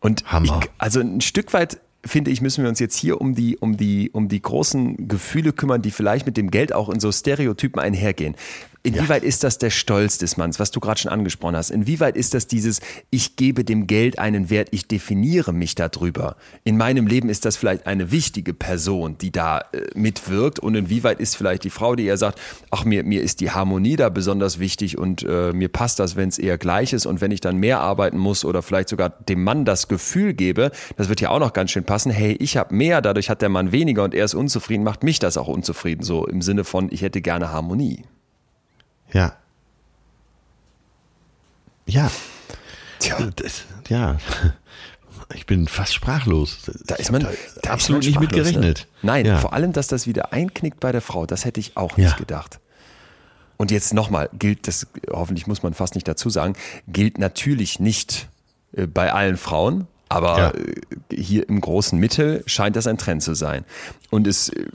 Und. 0.00 0.24
Ich, 0.42 0.52
also 0.78 1.00
ein 1.00 1.20
Stück 1.20 1.52
weit 1.52 1.80
finde 2.04 2.30
ich, 2.30 2.40
müssen 2.40 2.62
wir 2.62 2.68
uns 2.68 2.78
jetzt 2.78 2.96
hier 2.96 3.20
um 3.20 3.34
die, 3.34 3.56
um 3.56 3.76
die, 3.76 4.10
um 4.10 4.28
die 4.28 4.40
großen 4.40 5.08
Gefühle 5.08 5.52
kümmern, 5.52 5.82
die 5.82 5.90
vielleicht 5.90 6.26
mit 6.26 6.36
dem 6.36 6.50
Geld 6.50 6.72
auch 6.72 6.88
in 6.88 7.00
so 7.00 7.10
Stereotypen 7.10 7.80
einhergehen. 7.80 8.36
Inwieweit 8.88 9.22
ja. 9.22 9.28
ist 9.28 9.44
das 9.44 9.58
der 9.58 9.70
Stolz 9.70 10.18
des 10.18 10.36
Manns, 10.36 10.58
was 10.58 10.70
du 10.70 10.80
gerade 10.80 11.00
schon 11.00 11.12
angesprochen 11.12 11.56
hast? 11.56 11.70
Inwieweit 11.70 12.16
ist 12.16 12.34
das 12.34 12.46
dieses, 12.46 12.80
ich 13.10 13.36
gebe 13.36 13.64
dem 13.64 13.86
Geld 13.86 14.18
einen 14.18 14.50
Wert, 14.50 14.68
ich 14.72 14.88
definiere 14.88 15.52
mich 15.52 15.74
darüber? 15.74 16.36
In 16.64 16.76
meinem 16.76 17.06
Leben 17.06 17.28
ist 17.28 17.44
das 17.44 17.56
vielleicht 17.56 17.86
eine 17.86 18.10
wichtige 18.10 18.54
Person, 18.54 19.18
die 19.18 19.30
da 19.30 19.60
äh, 19.72 19.82
mitwirkt. 19.94 20.58
Und 20.58 20.74
inwieweit 20.74 21.20
ist 21.20 21.36
vielleicht 21.36 21.64
die 21.64 21.70
Frau, 21.70 21.94
die 21.96 22.04
eher 22.04 22.16
sagt, 22.16 22.40
ach, 22.70 22.84
mir, 22.84 23.04
mir 23.04 23.22
ist 23.22 23.40
die 23.40 23.50
Harmonie 23.50 23.96
da 23.96 24.08
besonders 24.08 24.58
wichtig 24.58 24.98
und 24.98 25.22
äh, 25.22 25.52
mir 25.52 25.68
passt 25.68 25.98
das, 25.98 26.16
wenn 26.16 26.28
es 26.28 26.38
eher 26.38 26.58
gleich 26.58 26.92
ist. 26.92 27.06
Und 27.06 27.20
wenn 27.20 27.30
ich 27.30 27.40
dann 27.40 27.56
mehr 27.56 27.80
arbeiten 27.80 28.18
muss 28.18 28.44
oder 28.44 28.62
vielleicht 28.62 28.88
sogar 28.88 29.10
dem 29.10 29.44
Mann 29.44 29.64
das 29.64 29.88
Gefühl 29.88 30.34
gebe, 30.34 30.70
das 30.96 31.08
wird 31.08 31.20
ja 31.20 31.30
auch 31.30 31.40
noch 31.40 31.52
ganz 31.52 31.70
schön 31.70 31.84
passen, 31.84 32.10
hey, 32.10 32.36
ich 32.40 32.56
habe 32.56 32.74
mehr, 32.74 33.00
dadurch 33.02 33.30
hat 33.30 33.42
der 33.42 33.48
Mann 33.48 33.72
weniger 33.72 34.04
und 34.04 34.14
er 34.14 34.24
ist 34.24 34.34
unzufrieden, 34.34 34.84
macht 34.84 35.02
mich 35.02 35.18
das 35.18 35.36
auch 35.36 35.48
unzufrieden. 35.48 36.02
So 36.02 36.26
im 36.26 36.42
Sinne 36.42 36.64
von, 36.64 36.88
ich 36.90 37.02
hätte 37.02 37.20
gerne 37.20 37.52
Harmonie. 37.52 38.04
Ja. 39.12 39.36
Ja. 41.86 42.10
Tja. 42.98 43.16
Das, 43.36 43.64
ja. 43.88 44.18
Ich 45.34 45.46
bin 45.46 45.68
fast 45.68 45.94
sprachlos. 45.94 46.58
Da 46.86 46.94
ist 46.96 47.12
man 47.12 47.26
da, 47.62 47.70
absolut 47.70 48.04
nicht 48.04 48.20
mit 48.20 48.32
gerechnet. 48.32 48.88
Ne? 49.02 49.06
Nein, 49.06 49.26
ja. 49.26 49.38
vor 49.38 49.52
allem, 49.52 49.72
dass 49.72 49.86
das 49.86 50.06
wieder 50.06 50.32
einknickt 50.32 50.80
bei 50.80 50.92
der 50.92 51.02
Frau, 51.02 51.26
das 51.26 51.44
hätte 51.44 51.60
ich 51.60 51.76
auch 51.76 51.96
nicht 51.96 52.10
ja. 52.10 52.16
gedacht. 52.16 52.60
Und 53.56 53.70
jetzt 53.70 53.92
nochmal, 53.92 54.30
gilt 54.32 54.68
das, 54.68 54.86
hoffentlich 55.10 55.46
muss 55.46 55.62
man 55.62 55.74
fast 55.74 55.94
nicht 55.96 56.06
dazu 56.06 56.30
sagen, 56.30 56.54
gilt 56.86 57.18
natürlich 57.18 57.80
nicht 57.80 58.28
äh, 58.72 58.86
bei 58.86 59.12
allen 59.12 59.36
Frauen, 59.36 59.86
aber 60.08 60.38
ja. 60.38 60.52
Hier 61.10 61.48
im 61.48 61.60
großen 61.60 61.98
Mittel 61.98 62.42
scheint 62.46 62.76
das 62.76 62.86
ein 62.86 62.98
Trend 62.98 63.22
zu 63.22 63.34
sein. 63.34 63.64
Und 64.10 64.26
es 64.26 64.50
äh, 64.50 64.66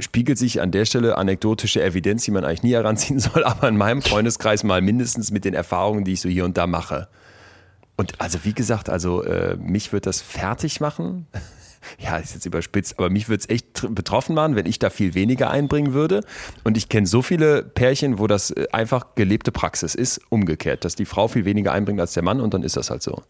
spiegelt 0.00 0.38
sich 0.38 0.60
an 0.60 0.70
der 0.70 0.84
Stelle 0.84 1.16
anekdotische 1.16 1.82
Evidenz, 1.82 2.24
die 2.24 2.30
man 2.30 2.44
eigentlich 2.44 2.62
nie 2.62 2.72
heranziehen 2.72 3.18
soll, 3.20 3.44
aber 3.44 3.68
in 3.68 3.76
meinem 3.76 4.02
Freundeskreis 4.02 4.64
mal 4.64 4.80
mindestens 4.80 5.30
mit 5.30 5.44
den 5.44 5.54
Erfahrungen, 5.54 6.04
die 6.04 6.12
ich 6.12 6.20
so 6.20 6.28
hier 6.28 6.44
und 6.44 6.56
da 6.56 6.66
mache. 6.66 7.08
Und 7.96 8.20
also 8.20 8.38
wie 8.44 8.54
gesagt, 8.54 8.88
also 8.88 9.22
äh, 9.22 9.56
mich 9.56 9.92
wird 9.92 10.06
das 10.06 10.22
fertig 10.22 10.80
machen. 10.80 11.26
ja, 11.98 12.16
ist 12.16 12.34
jetzt 12.34 12.46
überspitzt, 12.46 12.98
aber 12.98 13.10
mich 13.10 13.28
würde 13.28 13.42
es 13.42 13.48
echt 13.48 13.94
betroffen 13.94 14.34
machen, 14.34 14.56
wenn 14.56 14.66
ich 14.66 14.78
da 14.78 14.90
viel 14.90 15.14
weniger 15.14 15.50
einbringen 15.50 15.92
würde. 15.92 16.22
Und 16.64 16.76
ich 16.76 16.88
kenne 16.88 17.06
so 17.06 17.22
viele 17.22 17.62
Pärchen, 17.62 18.18
wo 18.18 18.26
das 18.26 18.50
äh, 18.50 18.66
einfach 18.72 19.14
gelebte 19.14 19.52
Praxis 19.52 19.94
ist, 19.94 20.20
umgekehrt, 20.30 20.84
dass 20.84 20.96
die 20.96 21.04
Frau 21.04 21.28
viel 21.28 21.44
weniger 21.44 21.72
einbringt 21.72 22.00
als 22.00 22.14
der 22.14 22.22
Mann 22.22 22.40
und 22.40 22.54
dann 22.54 22.62
ist 22.62 22.76
das 22.76 22.90
halt 22.90 23.02
so. 23.02 23.22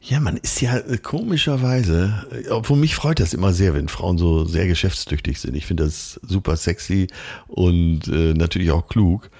Ja, 0.00 0.20
man 0.20 0.36
ist 0.36 0.60
ja 0.60 0.76
äh, 0.76 0.98
komischerweise, 0.98 2.26
äh, 2.30 2.50
obwohl 2.50 2.76
mich 2.76 2.94
freut 2.94 3.18
das 3.18 3.34
immer 3.34 3.52
sehr, 3.52 3.74
wenn 3.74 3.88
Frauen 3.88 4.18
so 4.18 4.44
sehr 4.44 4.66
geschäftstüchtig 4.66 5.40
sind. 5.40 5.56
Ich 5.56 5.66
finde 5.66 5.84
das 5.84 6.20
super 6.22 6.56
sexy 6.56 7.08
und 7.48 8.06
äh, 8.08 8.34
natürlich 8.34 8.70
auch 8.70 8.88
klug. 8.88 9.30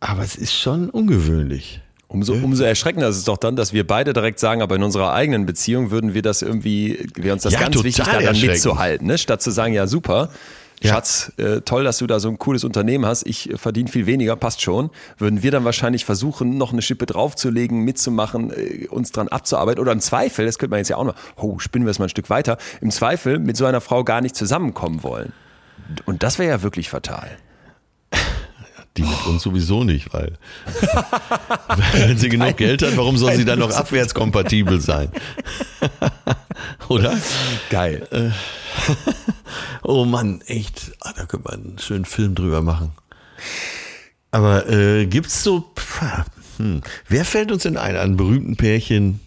Aber 0.00 0.22
es 0.22 0.36
ist 0.36 0.54
schon 0.54 0.90
ungewöhnlich. 0.90 1.80
Umso, 2.08 2.34
umso 2.34 2.62
erschreckender 2.62 3.08
ist 3.08 3.16
es 3.16 3.24
doch 3.24 3.36
dann, 3.36 3.56
dass 3.56 3.72
wir 3.72 3.84
beide 3.84 4.12
direkt 4.12 4.38
sagen, 4.38 4.62
aber 4.62 4.76
in 4.76 4.84
unserer 4.84 5.12
eigenen 5.12 5.44
Beziehung 5.44 5.90
würden 5.90 6.14
wir 6.14 6.22
das 6.22 6.40
irgendwie, 6.40 7.08
wäre 7.16 7.32
uns 7.32 7.42
das 7.42 7.54
ja, 7.54 7.60
ganz 7.60 7.82
wichtig, 7.82 8.04
daran 8.04 8.40
mitzuhalten, 8.40 9.08
ne? 9.08 9.18
statt 9.18 9.42
zu 9.42 9.50
sagen, 9.50 9.74
ja 9.74 9.88
super, 9.88 10.30
ja. 10.80 10.92
Schatz, 10.92 11.32
äh, 11.38 11.60
toll, 11.62 11.84
dass 11.84 11.98
du 11.98 12.06
da 12.06 12.20
so 12.20 12.28
ein 12.28 12.38
cooles 12.38 12.64
Unternehmen 12.64 13.06
hast, 13.06 13.26
ich 13.26 13.50
äh, 13.50 13.56
verdiene 13.56 13.88
viel 13.88 14.06
weniger, 14.06 14.36
passt 14.36 14.60
schon, 14.60 14.90
würden 15.18 15.42
wir 15.42 15.50
dann 15.50 15.64
wahrscheinlich 15.64 16.04
versuchen, 16.04 16.58
noch 16.58 16.72
eine 16.72 16.82
Schippe 16.82 17.06
draufzulegen, 17.06 17.80
mitzumachen, 17.80 18.50
äh, 18.50 18.86
uns 18.88 19.12
dran 19.12 19.28
abzuarbeiten 19.28 19.80
oder 19.80 19.92
im 19.92 20.00
Zweifel, 20.00 20.44
das 20.46 20.58
könnte 20.58 20.70
man 20.70 20.78
jetzt 20.78 20.88
ja 20.88 20.96
auch 20.96 21.04
noch, 21.04 21.14
oh, 21.36 21.58
spinnen 21.58 21.86
wir 21.86 21.90
es 21.90 21.98
mal 21.98 22.06
ein 22.06 22.10
Stück 22.10 22.30
weiter, 22.30 22.58
im 22.80 22.90
Zweifel 22.90 23.38
mit 23.38 23.56
so 23.56 23.64
einer 23.64 23.80
Frau 23.80 24.04
gar 24.04 24.20
nicht 24.20 24.36
zusammenkommen 24.36 25.02
wollen. 25.02 25.32
Und 26.04 26.22
das 26.22 26.38
wäre 26.38 26.50
ja 26.50 26.62
wirklich 26.62 26.90
fatal. 26.90 27.36
Die 28.96 29.02
mit 29.02 29.26
uns 29.26 29.42
sowieso 29.42 29.84
nicht, 29.84 30.12
weil 30.14 30.38
wenn 31.92 32.16
sie 32.16 32.28
genug 32.28 32.56
Geld 32.56 32.82
hat, 32.82 32.96
warum 32.96 33.16
soll 33.16 33.34
sie 33.36 33.44
dann 33.44 33.58
noch 33.58 33.70
abwärtskompatibel 33.70 34.80
sein? 34.80 35.10
Oder? 36.88 37.18
Geil. 37.70 38.06
Äh, 38.10 38.30
oh 39.82 40.04
Mann, 40.04 40.40
echt. 40.46 40.92
Ah, 41.00 41.12
da 41.14 41.26
könnte 41.26 41.48
man 41.48 41.62
einen 41.62 41.78
schönen 41.78 42.04
Film 42.04 42.34
drüber 42.34 42.62
machen. 42.62 42.92
Aber 44.30 44.68
äh, 44.68 45.06
gibt's 45.06 45.42
so. 45.42 45.72
Hm, 46.56 46.80
wer 47.08 47.24
fällt 47.24 47.52
uns 47.52 47.64
denn 47.64 47.76
ein 47.76 47.96
an 47.96 48.16
berühmten 48.16 48.56
Pärchen, 48.56 49.20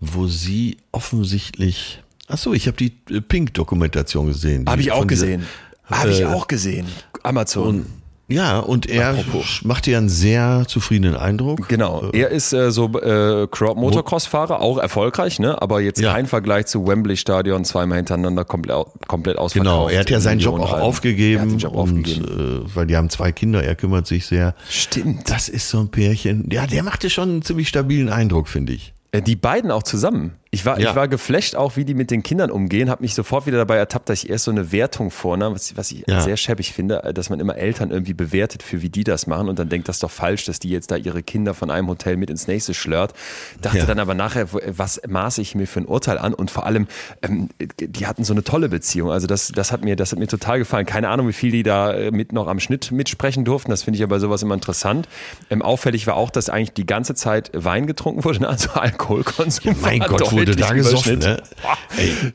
wo 0.00 0.26
sie 0.26 0.78
offensichtlich. 0.92 2.00
Ach 2.28 2.38
so, 2.38 2.52
ich 2.52 2.66
habe 2.66 2.76
die 2.76 2.92
äh, 3.10 3.20
Pink-Dokumentation 3.20 4.26
gesehen. 4.26 4.68
Habe 4.68 4.80
ich 4.80 4.92
auch 4.92 5.06
gesehen. 5.06 5.46
Habe 5.84 6.10
ich 6.10 6.20
äh, 6.20 6.26
auch 6.26 6.46
gesehen. 6.46 6.86
Amazon. 7.22 7.86
Ja, 8.28 8.58
und 8.58 8.86
er 8.86 9.10
Apropos. 9.10 9.62
macht 9.64 9.86
dir 9.86 9.96
einen 9.96 10.10
sehr 10.10 10.64
zufriedenen 10.68 11.16
Eindruck. 11.16 11.66
Genau. 11.68 12.10
Äh, 12.12 12.20
er 12.20 12.28
ist 12.28 12.52
äh, 12.52 12.70
so 12.70 12.86
äh, 12.98 13.46
Motocross-Fahrer, 13.46 14.60
auch 14.60 14.76
erfolgreich, 14.76 15.38
ne? 15.38 15.60
aber 15.60 15.80
jetzt 15.80 15.98
ja. 15.98 16.12
kein 16.12 16.26
Vergleich 16.26 16.66
zu 16.66 16.86
Wembley-Stadion, 16.86 17.64
zweimal 17.64 17.96
hintereinander 17.96 18.44
komplett, 18.44 18.86
komplett 19.06 19.38
ausverkauft. 19.38 19.64
Genau, 19.64 19.88
er 19.88 20.00
hat 20.00 20.10
ja 20.10 20.20
seinen 20.20 20.40
Job 20.40 20.60
auch 20.60 20.74
aufgegeben, 20.74 21.56
Job 21.56 21.72
und, 21.72 21.78
aufgegeben. 21.78 22.64
Äh, 22.66 22.74
weil 22.74 22.86
die 22.86 22.96
haben 22.96 23.08
zwei 23.08 23.32
Kinder, 23.32 23.64
er 23.64 23.74
kümmert 23.74 24.06
sich 24.06 24.26
sehr. 24.26 24.54
Stimmt. 24.68 25.30
Das 25.30 25.48
ist 25.48 25.70
so 25.70 25.80
ein 25.80 25.88
Pärchen. 25.88 26.48
Ja, 26.52 26.66
der 26.66 26.82
machte 26.82 27.08
schon 27.08 27.30
einen 27.30 27.42
ziemlich 27.42 27.68
stabilen 27.68 28.10
Eindruck, 28.10 28.48
finde 28.48 28.74
ich. 28.74 28.92
Äh, 29.10 29.22
die 29.22 29.36
beiden 29.36 29.70
auch 29.70 29.82
zusammen. 29.82 30.34
Ich 30.50 30.64
war, 30.64 30.80
ja. 30.80 30.90
ich 30.90 30.96
war 30.96 31.08
geflasht 31.08 31.56
auch, 31.56 31.76
wie 31.76 31.84
die 31.84 31.92
mit 31.92 32.10
den 32.10 32.22
Kindern 32.22 32.50
umgehen, 32.50 32.88
habe 32.88 33.02
mich 33.02 33.14
sofort 33.14 33.46
wieder 33.46 33.58
dabei 33.58 33.76
ertappt, 33.76 34.08
dass 34.08 34.24
ich 34.24 34.30
erst 34.30 34.44
so 34.44 34.50
eine 34.50 34.72
Wertung 34.72 35.10
vornahm, 35.10 35.54
was, 35.54 35.76
was 35.76 35.90
ich 35.90 36.04
ja. 36.06 36.22
sehr 36.22 36.38
schäbig 36.38 36.72
finde, 36.72 37.04
äh, 37.04 37.12
dass 37.12 37.28
man 37.28 37.38
immer 37.38 37.56
Eltern 37.56 37.90
irgendwie 37.90 38.14
bewertet, 38.14 38.62
für 38.62 38.80
wie 38.80 38.88
die 38.88 39.04
das 39.04 39.26
machen 39.26 39.48
und 39.48 39.58
dann 39.58 39.68
denkt, 39.68 39.88
das 39.88 39.96
ist 39.96 40.02
doch 40.02 40.10
falsch, 40.10 40.46
dass 40.46 40.58
die 40.58 40.70
jetzt 40.70 40.90
da 40.90 40.96
ihre 40.96 41.22
Kinder 41.22 41.52
von 41.52 41.70
einem 41.70 41.88
Hotel 41.88 42.16
mit 42.16 42.30
ins 42.30 42.46
nächste 42.46 42.72
schlört. 42.72 43.12
Dachte 43.60 43.78
ja. 43.78 43.86
dann 43.86 43.98
aber 43.98 44.14
nachher, 44.14 44.48
was 44.52 45.02
maße 45.06 45.42
ich 45.42 45.54
mir 45.54 45.66
für 45.66 45.80
ein 45.80 45.86
Urteil 45.86 46.16
an 46.16 46.32
und 46.32 46.50
vor 46.50 46.64
allem, 46.64 46.86
ähm, 47.20 47.50
die 47.78 48.06
hatten 48.06 48.24
so 48.24 48.32
eine 48.32 48.42
tolle 48.42 48.70
Beziehung. 48.70 49.10
Also 49.10 49.26
das, 49.26 49.48
das 49.48 49.70
hat 49.70 49.84
mir, 49.84 49.96
das 49.96 50.12
hat 50.12 50.18
mir 50.18 50.28
total 50.28 50.58
gefallen. 50.58 50.86
Keine 50.86 51.10
Ahnung, 51.10 51.28
wie 51.28 51.34
viel 51.34 51.50
die 51.50 51.62
da 51.62 51.92
äh, 51.92 52.10
mit 52.10 52.32
noch 52.32 52.46
am 52.48 52.58
Schnitt 52.58 52.90
mitsprechen 52.90 53.44
durften. 53.44 53.70
Das 53.70 53.82
finde 53.82 53.98
ich 53.98 54.02
aber 54.02 54.18
sowas 54.18 54.42
immer 54.42 54.54
interessant. 54.54 55.08
Ähm, 55.50 55.60
auffällig 55.60 56.06
war 56.06 56.16
auch, 56.16 56.30
dass 56.30 56.48
eigentlich 56.48 56.72
die 56.72 56.86
ganze 56.86 57.14
Zeit 57.14 57.50
Wein 57.52 57.86
getrunken 57.86 58.24
wurde, 58.24 58.48
also 58.48 58.70
Alkoholkonsum. 58.70 59.76
mein 59.82 60.00
Gott, 60.00 60.37
wurde 60.38 60.56
da 60.56 60.72
gesoffen 60.72 61.18
ne? 61.18 61.42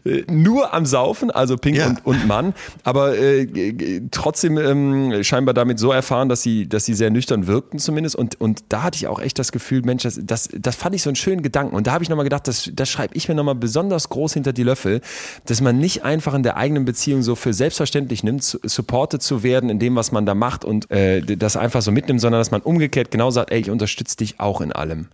Äh, 0.05 0.23
nur 0.31 0.73
am 0.73 0.85
Saufen, 0.85 1.31
also 1.31 1.57
Pink 1.57 1.77
ja. 1.77 1.87
und, 1.87 2.05
und 2.05 2.27
Mann, 2.27 2.53
aber 2.83 3.17
äh, 3.17 4.01
trotzdem 4.11 4.57
ähm, 4.57 5.23
scheinbar 5.23 5.53
damit 5.53 5.79
so 5.79 5.91
erfahren, 5.91 6.29
dass 6.29 6.41
sie, 6.41 6.67
dass 6.67 6.85
sie 6.85 6.93
sehr 6.93 7.09
nüchtern 7.09 7.47
wirkten 7.47 7.79
zumindest. 7.79 8.15
Und, 8.15 8.39
und 8.39 8.63
da 8.69 8.83
hatte 8.83 8.97
ich 8.97 9.07
auch 9.07 9.19
echt 9.19 9.39
das 9.39 9.51
Gefühl, 9.51 9.81
Mensch, 9.83 10.03
das, 10.03 10.19
das, 10.23 10.49
das 10.57 10.75
fand 10.75 10.95
ich 10.95 11.03
so 11.03 11.09
einen 11.09 11.15
schönen 11.15 11.41
Gedanken. 11.41 11.75
Und 11.75 11.87
da 11.87 11.93
habe 11.93 12.03
ich 12.03 12.09
nochmal 12.09 12.25
gedacht, 12.25 12.47
das, 12.47 12.69
das 12.73 12.89
schreibe 12.89 13.15
ich 13.15 13.27
mir 13.27 13.35
nochmal 13.35 13.55
besonders 13.55 14.09
groß 14.09 14.33
hinter 14.33 14.53
die 14.53 14.63
Löffel, 14.63 15.01
dass 15.45 15.61
man 15.61 15.77
nicht 15.77 16.03
einfach 16.03 16.33
in 16.33 16.43
der 16.43 16.57
eigenen 16.57 16.85
Beziehung 16.85 17.23
so 17.23 17.35
für 17.35 17.53
selbstverständlich 17.53 18.23
nimmt, 18.23 18.43
supported 18.43 19.21
zu 19.21 19.43
werden 19.43 19.69
in 19.69 19.79
dem, 19.79 19.95
was 19.95 20.11
man 20.11 20.25
da 20.25 20.35
macht 20.35 20.65
und 20.65 20.89
äh, 20.91 21.21
das 21.21 21.57
einfach 21.57 21.81
so 21.81 21.91
mitnimmt, 21.91 22.21
sondern 22.21 22.39
dass 22.39 22.51
man 22.51 22.61
umgekehrt 22.61 23.11
genau 23.11 23.31
sagt, 23.31 23.51
ey, 23.51 23.59
ich 23.59 23.69
unterstütze 23.69 24.17
dich 24.17 24.39
auch 24.39 24.61
in 24.61 24.71
allem. 24.71 25.07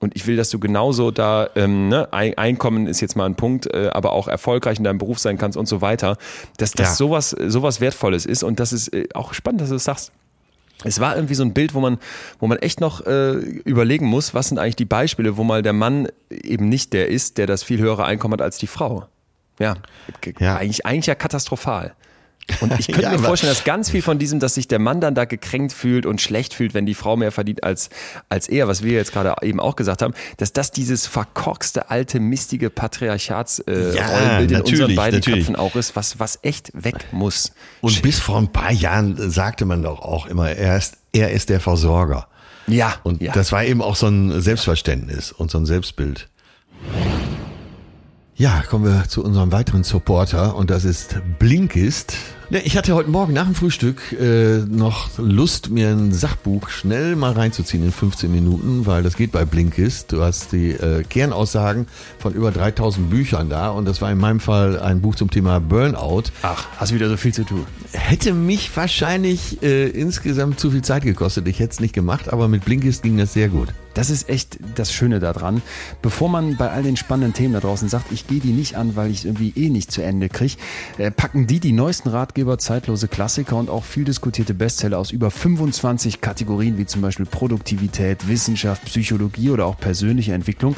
Und 0.00 0.14
ich 0.14 0.26
will, 0.26 0.36
dass 0.36 0.50
du 0.50 0.58
genauso 0.58 1.10
da, 1.10 1.50
ähm, 1.56 1.88
ne, 1.88 2.12
Einkommen 2.12 2.86
ist 2.86 3.00
jetzt 3.00 3.16
mal 3.16 3.26
ein 3.26 3.34
Punkt, 3.34 3.66
äh, 3.66 3.90
aber 3.92 4.12
auch 4.12 4.28
erfolgreich 4.28 4.78
in 4.78 4.84
deinem 4.84 4.98
Beruf 4.98 5.18
sein 5.18 5.38
kannst 5.38 5.58
und 5.58 5.66
so 5.66 5.80
weiter. 5.80 6.16
Dass 6.56 6.72
das 6.72 6.90
ja. 6.90 6.94
sowas, 6.94 7.30
sowas 7.30 7.80
Wertvolles 7.80 8.24
ist 8.24 8.42
und 8.42 8.60
das 8.60 8.72
ist 8.72 8.92
äh, 8.94 9.08
auch 9.14 9.34
spannend, 9.34 9.60
dass 9.60 9.70
du 9.70 9.74
das 9.74 9.84
sagst. 9.84 10.12
Es 10.84 11.00
war 11.00 11.16
irgendwie 11.16 11.34
so 11.34 11.42
ein 11.42 11.52
Bild, 11.54 11.74
wo 11.74 11.80
man, 11.80 11.98
wo 12.38 12.46
man 12.46 12.58
echt 12.58 12.80
noch 12.80 13.04
äh, 13.04 13.32
überlegen 13.32 14.06
muss, 14.06 14.32
was 14.34 14.48
sind 14.48 14.58
eigentlich 14.58 14.76
die 14.76 14.84
Beispiele, 14.84 15.36
wo 15.36 15.42
mal 15.42 15.62
der 15.62 15.72
Mann 15.72 16.08
eben 16.30 16.68
nicht 16.68 16.92
der 16.92 17.08
ist, 17.08 17.36
der 17.38 17.48
das 17.48 17.64
viel 17.64 17.80
höhere 17.80 18.04
Einkommen 18.04 18.34
hat 18.34 18.42
als 18.42 18.58
die 18.58 18.68
Frau. 18.68 19.06
Ja, 19.58 19.74
ja. 20.38 20.56
Eigentlich, 20.56 20.86
eigentlich 20.86 21.06
ja 21.06 21.16
katastrophal. 21.16 21.94
Und 22.60 22.78
ich 22.78 22.86
könnte 22.88 23.02
ja, 23.02 23.10
mir 23.10 23.18
vorstellen, 23.18 23.52
dass 23.52 23.64
ganz 23.64 23.90
viel 23.90 24.02
von 24.02 24.18
diesem, 24.18 24.40
dass 24.40 24.54
sich 24.54 24.68
der 24.68 24.78
Mann 24.78 25.00
dann 25.00 25.14
da 25.14 25.24
gekränkt 25.24 25.72
fühlt 25.72 26.06
und 26.06 26.20
schlecht 26.20 26.54
fühlt, 26.54 26.74
wenn 26.74 26.86
die 26.86 26.94
Frau 26.94 27.16
mehr 27.16 27.32
verdient 27.32 27.64
als, 27.64 27.90
als 28.28 28.48
er, 28.48 28.68
was 28.68 28.82
wir 28.82 28.92
jetzt 28.92 29.12
gerade 29.12 29.34
eben 29.42 29.60
auch 29.60 29.76
gesagt 29.76 30.02
haben, 30.02 30.14
dass 30.38 30.52
das 30.52 30.70
dieses 30.70 31.06
verkorkste, 31.06 31.90
alte, 31.90 32.20
mistige 32.20 32.70
Patriarchatsrollenbild 32.70 34.50
äh, 34.50 34.54
ja, 34.54 34.60
in 34.60 34.62
unseren 34.62 34.94
beiden 34.94 35.20
natürlich. 35.20 35.40
Köpfen 35.40 35.56
auch 35.56 35.76
ist, 35.76 35.96
was, 35.96 36.18
was 36.18 36.38
echt 36.42 36.70
weg 36.74 37.06
muss. 37.12 37.52
Und 37.80 38.02
bis 38.02 38.18
vor 38.18 38.38
ein 38.38 38.52
paar 38.52 38.72
Jahren 38.72 39.30
sagte 39.30 39.64
man 39.64 39.82
doch 39.82 40.00
auch 40.00 40.26
immer, 40.26 40.50
er 40.50 40.76
ist, 40.76 40.96
er 41.12 41.30
ist 41.30 41.48
der 41.50 41.60
Versorger. 41.60 42.28
Ja. 42.66 42.94
Und 43.02 43.22
ja. 43.22 43.32
das 43.32 43.52
war 43.52 43.64
eben 43.64 43.82
auch 43.82 43.96
so 43.96 44.06
ein 44.08 44.40
Selbstverständnis 44.40 45.32
und 45.32 45.50
so 45.50 45.58
ein 45.58 45.66
Selbstbild. 45.66 46.28
Ja, 48.38 48.62
kommen 48.62 48.84
wir 48.84 49.08
zu 49.08 49.24
unserem 49.24 49.50
weiteren 49.50 49.82
Supporter 49.82 50.54
und 50.54 50.70
das 50.70 50.84
ist 50.84 51.18
Blinkist. 51.40 52.16
Ich 52.50 52.78
hatte 52.78 52.94
heute 52.94 53.10
Morgen 53.10 53.34
nach 53.34 53.44
dem 53.44 53.54
Frühstück 53.54 54.16
äh, 54.18 54.60
noch 54.66 55.18
Lust, 55.18 55.68
mir 55.68 55.88
ein 55.88 56.14
Sachbuch 56.14 56.70
schnell 56.70 57.14
mal 57.14 57.32
reinzuziehen 57.32 57.84
in 57.84 57.92
15 57.92 58.32
Minuten, 58.32 58.86
weil 58.86 59.02
das 59.02 59.18
geht 59.18 59.32
bei 59.32 59.44
Blinkist. 59.44 60.12
Du 60.12 60.22
hast 60.22 60.52
die 60.52 60.70
äh, 60.70 61.02
Kernaussagen 61.02 61.88
von 62.18 62.32
über 62.32 62.50
3000 62.50 63.10
Büchern 63.10 63.50
da 63.50 63.68
und 63.68 63.84
das 63.84 64.00
war 64.00 64.10
in 64.10 64.16
meinem 64.16 64.40
Fall 64.40 64.80
ein 64.80 65.02
Buch 65.02 65.14
zum 65.14 65.30
Thema 65.30 65.60
Burnout. 65.60 66.30
Ach, 66.40 66.66
hast 66.78 66.94
wieder 66.94 67.10
so 67.10 67.18
viel 67.18 67.34
zu 67.34 67.44
tun. 67.44 67.66
Hätte 67.92 68.32
mich 68.32 68.74
wahrscheinlich 68.74 69.62
äh, 69.62 69.86
insgesamt 69.88 70.58
zu 70.58 70.70
viel 70.70 70.82
Zeit 70.82 71.02
gekostet. 71.02 71.46
Ich 71.48 71.58
hätte 71.58 71.72
es 71.72 71.80
nicht 71.80 71.92
gemacht, 71.92 72.32
aber 72.32 72.48
mit 72.48 72.64
Blinkist 72.64 73.02
ging 73.02 73.18
das 73.18 73.34
sehr 73.34 73.50
gut. 73.50 73.68
Das 73.98 74.10
ist 74.10 74.28
echt 74.28 74.60
das 74.76 74.92
Schöne 74.92 75.18
daran. 75.18 75.60
Bevor 76.02 76.28
man 76.28 76.56
bei 76.56 76.70
all 76.70 76.84
den 76.84 76.96
spannenden 76.96 77.32
Themen 77.32 77.54
da 77.54 77.58
draußen 77.58 77.88
sagt, 77.88 78.12
ich 78.12 78.28
gehe 78.28 78.38
die 78.38 78.52
nicht 78.52 78.76
an, 78.76 78.94
weil 78.94 79.10
ich 79.10 79.24
irgendwie 79.24 79.52
eh 79.56 79.70
nicht 79.70 79.90
zu 79.90 80.02
Ende 80.02 80.28
kriege, 80.28 80.54
äh, 80.98 81.10
packen 81.10 81.48
die 81.48 81.58
die 81.58 81.72
neuesten 81.72 82.10
Ratgeber 82.10 82.37
Ratgeber, 82.38 82.58
zeitlose 82.58 83.08
Klassiker 83.08 83.56
und 83.56 83.68
auch 83.68 83.82
viel 83.82 84.04
diskutierte 84.04 84.54
Bestseller 84.54 84.98
aus 84.98 85.10
über 85.10 85.30
25 85.30 86.20
Kategorien 86.20 86.78
wie 86.78 86.86
zum 86.86 87.02
Beispiel 87.02 87.26
Produktivität, 87.26 88.28
Wissenschaft, 88.28 88.84
Psychologie 88.84 89.50
oder 89.50 89.66
auch 89.66 89.76
persönliche 89.76 90.34
Entwicklung 90.34 90.76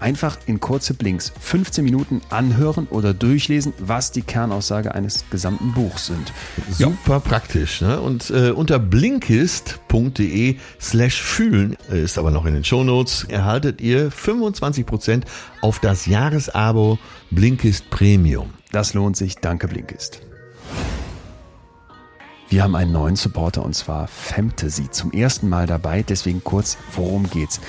einfach 0.00 0.38
in 0.46 0.58
kurze 0.58 0.94
Blinks 0.94 1.32
15 1.38 1.84
Minuten 1.84 2.22
anhören 2.30 2.86
oder 2.88 3.12
durchlesen, 3.12 3.74
was 3.78 4.10
die 4.10 4.22
Kernaussage 4.22 4.94
eines 4.94 5.24
gesamten 5.30 5.72
Buchs 5.74 6.06
sind. 6.06 6.32
Super 6.70 7.12
ja. 7.12 7.18
praktisch. 7.20 7.82
Ne? 7.82 8.00
Und 8.00 8.30
äh, 8.30 8.50
unter 8.50 8.78
blinkist.de 8.78 10.56
slash 10.80 11.22
fühlen, 11.22 11.76
ist 11.90 12.18
aber 12.18 12.30
noch 12.30 12.46
in 12.46 12.54
den 12.54 12.64
Shownotes, 12.64 13.24
erhaltet 13.28 13.80
ihr 13.80 14.10
25% 14.10 15.24
auf 15.60 15.78
das 15.78 16.06
Jahresabo 16.06 16.98
Blinkist 17.30 17.90
Premium. 17.90 18.54
Das 18.72 18.94
lohnt 18.94 19.16
sich. 19.16 19.36
Danke, 19.36 19.68
Blinkist. 19.68 20.22
Wir 22.52 22.64
haben 22.64 22.76
einen 22.76 22.92
neuen 22.92 23.16
Supporter 23.16 23.64
und 23.64 23.74
zwar 23.74 24.06
Fantasy 24.08 24.90
zum 24.90 25.10
ersten 25.10 25.48
Mal 25.48 25.66
dabei. 25.66 26.02
Deswegen 26.02 26.44
kurz, 26.44 26.76
worum 26.94 27.30
geht's? 27.30 27.62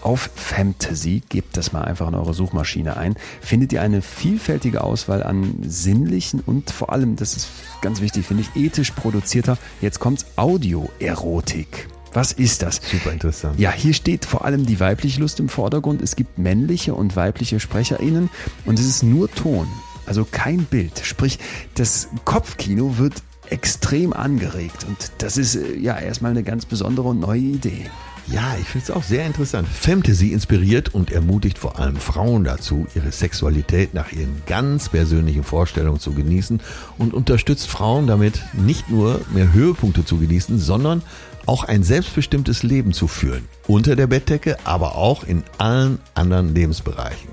Auf 0.00 0.30
Fantasy, 0.36 1.24
gebt 1.28 1.56
das 1.56 1.72
mal 1.72 1.82
einfach 1.82 2.06
in 2.06 2.14
eure 2.14 2.34
Suchmaschine 2.34 2.96
ein, 2.96 3.16
findet 3.40 3.72
ihr 3.72 3.82
eine 3.82 4.00
vielfältige 4.00 4.84
Auswahl 4.84 5.24
an 5.24 5.56
sinnlichen 5.66 6.38
und 6.38 6.70
vor 6.70 6.92
allem, 6.92 7.16
das 7.16 7.36
ist 7.36 7.48
ganz 7.82 8.00
wichtig, 8.00 8.26
finde 8.26 8.44
ich, 8.44 8.62
ethisch 8.62 8.92
produzierter, 8.92 9.58
jetzt 9.80 9.98
kommt's 9.98 10.24
Audio-Erotik. 10.36 11.88
Was 12.12 12.30
ist 12.30 12.62
das? 12.62 12.80
Super 12.88 13.10
interessant. 13.10 13.58
Ja, 13.58 13.72
hier 13.72 13.92
steht 13.92 14.24
vor 14.24 14.44
allem 14.44 14.66
die 14.66 14.78
weibliche 14.78 15.20
Lust 15.20 15.40
im 15.40 15.48
Vordergrund. 15.48 16.00
Es 16.00 16.14
gibt 16.14 16.38
männliche 16.38 16.94
und 16.94 17.16
weibliche 17.16 17.58
SprecherInnen 17.58 18.30
und 18.66 18.78
es 18.78 18.86
ist 18.86 19.02
nur 19.02 19.28
Ton. 19.32 19.66
Also 20.06 20.24
kein 20.24 20.64
Bild. 20.64 21.02
Sprich, 21.04 21.40
das 21.74 22.08
Kopfkino 22.24 22.98
wird 22.98 23.14
extrem 23.50 24.12
angeregt. 24.12 24.84
Und 24.86 25.12
das 25.18 25.36
ist 25.36 25.56
äh, 25.56 25.76
ja 25.76 25.98
erstmal 25.98 26.30
eine 26.30 26.42
ganz 26.42 26.64
besondere 26.66 27.08
und 27.08 27.20
neue 27.20 27.40
Idee. 27.40 27.90
Ja, 28.30 28.56
ich 28.60 28.66
finde 28.66 28.84
es 28.84 28.90
auch 28.90 29.02
sehr 29.02 29.24
interessant. 29.24 29.66
Fantasy 29.66 30.32
inspiriert 30.32 30.94
und 30.94 31.10
ermutigt 31.10 31.56
vor 31.56 31.78
allem 31.78 31.96
Frauen 31.96 32.44
dazu, 32.44 32.86
ihre 32.94 33.10
Sexualität 33.10 33.94
nach 33.94 34.12
ihren 34.12 34.42
ganz 34.46 34.90
persönlichen 34.90 35.44
Vorstellungen 35.44 35.98
zu 35.98 36.12
genießen 36.12 36.60
und 36.98 37.14
unterstützt 37.14 37.68
Frauen 37.68 38.06
damit 38.06 38.42
nicht 38.52 38.90
nur 38.90 39.22
mehr 39.32 39.54
Höhepunkte 39.54 40.04
zu 40.04 40.18
genießen, 40.18 40.58
sondern 40.58 41.02
auch 41.46 41.64
ein 41.64 41.82
selbstbestimmtes 41.82 42.62
Leben 42.62 42.92
zu 42.92 43.08
führen. 43.08 43.48
Unter 43.66 43.96
der 43.96 44.06
Bettdecke, 44.06 44.58
aber 44.64 44.96
auch 44.96 45.24
in 45.24 45.42
allen 45.56 45.98
anderen 46.14 46.54
Lebensbereichen. 46.54 47.30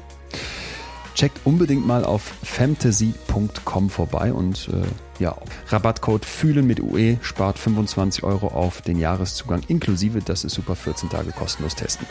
Checkt 1.15 1.39
unbedingt 1.45 1.87
mal 1.87 2.03
auf 2.03 2.33
fantasy.com 2.43 3.89
vorbei 3.89 4.33
und 4.33 4.67
äh, 4.67 5.23
ja, 5.23 5.35
Rabattcode 5.69 6.25
fühlen 6.25 6.67
mit 6.67 6.81
UE 6.81 7.17
spart 7.21 7.57
25 7.57 8.23
Euro 8.23 8.49
auf 8.49 8.81
den 8.81 8.99
Jahreszugang 8.99 9.61
inklusive. 9.69 10.19
Das 10.19 10.43
ist 10.43 10.53
super 10.53 10.75
14 10.75 11.09
Tage 11.09 11.31
kostenlos 11.31 11.73
testen. 11.73 12.05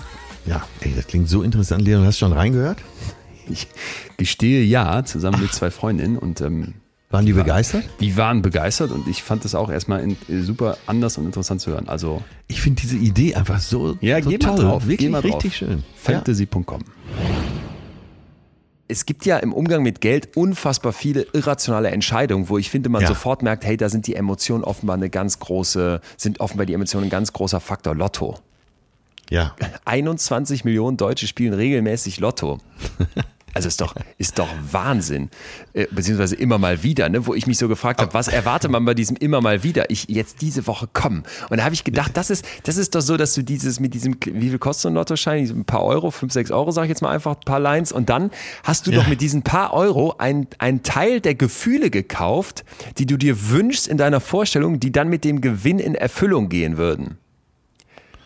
Ja, 0.46 0.66
ey, 0.80 0.94
das 0.96 1.06
klingt 1.06 1.28
so 1.28 1.42
interessant. 1.42 1.82
Leon, 1.82 2.04
hast 2.06 2.16
du 2.20 2.24
schon 2.24 2.32
reingehört? 2.32 2.78
Ich 3.46 3.68
gestehe 4.16 4.64
ja, 4.64 5.04
zusammen 5.04 5.42
mit 5.42 5.52
zwei 5.52 5.70
Freundinnen 5.70 6.16
und 6.16 6.40
ähm, 6.40 6.72
waren 7.10 7.26
die, 7.26 7.32
die 7.32 7.38
begeistert? 7.38 7.84
die 8.00 8.16
waren 8.16 8.40
begeistert 8.40 8.90
und 8.90 9.06
ich 9.06 9.22
fand 9.22 9.44
das 9.44 9.54
auch 9.54 9.70
erstmal 9.70 10.00
in, 10.00 10.16
super 10.42 10.78
anders 10.86 11.18
und 11.18 11.26
interessant 11.26 11.60
zu 11.60 11.72
hören. 11.72 11.88
Also 11.88 12.22
ich 12.48 12.62
finde 12.62 12.80
diese 12.80 12.96
Idee 12.96 13.34
einfach 13.34 13.60
so, 13.60 13.98
ja, 14.00 14.22
so 14.22 14.30
geh 14.30 14.38
toll, 14.38 14.52
mal 14.52 14.62
drauf, 14.62 14.86
wirklich 14.86 15.10
mal 15.10 15.20
richtig 15.20 15.58
drauf. 15.58 15.68
schön. 15.68 15.84
Fantasy.com. 15.94 16.80
Es 18.86 19.06
gibt 19.06 19.24
ja 19.24 19.38
im 19.38 19.52
Umgang 19.52 19.82
mit 19.82 20.00
Geld 20.00 20.36
unfassbar 20.36 20.92
viele 20.92 21.26
irrationale 21.32 21.90
Entscheidungen, 21.90 22.48
wo 22.48 22.58
ich 22.58 22.70
finde, 22.70 22.90
man 22.90 23.02
ja. 23.02 23.08
sofort 23.08 23.42
merkt, 23.42 23.64
hey, 23.64 23.76
da 23.76 23.88
sind 23.88 24.06
die 24.06 24.14
Emotionen 24.14 24.62
offenbar 24.62 24.96
eine 24.96 25.08
ganz 25.08 25.38
große, 25.38 26.00
sind 26.16 26.40
offenbar 26.40 26.66
die 26.66 26.74
Emotionen 26.74 27.04
ein 27.04 27.10
ganz 27.10 27.32
großer 27.32 27.60
Faktor. 27.60 27.94
Lotto. 27.94 28.38
Ja. 29.30 29.56
21 29.86 30.64
Millionen 30.64 30.96
Deutsche 30.96 31.26
spielen 31.26 31.54
regelmäßig 31.54 32.20
Lotto. 32.20 32.58
Also 33.54 33.68
ist 33.68 33.80
doch, 33.80 33.94
ist 34.18 34.38
doch 34.40 34.48
Wahnsinn. 34.72 35.30
Äh, 35.72 35.86
beziehungsweise 35.90 36.34
immer 36.34 36.58
mal 36.58 36.82
wieder, 36.82 37.08
ne? 37.08 37.26
wo 37.26 37.34
ich 37.34 37.46
mich 37.46 37.56
so 37.56 37.68
gefragt 37.68 38.00
habe, 38.00 38.12
was 38.12 38.26
erwartet 38.26 38.70
man 38.70 38.84
bei 38.84 38.94
diesem 38.94 39.16
immer 39.16 39.40
mal 39.40 39.62
wieder? 39.62 39.90
Ich 39.90 40.08
jetzt 40.08 40.42
diese 40.42 40.66
Woche 40.66 40.88
kommen. 40.92 41.22
Und 41.50 41.58
da 41.58 41.64
habe 41.64 41.74
ich 41.74 41.84
gedacht, 41.84 42.16
das 42.16 42.30
ist, 42.30 42.44
das 42.64 42.76
ist 42.76 42.96
doch 42.96 43.00
so, 43.00 43.16
dass 43.16 43.32
du 43.34 43.42
dieses 43.42 43.78
mit 43.78 43.94
diesem, 43.94 44.16
wie 44.24 44.50
viel 44.50 44.58
kostet 44.58 44.82
so 44.82 44.88
ein 44.88 44.94
Lottoschein? 44.94 45.44
Ein 45.44 45.64
paar 45.64 45.84
Euro, 45.84 46.10
fünf, 46.10 46.32
sechs 46.32 46.50
Euro, 46.50 46.72
sag 46.72 46.84
ich 46.84 46.88
jetzt 46.88 47.02
mal 47.02 47.10
einfach, 47.10 47.36
ein 47.36 47.44
paar 47.44 47.60
Lines. 47.60 47.92
Und 47.92 48.10
dann 48.10 48.32
hast 48.64 48.86
du 48.86 48.90
ja. 48.90 48.98
doch 48.98 49.06
mit 49.06 49.20
diesen 49.20 49.42
paar 49.42 49.72
Euro 49.72 50.16
ein, 50.18 50.48
ein 50.58 50.82
Teil 50.82 51.20
der 51.20 51.36
Gefühle 51.36 51.90
gekauft, 51.90 52.64
die 52.98 53.06
du 53.06 53.16
dir 53.16 53.50
wünschst 53.50 53.86
in 53.86 53.98
deiner 53.98 54.20
Vorstellung, 54.20 54.80
die 54.80 54.90
dann 54.90 55.08
mit 55.08 55.24
dem 55.24 55.40
Gewinn 55.40 55.78
in 55.78 55.94
Erfüllung 55.94 56.48
gehen 56.48 56.76
würden. 56.76 57.18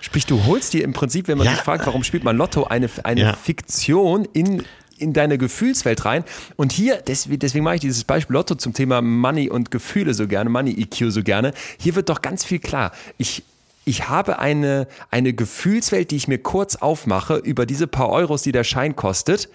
Sprich, 0.00 0.26
du 0.26 0.44
holst 0.46 0.72
dir 0.72 0.84
im 0.84 0.92
Prinzip, 0.92 1.28
wenn 1.28 1.38
man 1.38 1.46
ja. 1.46 1.52
sich 1.52 1.60
fragt, 1.60 1.86
warum 1.86 2.04
spielt 2.04 2.24
man 2.24 2.36
Lotto, 2.36 2.64
eine, 2.64 2.88
eine 3.02 3.20
ja. 3.20 3.32
Fiktion 3.34 4.26
in 4.32 4.62
in 4.98 5.12
deine 5.12 5.38
Gefühlswelt 5.38 6.04
rein. 6.04 6.24
Und 6.56 6.72
hier, 6.72 7.02
deswegen, 7.06 7.38
deswegen 7.38 7.64
mache 7.64 7.76
ich 7.76 7.80
dieses 7.80 8.04
Beispiel 8.04 8.34
Lotto 8.34 8.54
zum 8.54 8.72
Thema 8.72 9.00
Money 9.02 9.48
und 9.50 9.70
Gefühle 9.70 10.14
so 10.14 10.26
gerne, 10.26 10.50
Money 10.50 10.72
EQ 10.72 11.10
so 11.10 11.22
gerne. 11.22 11.52
Hier 11.78 11.94
wird 11.94 12.08
doch 12.08 12.22
ganz 12.22 12.44
viel 12.44 12.58
klar. 12.58 12.92
Ich, 13.16 13.42
ich 13.84 14.08
habe 14.08 14.38
eine, 14.38 14.86
eine 15.10 15.32
Gefühlswelt, 15.32 16.10
die 16.10 16.16
ich 16.16 16.28
mir 16.28 16.38
kurz 16.38 16.76
aufmache 16.76 17.36
über 17.36 17.66
diese 17.66 17.86
paar 17.86 18.10
Euros, 18.10 18.42
die 18.42 18.52
der 18.52 18.64
Schein 18.64 18.96
kostet 18.96 19.48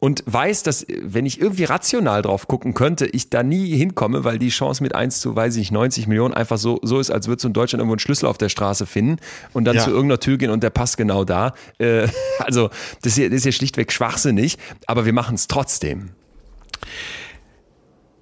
und 0.00 0.24
weiß, 0.26 0.62
dass 0.62 0.86
wenn 0.88 1.26
ich 1.26 1.40
irgendwie 1.40 1.64
rational 1.64 2.22
drauf 2.22 2.48
gucken 2.48 2.72
könnte, 2.72 3.06
ich 3.06 3.28
da 3.28 3.42
nie 3.42 3.76
hinkomme, 3.76 4.24
weil 4.24 4.38
die 4.38 4.48
Chance 4.48 4.82
mit 4.82 4.94
1 4.94 5.20
zu, 5.20 5.36
weiß 5.36 5.54
ich 5.54 5.60
nicht, 5.60 5.72
90 5.72 6.06
Millionen 6.06 6.32
einfach 6.34 6.56
so, 6.56 6.80
so 6.82 6.98
ist, 6.98 7.10
als 7.10 7.28
würdest 7.28 7.44
du 7.44 7.48
in 7.48 7.52
Deutschland 7.52 7.80
irgendwo 7.80 7.92
einen 7.92 8.00
Schlüssel 8.00 8.26
auf 8.26 8.38
der 8.38 8.48
Straße 8.48 8.86
finden 8.86 9.18
und 9.52 9.66
dann 9.66 9.76
ja. 9.76 9.84
zu 9.84 9.90
irgendeiner 9.90 10.18
Tür 10.18 10.38
gehen 10.38 10.50
und 10.50 10.62
der 10.62 10.70
passt 10.70 10.96
genau 10.96 11.24
da. 11.24 11.52
Äh, 11.78 12.08
also 12.38 12.70
das, 13.02 13.14
hier, 13.14 13.28
das 13.28 13.40
ist 13.40 13.44
ja 13.44 13.52
schlichtweg 13.52 13.92
schwachsinnig, 13.92 14.56
aber 14.86 15.04
wir 15.04 15.12
machen 15.12 15.34
es 15.34 15.48
trotzdem. 15.48 16.10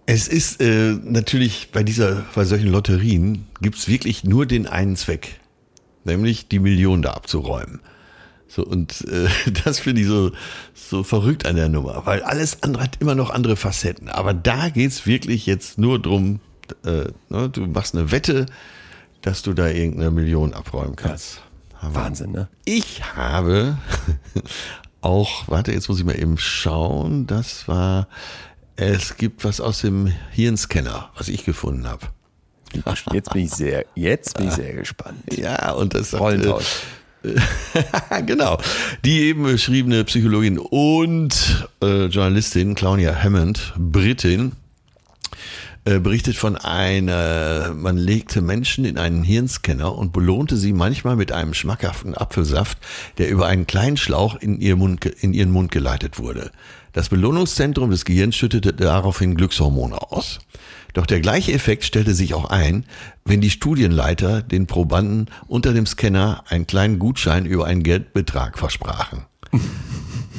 Es 0.07 0.27
ist 0.27 0.61
äh, 0.61 0.97
natürlich 1.05 1.71
bei 1.71 1.85
dieser, 1.85 2.25
bei 2.35 2.45
solchen 2.45 2.73
Lotterien 2.73 3.47
gibt 3.61 3.79
es 3.79 3.87
wirklich 3.87 4.25
nur 4.25 4.47
den 4.47 4.67
einen 4.67 4.97
Zweck, 4.97 5.39
nämlich 6.05 6.49
die 6.49 6.59
Millionen 6.59 7.03
da 7.03 7.13
abzuräumen. 7.13 7.81
So, 8.49 8.65
und 8.65 9.05
äh, 9.09 9.29
das 9.65 9.79
finde 9.79 10.01
ich 10.03 10.09
so, 10.09 10.33
so 10.75 11.05
verrückt 11.05 11.47
an 11.47 11.57
der 11.57 11.69
Nummer, 11.69 12.03
weil 12.07 12.23
alles 12.23 12.63
andere 12.63 12.83
hat 12.83 12.97
immer 13.01 13.15
noch 13.15 13.31
andere 13.31 13.57
Facetten. 13.57 14.09
Aber 14.09 14.35
da 14.35 14.71
geht's 14.71 15.07
wirklich 15.07 15.47
jetzt 15.47 15.79
nur 15.79 16.01
drum, 16.01 16.41
äh, 16.85 17.05
ne, 17.29 17.49
du 17.51 17.67
machst 17.67 17.95
eine 17.95 18.11
Wette, 18.11 18.47
dass 19.23 19.43
du 19.43 19.53
da 19.53 19.69
irgendeine 19.69 20.11
Million 20.11 20.55
abräumen 20.55 20.97
kannst. 20.97 21.43
Ja. 21.83 21.95
Wahnsinn, 21.95 22.33
ne? 22.33 22.49
Ich 22.65 23.05
habe 23.15 23.77
auch, 25.01 25.47
warte, 25.47 25.73
jetzt 25.73 25.89
muss 25.89 25.99
ich 25.99 26.05
mal 26.05 26.19
eben 26.19 26.39
schauen, 26.39 27.27
das 27.27 27.69
war, 27.69 28.09
es 28.77 29.17
gibt 29.17 29.45
was 29.45 29.61
aus 29.61 29.81
dem 29.81 30.07
Hirnscanner, 30.31 31.11
was 31.17 31.29
ich 31.29 31.45
gefunden 31.45 31.87
habe. 31.87 32.07
Jetzt 33.13 33.33
bin 33.33 33.45
ich 33.45 33.51
sehr, 33.53 33.87
jetzt 33.95 34.37
bin 34.37 34.49
ich 34.49 34.55
sehr 34.55 34.75
gespannt. 34.75 35.19
Ja, 35.35 35.73
und 35.73 35.95
das 35.95 36.11
sagt, 36.11 36.23
Rollentausch. 36.23 36.83
genau. 38.27 38.59
Die 39.05 39.21
eben 39.21 39.45
beschriebene 39.45 40.05
Psychologin 40.05 40.59
und 40.59 41.69
äh, 41.83 42.07
Journalistin 42.07 42.75
Claudia 42.75 43.15
Hammond, 43.23 43.75
Britin, 43.77 44.53
äh, 45.89 46.01
berichtet 46.01 46.37
von 46.37 46.57
einer, 46.57 47.73
man 47.75 47.97
legte 47.97 48.43
Menschen 48.43 48.85
in 48.85 48.99
einen 48.99 49.23
Hirnscanner 49.23 49.97
und 49.97 50.13
belohnte 50.13 50.57
sie 50.59 50.75
manchmal 50.75 51.17
mit 51.17 51.33
einem 51.33 51.55
schmackhaften 51.55 52.15
Apfelsaft, 52.15 52.77
der 53.17 53.31
über 53.31 53.47
einen 53.47 53.67
kleinen 53.67 53.97
Schlauch 53.97 54.37
in, 54.37 54.61
ihr 54.61 54.77
Mund, 54.77 55.07
in 55.07 55.33
ihren 55.33 55.51
Mund 55.51 55.73
geleitet 55.73 56.19
wurde. 56.19 56.51
Das 56.93 57.09
Belohnungszentrum 57.09 57.91
des 57.91 58.05
Gehirns 58.05 58.37
schüttete 58.37 58.75
daraufhin 58.75 59.35
Glückshormone 59.35 60.13
aus. 60.13 60.41
Doch 60.95 61.07
der 61.07 61.21
gleiche 61.21 61.53
Effekt 61.53 61.85
stellte 61.85 62.15
sich 62.15 62.35
auch 62.35 62.47
ein, 62.47 62.85
wenn 63.25 63.41
die 63.41 63.51
Studienleiter 63.51 64.43
den 64.43 64.67
Probanden 64.67 65.27
unter 65.47 65.73
dem 65.73 65.87
Scanner 65.87 66.45
einen 66.49 66.67
kleinen 66.67 66.99
Gutschein 66.99 67.47
über 67.47 67.67
einen 67.67 67.83
Geldbetrag 67.83 68.59
versprachen. 68.59 69.27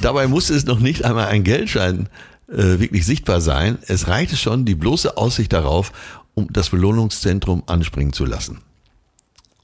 Dabei 0.02 0.28
musste 0.28 0.54
es 0.54 0.66
noch 0.66 0.80
nicht 0.80 1.06
einmal 1.06 1.28
ein 1.28 1.44
Geldschein 1.44 2.10
äh, 2.48 2.80
wirklich 2.80 3.06
sichtbar 3.06 3.42
sein. 3.42 3.78
Es 3.88 4.08
reichte 4.08 4.38
schon 4.38 4.66
die 4.66 4.76
bloße 4.76 5.18
Aussicht 5.18 5.54
darauf, 5.54 5.92
um 6.34 6.48
das 6.52 6.70
Belohnungszentrum 6.70 7.64
anspringen 7.68 8.14
zu 8.14 8.26
lassen. 8.26 8.60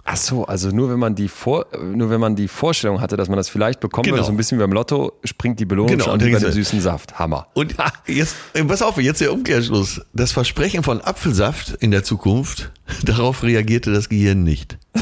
Ach 0.08 0.18
so, 0.18 0.46
also 0.46 0.70
nur 0.70 0.92
wenn 0.92 1.00
man 1.00 1.16
die 1.16 1.28
Vor 1.28 1.66
nur 1.82 2.12
wenn 2.12 2.20
man 2.20 2.36
die 2.36 2.48
Vorstellung 2.48 3.02
hatte, 3.02 3.18
dass 3.18 3.28
man 3.28 3.38
das 3.38 3.50
vielleicht 3.50 3.80
bekommen 3.80 4.04
Genau. 4.04 4.18
würde, 4.18 4.26
so 4.26 4.32
ein 4.32 4.38
bisschen 4.38 4.60
wie 4.60 4.62
beim 4.62 4.72
Lotto, 4.72 5.14
springt 5.24 5.60
die 5.60 5.66
Belohnung 5.66 5.94
Genau, 5.94 6.04
schon 6.06 6.20
diese- 6.20 6.40
dem 6.42 6.52
süßen 6.52 6.80
Saft. 6.80 7.18
Hammer. 7.18 7.48
Und 7.56 7.76
jetzt, 8.06 8.36
äh, 8.54 8.64
pass 8.64 8.84
auf, 8.84 8.98
jetzt 8.98 9.20
der 9.22 9.34
Umkehrschluss. 9.34 10.02
Das 10.14 10.32
Versprechen 10.32 10.84
von 10.84 11.02
Apfelsaft 11.02 11.72
in 11.80 11.90
der 11.90 12.04
Zukunft, 12.04 12.72
darauf 13.04 13.42
reagierte 13.42 13.92
das 13.92 14.08
Gehirn 14.08 14.44
nicht. 14.44 14.78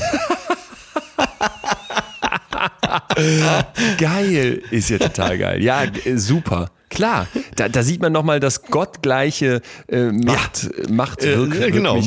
Geil, 3.98 4.62
ist 4.72 4.90
ja 4.90 4.98
total 5.00 5.38
geil. 5.38 5.62
Ja, 5.62 5.84
äh, 5.84 6.18
super. 6.18 6.70
Klar, 6.90 7.28
da, 7.56 7.70
da 7.70 7.82
sieht 7.84 8.02
man 8.02 8.12
nochmal 8.14 8.40
das 8.40 8.62
gottgleiche 8.64 9.62
äh, 9.88 10.12
Macht, 10.12 10.70
äh, 10.78 10.92
Macht 10.92 11.24
Äh, 11.24 11.34
ja, 11.46 11.70
genau, 11.70 11.96
an 11.96 12.06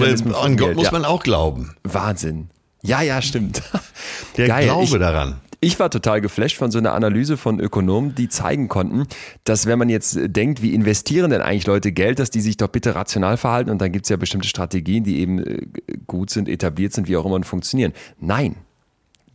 Gott 0.56 0.59
Geld. 0.59 0.77
muss 0.77 0.85
ja, 0.86 0.93
man 0.93 1.05
auch 1.05 1.23
glauben. 1.23 1.74
Wahnsinn. 1.82 2.51
Ja, 2.86 3.02
ja, 3.02 3.20
stimmt. 3.20 3.62
Der 4.36 4.48
Geil. 4.48 4.64
Glaube 4.64 4.84
ich, 4.84 4.90
daran. 4.90 5.40
Ich 5.60 5.80
war 5.80 5.90
total 5.90 6.20
geflasht 6.20 6.58
von 6.58 6.70
so 6.70 6.78
einer 6.78 6.92
Analyse 6.92 7.36
von 7.36 7.60
Ökonomen, 7.60 8.14
die 8.14 8.28
zeigen 8.28 8.68
konnten, 8.68 9.06
dass 9.44 9.66
wenn 9.66 9.78
man 9.78 9.88
jetzt 9.88 10.18
denkt, 10.22 10.60
wie 10.60 10.74
investieren 10.74 11.30
denn 11.30 11.40
eigentlich 11.40 11.66
Leute 11.66 11.92
Geld, 11.92 12.18
dass 12.18 12.30
die 12.30 12.40
sich 12.40 12.58
doch 12.58 12.68
bitte 12.68 12.94
rational 12.94 13.36
verhalten 13.36 13.70
und 13.70 13.80
dann 13.80 13.90
gibt 13.90 14.04
es 14.04 14.10
ja 14.10 14.16
bestimmte 14.16 14.48
Strategien, 14.48 15.02
die 15.04 15.18
eben 15.18 15.38
äh, 15.38 15.66
gut 16.06 16.30
sind, 16.30 16.48
etabliert 16.48 16.92
sind, 16.92 17.08
wie 17.08 17.16
auch 17.16 17.24
immer 17.24 17.36
und 17.36 17.44
funktionieren. 17.44 17.92
Nein. 18.20 18.56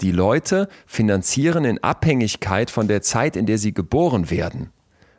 Die 0.02 0.12
Leute 0.12 0.68
finanzieren 0.86 1.66
in 1.66 1.84
Abhängigkeit 1.84 2.72
von 2.72 2.88
der 2.88 3.02
Zeit, 3.02 3.36
in 3.36 3.46
der 3.46 3.58
sie 3.58 3.74
geboren 3.74 4.30
werden. 4.32 4.72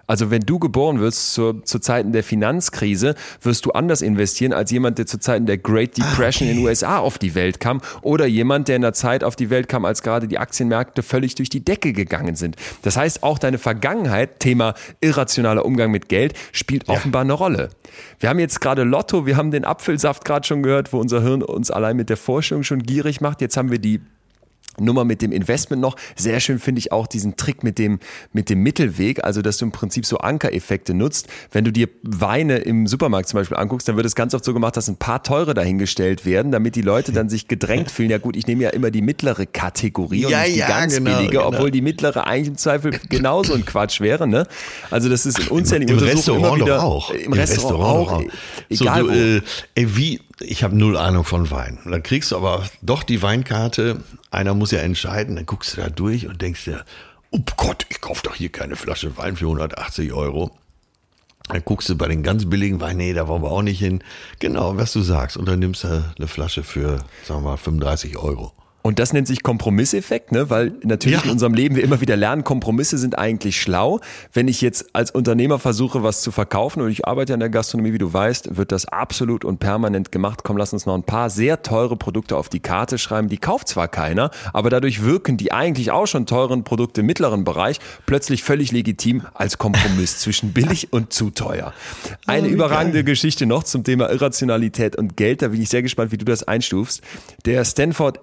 Also 0.06 0.30
wenn 0.30 0.42
du 0.42 0.58
geboren 0.58 1.00
wirst 1.00 1.34
zu, 1.34 1.54
zu 1.64 1.78
Zeiten 1.78 2.12
der 2.12 2.24
Finanzkrise, 2.24 3.14
wirst 3.40 3.66
du 3.66 3.70
anders 3.72 4.02
investieren 4.02 4.52
als 4.52 4.70
jemand, 4.70 4.98
der 4.98 5.06
zu 5.06 5.18
Zeiten 5.18 5.46
der 5.46 5.58
Great 5.58 5.96
Depression 5.96 6.48
in 6.48 6.56
den 6.56 6.64
USA 6.64 6.98
auf 6.98 7.18
die 7.18 7.34
Welt 7.34 7.60
kam 7.60 7.80
oder 8.02 8.26
jemand, 8.26 8.68
der 8.68 8.76
in 8.76 8.82
der 8.82 8.92
Zeit 8.92 9.24
auf 9.24 9.36
die 9.36 9.50
Welt 9.50 9.68
kam, 9.68 9.84
als 9.84 10.02
gerade 10.02 10.28
die 10.28 10.38
Aktienmärkte 10.38 11.02
völlig 11.02 11.34
durch 11.34 11.48
die 11.48 11.64
Decke 11.64 11.92
gegangen 11.92 12.36
sind. 12.36 12.56
Das 12.82 12.96
heißt, 12.96 13.22
auch 13.22 13.38
deine 13.38 13.58
Vergangenheit, 13.58 14.40
Thema 14.40 14.74
irrationaler 15.00 15.64
Umgang 15.64 15.90
mit 15.90 16.08
Geld, 16.08 16.34
spielt 16.52 16.88
offenbar 16.88 17.22
eine 17.22 17.32
Rolle. 17.32 17.70
Wir 18.18 18.28
haben 18.28 18.38
jetzt 18.38 18.60
gerade 18.60 18.84
Lotto, 18.84 19.26
wir 19.26 19.36
haben 19.36 19.50
den 19.50 19.64
Apfelsaft 19.64 20.24
gerade 20.24 20.46
schon 20.46 20.62
gehört, 20.62 20.92
wo 20.92 20.98
unser 20.98 21.22
Hirn 21.22 21.42
uns 21.42 21.70
allein 21.70 21.96
mit 21.96 22.08
der 22.08 22.16
Vorstellung 22.16 22.64
schon 22.64 22.82
gierig 22.82 23.20
macht. 23.20 23.40
Jetzt 23.40 23.56
haben 23.56 23.70
wir 23.70 23.78
die 23.78 24.00
Nummer 24.78 25.04
mit 25.04 25.22
dem 25.22 25.32
Investment 25.32 25.82
noch. 25.82 25.96
Sehr 26.16 26.40
schön 26.40 26.58
finde 26.58 26.78
ich 26.78 26.92
auch 26.92 27.06
diesen 27.06 27.36
Trick 27.36 27.62
mit 27.62 27.78
dem, 27.78 27.98
mit 28.32 28.48
dem 28.48 28.62
Mittelweg, 28.62 29.22
also 29.24 29.42
dass 29.42 29.58
du 29.58 29.66
im 29.66 29.72
Prinzip 29.72 30.06
so 30.06 30.18
Ankereffekte 30.18 30.94
nutzt. 30.94 31.28
Wenn 31.50 31.64
du 31.64 31.72
dir 31.72 31.88
Weine 32.02 32.58
im 32.58 32.86
Supermarkt 32.86 33.28
zum 33.28 33.40
Beispiel 33.40 33.56
anguckst, 33.56 33.88
dann 33.88 33.96
wird 33.96 34.06
es 34.06 34.14
ganz 34.14 34.34
oft 34.34 34.44
so 34.44 34.54
gemacht, 34.54 34.76
dass 34.76 34.88
ein 34.88 34.96
paar 34.96 35.22
teure 35.22 35.54
dahingestellt 35.54 36.24
werden, 36.24 36.52
damit 36.52 36.74
die 36.76 36.82
Leute 36.82 37.12
dann 37.12 37.28
sich 37.28 37.48
gedrängt 37.48 37.90
fühlen. 37.90 38.10
Ja 38.10 38.18
gut, 38.18 38.36
ich 38.36 38.46
nehme 38.46 38.62
ja 38.64 38.70
immer 38.70 38.90
die 38.90 39.02
mittlere 39.02 39.46
Kategorie 39.46 40.24
und 40.24 40.30
Ja, 40.30 40.42
nicht 40.42 40.54
die 40.54 40.58
ja, 40.60 40.68
ganz 40.68 40.94
genau, 40.96 41.16
billige, 41.16 41.38
genau. 41.38 41.48
obwohl 41.48 41.70
die 41.70 41.82
mittlere 41.82 42.26
eigentlich 42.26 42.48
im 42.48 42.56
Zweifel 42.56 42.92
genauso 43.08 43.54
ein 43.54 43.64
Quatsch 43.64 44.00
wäre. 44.00 44.26
Ne? 44.26 44.46
Also 44.90 45.08
das 45.08 45.26
ist 45.26 45.38
in 45.38 45.48
unzähligen 45.48 45.96
Im 45.96 46.02
Untersuchungen 46.02 46.44
Restaurant 46.44 46.56
immer 46.56 46.66
wieder, 46.66 46.76
doch 46.76 46.84
auch. 46.84 47.10
Im, 47.10 47.32
Restaurant, 47.32 48.08
auch. 48.10 48.22
So, 48.70 48.84
Egal 48.84 49.02
du, 49.02 49.08
wo. 49.08 49.12
äh, 49.12 49.40
ey, 49.74 49.96
wie, 49.96 50.20
ich 50.42 50.62
habe 50.62 50.76
null 50.76 50.96
Ahnung 50.96 51.24
von 51.24 51.50
Wein. 51.50 51.78
Und 51.84 51.92
dann 51.92 52.02
kriegst 52.02 52.32
du 52.32 52.36
aber 52.36 52.64
doch 52.82 53.02
die 53.02 53.22
Weinkarte. 53.22 54.02
Einer 54.30 54.54
muss 54.54 54.70
ja 54.70 54.80
entscheiden. 54.80 55.36
Dann 55.36 55.46
guckst 55.46 55.76
du 55.76 55.80
da 55.80 55.88
durch 55.88 56.26
und 56.26 56.42
denkst 56.42 56.64
dir, 56.64 56.84
oh 57.30 57.40
Gott, 57.56 57.86
ich 57.88 58.00
kaufe 58.00 58.22
doch 58.24 58.34
hier 58.34 58.50
keine 58.50 58.76
Flasche 58.76 59.16
Wein 59.16 59.36
für 59.36 59.46
180 59.46 60.12
Euro. 60.12 60.50
Dann 61.48 61.62
guckst 61.64 61.88
du 61.88 61.96
bei 61.96 62.08
den 62.08 62.22
ganz 62.22 62.48
billigen 62.48 62.80
Wein, 62.80 62.98
nee, 62.98 63.12
da 63.12 63.26
wollen 63.26 63.42
wir 63.42 63.50
auch 63.50 63.62
nicht 63.62 63.78
hin. 63.78 64.02
Genau, 64.38 64.76
was 64.76 64.92
du 64.92 65.00
sagst. 65.00 65.36
Und 65.36 65.46
dann 65.46 65.58
nimmst 65.58 65.84
du 65.84 66.04
eine 66.16 66.28
Flasche 66.28 66.62
für, 66.62 66.98
sagen 67.24 67.42
wir 67.42 67.50
mal, 67.50 67.56
35 67.56 68.16
Euro. 68.16 68.52
Und 68.82 68.98
das 68.98 69.12
nennt 69.12 69.28
sich 69.28 69.42
Kompromisseffekt, 69.44 70.32
ne? 70.32 70.50
weil 70.50 70.72
natürlich 70.82 71.18
Ja. 71.20 71.24
in 71.24 71.30
unserem 71.30 71.54
Leben 71.54 71.76
wir 71.76 71.84
immer 71.84 72.00
wieder 72.00 72.16
lernen, 72.16 72.42
Kompromisse 72.42 72.98
sind 72.98 73.16
eigentlich 73.16 73.60
schlau. 73.60 74.00
Wenn 74.32 74.48
ich 74.48 74.60
jetzt 74.60 74.86
als 74.92 75.12
Unternehmer 75.12 75.60
versuche, 75.60 76.02
was 76.02 76.20
zu 76.20 76.32
verkaufen 76.32 76.82
und 76.82 76.90
ich 76.90 77.06
arbeite 77.06 77.32
in 77.32 77.40
der 77.40 77.48
Gastronomie, 77.48 77.92
wie 77.92 77.98
du 77.98 78.12
weißt, 78.12 78.56
wird 78.56 78.72
das 78.72 78.86
absolut 78.86 79.44
und 79.44 79.60
permanent 79.60 80.10
gemacht. 80.10 80.40
Komm, 80.42 80.56
lass 80.56 80.72
uns 80.72 80.84
noch 80.84 80.94
ein 80.94 81.04
paar 81.04 81.30
sehr 81.30 81.62
teure 81.62 81.96
Produkte 81.96 82.36
auf 82.36 82.48
die 82.48 82.58
Karte 82.60 82.98
schreiben. 82.98 83.28
Die 83.28 83.38
kauft 83.38 83.68
zwar 83.68 83.86
keiner, 83.88 84.30
aber 84.52 84.68
dadurch 84.68 85.04
wirken 85.04 85.36
die 85.36 85.52
eigentlich 85.52 85.92
auch 85.92 86.06
schon 86.06 86.26
teuren 86.26 86.64
Produkte 86.64 87.02
im 87.02 87.06
mittleren 87.06 87.44
Bereich 87.44 87.78
plötzlich 88.06 88.42
völlig 88.42 88.72
legitim 88.72 89.22
als 89.34 89.58
Kompromiss 89.58 90.18
zwischen 90.20 90.52
billig 90.52 90.92
und 90.92 91.12
zu 91.12 91.30
teuer. 91.30 91.72
Eine 92.26 92.48
Oh, 92.48 92.50
überragende 92.50 92.98
geil. 93.04 93.12
Geschichte 93.12 93.46
noch 93.46 93.62
zum 93.62 93.84
Thema 93.84 94.10
Irrationalität 94.10 94.96
und 94.96 95.16
Geld. 95.16 95.42
Da 95.42 95.48
bin 95.48 95.62
ich 95.62 95.68
sehr 95.68 95.82
gespannt, 95.82 96.10
wie 96.10 96.18
du 96.18 96.24
das 96.24 96.42
einstufst. 96.42 97.00
Der 97.44 97.64
Stanford 97.64 98.18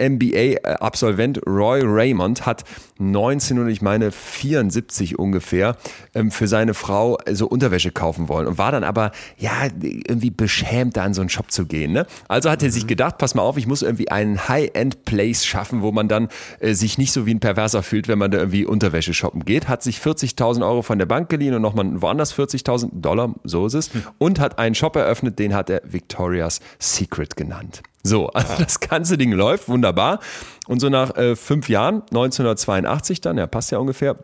MBA-Absolvent 0.49 1.41
Roy 1.45 1.81
Raymond 1.83 2.45
hat 2.45 2.63
19 2.99 3.59
und 3.59 3.69
ich 3.69 3.81
meine 3.81 4.11
74 4.11 5.17
ungefähr 5.17 5.77
ähm, 6.13 6.31
für 6.31 6.47
seine 6.47 6.73
Frau 6.73 7.17
so 7.31 7.47
Unterwäsche 7.47 7.91
kaufen 7.91 8.27
wollen 8.27 8.47
und 8.47 8.57
war 8.57 8.71
dann 8.71 8.83
aber 8.83 9.11
ja 9.37 9.51
irgendwie 9.81 10.31
beschämt, 10.31 10.97
da 10.97 11.05
in 11.05 11.13
so 11.13 11.21
einen 11.21 11.29
Shop 11.29 11.51
zu 11.51 11.65
gehen. 11.65 11.93
Ne? 11.93 12.05
Also 12.27 12.49
hat 12.49 12.63
er 12.63 12.71
sich 12.71 12.87
gedacht, 12.87 13.17
pass 13.17 13.35
mal 13.35 13.41
auf, 13.41 13.57
ich 13.57 13.67
muss 13.67 13.81
irgendwie 13.81 14.09
einen 14.09 14.47
High-End-Place 14.47 15.45
schaffen, 15.45 15.81
wo 15.81 15.91
man 15.91 16.07
dann 16.07 16.29
äh, 16.59 16.73
sich 16.73 16.97
nicht 16.97 17.11
so 17.11 17.25
wie 17.25 17.33
ein 17.33 17.39
Perverser 17.39 17.83
fühlt, 17.83 18.07
wenn 18.07 18.19
man 18.19 18.31
da 18.31 18.39
irgendwie 18.39 18.65
Unterwäsche 18.65 19.13
shoppen 19.13 19.45
geht. 19.45 19.67
Hat 19.67 19.83
sich 19.83 19.99
40.000 19.99 20.65
Euro 20.65 20.81
von 20.81 20.99
der 20.99 21.05
Bank 21.05 21.29
geliehen 21.29 21.53
und 21.53 21.61
nochmal 21.61 22.01
woanders 22.01 22.37
40.000 22.37 22.89
Dollar, 23.01 23.33
so 23.43 23.65
ist 23.65 23.73
es, 23.73 23.91
und 24.17 24.39
hat 24.39 24.59
einen 24.59 24.75
Shop 24.75 24.95
eröffnet, 24.95 25.39
den 25.39 25.53
hat 25.53 25.69
er 25.69 25.81
Victoria's 25.85 26.59
Secret 26.79 27.35
genannt. 27.35 27.81
So, 28.03 28.27
also 28.33 28.55
das 28.63 28.79
ganze 28.79 29.17
Ding 29.17 29.31
läuft 29.31 29.67
wunderbar. 29.69 30.19
Und 30.67 30.79
so 30.79 30.89
nach 30.89 31.15
äh, 31.15 31.35
fünf 31.35 31.69
Jahren, 31.69 32.01
1982 32.09 33.21
dann, 33.21 33.37
ja, 33.37 33.47
passt 33.47 33.71
ja 33.71 33.77
ungefähr, 33.79 34.17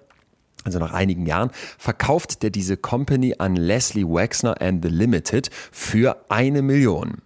also 0.63 0.79
nach 0.79 0.93
einigen 0.93 1.25
Jahren, 1.25 1.51
verkauft 1.77 2.43
der 2.43 2.49
diese 2.49 2.77
Company 2.77 3.35
an 3.37 3.55
Leslie 3.55 4.05
Wexner 4.05 4.61
and 4.61 4.83
the 4.83 4.89
Limited 4.89 5.49
für 5.71 6.17
eine 6.29 6.61
Million. 6.61 7.21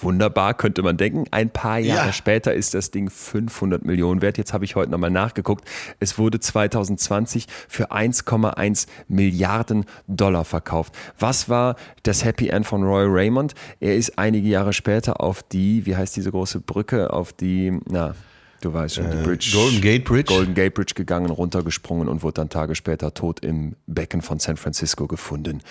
Wunderbar, 0.00 0.54
könnte 0.54 0.82
man 0.82 0.96
denken. 0.96 1.24
Ein 1.30 1.50
paar 1.50 1.78
Jahre 1.78 2.08
Ja. 2.08 2.12
später 2.12 2.52
ist 2.54 2.74
das 2.74 2.90
Ding 2.90 3.08
500 3.10 3.84
Millionen 3.84 4.20
wert. 4.22 4.38
Jetzt 4.38 4.52
habe 4.52 4.64
ich 4.64 4.76
heute 4.76 4.90
nochmal 4.90 5.10
nachgeguckt. 5.10 5.64
Es 6.00 6.18
wurde 6.18 6.38
2020 6.40 7.46
für 7.68 7.92
1,1 7.92 8.86
Milliarden 9.08 9.86
Dollar 10.06 10.44
verkauft. 10.44 10.94
Was 11.18 11.48
war 11.48 11.76
das 12.02 12.24
Happy 12.24 12.48
End 12.48 12.66
von 12.66 12.82
Roy 12.82 13.04
Raymond? 13.06 13.54
Er 13.80 13.96
ist 13.96 14.18
einige 14.18 14.48
Jahre 14.48 14.72
später 14.72 15.20
auf 15.20 15.42
die, 15.42 15.86
wie 15.86 15.96
heißt 15.96 16.14
diese 16.16 16.30
große 16.30 16.60
Brücke, 16.60 17.12
auf 17.12 17.32
die, 17.32 17.78
na, 17.88 18.14
du 18.60 18.72
weißt 18.72 18.96
schon, 18.96 19.10
die 19.10 19.22
Bridge. 19.22 19.50
Golden 19.54 19.80
Gate 19.80 20.04
Bridge? 20.04 20.32
Golden 20.34 20.54
Gate 20.54 20.74
Bridge 20.74 20.94
gegangen, 20.94 21.30
runtergesprungen 21.30 22.08
und 22.08 22.22
wurde 22.22 22.34
dann 22.34 22.48
Tage 22.48 22.74
später 22.74 23.14
tot 23.14 23.40
im 23.40 23.76
Becken 23.86 24.20
von 24.22 24.38
San 24.38 24.56
Francisco 24.56 25.06
gefunden. 25.06 25.62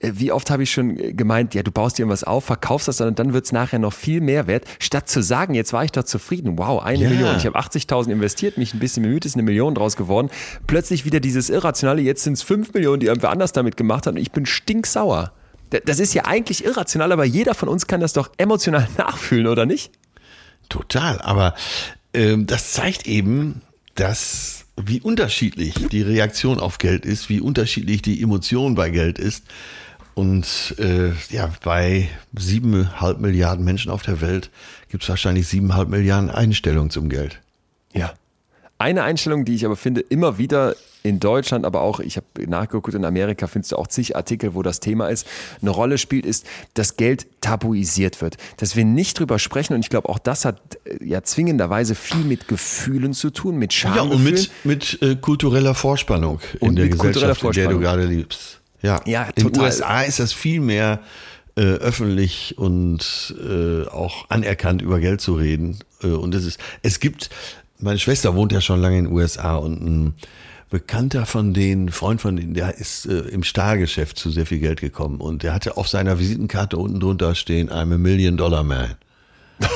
Äh, 0.00 0.12
Wie 0.14 0.32
oft 0.32 0.50
habe 0.50 0.62
ich 0.62 0.70
schon 0.72 0.98
äh, 0.98 1.12
gemeint, 1.12 1.54
ja, 1.54 1.62
du 1.62 1.70
baust 1.70 1.98
dir 1.98 2.02
irgendwas 2.02 2.24
auf, 2.24 2.44
verkaufst 2.44 2.88
das 2.88 3.00
und 3.00 3.18
dann 3.18 3.32
wird 3.32 3.44
es 3.46 3.52
nachher 3.52 3.78
noch 3.78 3.92
viel 3.92 4.20
mehr 4.20 4.46
wert, 4.46 4.64
statt 4.78 5.08
zu 5.08 5.22
sagen, 5.22 5.54
jetzt 5.54 5.72
war 5.72 5.84
ich 5.84 5.92
doch 5.92 6.04
zufrieden, 6.04 6.58
wow, 6.58 6.82
eine 6.82 7.02
Ja. 7.04 7.08
Million, 7.10 7.36
ich 7.36 7.46
habe 7.46 7.58
80.000 7.58 8.10
investiert, 8.10 8.58
mich 8.58 8.74
ein 8.74 8.80
bisschen 8.80 9.02
bemüht, 9.02 9.24
ist 9.24 9.34
eine 9.34 9.42
Million 9.42 9.74
draus 9.74 9.96
geworden. 9.96 10.30
Plötzlich 10.66 11.04
wieder 11.04 11.20
dieses 11.20 11.50
Irrationale, 11.50 12.02
jetzt 12.02 12.22
sind 12.24 12.34
es 12.34 12.42
5 12.42 12.72
Millionen, 12.74 13.00
die 13.00 13.06
irgendwer 13.06 13.30
anders 13.30 13.52
damit 13.52 13.76
gemacht 13.76 14.06
hat 14.06 14.14
und 14.14 14.20
ich 14.20 14.32
bin 14.32 14.46
stinksauer. 14.46 15.32
Da- 15.70 15.78
Das 15.84 15.98
ist 15.98 16.12
ja 16.14 16.24
eigentlich 16.26 16.64
irrational, 16.64 17.12
aber 17.12 17.24
jeder 17.24 17.54
von 17.54 17.68
uns 17.68 17.86
kann 17.86 18.00
das 18.00 18.12
doch 18.12 18.30
emotional 18.36 18.88
nachfühlen, 18.98 19.46
oder 19.46 19.66
nicht? 19.66 19.92
Total, 20.68 21.20
aber 21.20 21.54
ähm, 22.14 22.46
das 22.46 22.72
zeigt 22.72 23.06
eben, 23.06 23.60
dass 23.94 24.64
wie 24.76 25.00
unterschiedlich 25.00 25.74
die 25.92 26.02
Reaktion 26.02 26.58
auf 26.58 26.78
Geld 26.78 27.06
ist, 27.06 27.28
wie 27.28 27.40
unterschiedlich 27.40 28.02
die 28.02 28.20
Emotion 28.20 28.74
bei 28.74 28.90
Geld 28.90 29.18
ist. 29.18 29.44
Und 30.14 30.76
äh, 30.78 31.10
ja, 31.30 31.52
bei 31.62 32.08
siebeneinhalb 32.34 33.18
Milliarden 33.18 33.64
Menschen 33.64 33.90
auf 33.90 34.02
der 34.02 34.20
Welt 34.20 34.50
gibt 34.88 35.02
es 35.02 35.08
wahrscheinlich 35.08 35.48
siebeneinhalb 35.48 35.88
Milliarden 35.88 36.30
Einstellungen 36.30 36.90
zum 36.90 37.08
Geld. 37.08 37.40
Ja. 37.92 38.14
Eine 38.78 39.02
Einstellung, 39.02 39.44
die 39.44 39.54
ich 39.54 39.64
aber 39.64 39.76
finde, 39.76 40.00
immer 40.00 40.38
wieder 40.38 40.76
in 41.04 41.20
Deutschland, 41.20 41.66
aber 41.66 41.82
auch, 41.82 42.00
ich 42.00 42.16
habe 42.16 42.26
nachgeguckt, 42.48 42.94
in 42.94 43.04
Amerika 43.04 43.46
findest 43.46 43.72
du 43.72 43.76
auch 43.76 43.86
zig 43.86 44.16
Artikel, 44.16 44.54
wo 44.54 44.62
das 44.62 44.80
Thema 44.80 45.08
ist, 45.08 45.26
eine 45.60 45.70
Rolle 45.70 45.98
spielt, 45.98 46.24
ist, 46.24 46.46
dass 46.72 46.96
Geld 46.96 47.26
tabuisiert 47.42 48.22
wird. 48.22 48.36
Dass 48.56 48.74
wir 48.74 48.84
nicht 48.84 49.18
drüber 49.18 49.38
sprechen 49.38 49.74
und 49.74 49.80
ich 49.80 49.90
glaube, 49.90 50.08
auch 50.08 50.18
das 50.18 50.44
hat 50.44 50.60
äh, 50.84 51.04
ja 51.04 51.22
zwingenderweise 51.22 51.94
viel 51.94 52.24
mit 52.24 52.48
Gefühlen 52.48 53.12
zu 53.12 53.30
tun, 53.30 53.56
mit 53.56 53.72
Scham. 53.74 53.96
Ja, 53.96 54.02
und 54.02 54.24
mit, 54.24 54.50
mit 54.64 55.00
äh, 55.02 55.16
kultureller 55.16 55.74
Vorspannung 55.74 56.40
in 56.60 56.74
der 56.74 56.88
Gesellschaft, 56.88 57.42
in 57.42 57.52
der 57.52 57.68
du 57.68 57.80
gerade 57.80 58.06
liebst. 58.06 58.60
Ja, 58.84 59.00
ja 59.06 59.24
total. 59.32 59.46
in 59.46 59.52
den 59.52 59.62
USA 59.62 60.02
ist 60.02 60.20
das 60.20 60.32
viel 60.34 60.60
mehr 60.60 61.00
äh, 61.56 61.62
öffentlich 61.62 62.58
und 62.58 63.34
äh, 63.40 63.86
auch 63.88 64.28
anerkannt 64.28 64.82
über 64.82 65.00
Geld 65.00 65.20
zu 65.20 65.34
reden. 65.34 65.78
Äh, 66.02 66.08
und 66.08 66.34
es 66.34 66.44
ist, 66.44 66.60
es 66.82 67.00
gibt, 67.00 67.30
meine 67.78 67.98
Schwester 67.98 68.34
wohnt 68.34 68.52
ja 68.52 68.60
schon 68.60 68.80
lange 68.80 68.98
in 68.98 69.04
den 69.06 69.12
USA 69.12 69.56
und 69.56 69.80
ein 69.80 70.14
Bekannter 70.68 71.24
von 71.24 71.54
denen, 71.54 71.90
Freund 71.90 72.20
von 72.20 72.36
denen, 72.36 72.52
der 72.52 72.76
ist 72.76 73.06
äh, 73.06 73.20
im 73.20 73.42
Stahlgeschäft 73.42 74.18
zu 74.18 74.30
sehr 74.30 74.44
viel 74.44 74.58
Geld 74.58 74.80
gekommen 74.80 75.20
und 75.20 75.44
der 75.44 75.54
hatte 75.54 75.76
auf 75.76 75.88
seiner 75.88 76.18
Visitenkarte 76.18 76.76
unten 76.76 77.00
drunter 77.00 77.34
stehen, 77.34 77.70
I'm 77.70 77.94
a 77.94 77.98
Million 77.98 78.36
Dollar 78.36 78.64
Man. 78.64 78.96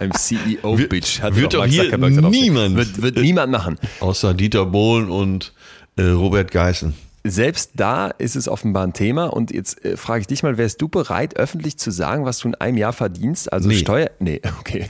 Ein 0.00 0.12
CEO 0.12 0.76
Bitch. 0.76 1.20
Hat 1.20 1.36
wird 1.36 1.54
doch 1.54 1.64
hier 1.66 1.96
niemand, 1.96 2.76
wird, 2.76 3.00
wird 3.00 3.16
niemand 3.18 3.52
machen. 3.52 3.78
Außer 4.00 4.34
Dieter 4.34 4.66
Bohlen 4.66 5.08
und 5.08 5.52
Robert 5.98 6.50
Geißen 6.50 6.94
selbst 7.24 7.72
da 7.74 8.08
ist 8.08 8.34
es 8.34 8.48
offenbar 8.48 8.86
ein 8.86 8.92
Thema. 8.92 9.26
Und 9.26 9.50
jetzt 9.52 9.84
äh, 9.84 9.96
frage 9.96 10.22
ich 10.22 10.26
dich 10.26 10.42
mal, 10.42 10.56
wärst 10.58 10.80
du 10.80 10.88
bereit, 10.88 11.36
öffentlich 11.36 11.78
zu 11.78 11.90
sagen, 11.90 12.24
was 12.24 12.38
du 12.38 12.48
in 12.48 12.54
einem 12.54 12.78
Jahr 12.78 12.92
verdienst? 12.92 13.52
Also 13.52 13.68
nee. 13.68 13.76
Steuer. 13.76 14.10
Nee, 14.18 14.40
okay. 14.60 14.86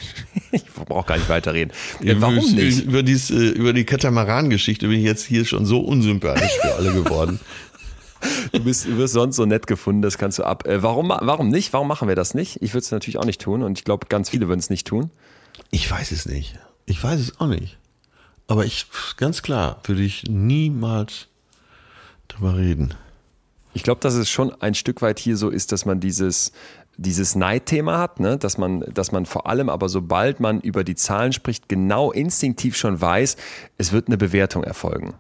Ich 0.52 0.64
brauche 0.66 1.06
gar 1.06 1.16
nicht 1.16 1.28
weiterreden. 1.28 1.72
Ja, 2.01 2.20
warum 2.20 2.55
nicht? 2.55 2.85
Über, 2.85 3.02
dies, 3.02 3.31
äh, 3.31 3.35
über 3.35 3.72
die 3.72 3.85
Katamaran-Geschichte 3.85 4.89
bin 4.89 4.98
ich 4.98 5.05
jetzt 5.05 5.24
hier 5.24 5.44
schon 5.44 5.66
so 5.66 5.81
unsympathisch 5.81 6.52
für 6.60 6.74
alle 6.74 6.93
geworden. 6.93 7.40
Du, 8.52 8.62
bist, 8.62 8.85
du 8.85 8.98
wirst 8.98 9.14
sonst 9.14 9.36
so 9.36 9.47
nett 9.47 9.66
gefunden, 9.66 10.02
das 10.02 10.18
kannst 10.18 10.39
du 10.39 10.44
ab. 10.44 10.66
Äh, 10.66 10.82
warum, 10.82 11.09
warum 11.09 11.48
nicht? 11.48 11.72
Warum 11.72 11.89
machen 11.89 12.06
wir 12.06 12.16
das 12.16 12.35
nicht? 12.35 12.60
Ich 12.60 12.74
würde 12.74 12.85
es 12.85 12.90
natürlich 12.90 13.16
auch 13.16 13.24
nicht 13.24 13.40
tun 13.40 13.62
und 13.62 13.78
ich 13.78 13.85
glaube, 13.85 14.09
ganz 14.10 14.28
viele 14.28 14.47
würden 14.47 14.60
es 14.60 14.68
nicht 14.68 14.86
tun. 14.86 15.09
Ich 15.70 15.90
weiß 15.90 16.10
es 16.10 16.27
nicht. 16.27 16.59
Ich 16.85 17.02
weiß 17.02 17.18
es 17.18 17.40
auch 17.40 17.47
nicht. 17.47 17.78
Aber 18.51 18.64
ich, 18.64 18.86
ganz 19.16 19.43
klar, 19.43 19.78
würde 19.85 20.02
ich 20.02 20.24
niemals 20.28 21.28
drüber 22.27 22.56
reden. 22.56 22.94
Ich 23.74 23.85
glaube, 23.85 24.01
dass 24.01 24.14
es 24.14 24.28
schon 24.28 24.52
ein 24.60 24.74
Stück 24.74 25.02
weit 25.02 25.20
hier 25.20 25.36
so 25.36 25.51
ist, 25.51 25.70
dass 25.70 25.85
man 25.85 26.01
dieses, 26.01 26.51
dieses 26.97 27.36
Neidthema 27.36 27.98
hat, 27.98 28.18
ne? 28.18 28.39
dass, 28.39 28.59
man, 28.59 28.81
dass 28.93 29.12
man 29.12 29.24
vor 29.24 29.47
allem 29.47 29.68
aber 29.68 29.89
sobald 29.89 30.40
man 30.40 30.60
über 30.60 30.82
die 30.82 30.97
Zahlen 30.97 31.32
spricht, 31.32 31.68
genau 31.68 32.10
instinktiv 32.10 32.77
schon 32.77 33.01
weiß, 33.01 33.36
es 33.78 33.93
wird 33.93 34.09
eine 34.09 34.18
Bewertung 34.18 34.64
erfolgen. 34.64 35.14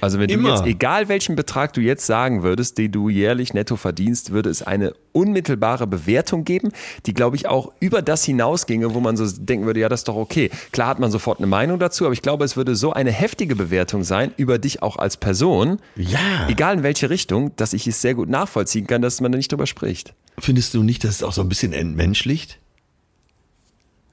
Also 0.00 0.18
wenn 0.18 0.28
Immer. 0.30 0.50
du 0.50 0.54
jetzt, 0.54 0.66
egal 0.66 1.08
welchen 1.08 1.36
Betrag 1.36 1.72
du 1.72 1.80
jetzt 1.80 2.06
sagen 2.06 2.42
würdest, 2.42 2.78
den 2.78 2.92
du 2.92 3.08
jährlich 3.08 3.54
netto 3.54 3.76
verdienst, 3.76 4.32
würde 4.32 4.50
es 4.50 4.62
eine 4.62 4.94
unmittelbare 5.12 5.86
Bewertung 5.86 6.44
geben, 6.44 6.72
die, 7.06 7.14
glaube 7.14 7.36
ich, 7.36 7.46
auch 7.46 7.72
über 7.80 8.02
das 8.02 8.24
hinausginge, 8.24 8.94
wo 8.94 9.00
man 9.00 9.16
so 9.16 9.26
denken 9.26 9.66
würde, 9.66 9.80
ja, 9.80 9.88
das 9.88 10.00
ist 10.00 10.08
doch 10.08 10.16
okay. 10.16 10.50
Klar 10.72 10.88
hat 10.88 10.98
man 10.98 11.10
sofort 11.10 11.38
eine 11.38 11.46
Meinung 11.46 11.78
dazu, 11.78 12.04
aber 12.04 12.12
ich 12.12 12.22
glaube, 12.22 12.44
es 12.44 12.56
würde 12.56 12.74
so 12.74 12.92
eine 12.92 13.12
heftige 13.12 13.56
Bewertung 13.56 14.04
sein 14.04 14.32
über 14.36 14.58
dich 14.58 14.82
auch 14.82 14.96
als 14.96 15.16
Person, 15.16 15.78
ja. 15.96 16.48
egal 16.48 16.78
in 16.78 16.82
welche 16.82 17.10
Richtung, 17.10 17.54
dass 17.56 17.72
ich 17.72 17.86
es 17.86 18.00
sehr 18.00 18.14
gut 18.14 18.28
nachvollziehen 18.28 18.86
kann, 18.86 19.02
dass 19.02 19.20
man 19.20 19.32
da 19.32 19.36
nicht 19.36 19.52
drüber 19.52 19.66
spricht. 19.66 20.14
Findest 20.38 20.74
du 20.74 20.82
nicht, 20.82 21.04
dass 21.04 21.16
es 21.16 21.22
auch 21.22 21.32
so 21.32 21.42
ein 21.42 21.48
bisschen 21.48 21.72
entmenschlicht? 21.72 22.58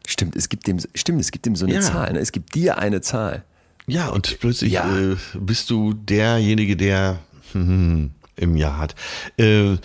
Stimmt, 0.08 0.36
es 0.36 0.50
gibt 0.50 0.68
dem, 0.68 0.80
stimmt, 0.94 1.22
es 1.22 1.32
gibt 1.32 1.46
dem 1.46 1.56
so 1.56 1.66
eine 1.66 1.76
ja. 1.76 1.82
Zahl. 1.82 2.14
Ne? 2.14 2.20
Es 2.20 2.32
gibt 2.32 2.54
dir 2.56 2.78
eine 2.78 3.02
Zahl. 3.02 3.44
Ja, 3.88 4.10
und 4.10 4.40
plötzlich 4.40 4.74
ja. 4.74 4.98
Äh, 4.98 5.16
bist 5.40 5.70
du 5.70 5.94
derjenige, 5.94 6.78
der 6.78 7.20
hm, 7.52 8.12
im 8.36 8.56
Jahr 8.56 8.78
hat. 8.78 8.96
Äh, 9.38 9.78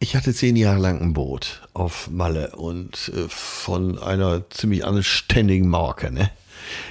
ich 0.00 0.14
hatte 0.14 0.32
zehn 0.32 0.56
Jahre 0.56 0.78
lang 0.78 1.00
ein 1.00 1.12
Boot 1.12 1.62
auf 1.74 2.08
Malle 2.10 2.56
und 2.56 3.10
äh, 3.14 3.28
von 3.28 3.98
einer 3.98 4.48
ziemlich 4.50 4.84
anständigen 4.84 5.68
Marke, 5.68 6.12
ne? 6.12 6.30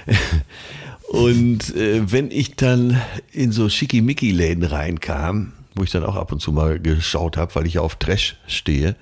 und 1.08 1.74
äh, 1.74 2.10
wenn 2.10 2.30
ich 2.30 2.56
dann 2.56 3.00
in 3.32 3.52
so 3.52 3.68
Schickimicki-Läden 3.68 4.64
reinkam, 4.64 5.52
wo 5.74 5.84
ich 5.84 5.90
dann 5.90 6.04
auch 6.04 6.16
ab 6.16 6.32
und 6.32 6.40
zu 6.40 6.52
mal 6.52 6.80
geschaut 6.80 7.36
habe, 7.36 7.54
weil 7.54 7.66
ich 7.66 7.74
ja 7.74 7.80
auf 7.80 7.96
Trash 7.96 8.36
stehe, 8.46 8.96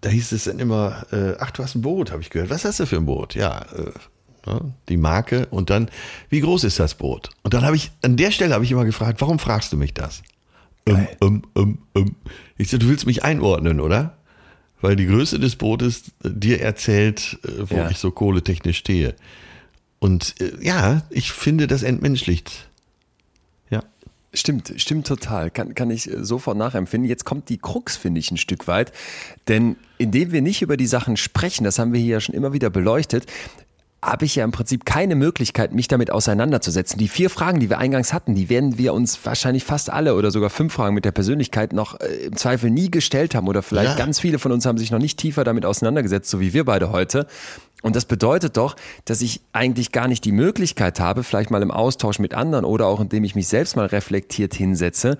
da 0.00 0.10
hieß 0.10 0.32
es 0.32 0.44
dann 0.44 0.58
immer, 0.58 1.06
äh, 1.12 1.34
ach, 1.38 1.50
du 1.50 1.62
hast 1.62 1.74
ein 1.74 1.82
Boot, 1.82 2.10
habe 2.10 2.22
ich 2.22 2.30
gehört. 2.30 2.50
Was 2.50 2.64
hast 2.64 2.80
du 2.80 2.86
für 2.86 2.96
ein 2.96 3.06
Boot? 3.06 3.34
Ja, 3.34 3.60
äh, 3.60 3.92
die 4.88 4.96
Marke 4.96 5.46
und 5.46 5.70
dann, 5.70 5.88
wie 6.28 6.40
groß 6.40 6.64
ist 6.64 6.78
das 6.78 6.94
Boot? 6.94 7.30
Und 7.42 7.54
dann 7.54 7.64
habe 7.64 7.76
ich, 7.76 7.90
an 8.02 8.16
der 8.16 8.30
Stelle 8.30 8.54
habe 8.54 8.64
ich 8.64 8.70
immer 8.70 8.84
gefragt, 8.84 9.20
warum 9.20 9.38
fragst 9.38 9.72
du 9.72 9.76
mich 9.76 9.94
das? 9.94 10.22
Um, 10.88 11.08
um, 11.20 11.42
um, 11.54 11.78
um. 11.94 12.16
Ich 12.58 12.70
so, 12.70 12.78
du 12.78 12.88
willst 12.88 13.06
mich 13.06 13.24
einordnen, 13.24 13.80
oder? 13.80 14.16
Weil 14.80 14.94
die 14.94 15.06
Größe 15.06 15.40
des 15.40 15.56
Bootes 15.56 16.12
dir 16.22 16.60
erzählt, 16.60 17.38
äh, 17.44 17.70
wo 17.70 17.76
ja. 17.76 17.90
ich 17.90 17.98
so 17.98 18.10
kohletechnisch 18.10 18.78
stehe. 18.78 19.16
Und 19.98 20.40
äh, 20.40 20.52
ja, 20.60 21.02
ich 21.10 21.32
finde, 21.32 21.66
das 21.66 21.82
entmenschlicht. 21.82 22.68
Ja. 23.70 23.82
Stimmt, 24.32 24.74
stimmt 24.76 25.06
total. 25.06 25.50
Kann, 25.50 25.74
kann 25.74 25.90
ich 25.90 26.08
äh, 26.08 26.24
sofort 26.24 26.56
nachempfinden. 26.56 27.08
Jetzt 27.08 27.24
kommt 27.24 27.48
die 27.48 27.58
Krux, 27.58 27.96
finde 27.96 28.20
ich, 28.20 28.30
ein 28.30 28.36
Stück 28.36 28.68
weit. 28.68 28.92
Denn 29.48 29.76
indem 29.98 30.30
wir 30.30 30.42
nicht 30.42 30.62
über 30.62 30.76
die 30.76 30.86
Sachen 30.86 31.16
sprechen, 31.16 31.64
das 31.64 31.78
haben 31.78 31.92
wir 31.92 32.00
hier 32.00 32.12
ja 32.12 32.20
schon 32.20 32.34
immer 32.34 32.52
wieder 32.52 32.70
beleuchtet, 32.70 33.26
habe 34.06 34.24
ich 34.24 34.36
ja 34.36 34.44
im 34.44 34.52
Prinzip 34.52 34.84
keine 34.84 35.16
Möglichkeit, 35.16 35.74
mich 35.74 35.88
damit 35.88 36.12
auseinanderzusetzen. 36.12 36.98
Die 36.98 37.08
vier 37.08 37.28
Fragen, 37.28 37.58
die 37.58 37.68
wir 37.68 37.78
eingangs 37.78 38.12
hatten, 38.12 38.34
die 38.34 38.48
werden 38.48 38.78
wir 38.78 38.94
uns 38.94 39.18
wahrscheinlich 39.24 39.64
fast 39.64 39.90
alle 39.90 40.14
oder 40.14 40.30
sogar 40.30 40.48
fünf 40.48 40.74
Fragen 40.74 40.94
mit 40.94 41.04
der 41.04 41.12
Persönlichkeit 41.12 41.72
noch 41.72 42.00
äh, 42.00 42.26
im 42.26 42.36
Zweifel 42.36 42.70
nie 42.70 42.90
gestellt 42.90 43.34
haben 43.34 43.48
oder 43.48 43.62
vielleicht 43.62 43.98
ja. 43.98 44.04
ganz 44.04 44.20
viele 44.20 44.38
von 44.38 44.52
uns 44.52 44.64
haben 44.64 44.78
sich 44.78 44.90
noch 44.90 45.00
nicht 45.00 45.18
tiefer 45.18 45.42
damit 45.42 45.66
auseinandergesetzt, 45.66 46.30
so 46.30 46.40
wie 46.40 46.52
wir 46.52 46.64
beide 46.64 46.92
heute. 46.92 47.26
Und 47.82 47.94
das 47.94 48.04
bedeutet 48.04 48.56
doch, 48.56 48.76
dass 49.04 49.20
ich 49.20 49.42
eigentlich 49.52 49.92
gar 49.92 50.08
nicht 50.08 50.24
die 50.24 50.32
Möglichkeit 50.32 50.98
habe, 50.98 51.22
vielleicht 51.22 51.50
mal 51.50 51.62
im 51.62 51.70
Austausch 51.70 52.18
mit 52.18 52.32
anderen 52.32 52.64
oder 52.64 52.86
auch 52.86 53.00
indem 53.00 53.24
ich 53.24 53.34
mich 53.34 53.48
selbst 53.48 53.76
mal 53.76 53.86
reflektiert 53.86 54.54
hinsetze, 54.54 55.18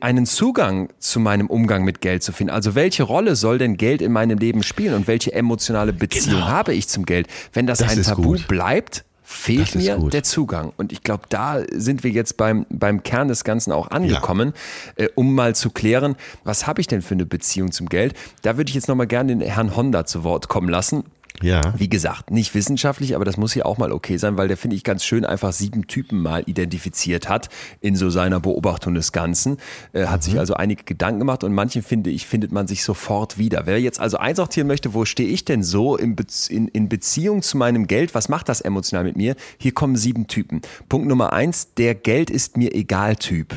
einen 0.00 0.26
Zugang 0.26 0.88
zu 0.98 1.20
meinem 1.20 1.46
Umgang 1.48 1.84
mit 1.84 2.00
Geld 2.00 2.22
zu 2.22 2.32
finden. 2.32 2.52
Also 2.52 2.74
welche 2.74 3.02
Rolle 3.02 3.36
soll 3.36 3.58
denn 3.58 3.76
Geld 3.76 4.02
in 4.02 4.12
meinem 4.12 4.38
Leben 4.38 4.62
spielen 4.62 4.94
und 4.94 5.06
welche 5.06 5.32
emotionale 5.32 5.92
Beziehung 5.92 6.40
genau. 6.40 6.48
habe 6.48 6.74
ich 6.74 6.88
zum 6.88 7.04
Geld? 7.04 7.26
Wenn 7.52 7.66
das, 7.66 7.78
das 7.78 7.96
ein 7.96 8.02
Tabu 8.02 8.22
gut. 8.22 8.48
bleibt, 8.48 9.04
fehlt 9.22 9.74
mir 9.74 9.96
gut. 9.96 10.12
der 10.12 10.22
Zugang. 10.22 10.72
Und 10.76 10.92
ich 10.92 11.02
glaube, 11.02 11.24
da 11.28 11.62
sind 11.72 12.04
wir 12.04 12.10
jetzt 12.10 12.36
beim, 12.36 12.66
beim 12.70 13.02
Kern 13.02 13.28
des 13.28 13.44
Ganzen 13.44 13.72
auch 13.72 13.90
angekommen, 13.90 14.52
ja. 14.98 15.04
äh, 15.06 15.08
um 15.14 15.34
mal 15.34 15.54
zu 15.54 15.70
klären, 15.70 16.16
was 16.44 16.66
habe 16.66 16.80
ich 16.80 16.86
denn 16.86 17.02
für 17.02 17.14
eine 17.14 17.26
Beziehung 17.26 17.72
zum 17.72 17.88
Geld? 17.88 18.14
Da 18.42 18.56
würde 18.56 18.68
ich 18.68 18.74
jetzt 18.74 18.88
nochmal 18.88 19.06
gerne 19.06 19.34
den 19.34 19.40
Herrn 19.40 19.74
Honda 19.74 20.04
zu 20.04 20.24
Wort 20.24 20.48
kommen 20.48 20.68
lassen. 20.68 21.04
Ja. 21.42 21.74
Wie 21.76 21.88
gesagt, 21.88 22.30
nicht 22.30 22.54
wissenschaftlich, 22.54 23.14
aber 23.14 23.24
das 23.24 23.36
muss 23.36 23.54
ja 23.54 23.64
auch 23.64 23.78
mal 23.78 23.92
okay 23.92 24.16
sein, 24.16 24.36
weil 24.36 24.48
der 24.48 24.56
finde 24.56 24.76
ich 24.76 24.84
ganz 24.84 25.04
schön 25.04 25.24
einfach 25.24 25.52
sieben 25.52 25.86
Typen 25.86 26.20
mal 26.20 26.42
identifiziert 26.46 27.28
hat 27.28 27.48
in 27.80 27.96
so 27.96 28.10
seiner 28.10 28.40
Beobachtung 28.40 28.94
des 28.94 29.12
Ganzen. 29.12 29.58
Äh, 29.92 30.06
hat 30.06 30.20
mhm. 30.20 30.24
sich 30.24 30.38
also 30.38 30.54
einige 30.54 30.84
Gedanken 30.84 31.20
gemacht 31.20 31.44
und 31.44 31.52
manchen 31.52 31.82
finde 31.82 32.10
ich, 32.10 32.26
findet 32.26 32.52
man 32.52 32.66
sich 32.66 32.84
sofort 32.84 33.38
wieder. 33.38 33.66
Wer 33.66 33.80
jetzt 33.80 34.00
also 34.00 34.16
einsortieren 34.16 34.68
möchte, 34.68 34.94
wo 34.94 35.04
stehe 35.04 35.28
ich 35.28 35.44
denn 35.44 35.62
so 35.62 35.96
in, 35.96 36.16
Be 36.16 36.24
in, 36.48 36.68
in 36.68 36.88
Beziehung 36.88 37.42
zu 37.42 37.56
meinem 37.56 37.86
Geld? 37.86 38.14
Was 38.14 38.28
macht 38.28 38.48
das 38.48 38.60
emotional 38.60 39.04
mit 39.04 39.16
mir? 39.16 39.36
Hier 39.58 39.72
kommen 39.72 39.96
sieben 39.96 40.26
Typen. 40.26 40.62
Punkt 40.88 41.08
Nummer 41.08 41.32
eins, 41.32 41.74
der 41.74 41.94
Geld 41.94 42.30
ist 42.30 42.56
mir 42.56 42.74
egal 42.74 43.16
Typ. 43.16 43.54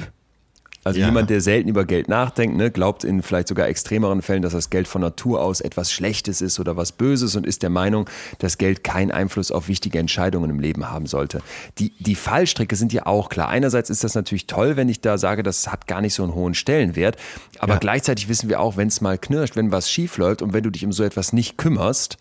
Also 0.85 0.99
ja. 0.99 1.07
jemand, 1.07 1.31
der 1.31 1.41
selten 1.41 1.67
über 1.67 1.83
Geld 1.83 2.07
nachdenkt, 2.09 2.55
ne, 2.57 2.69
glaubt 2.69 3.03
in 3.03 3.23
vielleicht 3.23 3.47
sogar 3.47 3.67
extremeren 3.67 4.21
Fällen, 4.21 4.43
dass 4.43 4.53
das 4.53 4.69
Geld 4.69 4.87
von 4.87 5.01
Natur 5.01 5.41
aus 5.41 5.59
etwas 5.59 5.91
Schlechtes 5.91 6.41
ist 6.41 6.59
oder 6.59 6.77
was 6.77 6.91
Böses 6.91 7.35
und 7.35 7.47
ist 7.47 7.63
der 7.63 7.71
Meinung, 7.71 8.07
dass 8.37 8.59
Geld 8.59 8.83
keinen 8.83 9.09
Einfluss 9.09 9.51
auf 9.51 9.67
wichtige 9.67 9.97
Entscheidungen 9.97 10.51
im 10.51 10.59
Leben 10.59 10.87
haben 10.87 11.07
sollte. 11.07 11.41
Die, 11.79 11.91
die 11.97 12.13
Fallstricke 12.13 12.75
sind 12.75 12.93
ja 12.93 13.07
auch 13.07 13.29
klar. 13.29 13.49
Einerseits 13.49 13.89
ist 13.89 14.03
das 14.03 14.13
natürlich 14.13 14.45
toll, 14.45 14.77
wenn 14.77 14.87
ich 14.87 15.01
da 15.01 15.17
sage, 15.17 15.41
das 15.41 15.71
hat 15.71 15.87
gar 15.87 16.01
nicht 16.01 16.13
so 16.13 16.21
einen 16.21 16.35
hohen 16.35 16.53
Stellenwert, 16.53 17.17
aber 17.57 17.73
ja. 17.73 17.79
gleichzeitig 17.79 18.29
wissen 18.29 18.47
wir 18.47 18.59
auch, 18.59 18.77
wenn 18.77 18.89
es 18.89 19.01
mal 19.01 19.17
knirscht, 19.17 19.55
wenn 19.55 19.71
was 19.71 19.89
schief 19.89 20.17
läuft 20.17 20.43
und 20.43 20.53
wenn 20.53 20.61
du 20.63 20.69
dich 20.69 20.85
um 20.85 20.91
so 20.91 21.03
etwas 21.03 21.33
nicht 21.33 21.57
kümmerst, 21.57 22.19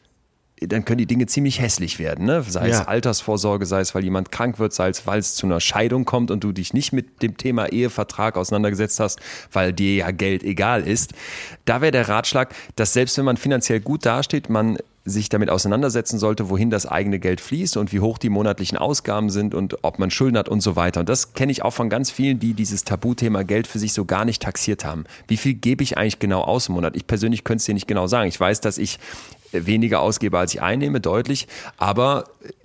dann 0.61 0.85
können 0.85 0.99
die 0.99 1.07
Dinge 1.07 1.27
ziemlich 1.27 1.61
hässlich 1.61 1.99
werden. 1.99 2.27
Ne? 2.27 2.43
Sei 2.43 2.69
ja. 2.69 2.81
es 2.81 2.87
Altersvorsorge, 2.87 3.67
sei 3.67 3.81
es, 3.81 3.95
weil 3.95 4.05
jemand 4.05 4.31
krank 4.31 4.59
wird, 4.59 4.73
sei 4.73 4.89
es, 4.89 5.07
weil 5.07 5.19
es 5.19 5.35
zu 5.35 5.47
einer 5.47 5.61
Scheidung 5.61 6.05
kommt 6.05 6.31
und 6.31 6.45
du 6.45 6.53
dich 6.53 6.73
nicht 6.73 6.93
mit 6.93 7.23
dem 7.23 7.37
Thema 7.37 7.67
Ehevertrag 7.67 8.37
auseinandergesetzt 8.37 9.01
hast, 9.01 9.21
weil 9.53 9.73
dir 9.73 9.95
ja 9.95 10.11
Geld 10.11 10.43
egal 10.43 10.87
ist. 10.87 11.13
Da 11.65 11.81
wäre 11.81 11.93
der 11.93 12.09
Ratschlag, 12.09 12.55
dass 12.77 12.93
selbst 12.93 13.19
wenn 13.19 13.25
man 13.25 13.37
finanziell 13.37 13.81
gut 13.81 14.07
dasteht, 14.07 14.49
man 14.49 14.79
sich 15.07 15.29
damit 15.29 15.51
auseinandersetzen 15.51 16.19
sollte, 16.19 16.49
wohin 16.49 16.71
das 16.71 16.87
eigene 16.87 17.19
Geld 17.19 17.43
fließt 17.43 17.77
und 17.77 17.93
wie 17.93 18.01
hoch 18.01 18.17
die 18.17 18.31
monatlichen 18.31 18.79
Ausgaben 18.79 19.29
sind 19.29 19.55
und 19.55 19.85
ob 19.85 19.99
man 19.99 20.11
Schulden 20.11 20.39
hat 20.39 20.49
und 20.49 20.63
so 20.63 20.77
weiter. 20.77 21.01
Und 21.01 21.11
das 21.11 21.35
kenne 21.35 21.53
ich 21.53 21.63
auch 21.63 21.73
von 21.73 21.91
ganz 21.91 22.11
vielen, 22.11 22.39
die 22.39 22.55
dieses 22.55 22.85
Tabuthema 22.85 23.43
Geld 23.43 23.67
für 23.67 23.79
sich 23.79 23.93
so 23.93 24.07
gar 24.07 24.25
nicht 24.25 24.43
taxiert 24.43 24.85
haben. 24.85 25.05
Wie 25.29 25.37
viel 25.37 25.55
gebe 25.55 25.83
ich 25.83 25.99
eigentlich 25.99 26.21
genau 26.21 26.41
aus 26.41 26.69
im 26.69 26.75
Monat? 26.75 26.97
Ich 26.97 27.07
persönlich 27.07 27.45
könnte 27.45 27.59
es 27.59 27.65
dir 27.67 27.75
nicht 27.75 27.87
genau 27.87 28.07
sagen. 28.07 28.29
Ich 28.29 28.41
weiß, 28.41 28.63
dass 28.63 28.79
ich 28.79 28.99
weniger 29.55 30.01
ausgebe, 30.01 30.39
als 30.39 30.55
ich 30.55 30.63
einnehme, 30.63 31.01
deutlich. 31.01 31.49
Aber 31.77 32.25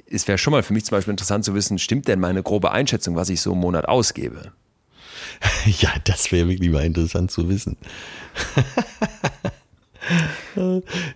es 0.09 0.27
wäre 0.27 0.37
schon 0.37 0.51
mal 0.51 0.63
für 0.63 0.73
mich 0.73 0.85
zum 0.85 0.97
Beispiel 0.97 1.11
interessant 1.11 1.45
zu 1.45 1.53
wissen, 1.53 1.79
stimmt 1.79 2.07
denn 2.07 2.19
meine 2.19 2.43
grobe 2.43 2.71
Einschätzung, 2.71 3.15
was 3.15 3.29
ich 3.29 3.41
so 3.41 3.53
im 3.53 3.59
Monat 3.59 3.87
ausgebe? 3.87 4.51
Ja, 5.79 5.91
das 6.03 6.31
wäre 6.31 6.49
wirklich 6.49 6.69
mal 6.69 6.85
interessant 6.85 7.31
zu 7.31 7.47
wissen. 7.47 7.77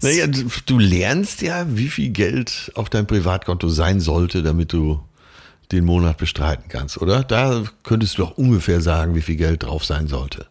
naja, 0.02 0.28
du, 0.28 0.80
lernst 0.80 1.41
ja, 1.41 1.66
wie 1.76 1.88
viel 1.88 2.10
Geld 2.10 2.72
auf 2.76 2.90
deinem 2.90 3.08
Privatkonto 3.08 3.68
sein 3.70 4.00
sollte, 4.00 4.44
damit 4.44 4.72
du 4.72 5.02
den 5.72 5.86
Monat 5.86 6.18
bestreiten 6.18 6.66
kannst, 6.70 7.02
oder? 7.02 7.24
Da 7.24 7.64
könntest 7.84 8.18
du 8.18 8.24
doch 8.24 8.38
ungefähr 8.38 8.82
sagen, 8.82 9.16
wie 9.16 9.22
viel 9.22 9.36
Geld 9.36 9.64
drauf 9.64 9.84
sein 9.84 10.08
sollte. 10.08 10.48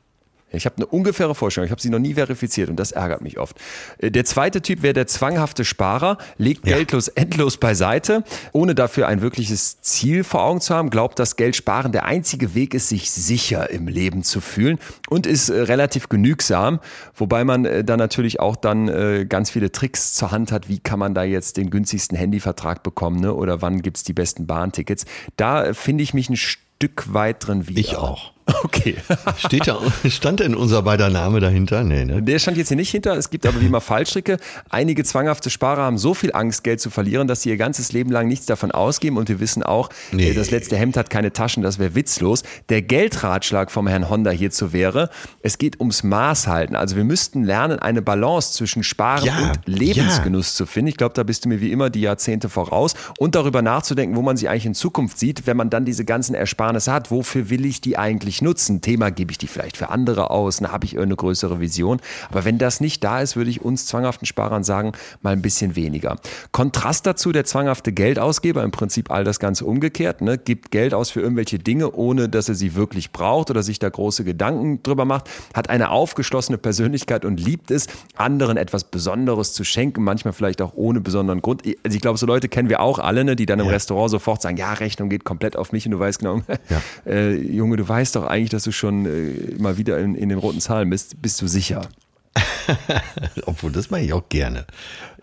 Ich 0.52 0.66
habe 0.66 0.76
eine 0.76 0.86
ungefähre 0.86 1.34
Vorstellung, 1.34 1.66
ich 1.66 1.70
habe 1.70 1.80
sie 1.80 1.90
noch 1.90 1.98
nie 1.98 2.14
verifiziert 2.14 2.68
und 2.68 2.76
das 2.76 2.92
ärgert 2.92 3.20
mich 3.20 3.38
oft. 3.38 3.56
Äh, 3.98 4.10
der 4.10 4.24
zweite 4.24 4.62
Typ 4.62 4.82
wäre 4.82 4.94
der 4.94 5.06
zwanghafte 5.06 5.64
Sparer, 5.64 6.18
legt 6.38 6.66
ja. 6.66 6.76
geldlos 6.76 7.08
endlos 7.08 7.56
beiseite, 7.56 8.24
ohne 8.52 8.74
dafür 8.74 9.08
ein 9.08 9.22
wirkliches 9.22 9.80
Ziel 9.80 10.24
vor 10.24 10.42
Augen 10.42 10.60
zu 10.60 10.74
haben, 10.74 10.90
glaubt, 10.90 11.18
dass 11.18 11.36
Geld 11.36 11.56
sparen 11.56 11.92
der 11.92 12.04
einzige 12.04 12.54
Weg 12.54 12.74
ist, 12.74 12.88
sich 12.88 13.10
sicher 13.10 13.70
im 13.70 13.88
Leben 13.88 14.22
zu 14.22 14.40
fühlen 14.40 14.78
und 15.08 15.26
ist 15.26 15.48
äh, 15.48 15.60
relativ 15.60 16.08
genügsam, 16.08 16.80
wobei 17.14 17.44
man 17.44 17.64
äh, 17.64 17.84
dann 17.84 17.98
natürlich 17.98 18.40
auch 18.40 18.56
dann 18.56 18.88
äh, 18.88 19.26
ganz 19.28 19.50
viele 19.50 19.72
Tricks 19.72 20.14
zur 20.14 20.30
Hand 20.30 20.52
hat, 20.52 20.68
wie 20.68 20.78
kann 20.78 20.98
man 20.98 21.14
da 21.14 21.22
jetzt 21.22 21.56
den 21.56 21.70
günstigsten 21.70 22.16
Handyvertrag 22.16 22.82
bekommen 22.82 23.20
ne? 23.20 23.34
oder 23.34 23.62
wann 23.62 23.82
gibt's 23.82 24.02
die 24.04 24.12
besten 24.12 24.46
Bahntickets. 24.46 25.04
Da 25.36 25.74
finde 25.74 26.02
ich 26.02 26.14
mich 26.14 26.28
ein 26.30 26.36
Stück 26.36 27.12
weit 27.12 27.46
drin 27.46 27.68
wieder. 27.68 27.80
Ich 27.80 27.96
auch. 27.96 28.32
Okay. 28.62 28.96
Steht 29.38 29.66
da, 29.66 29.78
stand 30.08 30.40
denn 30.40 30.54
unser 30.54 30.82
beider 30.82 31.10
Name 31.10 31.40
dahinter? 31.40 31.84
Nee, 31.84 32.04
ne? 32.04 32.22
Der 32.22 32.38
stand 32.38 32.56
jetzt 32.56 32.68
hier 32.68 32.76
nicht 32.76 32.90
hinter. 32.90 33.16
Es 33.16 33.30
gibt 33.30 33.46
aber 33.46 33.60
wie 33.60 33.66
immer 33.66 33.80
Fallstricke. 33.80 34.38
Einige 34.70 35.04
zwanghafte 35.04 35.50
Sparer 35.50 35.82
haben 35.82 35.98
so 35.98 36.14
viel 36.14 36.32
Angst, 36.32 36.64
Geld 36.64 36.80
zu 36.80 36.90
verlieren, 36.90 37.28
dass 37.28 37.42
sie 37.42 37.50
ihr 37.50 37.56
ganzes 37.56 37.92
Leben 37.92 38.10
lang 38.10 38.28
nichts 38.28 38.46
davon 38.46 38.70
ausgeben. 38.70 39.16
Und 39.16 39.28
wir 39.28 39.40
wissen 39.40 39.62
auch, 39.62 39.88
nee. 40.12 40.30
Äh, 40.30 40.34
das 40.34 40.50
letzte 40.50 40.76
Hemd 40.76 40.96
hat 40.96 41.10
keine 41.10 41.32
Taschen, 41.32 41.62
das 41.62 41.78
wäre 41.78 41.94
witzlos. 41.94 42.42
Der 42.68 42.82
Geldratschlag 42.82 43.70
vom 43.70 43.86
Herrn 43.86 44.08
Honda 44.08 44.30
hierzu 44.30 44.72
wäre, 44.72 45.10
es 45.42 45.58
geht 45.58 45.80
ums 45.80 46.02
Maß 46.02 46.46
halten. 46.46 46.76
Also 46.76 46.96
wir 46.96 47.04
müssten 47.04 47.44
lernen, 47.44 47.78
eine 47.78 48.02
Balance 48.02 48.52
zwischen 48.52 48.82
Sparen 48.82 49.24
ja, 49.24 49.38
und 49.38 49.60
Lebensgenuss 49.66 50.54
ja. 50.54 50.56
zu 50.58 50.66
finden. 50.66 50.88
Ich 50.88 50.96
glaube, 50.96 51.14
da 51.14 51.22
bist 51.22 51.44
du 51.44 51.48
mir 51.48 51.60
wie 51.60 51.72
immer 51.72 51.90
die 51.90 52.00
Jahrzehnte 52.00 52.48
voraus. 52.48 52.94
Und 53.18 53.34
darüber 53.34 53.62
nachzudenken, 53.62 54.16
wo 54.16 54.22
man 54.22 54.36
sie 54.36 54.48
eigentlich 54.48 54.66
in 54.66 54.74
Zukunft 54.74 55.18
sieht, 55.18 55.46
wenn 55.46 55.56
man 55.56 55.70
dann 55.70 55.84
diese 55.84 56.04
ganzen 56.04 56.34
Ersparnisse 56.34 56.92
hat. 56.92 57.10
Wofür 57.10 57.50
will 57.50 57.64
ich 57.64 57.80
die 57.80 57.98
eigentlich 57.98 58.41
nutzen? 58.42 58.80
Thema 58.80 59.10
gebe 59.10 59.30
ich 59.32 59.38
die 59.38 59.46
vielleicht 59.46 59.76
für 59.76 59.88
andere 59.88 60.30
aus, 60.30 60.58
dann 60.58 60.72
habe 60.72 60.84
ich 60.84 60.98
eine 60.98 61.16
größere 61.16 61.60
Vision. 61.60 62.00
Aber 62.30 62.44
wenn 62.44 62.58
das 62.58 62.80
nicht 62.80 63.02
da 63.04 63.20
ist, 63.20 63.36
würde 63.36 63.50
ich 63.50 63.62
uns 63.62 63.86
zwanghaften 63.86 64.26
Sparern 64.26 64.64
sagen, 64.64 64.92
mal 65.22 65.30
ein 65.30 65.42
bisschen 65.42 65.76
weniger. 65.76 66.16
Kontrast 66.50 67.06
dazu 67.06 67.32
der 67.32 67.44
zwanghafte 67.44 67.92
Geldausgeber, 67.92 68.62
im 68.62 68.70
Prinzip 68.70 69.10
all 69.10 69.24
das 69.24 69.38
Ganze 69.38 69.64
umgekehrt, 69.64 70.20
ne? 70.20 70.38
gibt 70.38 70.70
Geld 70.70 70.94
aus 70.94 71.10
für 71.10 71.20
irgendwelche 71.20 71.58
Dinge, 71.58 71.92
ohne 71.92 72.28
dass 72.28 72.48
er 72.48 72.54
sie 72.54 72.74
wirklich 72.74 73.12
braucht 73.12 73.50
oder 73.50 73.62
sich 73.62 73.78
da 73.78 73.88
große 73.88 74.24
Gedanken 74.24 74.82
drüber 74.82 75.04
macht, 75.04 75.28
hat 75.54 75.70
eine 75.70 75.90
aufgeschlossene 75.90 76.58
Persönlichkeit 76.58 77.24
und 77.24 77.40
liebt 77.40 77.70
es, 77.70 77.86
anderen 78.16 78.56
etwas 78.56 78.84
Besonderes 78.84 79.52
zu 79.52 79.64
schenken, 79.64 80.02
manchmal 80.02 80.32
vielleicht 80.32 80.62
auch 80.62 80.72
ohne 80.74 81.00
besonderen 81.00 81.42
Grund. 81.42 81.62
Also 81.84 81.94
ich 81.94 82.02
glaube, 82.02 82.18
so 82.18 82.26
Leute 82.26 82.48
kennen 82.48 82.68
wir 82.68 82.80
auch 82.80 82.98
alle, 82.98 83.24
ne? 83.24 83.36
die 83.36 83.46
dann 83.46 83.60
im 83.60 83.66
ja. 83.66 83.72
Restaurant 83.72 84.10
sofort 84.10 84.42
sagen, 84.42 84.56
ja, 84.56 84.72
Rechnung 84.72 85.08
geht 85.08 85.24
komplett 85.24 85.56
auf 85.56 85.72
mich 85.72 85.86
und 85.86 85.92
du 85.92 85.98
weißt 85.98 86.20
genau, 86.20 86.42
ja. 86.48 86.82
äh, 87.06 87.34
Junge, 87.34 87.76
du 87.76 87.88
weißt 87.88 88.16
doch 88.16 88.21
eigentlich, 88.22 88.50
dass 88.50 88.64
du 88.64 88.72
schon 88.72 89.06
äh, 89.06 89.54
mal 89.58 89.76
wieder 89.76 89.98
in, 89.98 90.14
in, 90.14 90.28
den 90.28 90.38
roten 90.38 90.60
Zahlen 90.60 90.90
bist, 90.90 91.20
bist 91.20 91.40
du 91.42 91.46
sicher. 91.46 91.88
Obwohl, 93.46 93.72
das 93.72 93.90
mache 93.90 94.02
ich 94.02 94.12
auch 94.12 94.28
gerne. 94.28 94.66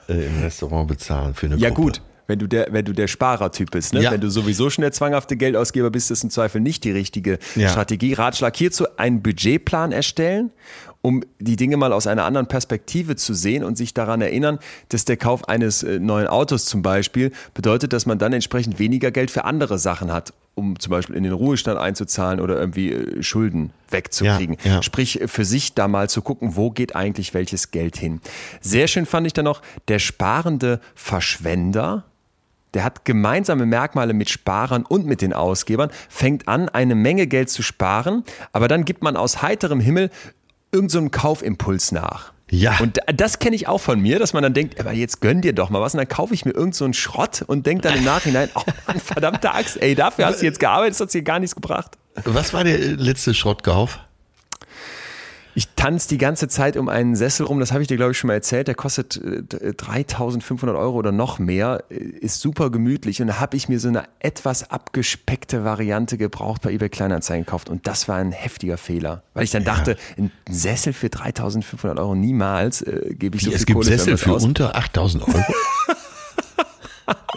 Äh, 0.08 0.26
Im 0.26 0.42
Restaurant 0.42 0.88
bezahlen 0.88 1.34
für 1.34 1.48
eine 1.48 1.58
Ja, 1.58 1.70
Gruppe. 1.70 1.82
gut. 1.82 2.02
Wenn 2.28 2.38
du 2.38 2.46
der, 2.46 2.68
wenn 2.70 2.86
du 2.86 2.94
der 2.94 3.08
Sparertyp 3.08 3.72
bist, 3.72 3.96
ne? 3.96 4.04
Ja. 4.04 4.12
wenn 4.12 4.22
du 4.22 4.30
sowieso 4.30 4.70
schon 4.70 4.84
der 4.84 4.92
zwanghafte 4.92 5.36
Geldausgeber 5.36 5.90
bist, 5.90 6.12
ist 6.12 6.24
im 6.24 6.30
Zweifel 6.30 6.62
nicht 6.62 6.84
die 6.84 6.92
richtige 6.92 7.40
ja. 7.56 7.70
Strategie. 7.70 8.14
Ratschlag 8.14 8.56
hierzu, 8.56 8.86
einen 8.98 9.24
Budgetplan 9.24 9.92
erstellen 9.92 10.52
um 11.02 11.24
die 11.40 11.56
Dinge 11.56 11.78
mal 11.78 11.94
aus 11.94 12.08
einer 12.08 12.26
anderen 12.26 12.48
Perspektive 12.48 13.16
zu 13.16 13.34
sehen 13.34 13.64
und 13.64 13.78
sich 13.78 13.94
daran 13.94 14.22
erinnern, 14.22 14.60
dass 14.90 15.06
der 15.06 15.18
Kauf 15.18 15.48
eines 15.48 15.84
äh, 15.84 16.00
neuen 16.00 16.28
Autos 16.28 16.66
zum 16.66 16.82
Beispiel 16.82 17.32
bedeutet, 17.54 17.94
dass 17.94 18.06
man 18.06 18.20
dann 18.20 18.34
entsprechend 18.34 18.80
weniger 18.80 19.12
Geld 19.12 19.32
für 19.32 19.46
andere 19.46 19.80
Sachen 19.80 20.12
hat, 20.12 20.34
um 20.56 20.78
zum 20.78 20.92
Beispiel 20.92 21.16
in 21.16 21.24
den 21.24 21.32
Ruhestand 21.32 21.80
einzuzahlen 21.80 22.42
oder 22.42 22.60
irgendwie 22.60 22.92
äh, 22.92 23.24
Schulden 23.24 23.72
wegzukriegen. 23.90 24.58
Ja, 24.64 24.76
ja. 24.76 24.84
Sprich, 24.84 25.22
für 25.28 25.46
sich 25.46 25.74
da 25.74 25.88
mal 25.88 26.10
zu 26.10 26.22
gucken, 26.22 26.56
wo 26.58 26.70
geht 26.70 26.96
eigentlich 26.96 27.34
welches 27.34 27.72
Geld 27.72 27.96
hin. 27.96 28.20
Sehr 28.60 28.88
schön 28.88 29.06
fand 29.06 29.26
ich 29.26 29.34
dann 29.34 29.46
noch 29.46 29.62
der 29.88 30.00
sparende 30.00 30.82
Verschwender. 30.96 32.04
Der 32.76 32.84
hat 32.84 33.04
gemeinsame 33.04 33.66
Merkmale 33.66 34.14
mit 34.14 34.30
Sparern 34.30 34.86
und 34.86 35.08
mit 35.08 35.22
den 35.22 35.34
Ausgebern, 35.34 35.90
fängt 36.08 36.48
an, 36.48 36.70
eine 36.70 36.94
Menge 36.94 37.26
Geld 37.26 37.50
zu 37.50 37.64
sparen, 37.64 38.24
aber 38.52 38.68
dann 38.68 38.86
gibt 38.86 39.02
man 39.02 39.18
aus 39.18 39.42
heiterem 39.42 39.80
Himmel 39.80 40.12
irgendeinem 40.72 41.06
so 41.06 41.10
Kaufimpuls 41.12 41.92
nach. 41.92 42.34
Ja. 42.52 42.78
Und 42.80 43.00
das 43.14 43.40
kenne 43.40 43.56
ich 43.56 43.68
auch 43.68 43.78
von 43.78 44.00
mir, 44.00 44.18
dass 44.18 44.34
man 44.34 44.42
dann 44.42 44.54
denkt, 44.54 44.80
aber 44.80 44.92
jetzt 44.92 45.22
gönn 45.22 45.42
dir 45.42 45.54
doch 45.54 45.70
mal 45.70 45.82
was 45.82 45.94
und 45.94 46.00
dann 46.00 46.08
kaufe 46.08 46.34
ich 46.34 46.46
mir 46.46 46.52
irgendeinen 46.52 46.94
so 46.94 47.00
Schrott 47.00 47.44
und 47.46 47.66
denke 47.68 47.84
dann 47.84 47.98
im 47.98 48.04
Nachhinein, 48.04 48.50
oh 48.56 48.64
Mann, 48.88 49.00
verdammte 49.04 49.54
Axt, 49.54 49.82
ey, 49.82 49.94
dafür 49.94 50.26
hast 50.26 50.42
du 50.42 50.46
jetzt 50.46 50.60
gearbeitet, 50.60 50.94
das 50.94 51.02
hat 51.02 51.14
dir 51.14 51.22
gar 51.22 51.40
nichts 51.40 51.56
gebracht. 51.56 51.98
Was 52.26 52.54
war 52.54 52.64
der 52.64 52.80
letzte 52.80 53.34
Schrottkauf? 53.34 54.00
Ich 55.60 55.68
tanze 55.76 56.08
die 56.08 56.18
ganze 56.18 56.48
Zeit 56.48 56.78
um 56.78 56.88
einen 56.88 57.18
Sessel 57.18 57.46
rum, 57.46 57.60
das 57.60 57.74
habe 57.74 57.82
ich 57.82 57.90
dir, 57.90 57.98
glaube 57.98 58.14
ich, 58.14 58.18
schon 58.18 58.30
mal 58.30 58.36
erzählt. 58.36 58.70
Der 58.70 58.76
kostet 58.76 59.20
3500 59.22 60.74
äh, 60.74 60.80
Euro 60.80 60.96
oder 60.96 61.12
noch 61.12 61.38
mehr, 61.38 61.84
äh, 61.90 61.96
ist 61.96 62.40
super 62.40 62.70
gemütlich. 62.70 63.22
Und 63.22 63.28
da 63.28 63.42
habe 63.42 63.58
ich 63.58 63.68
mir 63.68 63.78
so 63.78 63.90
eine 63.90 64.06
etwas 64.20 64.72
abgespeckte 64.72 65.66
Variante 65.66 66.18
gebraucht 66.18 66.62
bei 66.62 66.72
eBay 66.72 66.88
Kleinanzeigen 66.88 67.44
gekauft. 67.44 67.70
Und 67.70 67.88
das 67.88 68.08
war 68.08 68.16
ein 68.16 68.32
heftiger 68.32 68.78
Fehler. 68.78 69.24
Weil 69.34 69.44
ich 69.44 69.52
dann 69.52 69.64
ja. 69.64 69.76
dachte, 69.76 69.98
ein 70.18 70.32
Sessel 70.50 70.94
für 70.94 71.10
3500 71.10 72.00
Euro 72.00 72.16
niemals 72.16 72.82
äh, 72.82 73.14
gebe 73.14 73.36
ich 73.36 73.42
Wie, 73.42 73.46
so 73.48 73.52
viel 73.52 73.58
Es 73.58 73.66
gibt 73.66 73.76
Kohle 73.76 73.98
Sessel 73.98 74.16
für 74.16 74.32
aus. 74.32 74.46
unter 74.46 74.78
8000 74.78 75.28
Euro? 75.28 75.44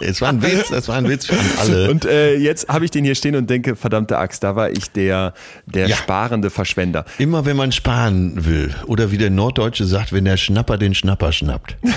Es 0.01 0.21
war 0.21 0.29
ein 0.29 0.41
Witz, 0.41 0.69
das 0.69 0.87
war 0.87 0.97
ein 0.97 1.07
Witz 1.07 1.27
für 1.27 1.37
alle. 1.59 1.89
Und 1.89 2.05
äh, 2.05 2.35
jetzt 2.35 2.67
habe 2.67 2.85
ich 2.85 2.91
den 2.91 3.05
hier 3.05 3.15
stehen 3.15 3.35
und 3.35 3.49
denke, 3.49 3.75
verdammte 3.75 4.17
Axt, 4.17 4.43
da 4.43 4.55
war 4.55 4.71
ich 4.71 4.91
der, 4.91 5.33
der 5.65 5.87
ja. 5.87 5.95
sparende 5.95 6.49
Verschwender. 6.49 7.05
Immer 7.17 7.45
wenn 7.45 7.55
man 7.55 7.71
sparen 7.71 8.45
will 8.45 8.73
oder 8.87 9.11
wie 9.11 9.17
der 9.17 9.29
Norddeutsche 9.29 9.85
sagt, 9.85 10.11
wenn 10.11 10.25
der 10.25 10.37
Schnapper 10.37 10.77
den 10.77 10.93
Schnapper 10.93 11.31
schnappt. 11.31 11.77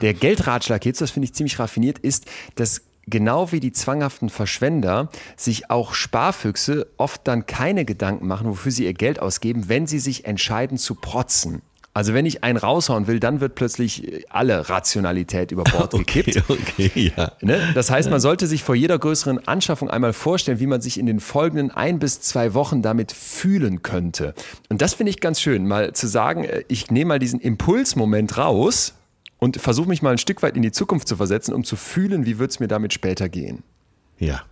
der 0.00 0.14
Geldratschlag 0.14 0.84
jetzt, 0.84 1.00
das 1.00 1.10
finde 1.10 1.26
ich 1.26 1.34
ziemlich 1.34 1.58
raffiniert, 1.58 1.98
ist, 1.98 2.26
dass 2.54 2.82
genau 3.06 3.52
wie 3.52 3.60
die 3.60 3.72
zwanghaften 3.72 4.30
Verschwender 4.30 5.10
sich 5.36 5.70
auch 5.70 5.94
Sparfüchse 5.94 6.86
oft 6.96 7.22
dann 7.24 7.46
keine 7.46 7.84
Gedanken 7.84 8.26
machen, 8.26 8.48
wofür 8.48 8.72
sie 8.72 8.84
ihr 8.84 8.94
Geld 8.94 9.20
ausgeben, 9.20 9.68
wenn 9.68 9.86
sie 9.86 9.98
sich 9.98 10.24
entscheiden 10.24 10.78
zu 10.78 10.94
protzen. 10.94 11.62
Also 11.96 12.12
wenn 12.12 12.26
ich 12.26 12.42
einen 12.42 12.58
raushauen 12.58 13.06
will, 13.06 13.20
dann 13.20 13.40
wird 13.40 13.54
plötzlich 13.54 14.26
alle 14.28 14.68
Rationalität 14.68 15.52
über 15.52 15.62
Bord 15.62 15.92
gekippt. 15.96 16.42
Okay, 16.48 16.60
okay, 16.88 17.12
ja. 17.16 17.32
Ne? 17.40 17.60
Das 17.74 17.88
heißt, 17.88 18.10
man 18.10 18.18
sollte 18.18 18.48
sich 18.48 18.64
vor 18.64 18.74
jeder 18.74 18.98
größeren 18.98 19.46
Anschaffung 19.46 19.88
einmal 19.88 20.12
vorstellen, 20.12 20.58
wie 20.58 20.66
man 20.66 20.80
sich 20.80 20.98
in 20.98 21.06
den 21.06 21.20
folgenden 21.20 21.70
ein 21.70 22.00
bis 22.00 22.20
zwei 22.20 22.52
Wochen 22.52 22.82
damit 22.82 23.12
fühlen 23.12 23.82
könnte. 23.82 24.34
Und 24.68 24.82
das 24.82 24.94
finde 24.94 25.10
ich 25.10 25.20
ganz 25.20 25.40
schön, 25.40 25.68
mal 25.68 25.92
zu 25.92 26.08
sagen, 26.08 26.42
äh, 26.42 26.64
ich 26.66 26.90
nehme 26.90 27.10
mal 27.10 27.18
diesen 27.20 27.38
Impulsmoment 27.38 28.36
raus 28.38 28.94
und 29.38 29.58
versuche 29.60 29.88
mich 29.88 30.02
mal 30.02 30.10
ein 30.10 30.18
Stück 30.18 30.42
weit 30.42 30.56
in 30.56 30.62
die 30.62 30.72
Zukunft 30.72 31.06
zu 31.06 31.14
versetzen, 31.14 31.54
um 31.54 31.62
zu 31.62 31.76
fühlen, 31.76 32.26
wie 32.26 32.40
wird 32.40 32.50
es 32.50 32.58
mir 32.58 32.68
damit 32.68 32.92
später 32.92 33.28
gehen. 33.28 33.62
Ja. 34.18 34.42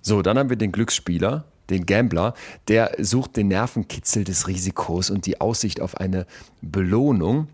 So, 0.00 0.20
dann 0.20 0.36
haben 0.36 0.50
wir 0.50 0.56
den 0.56 0.72
Glücksspieler, 0.72 1.44
den 1.72 1.86
Gambler, 1.86 2.34
der 2.68 2.92
sucht 2.98 3.36
den 3.36 3.48
Nervenkitzel 3.48 4.24
des 4.24 4.46
Risikos 4.46 5.10
und 5.10 5.26
die 5.26 5.40
Aussicht 5.40 5.80
auf 5.80 5.96
eine 5.96 6.26
Belohnung 6.60 7.48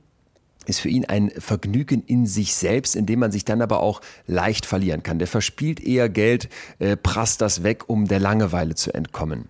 ist 0.67 0.81
für 0.81 0.91
ihn 0.91 1.07
ein 1.07 1.31
Vergnügen 1.31 2.03
in 2.07 2.27
sich 2.27 2.55
selbst, 2.55 2.95
in 2.95 3.07
dem 3.07 3.21
man 3.21 3.33
sich 3.33 3.45
dann 3.45 3.63
aber 3.63 3.81
auch 3.81 4.03
leicht 4.27 4.67
verlieren 4.67 5.03
kann. 5.03 5.19
Der 5.19 5.27
verspielt 5.27 5.81
eher 5.81 6.11
Geld, 6.11 6.51
äh, 6.79 6.97
prasst 6.97 7.41
das 7.41 7.63
weg, 7.63 7.89
um 7.89 8.07
der 8.07 8.21
Langeweile 8.21 8.75
zu 8.75 8.93
entkommen. 8.93 9.49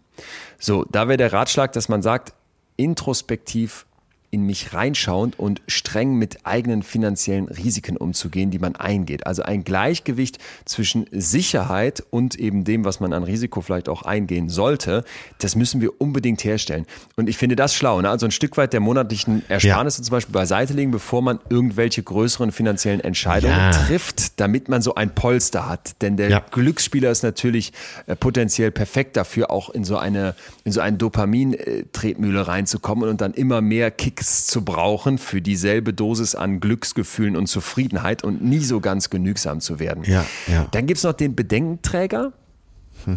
So, 0.59 0.85
da 0.85 1.09
wäre 1.09 1.17
der 1.17 1.33
Ratschlag, 1.33 1.73
dass 1.73 1.89
man 1.89 2.03
sagt, 2.03 2.35
introspektiv 2.77 3.87
in 4.31 4.43
mich 4.43 4.75
reinschauen 4.75 5.33
und 5.37 5.63
streng 5.69 6.15
mit 6.15 6.45
eigenen 6.45 6.83
finanziellen 6.83 7.49
Risiken 7.49 7.97
umzugehen, 7.97 8.51
die 8.51 8.59
man 8.59 8.77
eingeht. 8.77 9.27
Also 9.27 9.43
ein 9.43 9.65
Gleichgewicht 9.65 10.39
zwischen 10.67 11.07
Sicherheit 11.13 12.05
und 12.11 12.35
eben 12.35 12.65
dem, 12.65 12.85
was 12.85 13.01
man 13.01 13.15
an 13.15 13.23
Risiko 13.23 13.63
vielleicht 13.63 13.89
auch 13.89 14.03
eingehen 14.03 14.51
sollte, 14.51 15.05
das 15.39 15.57
müssen 15.57 15.81
wir 15.81 15.99
unbedingt 16.01 16.45
herstellen. 16.45 16.85
Und 17.17 17.29
ich 17.29 17.39
finde 17.39 17.57
das 17.57 17.75
schlau. 17.75 18.03
Ne? 18.03 18.11
Also 18.11 18.27
ein 18.27 18.31
Stück 18.31 18.59
weit 18.59 18.75
der 18.75 18.81
monatlichen 18.81 19.43
Ersparnisse 19.49 20.03
ja. 20.03 20.05
zum 20.05 20.13
Beispiel 20.13 20.35
beiseite 20.35 20.75
legen, 20.75 20.91
bevor 20.91 21.23
man 21.23 21.41
irgendwelche 21.49 22.03
größeren 22.03 22.53
finanziellen 22.53 23.01
Entscheidungen 23.01 23.57
ja. 23.57 23.71
trifft, 23.71 24.39
damit 24.41 24.69
man 24.69 24.83
so 24.83 24.95
ein 24.95 25.15
Polster 25.15 25.69
hat. 25.71 26.03
Denn 26.03 26.19
der 26.19 26.29
ja. 26.29 26.45
Glücksspieler 26.51 27.11
ist 27.11 27.23
natürlich 27.23 27.73
äh, 28.07 28.15
potenziell 28.15 28.73
perfekt 28.73 29.17
dafür, 29.17 29.51
auch 29.51 29.71
in 29.71 29.85
so 29.85 29.97
eine, 29.97 30.35
in 30.65 30.73
so 30.73 30.81
eine 30.81 30.99
Dopamin-Tretmühle 30.99 32.47
reinzukommen 32.47 33.09
und 33.09 33.23
dann 33.23 33.33
immer 33.33 33.63
mehr 33.63 33.91
Kicks 34.19 34.47
zu 34.47 34.65
brauchen 34.65 35.17
für 35.17 35.41
dieselbe 35.41 35.93
Dosis 35.93 36.35
an 36.35 36.59
Glücksgefühlen 36.59 37.37
und 37.37 37.47
Zufriedenheit 37.47 38.25
und 38.25 38.43
nie 38.43 38.59
so 38.59 38.81
ganz 38.81 39.11
genügsam 39.11 39.61
zu 39.61 39.79
werden. 39.79 40.03
Ja, 40.05 40.27
ja. 40.49 40.67
Dann 40.73 40.87
gibt 40.87 40.99
es 40.99 41.05
noch 41.05 41.13
den 41.13 41.35
Bedenkenträger. 41.35 42.33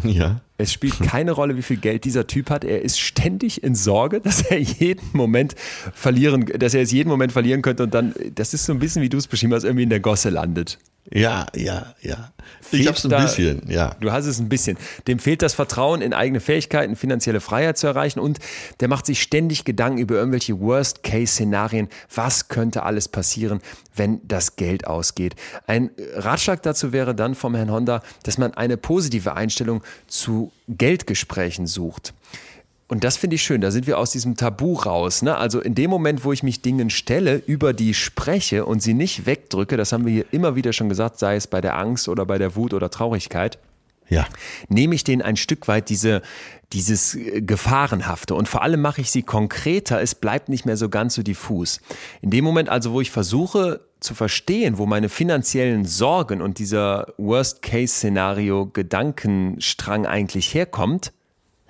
Ja. 0.04 0.40
Es 0.58 0.72
spielt 0.72 1.00
keine 1.00 1.32
Rolle, 1.32 1.56
wie 1.56 1.62
viel 1.62 1.76
Geld 1.76 2.04
dieser 2.04 2.28
Typ 2.28 2.50
hat. 2.50 2.62
Er 2.62 2.82
ist 2.82 3.00
ständig 3.00 3.64
in 3.64 3.74
Sorge, 3.74 4.20
dass 4.20 4.42
er 4.42 4.60
jeden 4.60 5.04
Moment 5.12 5.56
verlieren, 5.92 6.46
dass 6.46 6.72
er 6.72 6.82
es 6.82 6.92
jeden 6.92 7.08
Moment 7.08 7.32
verlieren 7.32 7.62
könnte 7.62 7.82
und 7.82 7.92
dann, 7.92 8.14
das 8.36 8.54
ist 8.54 8.64
so 8.64 8.72
ein 8.72 8.78
bisschen, 8.78 9.02
wie 9.02 9.08
du 9.08 9.18
es 9.18 9.26
beschrieben 9.26 9.52
hast, 9.54 9.64
irgendwie 9.64 9.82
in 9.82 9.90
der 9.90 9.98
Gosse 9.98 10.30
landet. 10.30 10.78
Ja, 11.10 11.46
ja, 11.56 11.94
ja. 12.00 12.32
ich 12.70 12.86
hab's 12.86 13.04
ein 13.04 13.10
da, 13.10 13.22
bisschen, 13.22 13.68
ja. 13.68 13.96
Du 14.00 14.12
hast 14.12 14.26
es 14.26 14.38
ein 14.38 14.48
bisschen. 14.48 14.78
Dem 15.08 15.18
fehlt 15.18 15.42
das 15.42 15.52
Vertrauen 15.52 16.00
in 16.00 16.12
eigene 16.12 16.38
Fähigkeiten, 16.38 16.94
finanzielle 16.94 17.40
Freiheit 17.40 17.76
zu 17.76 17.88
erreichen 17.88 18.20
und 18.20 18.38
der 18.80 18.88
macht 18.88 19.06
sich 19.06 19.20
ständig 19.20 19.64
Gedanken 19.64 19.98
über 19.98 20.14
irgendwelche 20.14 20.60
Worst-Case-Szenarien. 20.60 21.88
Was 22.14 22.48
könnte 22.48 22.84
alles 22.84 23.08
passieren, 23.08 23.60
wenn 23.96 24.20
das 24.26 24.54
Geld 24.54 24.86
ausgeht? 24.86 25.34
Ein 25.66 25.90
Ratschlag 26.14 26.62
dazu 26.62 26.92
wäre 26.92 27.14
dann 27.16 27.34
vom 27.34 27.56
Herrn 27.56 27.72
Honda, 27.72 28.02
dass 28.22 28.38
man 28.38 28.54
eine 28.54 28.76
positive 28.76 29.34
Einstellung 29.34 29.82
zu 30.06 30.52
Geldgesprächen 30.68 31.66
sucht. 31.66 32.14
Und 32.92 33.04
das 33.04 33.16
finde 33.16 33.36
ich 33.36 33.42
schön. 33.42 33.62
Da 33.62 33.70
sind 33.70 33.86
wir 33.86 33.98
aus 33.98 34.10
diesem 34.10 34.36
Tabu 34.36 34.74
raus. 34.74 35.22
Ne? 35.22 35.34
Also 35.34 35.62
in 35.62 35.74
dem 35.74 35.88
Moment, 35.88 36.26
wo 36.26 36.32
ich 36.34 36.42
mich 36.42 36.60
Dingen 36.60 36.90
stelle, 36.90 37.42
über 37.46 37.72
die 37.72 37.94
spreche 37.94 38.66
und 38.66 38.82
sie 38.82 38.92
nicht 38.92 39.24
wegdrücke, 39.24 39.78
das 39.78 39.92
haben 39.92 40.04
wir 40.04 40.12
hier 40.12 40.26
immer 40.30 40.56
wieder 40.56 40.74
schon 40.74 40.90
gesagt, 40.90 41.18
sei 41.18 41.36
es 41.36 41.46
bei 41.46 41.62
der 41.62 41.78
Angst 41.78 42.10
oder 42.10 42.26
bei 42.26 42.36
der 42.36 42.54
Wut 42.54 42.74
oder 42.74 42.90
Traurigkeit, 42.90 43.58
ja. 44.10 44.26
nehme 44.68 44.94
ich 44.94 45.04
denen 45.04 45.22
ein 45.22 45.36
Stück 45.36 45.68
weit 45.68 45.88
diese, 45.88 46.20
dieses 46.74 47.16
Gefahrenhafte 47.36 48.34
und 48.34 48.46
vor 48.46 48.60
allem 48.60 48.82
mache 48.82 49.00
ich 49.00 49.10
sie 49.10 49.22
konkreter, 49.22 50.02
es 50.02 50.14
bleibt 50.14 50.50
nicht 50.50 50.66
mehr 50.66 50.76
so 50.76 50.90
ganz 50.90 51.14
so 51.14 51.22
diffus. 51.22 51.80
In 52.20 52.28
dem 52.28 52.44
Moment 52.44 52.68
also, 52.68 52.92
wo 52.92 53.00
ich 53.00 53.10
versuche 53.10 53.80
zu 54.00 54.14
verstehen, 54.14 54.76
wo 54.76 54.84
meine 54.84 55.08
finanziellen 55.08 55.86
Sorgen 55.86 56.42
und 56.42 56.58
dieser 56.58 57.14
Worst-Case-Szenario-Gedankenstrang 57.16 60.04
eigentlich 60.04 60.52
herkommt, 60.52 61.14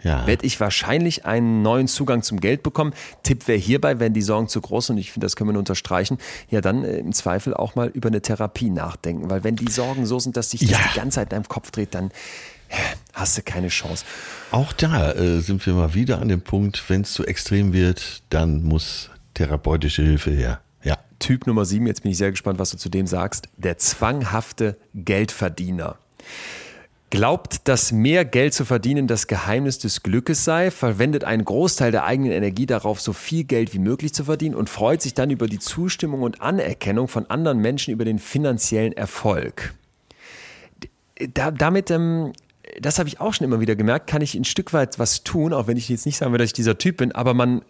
ja. 0.02 0.26
werde 0.26 0.46
ich 0.46 0.60
wahrscheinlich 0.60 1.24
einen 1.26 1.62
neuen 1.62 1.88
Zugang 1.88 2.22
zum 2.22 2.40
Geld 2.40 2.62
bekommen. 2.62 2.92
Tipp 3.22 3.48
wäre 3.48 3.58
hierbei, 3.58 4.00
wenn 4.00 4.12
die 4.14 4.22
Sorgen 4.22 4.48
zu 4.48 4.60
groß 4.60 4.86
sind, 4.86 4.96
und 4.96 5.00
ich 5.00 5.12
finde, 5.12 5.26
das 5.26 5.36
können 5.36 5.48
wir 5.48 5.52
nur 5.52 5.60
unterstreichen, 5.60 6.18
ja 6.50 6.60
dann 6.60 6.84
äh, 6.84 6.98
im 6.98 7.12
Zweifel 7.12 7.54
auch 7.54 7.74
mal 7.74 7.88
über 7.88 8.08
eine 8.08 8.22
Therapie 8.22 8.70
nachdenken. 8.70 9.30
Weil 9.30 9.44
wenn 9.44 9.56
die 9.56 9.70
Sorgen 9.70 10.06
so 10.06 10.18
sind, 10.18 10.36
dass 10.36 10.50
sich 10.50 10.60
das 10.60 10.70
ja. 10.70 10.78
die 10.92 10.96
ganze 10.96 11.16
Zeit 11.16 11.28
in 11.32 11.36
deinem 11.36 11.48
Kopf 11.48 11.70
dreht, 11.70 11.94
dann 11.94 12.10
äh, 12.68 12.74
hast 13.12 13.38
du 13.38 13.42
keine 13.42 13.68
Chance. 13.68 14.04
Auch 14.50 14.72
da 14.72 15.12
äh, 15.12 15.40
sind 15.40 15.64
wir 15.66 15.74
mal 15.74 15.94
wieder 15.94 16.20
an 16.20 16.28
dem 16.28 16.40
Punkt, 16.40 16.84
wenn 16.88 17.02
es 17.02 17.12
zu 17.12 17.24
extrem 17.24 17.72
wird, 17.72 18.22
dann 18.30 18.62
muss 18.62 19.10
therapeutische 19.34 20.02
Hilfe 20.02 20.30
her. 20.30 20.60
Ja. 20.82 20.98
Typ 21.18 21.46
Nummer 21.46 21.64
sieben, 21.64 21.86
jetzt 21.86 22.02
bin 22.02 22.12
ich 22.12 22.18
sehr 22.18 22.30
gespannt, 22.30 22.58
was 22.58 22.70
du 22.70 22.76
zu 22.76 22.88
dem 22.88 23.06
sagst, 23.06 23.48
der 23.56 23.78
zwanghafte 23.78 24.76
Geldverdiener 24.94 25.96
glaubt, 27.12 27.68
dass 27.68 27.92
mehr 27.92 28.24
Geld 28.24 28.54
zu 28.54 28.64
verdienen 28.64 29.06
das 29.06 29.26
Geheimnis 29.26 29.78
des 29.78 30.02
Glückes 30.02 30.44
sei, 30.44 30.70
verwendet 30.70 31.24
einen 31.24 31.44
Großteil 31.44 31.92
der 31.92 32.04
eigenen 32.04 32.32
Energie 32.32 32.64
darauf, 32.64 33.02
so 33.02 33.12
viel 33.12 33.44
Geld 33.44 33.74
wie 33.74 33.78
möglich 33.78 34.14
zu 34.14 34.24
verdienen 34.24 34.54
und 34.54 34.70
freut 34.70 35.02
sich 35.02 35.12
dann 35.12 35.28
über 35.28 35.46
die 35.46 35.58
Zustimmung 35.58 36.22
und 36.22 36.40
Anerkennung 36.40 37.08
von 37.08 37.28
anderen 37.28 37.58
Menschen 37.58 37.92
über 37.92 38.06
den 38.06 38.18
finanziellen 38.18 38.94
Erfolg. 38.94 39.74
Da, 41.34 41.50
damit, 41.50 41.90
ähm, 41.90 42.32
das 42.80 42.98
habe 42.98 43.10
ich 43.10 43.20
auch 43.20 43.34
schon 43.34 43.44
immer 43.44 43.60
wieder 43.60 43.76
gemerkt, 43.76 44.06
kann 44.06 44.22
ich 44.22 44.34
ein 44.34 44.44
Stück 44.44 44.72
weit 44.72 44.98
was 44.98 45.22
tun, 45.22 45.52
auch 45.52 45.66
wenn 45.66 45.76
ich 45.76 45.90
jetzt 45.90 46.06
nicht 46.06 46.16
sagen 46.16 46.32
will, 46.32 46.38
dass 46.38 46.46
ich 46.46 46.54
dieser 46.54 46.78
Typ 46.78 46.96
bin, 46.96 47.12
aber 47.12 47.34
man 47.34 47.60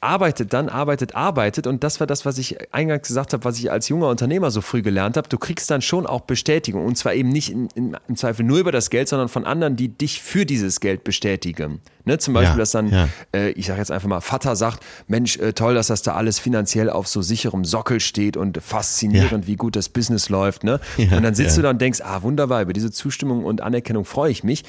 arbeitet 0.00 0.52
dann, 0.52 0.68
arbeitet, 0.68 1.14
arbeitet. 1.14 1.66
Und 1.66 1.84
das 1.84 2.00
war 2.00 2.06
das, 2.06 2.24
was 2.24 2.38
ich 2.38 2.72
eingangs 2.72 3.06
gesagt 3.06 3.32
habe, 3.32 3.44
was 3.44 3.58
ich 3.58 3.70
als 3.70 3.88
junger 3.88 4.08
Unternehmer 4.08 4.50
so 4.50 4.60
früh 4.60 4.82
gelernt 4.82 5.16
habe. 5.16 5.28
Du 5.28 5.38
kriegst 5.38 5.70
dann 5.70 5.82
schon 5.82 6.06
auch 6.06 6.22
Bestätigung. 6.22 6.84
Und 6.84 6.96
zwar 6.96 7.14
eben 7.14 7.28
nicht 7.28 7.50
in, 7.50 7.68
in, 7.74 7.96
im 8.08 8.16
Zweifel 8.16 8.44
nur 8.44 8.58
über 8.58 8.72
das 8.72 8.90
Geld, 8.90 9.08
sondern 9.08 9.28
von 9.28 9.44
anderen, 9.44 9.76
die 9.76 9.88
dich 9.88 10.20
für 10.20 10.46
dieses 10.46 10.80
Geld 10.80 11.04
bestätigen. 11.04 11.80
Ne, 12.06 12.16
zum 12.16 12.32
Beispiel, 12.32 12.54
ja, 12.54 12.58
dass 12.58 12.70
dann, 12.70 12.88
ja. 12.88 13.08
äh, 13.34 13.50
ich 13.50 13.66
sage 13.66 13.78
jetzt 13.78 13.90
einfach 13.90 14.08
mal, 14.08 14.22
Vater 14.22 14.56
sagt, 14.56 14.82
Mensch, 15.06 15.36
äh, 15.36 15.52
toll, 15.52 15.74
dass 15.74 15.88
das 15.88 16.00
da 16.00 16.14
alles 16.14 16.38
finanziell 16.38 16.88
auf 16.88 17.06
so 17.06 17.20
sicherem 17.20 17.66
Sockel 17.66 18.00
steht 18.00 18.38
und 18.38 18.58
faszinierend, 18.62 19.44
ja. 19.44 19.46
wie 19.46 19.56
gut 19.56 19.76
das 19.76 19.90
Business 19.90 20.30
läuft. 20.30 20.64
Ne? 20.64 20.80
und 20.96 21.22
dann 21.22 21.34
sitzt 21.34 21.58
du 21.58 21.62
da 21.62 21.70
und 21.70 21.80
denkst, 21.80 22.00
ah, 22.02 22.22
wunderbar, 22.22 22.62
über 22.62 22.72
diese 22.72 22.90
Zustimmung 22.90 23.44
und 23.44 23.60
Anerkennung 23.60 24.06
freue 24.06 24.30
ich 24.30 24.44
mich. 24.44 24.64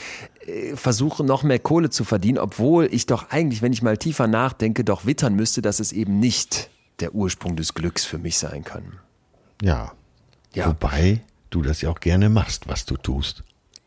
Äh, 0.45 0.75
versuche 0.75 1.23
noch 1.23 1.43
mehr 1.43 1.59
Kohle 1.59 1.89
zu 1.89 2.03
verdienen, 2.03 2.37
obwohl 2.37 2.87
ich 2.91 3.05
doch 3.05 3.29
eigentlich, 3.29 3.61
wenn 3.61 3.73
ich 3.73 3.81
mal 3.81 3.97
tiefer 3.97 4.27
nachdenke, 4.27 4.83
doch 4.83 5.05
wittern 5.05 5.35
müsste, 5.35 5.61
dass 5.61 5.79
es 5.79 5.91
eben 5.91 6.19
nicht 6.19 6.69
der 6.99 7.13
Ursprung 7.13 7.55
des 7.55 7.73
Glücks 7.73 8.05
für 8.05 8.17
mich 8.17 8.37
sein 8.37 8.63
kann. 8.63 8.99
Ja. 9.61 9.91
ja. 10.53 10.67
Wobei 10.67 11.21
du 11.49 11.61
das 11.61 11.81
ja 11.81 11.89
auch 11.89 11.99
gerne 11.99 12.29
machst, 12.29 12.67
was 12.67 12.85
du 12.85 12.97
tust. 12.97 13.43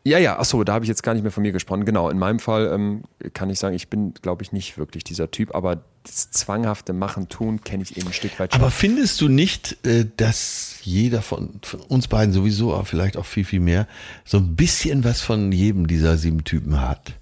Ja, 0.07 0.19
ja, 0.19 0.37
achso, 0.37 0.63
da 0.63 0.73
habe 0.73 0.85
ich 0.85 0.89
jetzt 0.89 1.01
gar 1.01 1.15
nicht 1.15 1.23
mehr 1.23 1.31
von 1.31 1.41
mir 1.41 1.51
gesprochen. 1.51 1.83
Genau, 1.83 2.11
in 2.11 2.19
meinem 2.19 2.37
Fall 2.37 2.71
ähm, 2.71 3.05
kann 3.33 3.49
ich 3.49 3.57
sagen, 3.57 3.75
ich 3.75 3.87
bin, 3.89 4.13
glaube 4.21 4.43
ich, 4.43 4.51
nicht 4.51 4.77
wirklich 4.77 5.03
dieser 5.03 5.31
Typ, 5.31 5.55
aber 5.55 5.81
das 6.03 6.29
zwanghafte 6.29 6.93
Machen, 6.93 7.27
Tun 7.27 7.61
kenne 7.63 7.81
ich 7.81 7.97
eben 7.97 8.05
ein 8.05 8.13
Stück 8.13 8.39
weit 8.39 8.53
schon. 8.53 8.61
Aber 8.61 8.69
findest 8.69 9.19
du 9.19 9.29
nicht, 9.29 9.83
äh, 9.83 10.05
dass 10.15 10.75
jeder 10.83 11.23
von, 11.23 11.59
von, 11.63 11.79
uns 11.81 12.07
beiden 12.07 12.35
sowieso, 12.35 12.75
aber 12.75 12.85
vielleicht 12.85 13.17
auch 13.17 13.25
viel, 13.25 13.45
viel 13.45 13.59
mehr, 13.59 13.87
so 14.25 14.37
ein 14.37 14.55
bisschen 14.55 15.03
was 15.03 15.21
von 15.21 15.51
jedem 15.51 15.87
dieser 15.87 16.17
sieben 16.17 16.43
Typen 16.43 16.79
hat? 16.79 17.13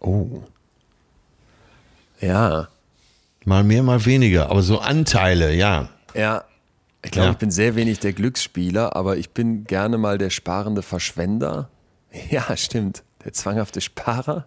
Oh. 0.00 0.42
Ja. 2.18 2.68
Mal 3.44 3.62
mehr, 3.62 3.82
mal 3.82 4.06
weniger, 4.06 4.48
aber 4.48 4.62
so 4.62 4.78
Anteile, 4.78 5.54
ja. 5.54 5.90
Ja. 6.14 6.44
Ich 7.04 7.10
glaube, 7.10 7.26
ja. 7.26 7.32
ich 7.32 7.38
bin 7.38 7.50
sehr 7.50 7.76
wenig 7.76 7.98
der 7.98 8.14
Glücksspieler, 8.14 8.96
aber 8.96 9.18
ich 9.18 9.30
bin 9.30 9.64
gerne 9.64 9.98
mal 9.98 10.16
der 10.16 10.30
sparende 10.30 10.80
Verschwender. 10.80 11.68
Ja, 12.30 12.56
stimmt. 12.56 13.02
Der 13.24 13.32
zwanghafte 13.32 13.80
Sparer. 13.80 14.46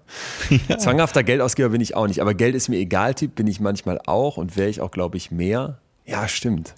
Ja. 0.68 0.78
Zwanghafter 0.78 1.24
Geldausgeber 1.24 1.70
bin 1.70 1.82
ich 1.82 1.96
auch 1.96 2.08
nicht. 2.08 2.22
Aber 2.22 2.34
Geld 2.34 2.56
ist 2.56 2.70
mir 2.70 2.78
egal, 2.78 3.16
Typ 3.16 3.36
bin 3.36 3.48
ich 3.48 3.60
manchmal 3.60 4.00
auch 4.06 4.38
und 4.38 4.56
wäre 4.58 4.70
ich 4.70 4.82
auch, 4.82 4.92
glaube 4.92 5.18
ich, 5.18 5.32
mehr. 5.32 5.80
Ja, 6.06 6.28
stimmt. 6.28 6.76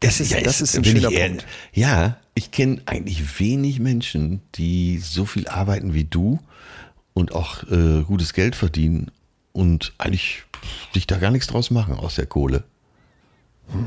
Das, 0.00 0.20
ist, 0.20 0.32
ja, 0.32 0.40
das 0.40 0.60
ist 0.60 0.76
ein 0.76 0.84
schöner 0.84 1.10
Punkt. 1.10 1.46
Ja, 1.72 2.18
ich 2.34 2.50
kenne 2.50 2.82
eigentlich 2.86 3.40
wenig 3.40 3.78
Menschen, 3.78 4.42
die 4.54 4.98
so 4.98 5.24
viel 5.24 5.48
arbeiten 5.48 5.94
wie 5.94 6.04
du 6.04 6.40
und 7.14 7.32
auch 7.32 7.62
äh, 7.70 8.02
gutes 8.02 8.34
Geld 8.34 8.56
verdienen 8.56 9.10
und 9.52 9.94
eigentlich 9.98 10.42
sich 10.92 11.06
da 11.06 11.16
gar 11.16 11.30
nichts 11.30 11.46
draus 11.46 11.70
machen 11.70 11.94
aus 11.94 12.16
der 12.16 12.26
Kohle. 12.26 12.64
Hm. 13.70 13.86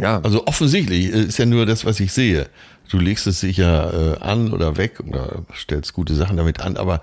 Ja. 0.00 0.20
Also 0.20 0.46
offensichtlich 0.46 1.12
äh, 1.12 1.22
ist 1.22 1.38
ja 1.38 1.46
nur 1.46 1.66
das, 1.66 1.84
was 1.84 2.00
ich 2.00 2.12
sehe. 2.12 2.48
Du 2.88 2.98
legst 2.98 3.26
es 3.26 3.40
sicher 3.40 4.18
äh, 4.18 4.22
an 4.22 4.52
oder 4.52 4.76
weg 4.76 5.00
oder 5.06 5.42
stellst 5.54 5.92
gute 5.92 6.14
Sachen 6.14 6.36
damit 6.36 6.60
an, 6.60 6.76
aber 6.76 7.00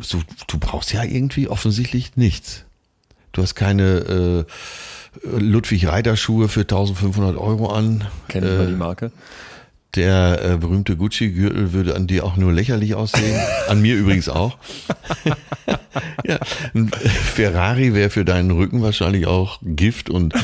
so, 0.00 0.22
du 0.46 0.58
brauchst 0.58 0.92
ja 0.92 1.02
irgendwie 1.02 1.48
offensichtlich 1.48 2.16
nichts. 2.16 2.64
Du 3.32 3.42
hast 3.42 3.54
keine 3.54 4.46
äh, 5.24 5.38
Ludwig 5.38 5.86
Reiter 5.88 6.16
Schuhe 6.16 6.48
für 6.48 6.60
1500 6.60 7.36
Euro 7.36 7.68
an. 7.68 8.06
Kennt 8.28 8.46
äh, 8.46 8.66
die 8.66 8.72
Marke? 8.72 9.10
Der 9.94 10.42
äh, 10.44 10.56
berühmte 10.56 10.96
Gucci-Gürtel 10.96 11.72
würde 11.72 11.96
an 11.96 12.06
dir 12.06 12.24
auch 12.24 12.36
nur 12.36 12.52
lächerlich 12.52 12.94
aussehen. 12.94 13.40
an 13.68 13.80
mir 13.80 13.96
übrigens 13.96 14.28
auch. 14.28 14.58
ja, 16.24 16.38
ein 16.74 16.88
Ferrari 16.88 17.94
wäre 17.94 18.10
für 18.10 18.24
deinen 18.24 18.50
Rücken 18.50 18.82
wahrscheinlich 18.82 19.26
auch 19.26 19.58
Gift 19.62 20.10
und 20.10 20.34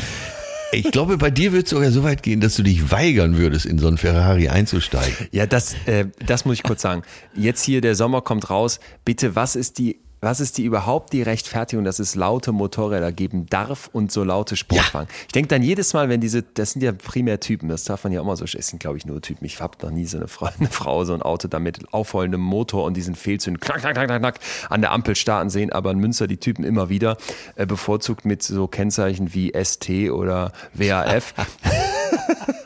ich 0.72 0.90
glaube, 0.90 1.18
bei 1.18 1.30
dir 1.30 1.52
wird 1.52 1.64
es 1.64 1.70
sogar 1.70 1.90
so 1.90 2.02
weit 2.02 2.22
gehen, 2.22 2.40
dass 2.40 2.56
du 2.56 2.62
dich 2.62 2.90
weigern 2.90 3.36
würdest, 3.36 3.66
in 3.66 3.78
so 3.78 3.86
einen 3.86 3.98
Ferrari 3.98 4.48
einzusteigen. 4.48 5.28
Ja, 5.30 5.46
das, 5.46 5.74
äh, 5.86 6.06
das 6.26 6.44
muss 6.44 6.56
ich 6.56 6.62
kurz 6.62 6.82
sagen. 6.82 7.02
Jetzt 7.34 7.62
hier, 7.62 7.80
der 7.80 7.94
Sommer 7.94 8.22
kommt 8.22 8.50
raus. 8.50 8.80
Bitte, 9.04 9.36
was 9.36 9.56
ist 9.56 9.78
die 9.78 10.01
was 10.22 10.38
ist 10.38 10.56
die 10.56 10.64
überhaupt 10.64 11.12
die 11.12 11.20
Rechtfertigung, 11.20 11.84
dass 11.84 11.98
es 11.98 12.14
laute 12.14 12.52
Motorräder 12.52 13.10
geben 13.10 13.46
darf 13.46 13.90
und 13.92 14.12
so 14.12 14.22
laute 14.22 14.56
Sportwagen? 14.56 15.08
Ja. 15.10 15.14
Ich 15.26 15.32
denke 15.32 15.48
dann 15.48 15.62
jedes 15.62 15.94
Mal, 15.94 16.08
wenn 16.08 16.20
diese, 16.20 16.42
das 16.42 16.70
sind 16.70 16.82
ja 16.82 16.92
primär 16.92 17.40
Typen, 17.40 17.68
das 17.68 17.82
darf 17.82 18.04
man 18.04 18.12
ja 18.12 18.20
auch 18.20 18.24
mal 18.24 18.36
so, 18.36 18.44
es 18.44 18.68
sind 18.68 18.78
glaube 18.78 18.98
ich 18.98 19.04
nur 19.04 19.20
Typen. 19.20 19.44
Ich 19.44 19.60
habe 19.60 19.76
noch 19.82 19.90
nie 19.90 20.06
so 20.06 20.18
eine 20.18 20.28
Frau, 20.28 20.48
eine 20.58 20.68
Frau, 20.70 21.04
so 21.04 21.12
ein 21.12 21.22
Auto 21.22 21.48
da 21.48 21.58
mit 21.58 21.92
aufheulendem 21.92 22.40
Motor 22.40 22.84
und 22.84 22.96
diesen 22.96 23.16
Fehlzünden 23.16 23.60
knack, 23.60 23.80
knack, 23.80 23.94
knack, 23.94 24.20
knack, 24.20 24.38
an 24.70 24.80
der 24.80 24.92
Ampel 24.92 25.16
starten 25.16 25.50
sehen, 25.50 25.72
aber 25.72 25.90
in 25.90 25.98
Münster 25.98 26.28
die 26.28 26.36
Typen 26.36 26.64
immer 26.64 26.88
wieder, 26.88 27.16
äh, 27.56 27.66
bevorzugt 27.66 28.24
mit 28.24 28.44
so 28.44 28.68
Kennzeichen 28.68 29.34
wie 29.34 29.52
ST 29.60 29.90
oder 30.12 30.52
WAF. 30.72 31.34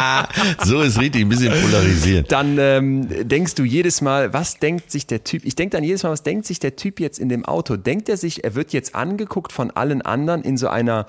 so 0.64 0.82
ist 0.82 0.98
richtig, 0.98 1.22
ein 1.22 1.28
bisschen 1.28 1.52
polarisiert. 1.52 2.30
Dann 2.32 2.56
ähm, 2.58 3.28
denkst 3.28 3.54
du 3.54 3.64
jedes 3.64 4.00
Mal, 4.00 4.32
was 4.32 4.58
denkt 4.58 4.90
sich 4.90 5.06
der 5.06 5.24
Typ? 5.24 5.44
Ich 5.44 5.54
denke 5.56 5.76
dann 5.76 5.84
jedes 5.84 6.02
Mal, 6.02 6.10
was 6.10 6.22
denkt 6.22 6.46
sich 6.46 6.60
der 6.60 6.76
Typ 6.76 7.00
jetzt 7.00 7.18
in 7.18 7.28
dem 7.28 7.44
Auto? 7.44 7.76
Denkt 7.76 8.08
er 8.08 8.16
sich, 8.16 8.44
er 8.44 8.54
wird 8.54 8.72
jetzt 8.72 8.94
angeguckt 8.94 9.52
von 9.52 9.70
allen 9.70 10.02
anderen 10.02 10.42
in 10.42 10.56
so 10.56 10.68
einer 10.68 11.06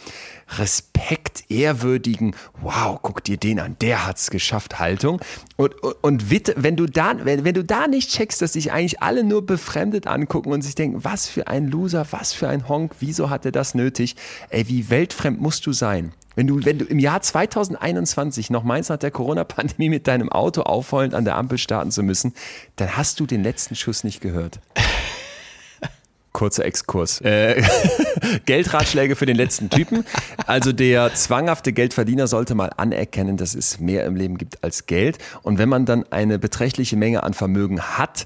Respekt, 0.58 1.46
ehrwürdigen, 1.50 2.36
wow, 2.62 3.00
guck 3.02 3.24
dir 3.24 3.38
den 3.38 3.60
an, 3.60 3.76
der 3.82 4.06
hat's 4.06 4.30
geschafft, 4.30 4.80
Haltung. 4.80 5.20
Und, 5.56 5.82
und, 5.84 5.96
und 6.02 6.32
wenn 6.32 6.76
du 6.76 6.86
da, 6.86 7.14
wenn, 7.24 7.46
wenn 7.46 7.54
du 7.54 7.64
da 7.64 7.88
nicht 7.88 8.12
checkst, 8.12 8.42
dass 8.42 8.54
sich 8.54 8.72
eigentlich 8.72 9.02
alle 9.02 9.24
nur 9.24 9.46
befremdet 9.46 10.08
angucken 10.08 10.52
und 10.52 10.62
sich 10.62 10.76
denken, 10.76 11.04
was 11.04 11.28
für 11.28 11.48
ein 11.48 11.68
Loser, 11.68 12.06
was 12.12 12.34
für 12.34 12.48
ein 12.48 12.68
Honk, 12.68 12.94
wieso 13.00 13.30
hat 13.30 13.46
er 13.46 13.52
das 13.52 13.76
nötig? 13.76 14.16
Ey, 14.50 14.68
wie 14.68 14.90
weltfremd 14.90 15.42
musst 15.42 15.66
du 15.66 15.74
sein? 15.74 16.14
Wenn 16.36 16.48
du, 16.48 16.66
wenn 16.66 16.80
du 16.80 16.86
im 16.86 17.00
Jahr 17.00 17.22
2021 17.22 18.50
noch 18.50 18.64
meinst, 18.64 18.90
nach 18.90 18.98
der 18.98 19.12
Corona-Pandemie 19.12 19.90
mit 19.90 20.08
deinem 20.08 20.30
Auto 20.30 20.62
aufheulend 20.62 21.14
an 21.14 21.26
der 21.26 21.36
Ampel 21.36 21.58
starten 21.58 21.92
zu 21.92 22.04
müssen, 22.04 22.34
dann 22.76 22.98
hast 22.98 23.20
du 23.20 23.26
den 23.26 23.44
letzten 23.44 23.76
Schuss 23.76 24.04
nicht 24.04 24.22
gehört. 24.22 24.60
Kurzer 26.32 26.66
Exkurs. 26.66 27.22
Äh, 27.22 27.62
Geldratschläge 28.46 29.16
für 29.16 29.28
den 29.28 29.36
letzten 29.36 29.70
Typen. 29.70 30.04
Also 30.48 30.72
der 30.72 31.14
zwanghafte 31.14 31.74
Geldverdiener 31.74 32.26
sollte 32.26 32.56
mal 32.56 32.72
anerkennen, 32.76 33.38
dass 33.38 33.54
es 33.54 33.80
mehr 33.80 34.04
im 34.06 34.16
Leben 34.16 34.40
gibt 34.40 34.64
als 34.64 34.88
Geld. 34.88 35.20
Und 35.44 35.60
wenn 35.60 35.70
man 35.70 35.86
dann 35.86 36.12
eine 36.12 36.40
beträchtliche 36.40 36.98
Menge 36.98 37.22
an 37.22 37.36
Vermögen 37.36 37.82
hat, 37.82 38.26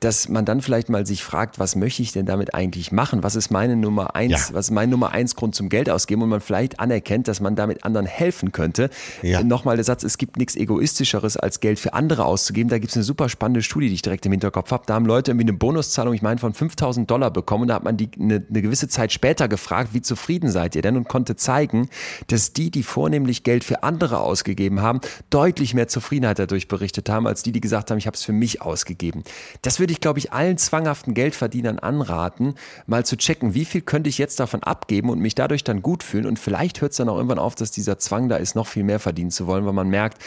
dass 0.00 0.28
man 0.28 0.44
dann 0.44 0.60
vielleicht 0.60 0.88
mal 0.88 1.06
sich 1.06 1.24
fragt, 1.24 1.58
was 1.58 1.76
möchte 1.76 2.02
ich 2.02 2.12
denn 2.12 2.26
damit 2.26 2.54
eigentlich 2.54 2.92
machen? 2.92 3.22
Was 3.22 3.36
ist 3.36 3.50
meine 3.50 3.76
Nummer 3.76 4.14
eins, 4.14 4.48
ja. 4.48 4.54
was 4.54 4.66
ist 4.66 4.70
mein 4.70 4.90
Nummer 4.90 5.12
eins 5.12 5.34
Grund 5.34 5.54
zum 5.54 5.68
Geld 5.68 5.88
ausgeben? 5.88 6.22
Und 6.22 6.28
man 6.28 6.40
vielleicht 6.40 6.78
anerkennt, 6.78 7.26
dass 7.28 7.40
man 7.40 7.56
damit 7.56 7.84
anderen 7.84 8.06
helfen 8.06 8.52
könnte. 8.52 8.90
Ja. 9.22 9.42
Nochmal 9.42 9.76
der 9.76 9.84
Satz, 9.84 10.02
es 10.02 10.18
gibt 10.18 10.36
nichts 10.36 10.56
Egoistischeres, 10.56 11.36
als 11.36 11.60
Geld 11.60 11.78
für 11.78 11.94
andere 11.94 12.24
auszugeben. 12.26 12.68
Da 12.68 12.78
gibt 12.78 12.90
es 12.90 12.96
eine 12.96 13.04
super 13.04 13.28
spannende 13.28 13.62
Studie, 13.62 13.88
die 13.88 13.94
ich 13.94 14.02
direkt 14.02 14.26
im 14.26 14.32
Hinterkopf 14.32 14.70
habe. 14.72 14.84
Da 14.86 14.94
haben 14.94 15.06
Leute 15.06 15.30
irgendwie 15.30 15.48
eine 15.48 15.56
Bonuszahlung, 15.56 16.12
ich 16.12 16.22
meine, 16.22 16.38
von 16.38 16.52
5000 16.52 17.10
Dollar 17.10 17.30
bekommen. 17.30 17.62
Und 17.62 17.68
da 17.68 17.74
hat 17.74 17.84
man 17.84 17.96
die 17.96 18.10
eine, 18.20 18.44
eine 18.48 18.62
gewisse 18.62 18.88
Zeit 18.88 19.12
später 19.12 19.48
gefragt, 19.48 19.90
wie 19.92 20.02
zufrieden 20.02 20.50
seid 20.50 20.76
ihr 20.76 20.82
denn? 20.82 20.96
Und 20.96 21.08
konnte 21.08 21.36
zeigen, 21.36 21.88
dass 22.26 22.52
die, 22.52 22.70
die 22.70 22.82
vornehmlich 22.82 23.42
Geld 23.42 23.64
für 23.64 23.82
andere 23.82 24.20
ausgegeben 24.20 24.82
haben, 24.82 25.00
deutlich 25.30 25.72
mehr 25.72 25.88
Zufriedenheit 25.88 26.38
dadurch 26.38 26.68
berichtet 26.68 27.08
haben, 27.08 27.26
als 27.26 27.42
die, 27.42 27.52
die 27.52 27.60
gesagt 27.60 27.90
haben, 27.90 27.98
ich 27.98 28.06
habe 28.06 28.16
es 28.16 28.22
für 28.22 28.32
mich 28.32 28.60
ausgegeben. 28.60 29.24
Das 29.62 29.80
würde 29.80 29.93
ich, 29.94 30.00
glaube 30.00 30.18
ich, 30.18 30.32
allen 30.32 30.58
zwanghaften 30.58 31.14
Geldverdienern 31.14 31.78
anraten, 31.78 32.54
mal 32.86 33.06
zu 33.06 33.16
checken, 33.16 33.54
wie 33.54 33.64
viel 33.64 33.80
könnte 33.80 34.10
ich 34.10 34.18
jetzt 34.18 34.40
davon 34.40 34.62
abgeben 34.62 35.08
und 35.08 35.20
mich 35.20 35.34
dadurch 35.34 35.64
dann 35.64 35.82
gut 35.82 36.02
fühlen. 36.02 36.26
Und 36.26 36.38
vielleicht 36.38 36.80
hört 36.80 36.92
es 36.92 36.98
dann 36.98 37.08
auch 37.08 37.16
irgendwann 37.16 37.38
auf, 37.38 37.54
dass 37.54 37.70
dieser 37.70 37.98
Zwang 37.98 38.28
da 38.28 38.36
ist, 38.36 38.54
noch 38.54 38.66
viel 38.66 38.82
mehr 38.84 39.00
verdienen 39.00 39.30
zu 39.30 39.46
wollen, 39.46 39.64
weil 39.64 39.72
man 39.72 39.88
merkt, 39.88 40.18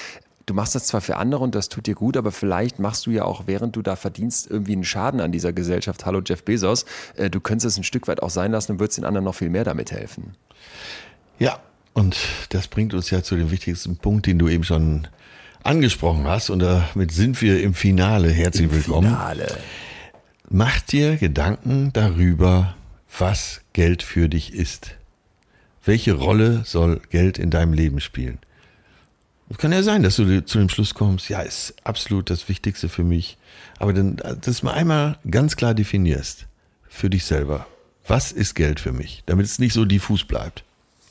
du 0.45 0.53
machst 0.53 0.73
das 0.73 0.85
zwar 0.85 1.01
für 1.01 1.17
andere 1.17 1.43
und 1.43 1.53
das 1.53 1.69
tut 1.69 1.85
dir 1.85 1.95
gut, 1.95 2.17
aber 2.17 2.31
vielleicht 2.31 2.79
machst 2.79 3.05
du 3.05 3.11
ja 3.11 3.25
auch, 3.25 3.43
während 3.45 3.75
du 3.75 3.81
da 3.81 3.95
verdienst, 3.95 4.49
irgendwie 4.49 4.73
einen 4.73 4.85
Schaden 4.85 5.19
an 5.19 5.31
dieser 5.31 5.53
Gesellschaft. 5.53 6.05
Hallo 6.05 6.21
Jeff 6.25 6.43
Bezos, 6.43 6.85
äh, 7.17 7.29
du 7.29 7.39
könntest 7.41 7.65
es 7.65 7.77
ein 7.77 7.83
Stück 7.83 8.07
weit 8.07 8.23
auch 8.23 8.29
sein 8.29 8.51
lassen 8.51 8.73
und 8.73 8.79
würdest 8.79 8.97
den 8.97 9.05
anderen 9.05 9.25
noch 9.25 9.35
viel 9.35 9.49
mehr 9.49 9.65
damit 9.65 9.91
helfen. 9.91 10.35
Ja, 11.37 11.59
und 11.93 12.17
das 12.49 12.67
bringt 12.67 12.93
uns 12.93 13.09
ja 13.09 13.21
zu 13.21 13.35
dem 13.35 13.51
wichtigsten 13.51 13.97
Punkt, 13.97 14.25
den 14.25 14.39
du 14.39 14.47
eben 14.47 14.63
schon 14.63 15.07
angesprochen 15.67 16.27
hast. 16.27 16.49
Und 16.49 16.59
damit 16.59 17.11
sind 17.11 17.41
wir 17.41 17.61
im 17.61 17.73
Finale. 17.73 18.29
Herzlich 18.31 18.65
Im 18.65 18.73
willkommen. 18.73 19.09
Finale. 19.09 19.47
Mach 20.49 20.79
dir 20.81 21.17
Gedanken 21.17 21.91
darüber, 21.93 22.75
was 23.17 23.61
Geld 23.73 24.01
für 24.01 24.29
dich 24.29 24.53
ist. 24.53 24.95
Welche 25.83 26.13
Rolle 26.13 26.63
soll 26.65 27.01
Geld 27.09 27.37
in 27.37 27.49
deinem 27.49 27.73
Leben 27.73 27.99
spielen? 27.99 28.39
Es 29.49 29.57
kann 29.57 29.71
ja 29.71 29.83
sein, 29.83 30.03
dass 30.03 30.17
du 30.17 30.43
zu 30.43 30.57
dem 30.57 30.67
Schluss 30.67 30.93
kommst, 30.93 31.29
ja, 31.29 31.39
ist 31.39 31.75
absolut 31.85 32.29
das 32.29 32.49
Wichtigste 32.49 32.89
für 32.89 33.03
mich. 33.03 33.37
Aber 33.79 33.93
dann, 33.93 34.17
dass 34.41 34.59
du 34.59 34.65
mal 34.65 34.73
einmal 34.73 35.17
ganz 35.29 35.55
klar 35.55 35.73
definierst 35.73 36.47
für 36.89 37.09
dich 37.09 37.23
selber. 37.23 37.65
Was 38.05 38.31
ist 38.31 38.55
Geld 38.55 38.79
für 38.79 38.91
mich? 38.91 39.23
Damit 39.25 39.45
es 39.45 39.59
nicht 39.59 39.73
so 39.73 39.85
diffus 39.85 40.25
bleibt. 40.25 40.63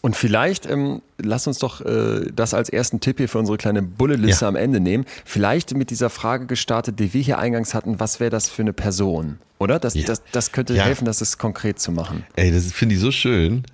Und 0.06 0.14
vielleicht, 0.14 0.66
ähm, 0.66 1.02
lass 1.18 1.48
uns 1.48 1.58
doch 1.58 1.80
äh, 1.80 2.30
das 2.32 2.54
als 2.54 2.68
ersten 2.68 3.00
Tipp 3.00 3.18
hier 3.18 3.28
für 3.28 3.40
unsere 3.40 3.58
kleine 3.58 3.82
Bulletliste 3.82 4.44
ja. 4.44 4.48
am 4.48 4.54
Ende 4.54 4.78
nehmen. 4.78 5.04
Vielleicht 5.24 5.74
mit 5.74 5.90
dieser 5.90 6.10
Frage 6.10 6.46
gestartet, 6.46 7.00
die 7.00 7.12
wir 7.12 7.22
hier 7.22 7.40
eingangs 7.40 7.74
hatten, 7.74 7.98
was 7.98 8.20
wäre 8.20 8.30
das 8.30 8.48
für 8.48 8.62
eine 8.62 8.72
Person? 8.72 9.40
Oder? 9.58 9.80
Das, 9.80 9.94
ja. 9.94 10.04
das, 10.06 10.22
das 10.30 10.52
könnte 10.52 10.74
ja. 10.74 10.84
helfen, 10.84 11.06
das 11.06 11.22
ist 11.22 11.38
konkret 11.38 11.80
zu 11.80 11.90
machen. 11.90 12.24
Ey, 12.36 12.52
das 12.52 12.70
finde 12.70 12.94
ich 12.94 13.00
so 13.00 13.10
schön. 13.10 13.64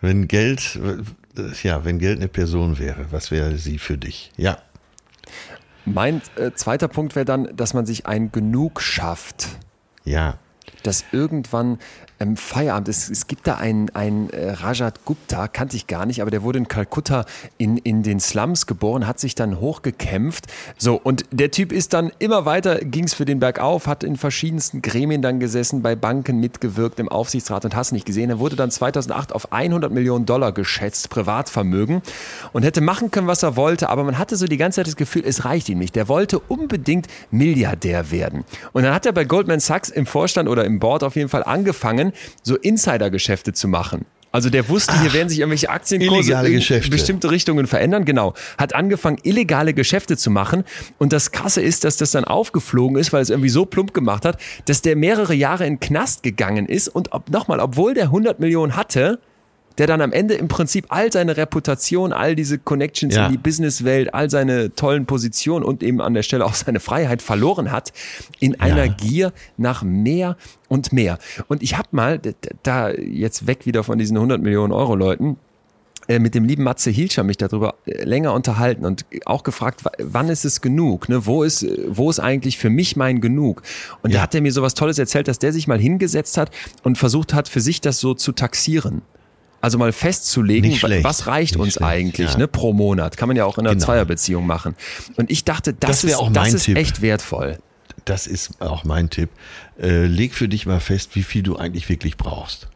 Wenn 0.00 0.28
Geld, 0.28 0.80
ja, 1.62 1.84
wenn 1.84 1.98
Geld 1.98 2.16
eine 2.16 2.28
Person 2.28 2.78
wäre, 2.78 3.04
was 3.10 3.30
wäre 3.30 3.58
sie 3.58 3.76
für 3.76 3.98
dich? 3.98 4.32
Ja. 4.38 4.56
Mein 5.84 6.22
äh, 6.36 6.52
zweiter 6.54 6.88
Punkt 6.88 7.16
wäre 7.16 7.26
dann, 7.26 7.54
dass 7.54 7.74
man 7.74 7.84
sich 7.84 8.06
ein 8.06 8.32
Genug 8.32 8.80
schafft. 8.80 9.48
Ja 10.06 10.38
dass 10.82 11.04
irgendwann 11.12 11.78
ähm, 12.20 12.36
Feierabend 12.36 12.88
ist. 12.88 13.10
Es 13.10 13.26
gibt 13.26 13.46
da 13.46 13.56
einen, 13.56 13.90
einen 13.90 14.30
äh, 14.30 14.52
Rajat 14.52 15.04
Gupta, 15.04 15.48
kannte 15.48 15.76
ich 15.76 15.86
gar 15.86 16.06
nicht, 16.06 16.22
aber 16.22 16.30
der 16.30 16.42
wurde 16.42 16.58
in 16.58 16.68
Kalkutta 16.68 17.24
in, 17.58 17.78
in 17.78 18.02
den 18.02 18.20
Slums 18.20 18.66
geboren, 18.66 19.06
hat 19.06 19.18
sich 19.18 19.34
dann 19.34 19.58
hochgekämpft. 19.58 20.46
So, 20.76 21.00
und 21.02 21.24
der 21.30 21.50
Typ 21.50 21.72
ist 21.72 21.94
dann 21.94 22.12
immer 22.18 22.44
weiter, 22.44 22.76
ging 22.76 23.04
es 23.04 23.14
für 23.14 23.24
den 23.24 23.40
Bergauf, 23.40 23.86
hat 23.86 24.04
in 24.04 24.16
verschiedensten 24.16 24.82
Gremien 24.82 25.22
dann 25.22 25.40
gesessen, 25.40 25.82
bei 25.82 25.96
Banken 25.96 26.38
mitgewirkt, 26.38 27.00
im 27.00 27.08
Aufsichtsrat 27.08 27.64
und 27.64 27.74
hast 27.74 27.92
nicht 27.92 28.06
gesehen. 28.06 28.30
Er 28.30 28.38
wurde 28.38 28.56
dann 28.56 28.70
2008 28.70 29.32
auf 29.32 29.52
100 29.52 29.90
Millionen 29.90 30.26
Dollar 30.26 30.52
geschätzt, 30.52 31.08
Privatvermögen, 31.10 32.02
und 32.52 32.62
hätte 32.62 32.80
machen 32.80 33.10
können, 33.10 33.26
was 33.26 33.42
er 33.42 33.56
wollte, 33.56 33.88
aber 33.88 34.04
man 34.04 34.18
hatte 34.18 34.36
so 34.36 34.46
die 34.46 34.58
ganze 34.58 34.76
Zeit 34.76 34.86
das 34.86 34.96
Gefühl, 34.96 35.22
es 35.24 35.44
reicht 35.44 35.68
ihm 35.68 35.78
nicht. 35.78 35.96
Der 35.96 36.08
wollte 36.08 36.38
unbedingt 36.38 37.06
Milliardär 37.30 38.10
werden. 38.10 38.44
Und 38.72 38.82
dann 38.82 38.94
hat 38.94 39.06
er 39.06 39.12
bei 39.12 39.24
Goldman 39.24 39.60
Sachs 39.60 39.88
im 39.88 40.06
Vorstand 40.06 40.48
oder 40.48 40.64
im 40.64 40.78
Board 40.78 41.02
auf 41.02 41.16
jeden 41.16 41.28
Fall 41.28 41.44
angefangen, 41.44 42.09
so 42.42 42.56
Insider-Geschäfte 42.56 43.52
zu 43.52 43.68
machen. 43.68 44.06
Also 44.32 44.48
der 44.48 44.68
wusste, 44.68 44.92
Ach, 44.94 45.02
hier 45.02 45.12
werden 45.12 45.28
sich 45.28 45.40
irgendwelche 45.40 45.70
Aktienkurse 45.70 46.32
in 46.32 46.90
bestimmte 46.90 47.30
Richtungen 47.30 47.66
verändern. 47.66 48.04
Genau. 48.04 48.34
Hat 48.58 48.74
angefangen, 48.74 49.18
illegale 49.24 49.74
Geschäfte 49.74 50.16
zu 50.16 50.30
machen. 50.30 50.64
Und 50.98 51.12
das 51.12 51.32
Krasse 51.32 51.60
ist, 51.60 51.84
dass 51.84 51.96
das 51.96 52.12
dann 52.12 52.24
aufgeflogen 52.24 52.96
ist, 52.96 53.12
weil 53.12 53.22
es 53.22 53.30
irgendwie 53.30 53.48
so 53.48 53.66
plump 53.66 53.92
gemacht 53.92 54.24
hat, 54.24 54.40
dass 54.66 54.82
der 54.82 54.94
mehrere 54.94 55.34
Jahre 55.34 55.66
in 55.66 55.80
Knast 55.80 56.22
gegangen 56.22 56.66
ist. 56.66 56.88
Und 56.88 57.12
ob, 57.12 57.28
nochmal, 57.30 57.58
obwohl 57.58 57.94
der 57.94 58.04
100 58.04 58.38
Millionen 58.38 58.76
hatte, 58.76 59.20
der 59.80 59.86
dann 59.86 60.02
am 60.02 60.12
Ende 60.12 60.34
im 60.34 60.48
Prinzip 60.48 60.84
all 60.90 61.10
seine 61.10 61.38
Reputation, 61.38 62.12
all 62.12 62.36
diese 62.36 62.58
Connections 62.58 63.14
ja. 63.14 63.24
in 63.24 63.32
die 63.32 63.38
Businesswelt, 63.38 64.12
all 64.12 64.28
seine 64.28 64.74
tollen 64.74 65.06
Positionen 65.06 65.64
und 65.64 65.82
eben 65.82 66.02
an 66.02 66.12
der 66.12 66.22
Stelle 66.22 66.44
auch 66.44 66.52
seine 66.52 66.80
Freiheit 66.80 67.22
verloren 67.22 67.72
hat, 67.72 67.94
in 68.40 68.60
einer 68.60 68.84
ja. 68.84 68.92
Gier 68.92 69.32
nach 69.56 69.82
mehr 69.82 70.36
und 70.68 70.92
mehr. 70.92 71.18
Und 71.48 71.62
ich 71.62 71.78
habe 71.78 71.88
mal, 71.92 72.20
da 72.62 72.90
jetzt 72.90 73.46
weg 73.46 73.64
wieder 73.64 73.82
von 73.82 73.98
diesen 73.98 74.18
100 74.18 74.42
Millionen 74.42 74.74
Euro 74.74 74.94
Leuten, 74.94 75.38
äh, 76.08 76.18
mit 76.18 76.34
dem 76.34 76.44
lieben 76.44 76.62
Matze 76.62 76.90
Hilscher 76.90 77.24
mich 77.24 77.38
darüber 77.38 77.76
äh, 77.86 78.04
länger 78.04 78.34
unterhalten 78.34 78.84
und 78.84 79.06
auch 79.24 79.44
gefragt, 79.44 79.82
wann 79.98 80.28
ist 80.28 80.44
es 80.44 80.60
genug? 80.60 81.08
Ne? 81.08 81.24
Wo, 81.24 81.42
ist, 81.42 81.66
wo 81.88 82.10
ist 82.10 82.20
eigentlich 82.20 82.58
für 82.58 82.68
mich 82.68 82.96
mein 82.96 83.22
Genug? 83.22 83.62
Und 84.02 84.10
ja. 84.10 84.18
da 84.18 84.22
hat 84.24 84.34
er 84.34 84.42
mir 84.42 84.52
so 84.52 84.60
was 84.60 84.74
Tolles 84.74 84.98
erzählt, 84.98 85.26
dass 85.26 85.38
der 85.38 85.54
sich 85.54 85.66
mal 85.66 85.78
hingesetzt 85.78 86.36
hat 86.36 86.50
und 86.82 86.98
versucht 86.98 87.32
hat, 87.32 87.48
für 87.48 87.62
sich 87.62 87.80
das 87.80 87.98
so 87.98 88.12
zu 88.12 88.32
taxieren. 88.32 89.00
Also 89.60 89.76
mal 89.76 89.92
festzulegen, 89.92 90.72
was 91.04 91.26
reicht 91.26 91.56
uns 91.56 91.74
schlecht, 91.74 91.86
eigentlich 91.86 92.32
ja. 92.32 92.38
ne, 92.38 92.48
pro 92.48 92.72
Monat. 92.72 93.18
Kann 93.18 93.28
man 93.28 93.36
ja 93.36 93.44
auch 93.44 93.58
in 93.58 93.66
einer 93.66 93.74
genau. 93.74 93.84
Zweierbeziehung 93.84 94.46
machen. 94.46 94.74
Und 95.16 95.30
ich 95.30 95.44
dachte, 95.44 95.74
das, 95.74 96.02
das 96.02 96.04
ist, 96.04 96.14
auch 96.16 96.32
das 96.32 96.54
ist 96.54 96.64
Tipp. 96.64 96.78
echt 96.78 97.02
wertvoll. 97.02 97.58
Das 98.06 98.26
ist 98.26 98.60
auch 98.62 98.84
mein 98.84 99.10
Tipp. 99.10 99.28
Äh, 99.78 100.06
leg 100.06 100.34
für 100.34 100.48
dich 100.48 100.64
mal 100.64 100.80
fest, 100.80 101.14
wie 101.14 101.22
viel 101.22 101.42
du 101.42 101.56
eigentlich 101.56 101.90
wirklich 101.90 102.16
brauchst. 102.16 102.68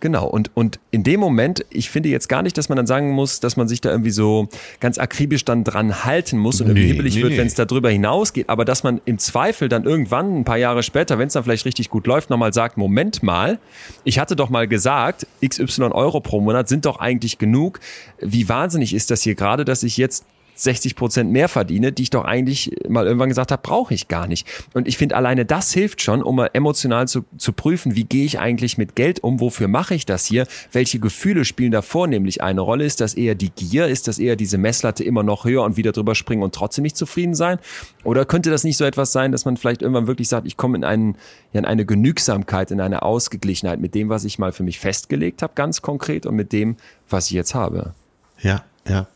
Genau, 0.00 0.26
und, 0.26 0.50
und 0.54 0.80
in 0.90 1.02
dem 1.02 1.18
Moment, 1.18 1.64
ich 1.70 1.88
finde 1.88 2.10
jetzt 2.10 2.28
gar 2.28 2.42
nicht, 2.42 2.58
dass 2.58 2.68
man 2.68 2.76
dann 2.76 2.86
sagen 2.86 3.12
muss, 3.12 3.40
dass 3.40 3.56
man 3.56 3.68
sich 3.68 3.80
da 3.80 3.90
irgendwie 3.90 4.10
so 4.10 4.48
ganz 4.78 4.98
akribisch 4.98 5.46
dann 5.46 5.64
dran 5.64 6.04
halten 6.04 6.36
muss 6.36 6.60
und 6.60 6.66
irgendwie 6.66 6.82
nee, 6.82 6.92
hibbelig 6.92 7.14
nee, 7.16 7.22
wird, 7.22 7.32
nee. 7.32 7.38
wenn 7.38 7.46
es 7.46 7.54
darüber 7.54 7.88
hinausgeht, 7.88 8.50
aber 8.50 8.66
dass 8.66 8.82
man 8.82 9.00
im 9.06 9.18
Zweifel 9.18 9.70
dann 9.70 9.84
irgendwann, 9.84 10.40
ein 10.40 10.44
paar 10.44 10.58
Jahre 10.58 10.82
später, 10.82 11.18
wenn 11.18 11.28
es 11.28 11.32
dann 11.32 11.44
vielleicht 11.44 11.64
richtig 11.64 11.88
gut 11.88 12.06
läuft, 12.06 12.28
nochmal 12.28 12.52
sagt, 12.52 12.76
Moment 12.76 13.22
mal, 13.22 13.58
ich 14.04 14.18
hatte 14.18 14.36
doch 14.36 14.50
mal 14.50 14.68
gesagt, 14.68 15.26
XY 15.42 15.84
Euro 15.92 16.20
pro 16.20 16.40
Monat 16.40 16.68
sind 16.68 16.84
doch 16.84 16.98
eigentlich 16.98 17.38
genug. 17.38 17.80
Wie 18.20 18.48
wahnsinnig 18.48 18.92
ist 18.92 19.10
das 19.10 19.22
hier 19.22 19.34
gerade, 19.34 19.64
dass 19.64 19.82
ich 19.82 19.96
jetzt 19.96 20.26
60 20.54 20.96
Prozent 20.96 21.30
mehr 21.32 21.48
verdiene, 21.48 21.92
die 21.92 22.04
ich 22.04 22.10
doch 22.10 22.24
eigentlich 22.24 22.76
mal 22.88 23.06
irgendwann 23.06 23.28
gesagt 23.28 23.50
habe, 23.50 23.62
brauche 23.62 23.94
ich 23.94 24.08
gar 24.08 24.26
nicht. 24.26 24.46
Und 24.72 24.86
ich 24.86 24.96
finde, 24.96 25.16
alleine 25.16 25.44
das 25.44 25.72
hilft 25.72 26.00
schon, 26.00 26.22
um 26.22 26.36
mal 26.36 26.50
emotional 26.52 27.08
zu, 27.08 27.24
zu 27.38 27.52
prüfen, 27.52 27.96
wie 27.96 28.04
gehe 28.04 28.24
ich 28.24 28.38
eigentlich 28.38 28.78
mit 28.78 28.94
Geld 28.94 29.22
um, 29.22 29.40
wofür 29.40 29.68
mache 29.68 29.94
ich 29.94 30.06
das 30.06 30.24
hier, 30.24 30.46
welche 30.72 30.98
Gefühle 30.98 31.44
spielen 31.44 31.72
da 31.72 31.82
vornehmlich 31.82 32.42
eine 32.42 32.60
Rolle, 32.60 32.84
ist 32.84 33.00
das 33.00 33.14
eher 33.14 33.34
die 33.34 33.50
Gier, 33.50 33.86
ist 33.86 34.08
das 34.08 34.18
eher 34.18 34.36
diese 34.36 34.58
Messlatte 34.58 35.02
immer 35.02 35.22
noch 35.22 35.44
höher 35.44 35.62
und 35.62 35.76
wieder 35.76 35.92
drüber 35.92 36.14
springen 36.14 36.42
und 36.42 36.54
trotzdem 36.54 36.82
nicht 36.82 36.96
zufrieden 36.96 37.34
sein? 37.34 37.58
Oder 38.04 38.24
könnte 38.24 38.50
das 38.50 38.64
nicht 38.64 38.76
so 38.76 38.84
etwas 38.84 39.12
sein, 39.12 39.32
dass 39.32 39.44
man 39.44 39.56
vielleicht 39.56 39.82
irgendwann 39.82 40.06
wirklich 40.06 40.28
sagt, 40.28 40.46
ich 40.46 40.56
komme 40.56 40.76
in, 40.76 40.84
einen, 40.84 41.16
in 41.52 41.64
eine 41.64 41.84
Genügsamkeit, 41.84 42.70
in 42.70 42.80
eine 42.80 43.02
Ausgeglichenheit 43.02 43.80
mit 43.80 43.94
dem, 43.94 44.08
was 44.08 44.24
ich 44.24 44.38
mal 44.38 44.52
für 44.52 44.62
mich 44.62 44.78
festgelegt 44.78 45.42
habe, 45.42 45.54
ganz 45.54 45.82
konkret 45.82 46.26
und 46.26 46.36
mit 46.36 46.52
dem, 46.52 46.76
was 47.08 47.26
ich 47.26 47.32
jetzt 47.32 47.54
habe? 47.54 47.94
Ja, 48.40 48.64
ja 48.88 49.08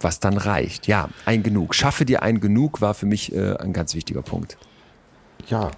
was 0.00 0.20
dann 0.20 0.36
reicht. 0.36 0.86
Ja, 0.86 1.08
ein 1.24 1.42
Genug. 1.42 1.74
Schaffe 1.74 2.04
dir 2.04 2.22
ein 2.22 2.40
Genug 2.40 2.80
war 2.80 2.94
für 2.94 3.06
mich 3.06 3.32
äh, 3.32 3.56
ein 3.56 3.72
ganz 3.72 3.94
wichtiger 3.94 4.22
Punkt. 4.22 4.56
Ja, 5.48 5.70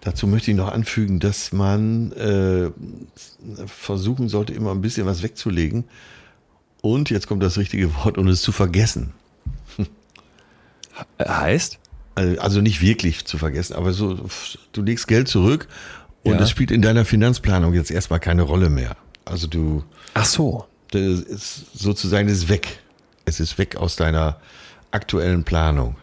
dazu 0.00 0.26
möchte 0.26 0.50
ich 0.50 0.56
noch 0.56 0.72
anfügen, 0.72 1.20
dass 1.20 1.52
man 1.52 2.12
äh, 2.12 2.70
versuchen 3.66 4.28
sollte, 4.28 4.52
immer 4.52 4.72
ein 4.72 4.80
bisschen 4.80 5.06
was 5.06 5.22
wegzulegen. 5.22 5.84
Und 6.80 7.10
jetzt 7.10 7.26
kommt 7.26 7.42
das 7.42 7.58
richtige 7.58 7.94
Wort, 7.96 8.18
und 8.18 8.28
es 8.28 8.42
zu 8.42 8.52
vergessen. 8.52 9.12
Heißt? 11.18 11.78
Also, 12.14 12.40
also 12.40 12.60
nicht 12.60 12.82
wirklich 12.82 13.24
zu 13.26 13.38
vergessen, 13.38 13.74
aber 13.74 13.92
so, 13.92 14.18
du 14.72 14.82
legst 14.82 15.06
Geld 15.06 15.28
zurück 15.28 15.68
und 16.24 16.34
ja. 16.34 16.40
es 16.40 16.50
spielt 16.50 16.72
in 16.72 16.82
deiner 16.82 17.04
Finanzplanung 17.04 17.74
jetzt 17.74 17.90
erstmal 17.90 18.18
keine 18.18 18.42
Rolle 18.42 18.70
mehr. 18.70 18.96
Also 19.24 19.46
du. 19.46 19.84
Ach 20.14 20.24
so. 20.24 20.66
Das 20.90 21.02
ist 21.02 21.66
sozusagen 21.74 22.28
ist 22.28 22.48
weg. 22.48 22.80
Es 23.28 23.40
ist 23.40 23.58
weg 23.58 23.76
aus 23.76 23.96
deiner 23.96 24.36
aktuellen 24.90 25.44
Planung. 25.44 25.96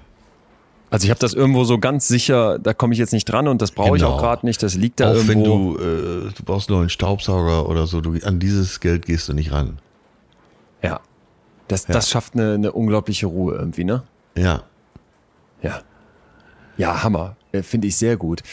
Also 0.89 1.05
ich 1.05 1.09
habe 1.09 1.19
das 1.19 1.33
irgendwo 1.33 1.63
so 1.63 1.79
ganz 1.79 2.07
sicher, 2.07 2.59
da 2.59 2.73
komme 2.73 2.93
ich 2.93 2.99
jetzt 2.99 3.11
nicht 3.11 3.25
dran 3.25 3.47
und 3.47 3.61
das 3.61 3.71
brauche 3.71 3.91
genau. 3.91 3.95
ich 3.95 4.03
auch 4.03 4.21
gerade 4.21 4.41
genau. 4.41 4.47
nicht, 4.47 4.63
das 4.63 4.75
liegt 4.75 4.99
da 4.99 5.11
auch 5.11 5.15
irgendwo. 5.15 5.29
wenn 5.29 5.43
du, 5.43 5.77
äh, 5.77 6.31
du 6.31 6.43
brauchst 6.45 6.69
nur 6.69 6.79
einen 6.79 6.89
Staubsauger 6.89 7.67
oder 7.67 7.87
so, 7.87 8.01
du, 8.01 8.13
an 8.23 8.39
dieses 8.39 8.79
Geld 8.79 9.05
gehst 9.05 9.27
du 9.27 9.33
nicht 9.33 9.51
ran. 9.51 9.79
Ja, 10.81 11.01
das, 11.67 11.87
ja. 11.87 11.93
das 11.93 12.09
schafft 12.09 12.35
eine, 12.35 12.53
eine 12.53 12.71
unglaubliche 12.71 13.25
Ruhe 13.25 13.55
irgendwie, 13.55 13.83
ne? 13.83 14.03
Ja. 14.37 14.63
Ja. 15.61 15.81
Ja, 16.77 17.03
Hammer, 17.03 17.35
äh, 17.51 17.63
finde 17.63 17.87
ich 17.87 17.97
sehr 17.97 18.15
gut. 18.15 18.43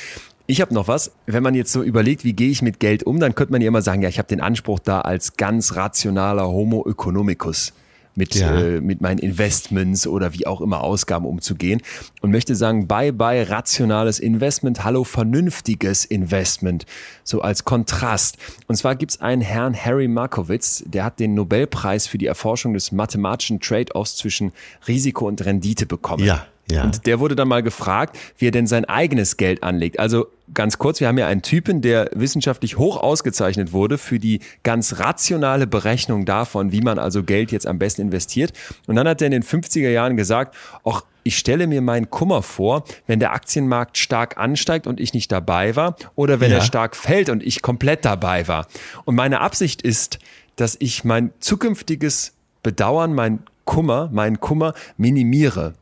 Ich 0.46 0.60
habe 0.60 0.74
noch 0.74 0.88
was. 0.88 1.12
Wenn 1.26 1.42
man 1.42 1.54
jetzt 1.54 1.72
so 1.72 1.82
überlegt, 1.82 2.24
wie 2.24 2.32
gehe 2.32 2.50
ich 2.50 2.62
mit 2.62 2.80
Geld 2.80 3.04
um, 3.04 3.20
dann 3.20 3.34
könnte 3.34 3.52
man 3.52 3.60
ja 3.62 3.68
immer 3.68 3.82
sagen, 3.82 4.02
ja, 4.02 4.08
ich 4.08 4.18
habe 4.18 4.28
den 4.28 4.40
Anspruch 4.40 4.80
da 4.80 5.02
als 5.02 5.36
ganz 5.36 5.76
rationaler 5.76 6.48
Homo 6.48 6.86
economicus 6.88 7.72
mit, 8.14 8.34
ja. 8.34 8.60
äh, 8.60 8.80
mit 8.80 9.00
meinen 9.00 9.18
Investments 9.18 10.06
oder 10.06 10.34
wie 10.34 10.46
auch 10.46 10.60
immer 10.60 10.82
Ausgaben 10.82 11.26
umzugehen 11.26 11.80
und 12.20 12.30
möchte 12.30 12.54
sagen, 12.54 12.86
bye 12.86 13.12
bye 13.12 13.48
rationales 13.48 14.18
Investment, 14.18 14.84
hallo 14.84 15.04
vernünftiges 15.04 16.04
Investment, 16.04 16.86
so 17.24 17.40
als 17.40 17.64
Kontrast. 17.64 18.36
Und 18.66 18.76
zwar 18.76 18.96
gibt's 18.96 19.20
einen 19.20 19.42
Herrn 19.42 19.74
Harry 19.74 20.08
Markowitz, 20.08 20.84
der 20.86 21.04
hat 21.04 21.20
den 21.20 21.34
Nobelpreis 21.34 22.06
für 22.06 22.18
die 22.18 22.26
Erforschung 22.26 22.74
des 22.74 22.92
mathematischen 22.92 23.60
Trade-offs 23.60 24.16
zwischen 24.16 24.52
Risiko 24.86 25.26
und 25.26 25.44
Rendite 25.44 25.86
bekommen. 25.86 26.24
Ja. 26.24 26.46
Ja. 26.72 26.84
Und 26.84 27.06
der 27.06 27.20
wurde 27.20 27.36
dann 27.36 27.48
mal 27.48 27.62
gefragt, 27.62 28.18
wie 28.38 28.48
er 28.48 28.50
denn 28.50 28.66
sein 28.66 28.84
eigenes 28.84 29.36
Geld 29.36 29.62
anlegt. 29.62 29.98
Also 29.98 30.26
ganz 30.54 30.78
kurz, 30.78 31.00
wir 31.00 31.08
haben 31.08 31.18
ja 31.18 31.26
einen 31.26 31.42
Typen, 31.42 31.82
der 31.82 32.10
wissenschaftlich 32.14 32.78
hoch 32.78 32.96
ausgezeichnet 32.96 33.72
wurde 33.72 33.98
für 33.98 34.18
die 34.18 34.40
ganz 34.62 34.98
rationale 34.98 35.66
Berechnung 35.66 36.24
davon, 36.24 36.72
wie 36.72 36.80
man 36.80 36.98
also 36.98 37.22
Geld 37.22 37.52
jetzt 37.52 37.66
am 37.66 37.78
besten 37.78 38.02
investiert. 38.02 38.52
Und 38.86 38.96
dann 38.96 39.06
hat 39.06 39.20
er 39.20 39.26
in 39.26 39.32
den 39.32 39.42
50er 39.42 39.90
Jahren 39.90 40.16
gesagt, 40.16 40.56
auch 40.82 41.04
ich 41.24 41.38
stelle 41.38 41.66
mir 41.66 41.82
meinen 41.82 42.10
Kummer 42.10 42.42
vor, 42.42 42.84
wenn 43.06 43.20
der 43.20 43.32
Aktienmarkt 43.32 43.96
stark 43.96 44.38
ansteigt 44.38 44.86
und 44.86 44.98
ich 44.98 45.14
nicht 45.14 45.30
dabei 45.30 45.76
war 45.76 45.96
oder 46.16 46.40
wenn 46.40 46.50
ja. 46.50 46.58
er 46.58 46.62
stark 46.62 46.96
fällt 46.96 47.28
und 47.28 47.42
ich 47.42 47.62
komplett 47.62 48.04
dabei 48.04 48.48
war. 48.48 48.66
Und 49.04 49.14
meine 49.14 49.40
Absicht 49.40 49.82
ist, 49.82 50.18
dass 50.56 50.76
ich 50.80 51.04
mein 51.04 51.30
zukünftiges 51.38 52.32
Bedauern, 52.62 53.14
mein 53.14 53.40
Kummer, 53.64 54.10
meinen 54.12 54.40
Kummer 54.40 54.74
minimiere. 54.96 55.74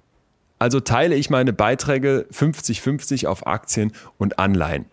Also 0.61 0.79
teile 0.79 1.17
ich 1.17 1.31
meine 1.31 1.55
Beiträge 1.55 2.27
50-50 2.33 3.27
auf 3.27 3.47
Aktien 3.47 3.93
und 4.19 4.39
Anleihen. 4.39 4.85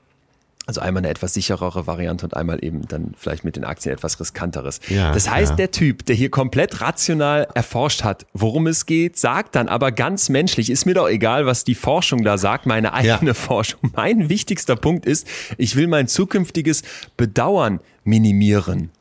Also 0.65 0.81
einmal 0.81 1.01
eine 1.01 1.09
etwas 1.09 1.33
sicherere 1.33 1.87
Variante 1.87 2.25
und 2.25 2.35
einmal 2.35 2.63
eben 2.63 2.87
dann 2.87 3.13
vielleicht 3.17 3.43
mit 3.43 3.55
den 3.55 3.63
Aktien 3.63 3.93
etwas 3.93 4.19
riskanteres. 4.19 4.79
Ja, 4.89 5.13
das 5.13 5.29
heißt, 5.29 5.51
ja. 5.51 5.55
der 5.55 5.71
Typ, 5.71 6.05
der 6.05 6.15
hier 6.15 6.29
komplett 6.29 6.81
rational 6.81 7.47
erforscht 7.53 8.03
hat, 8.03 8.25
worum 8.33 8.67
es 8.67 8.85
geht, 8.85 9.17
sagt 9.17 9.55
dann 9.55 9.69
aber 9.69 9.91
ganz 9.91 10.27
menschlich, 10.29 10.69
ist 10.69 10.85
mir 10.85 10.93
doch 10.93 11.07
egal, 11.07 11.45
was 11.45 11.63
die 11.63 11.75
Forschung 11.75 12.23
da 12.23 12.37
sagt, 12.37 12.65
meine 12.65 12.93
eigene 12.93 13.31
ja. 13.31 13.33
Forschung. 13.33 13.79
Mein 13.95 14.29
wichtigster 14.29 14.75
Punkt 14.75 15.05
ist, 15.05 15.27
ich 15.57 15.75
will 15.75 15.87
mein 15.87 16.07
zukünftiges 16.07 16.83
Bedauern 17.15 17.79
minimieren. 18.03 18.91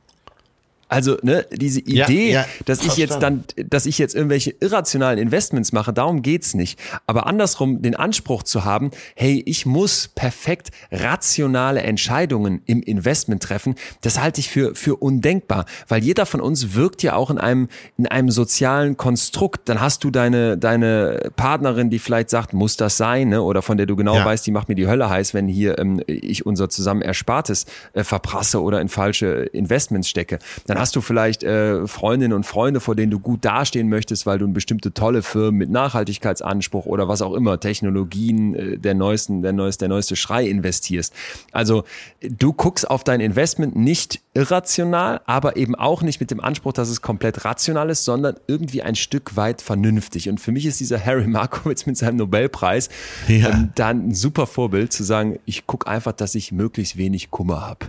Also, 0.88 1.16
ne, 1.22 1.44
diese 1.50 1.80
Idee, 1.80 2.30
ja, 2.30 2.42
ja, 2.42 2.46
dass 2.64 2.84
ich 2.84 2.96
jetzt 2.96 3.18
dann, 3.18 3.44
dass 3.56 3.86
ich 3.86 3.98
jetzt 3.98 4.14
irgendwelche 4.14 4.54
irrationalen 4.60 5.18
Investments 5.18 5.72
mache, 5.72 5.92
darum 5.92 6.22
geht's 6.22 6.54
nicht. 6.54 6.78
Aber 7.06 7.26
andersrum 7.26 7.82
den 7.82 7.96
Anspruch 7.96 8.44
zu 8.44 8.64
haben, 8.64 8.92
hey, 9.16 9.42
ich 9.46 9.66
muss 9.66 10.08
perfekt 10.08 10.70
rationale 10.92 11.82
Entscheidungen 11.82 12.62
im 12.66 12.82
Investment 12.82 13.42
treffen, 13.42 13.74
das 14.02 14.20
halte 14.20 14.40
ich 14.40 14.48
für, 14.48 14.76
für 14.76 14.96
undenkbar. 14.96 15.66
Weil 15.88 16.04
jeder 16.04 16.24
von 16.24 16.40
uns 16.40 16.74
wirkt 16.74 17.02
ja 17.02 17.14
auch 17.14 17.30
in 17.30 17.38
einem, 17.38 17.68
in 17.98 18.06
einem 18.06 18.30
sozialen 18.30 18.96
Konstrukt. 18.96 19.68
Dann 19.68 19.80
hast 19.80 20.04
du 20.04 20.10
deine, 20.10 20.56
deine 20.56 21.30
Partnerin, 21.34 21.90
die 21.90 21.98
vielleicht 21.98 22.30
sagt, 22.30 22.52
muss 22.52 22.76
das 22.76 22.96
sein, 22.96 23.30
ne? 23.30 23.42
Oder 23.42 23.62
von 23.62 23.76
der 23.76 23.86
du 23.86 23.96
genau 23.96 24.14
ja. 24.14 24.24
weißt, 24.24 24.46
die 24.46 24.52
macht 24.52 24.68
mir 24.68 24.76
die 24.76 24.86
Hölle 24.86 25.10
heiß, 25.10 25.34
wenn 25.34 25.48
hier 25.48 25.78
ähm, 25.78 26.00
ich 26.06 26.46
unser 26.46 26.68
zusammen 26.68 27.02
Erspartes 27.02 27.66
äh, 27.92 28.04
verprasse 28.04 28.62
oder 28.62 28.80
in 28.80 28.88
falsche 28.88 29.26
Investments 29.52 30.08
stecke. 30.08 30.38
Dann 30.66 30.76
dann 30.77 30.82
hast 30.82 30.94
du 30.94 31.01
vielleicht 31.01 31.43
äh, 31.43 31.86
Freundinnen 31.86 32.35
und 32.35 32.44
Freunde, 32.44 32.81
vor 32.81 32.94
denen 32.94 33.11
du 33.11 33.19
gut 33.19 33.47
dastehen 33.47 33.89
möchtest, 33.89 34.27
weil 34.27 34.39
du 34.39 34.44
in 34.44 34.53
bestimmte 34.53 34.93
tolle 34.93 35.23
Firmen 35.23 35.57
mit 35.57 35.70
Nachhaltigkeitsanspruch 35.70 36.85
oder 36.85 37.09
was 37.09 37.23
auch 37.23 37.32
immer, 37.32 37.59
Technologien, 37.59 38.55
äh, 38.55 38.77
der 38.77 38.94
neuesten, 38.94 39.40
der 39.40 39.55
neueste, 39.55 39.85
der 39.85 39.89
neueste 39.89 40.16
Schrei 40.16 40.47
investierst. 40.47 41.15
Also 41.51 41.85
du 42.20 42.53
guckst 42.53 42.90
auf 42.90 43.05
dein 43.05 43.20
Investment 43.20 43.74
nicht 43.74 44.20
irrational, 44.35 45.23
aber 45.24 45.57
eben 45.57 45.74
auch 45.74 46.03
nicht 46.03 46.20
mit 46.20 46.31
dem 46.31 46.40
Anspruch, 46.40 46.74
dass 46.74 46.90
es 46.90 47.01
komplett 47.01 47.47
rational 47.47 47.89
ist, 47.89 48.05
sondern 48.05 48.36
irgendwie 48.47 48.82
ein 48.82 48.97
Stück 48.97 49.35
weit 49.35 49.62
vernünftig. 49.62 50.28
Und 50.28 50.43
für 50.43 50.53
mich 50.53 50.66
ist 50.66 50.78
dieser 50.78 51.03
Harry 51.03 51.27
Markowitz 51.27 51.86
mit 51.86 51.97
seinem 51.97 52.16
Nobelpreis 52.16 52.90
ja. 53.28 53.48
ähm, 53.48 53.70
dann 53.77 54.09
ein 54.09 54.15
super 54.15 54.47
Vorbild 54.47 54.93
zu 54.93 55.05
sagen, 55.05 55.39
ich 55.47 55.66
gucke 55.66 55.86
einfach, 55.86 56.12
dass 56.12 56.35
ich 56.35 56.53
möglichst 56.53 56.98
wenig 56.98 57.31
Kummer 57.31 57.62
habe. 57.62 57.86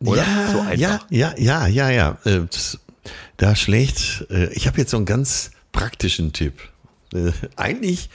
Oder? 0.00 0.22
Ja, 0.22 0.52
so 0.52 0.60
einfach. 0.60 0.76
Ja, 0.76 1.00
ja, 1.10 1.34
ja, 1.36 1.66
ja, 1.66 1.90
ja. 1.90 2.18
Äh, 2.24 2.40
da 3.36 3.56
schlägt, 3.56 4.26
äh, 4.30 4.52
ich 4.52 4.66
habe 4.66 4.78
jetzt 4.78 4.90
so 4.90 4.96
einen 4.96 5.06
ganz 5.06 5.50
praktischen 5.72 6.32
Tipp. 6.32 6.54
Äh, 7.12 7.32
eigentlich 7.56 8.10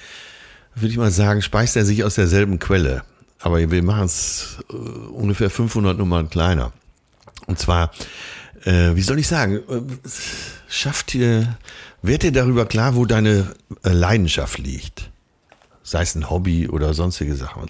würde 0.76 0.90
ich 0.90 0.98
mal 0.98 1.12
sagen, 1.12 1.42
speist 1.42 1.76
er 1.76 1.86
sich 1.86 2.04
aus 2.04 2.16
derselben 2.16 2.60
Quelle. 2.60 3.04
Aber 3.40 3.70
wir 3.70 3.84
machen 3.84 4.06
es 4.06 4.58
ungefähr 5.14 5.50
500 5.50 5.98
Nummern 5.98 6.30
kleiner. 6.30 6.72
Und 7.46 7.60
zwar, 7.60 7.92
wie 8.64 9.02
soll 9.02 9.20
ich 9.20 9.28
sagen, 9.28 9.60
schafft 10.70 11.12
dir, 11.12 11.58
werd 12.02 12.24
dir 12.24 12.32
darüber 12.32 12.66
klar, 12.66 12.96
wo 12.96 13.06
deine 13.06 13.54
Leidenschaft 13.84 14.60
liegt. 14.60 15.12
Sei 15.84 16.04
es 16.04 16.16
ein 16.16 16.30
Hobby 16.30 16.70
oder 16.70 16.94
sonstige 16.94 17.36
Sachen 17.36 17.70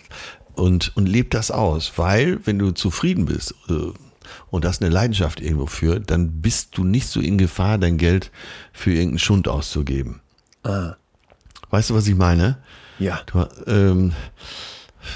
und, 0.56 0.96
und 0.96 1.08
leb 1.08 1.32
das 1.32 1.52
aus, 1.52 1.94
weil 1.98 2.40
wenn 2.46 2.60
du 2.60 2.72
zufrieden 2.72 3.26
bist 3.26 3.56
und 4.50 4.66
das 4.66 4.82
eine 4.82 4.90
Leidenschaft 4.90 5.42
irgendwo 5.42 5.66
führt, 5.66 6.10
dann 6.12 6.42
bist 6.42 6.78
du 6.78 6.84
nicht 6.84 7.08
so 7.08 7.20
in 7.20 7.38
Gefahr, 7.38 7.78
dein 7.78 7.98
Geld 7.98 8.32
für 8.72 8.92
irgendeinen 8.92 9.20
Schund 9.20 9.48
auszugeben. 9.48 10.22
Ah. 10.64 10.96
Weißt 11.70 11.90
du, 11.90 11.96
was 11.96 12.08
ich 12.08 12.16
meine? 12.16 12.58
Ja. 13.00 13.22
Du, 13.26 13.46
ähm, 13.68 14.14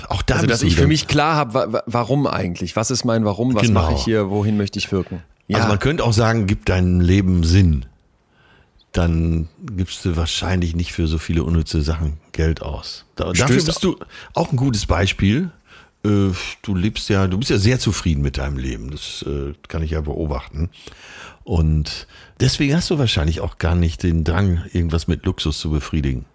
auch 0.09 0.21
da 0.21 0.35
also, 0.35 0.47
dass 0.47 0.63
ich 0.63 0.75
für 0.75 0.87
mich 0.87 1.07
klar 1.07 1.35
habe, 1.35 1.83
warum 1.85 2.27
eigentlich? 2.27 2.75
Was 2.75 2.91
ist 2.91 3.05
mein 3.05 3.25
Warum? 3.25 3.55
Was 3.55 3.63
genau. 3.63 3.81
mache 3.81 3.93
ich 3.93 4.03
hier? 4.03 4.29
Wohin 4.29 4.57
möchte 4.57 4.79
ich 4.79 4.91
wirken? 4.91 5.23
Ja. 5.47 5.57
Also 5.57 5.69
man 5.69 5.79
könnte 5.79 6.03
auch 6.03 6.13
sagen, 6.13 6.47
gib 6.47 6.65
deinem 6.65 6.99
Leben 6.99 7.43
Sinn. 7.43 7.85
Dann 8.91 9.47
gibst 9.61 10.03
du 10.05 10.15
wahrscheinlich 10.15 10.75
nicht 10.75 10.91
für 10.91 11.07
so 11.07 11.17
viele 11.17 11.43
unnütze 11.43 11.81
Sachen 11.81 12.17
Geld 12.31 12.61
aus. 12.61 13.05
Da, 13.15 13.31
dafür 13.31 13.63
bist 13.63 13.83
du 13.83 13.97
auch 14.33 14.51
ein 14.51 14.57
gutes 14.57 14.85
Beispiel. 14.85 15.51
Äh, 16.05 16.31
du 16.61 16.75
lebst 16.75 17.09
ja, 17.09 17.27
du 17.27 17.37
bist 17.37 17.51
ja 17.51 17.57
sehr 17.57 17.79
zufrieden 17.79 18.21
mit 18.21 18.37
deinem 18.37 18.57
Leben. 18.57 18.91
Das 18.91 19.23
äh, 19.27 19.53
kann 19.67 19.83
ich 19.83 19.91
ja 19.91 20.01
beobachten. 20.01 20.69
Und 21.43 22.07
deswegen 22.39 22.75
hast 22.75 22.89
du 22.89 22.97
wahrscheinlich 22.97 23.39
auch 23.39 23.57
gar 23.57 23.75
nicht 23.75 24.03
den 24.03 24.23
Drang, 24.23 24.63
irgendwas 24.73 25.07
mit 25.07 25.25
Luxus 25.25 25.59
zu 25.59 25.69
befriedigen. 25.69 26.25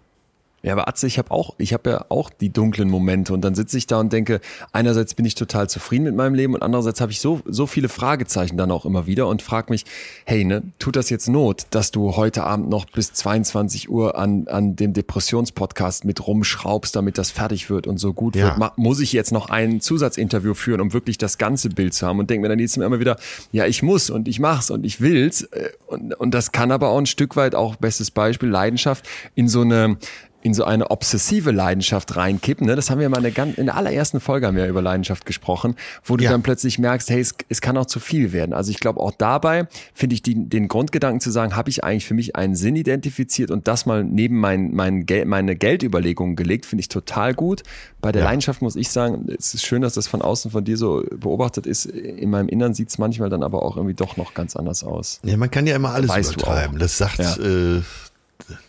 Ja, 0.65 0.71
aber 0.71 0.87
Atze, 0.87 1.07
ich 1.07 1.17
habe 1.17 1.29
auch, 1.31 1.55
ich 1.57 1.73
habe 1.73 1.89
ja 1.89 2.05
auch 2.07 2.29
die 2.29 2.49
dunklen 2.49 2.89
Momente 2.89 3.33
und 3.33 3.41
dann 3.41 3.53
sitze 3.53 3.77
ich 3.77 3.85
da 3.85 3.99
und 3.99 4.13
denke, 4.13 4.39
einerseits 4.71 5.13
bin 5.13 5.25
ich 5.25 5.35
total 5.35 5.69
zufrieden 5.69 6.05
mit 6.05 6.15
meinem 6.15 6.35
Leben 6.35 6.53
und 6.55 6.63
andererseits 6.63 7.01
habe 7.01 7.11
ich 7.11 7.19
so 7.19 7.41
so 7.45 7.67
viele 7.67 7.89
Fragezeichen 7.89 8.55
dann 8.55 8.71
auch 8.71 8.85
immer 8.85 9.05
wieder 9.05 9.27
und 9.27 9.41
frage 9.41 9.73
mich, 9.73 9.83
hey, 10.23 10.45
ne, 10.45 10.63
tut 10.79 10.95
das 10.95 11.09
jetzt 11.09 11.27
Not, 11.27 11.67
dass 11.71 11.91
du 11.91 12.15
heute 12.15 12.45
Abend 12.45 12.69
noch 12.69 12.85
bis 12.85 13.11
22 13.11 13.89
Uhr 13.89 14.17
an 14.17 14.47
an 14.47 14.77
dem 14.77 14.93
Depressionspodcast 14.93 16.05
mit 16.05 16.25
rumschraubst, 16.25 16.95
damit 16.95 17.17
das 17.17 17.29
fertig 17.29 17.69
wird 17.69 17.85
und 17.85 17.97
so 17.97 18.13
gut 18.13 18.37
ja. 18.37 18.57
wird? 18.57 18.77
Muss 18.77 19.01
ich 19.01 19.11
jetzt 19.11 19.33
noch 19.33 19.49
ein 19.49 19.81
Zusatzinterview 19.81 20.53
führen, 20.53 20.79
um 20.79 20.93
wirklich 20.93 21.17
das 21.17 21.37
ganze 21.37 21.67
Bild 21.67 21.93
zu 21.93 22.07
haben 22.07 22.19
und 22.19 22.29
denke 22.29 22.43
mir 22.43 22.49
dann 22.49 22.59
jetzt 22.59 22.77
immer 22.77 23.01
wieder, 23.01 23.17
ja, 23.51 23.65
ich 23.65 23.83
muss 23.83 24.09
und 24.09 24.29
ich 24.29 24.39
mach's 24.39 24.71
und 24.71 24.85
ich 24.85 25.01
will's 25.01 25.41
äh, 25.41 25.71
und 25.87 26.13
und 26.13 26.33
das 26.33 26.53
kann 26.53 26.71
aber 26.71 26.87
auch 26.87 26.99
ein 26.99 27.05
Stück 27.05 27.35
weit 27.35 27.53
auch 27.53 27.75
bestes 27.75 28.11
Beispiel 28.11 28.47
Leidenschaft 28.47 29.09
in 29.35 29.49
so 29.49 29.59
eine 29.59 29.97
in 30.43 30.53
so 30.53 30.65
eine 30.65 30.91
obsessive 30.91 31.51
Leidenschaft 31.51 32.17
reinkippen. 32.17 32.67
Ne? 32.67 32.75
Das 32.75 32.89
haben 32.89 32.99
wir 32.99 33.07
mal 33.07 33.23
in 33.23 33.33
der, 33.33 33.57
in 33.57 33.65
der 33.65 33.77
allerersten 33.77 34.19
Folge 34.19 34.45
haben 34.45 34.57
wir 34.57 34.67
über 34.67 34.81
Leidenschaft 34.81 35.25
gesprochen, 35.25 35.75
wo 36.03 36.17
du 36.17 36.25
ja. 36.25 36.31
dann 36.31 36.43
plötzlich 36.43 36.77
merkst, 36.79 37.09
hey, 37.09 37.21
es, 37.21 37.33
es 37.47 37.61
kann 37.61 37.77
auch 37.77 37.85
zu 37.85 38.01
viel 38.01 38.33
werden. 38.33 38.53
Also 38.53 38.69
ich 38.69 38.81
glaube 38.81 38.99
auch 38.99 39.11
dabei 39.11 39.67
finde 39.93 40.15
ich 40.15 40.21
die, 40.21 40.49
den 40.49 40.67
Grundgedanken 40.67 41.21
zu 41.21 41.31
sagen, 41.31 41.55
habe 41.55 41.69
ich 41.69 41.85
eigentlich 41.85 42.05
für 42.05 42.13
mich 42.13 42.35
einen 42.35 42.55
Sinn 42.55 42.75
identifiziert 42.75 43.51
und 43.51 43.69
das 43.69 43.85
mal 43.85 44.03
neben 44.03 44.37
mein, 44.37 44.73
mein 44.73 45.05
Gel 45.05 45.23
meine 45.23 45.55
Geldüberlegungen 45.55 46.35
gelegt, 46.35 46.65
finde 46.65 46.81
ich 46.81 46.89
total 46.89 47.33
gut. 47.33 47.63
Bei 48.01 48.11
der 48.11 48.23
ja. 48.23 48.27
Leidenschaft 48.27 48.61
muss 48.61 48.75
ich 48.75 48.89
sagen, 48.89 49.25
es 49.37 49.53
ist 49.53 49.65
schön, 49.65 49.81
dass 49.81 49.93
das 49.93 50.07
von 50.07 50.21
außen 50.21 50.51
von 50.51 50.65
dir 50.65 50.75
so 50.75 51.05
beobachtet 51.09 51.65
ist. 51.65 51.85
In 51.85 52.29
meinem 52.29 52.49
Innern 52.49 52.73
sieht 52.73 52.89
es 52.89 52.97
manchmal 52.97 53.29
dann 53.29 53.43
aber 53.43 53.63
auch 53.63 53.77
irgendwie 53.77 53.95
doch 53.95 54.17
noch 54.17 54.33
ganz 54.33 54.57
anders 54.57 54.83
aus. 54.83 55.21
Ja, 55.23 55.37
man 55.37 55.49
kann 55.49 55.65
ja 55.67 55.77
immer 55.77 55.91
alles 55.91 56.09
weißt 56.09 56.33
übertreiben. 56.33 56.79
Das 56.79 56.97
sagt 56.97 57.19
ja. 57.19 57.37
äh, 57.37 57.81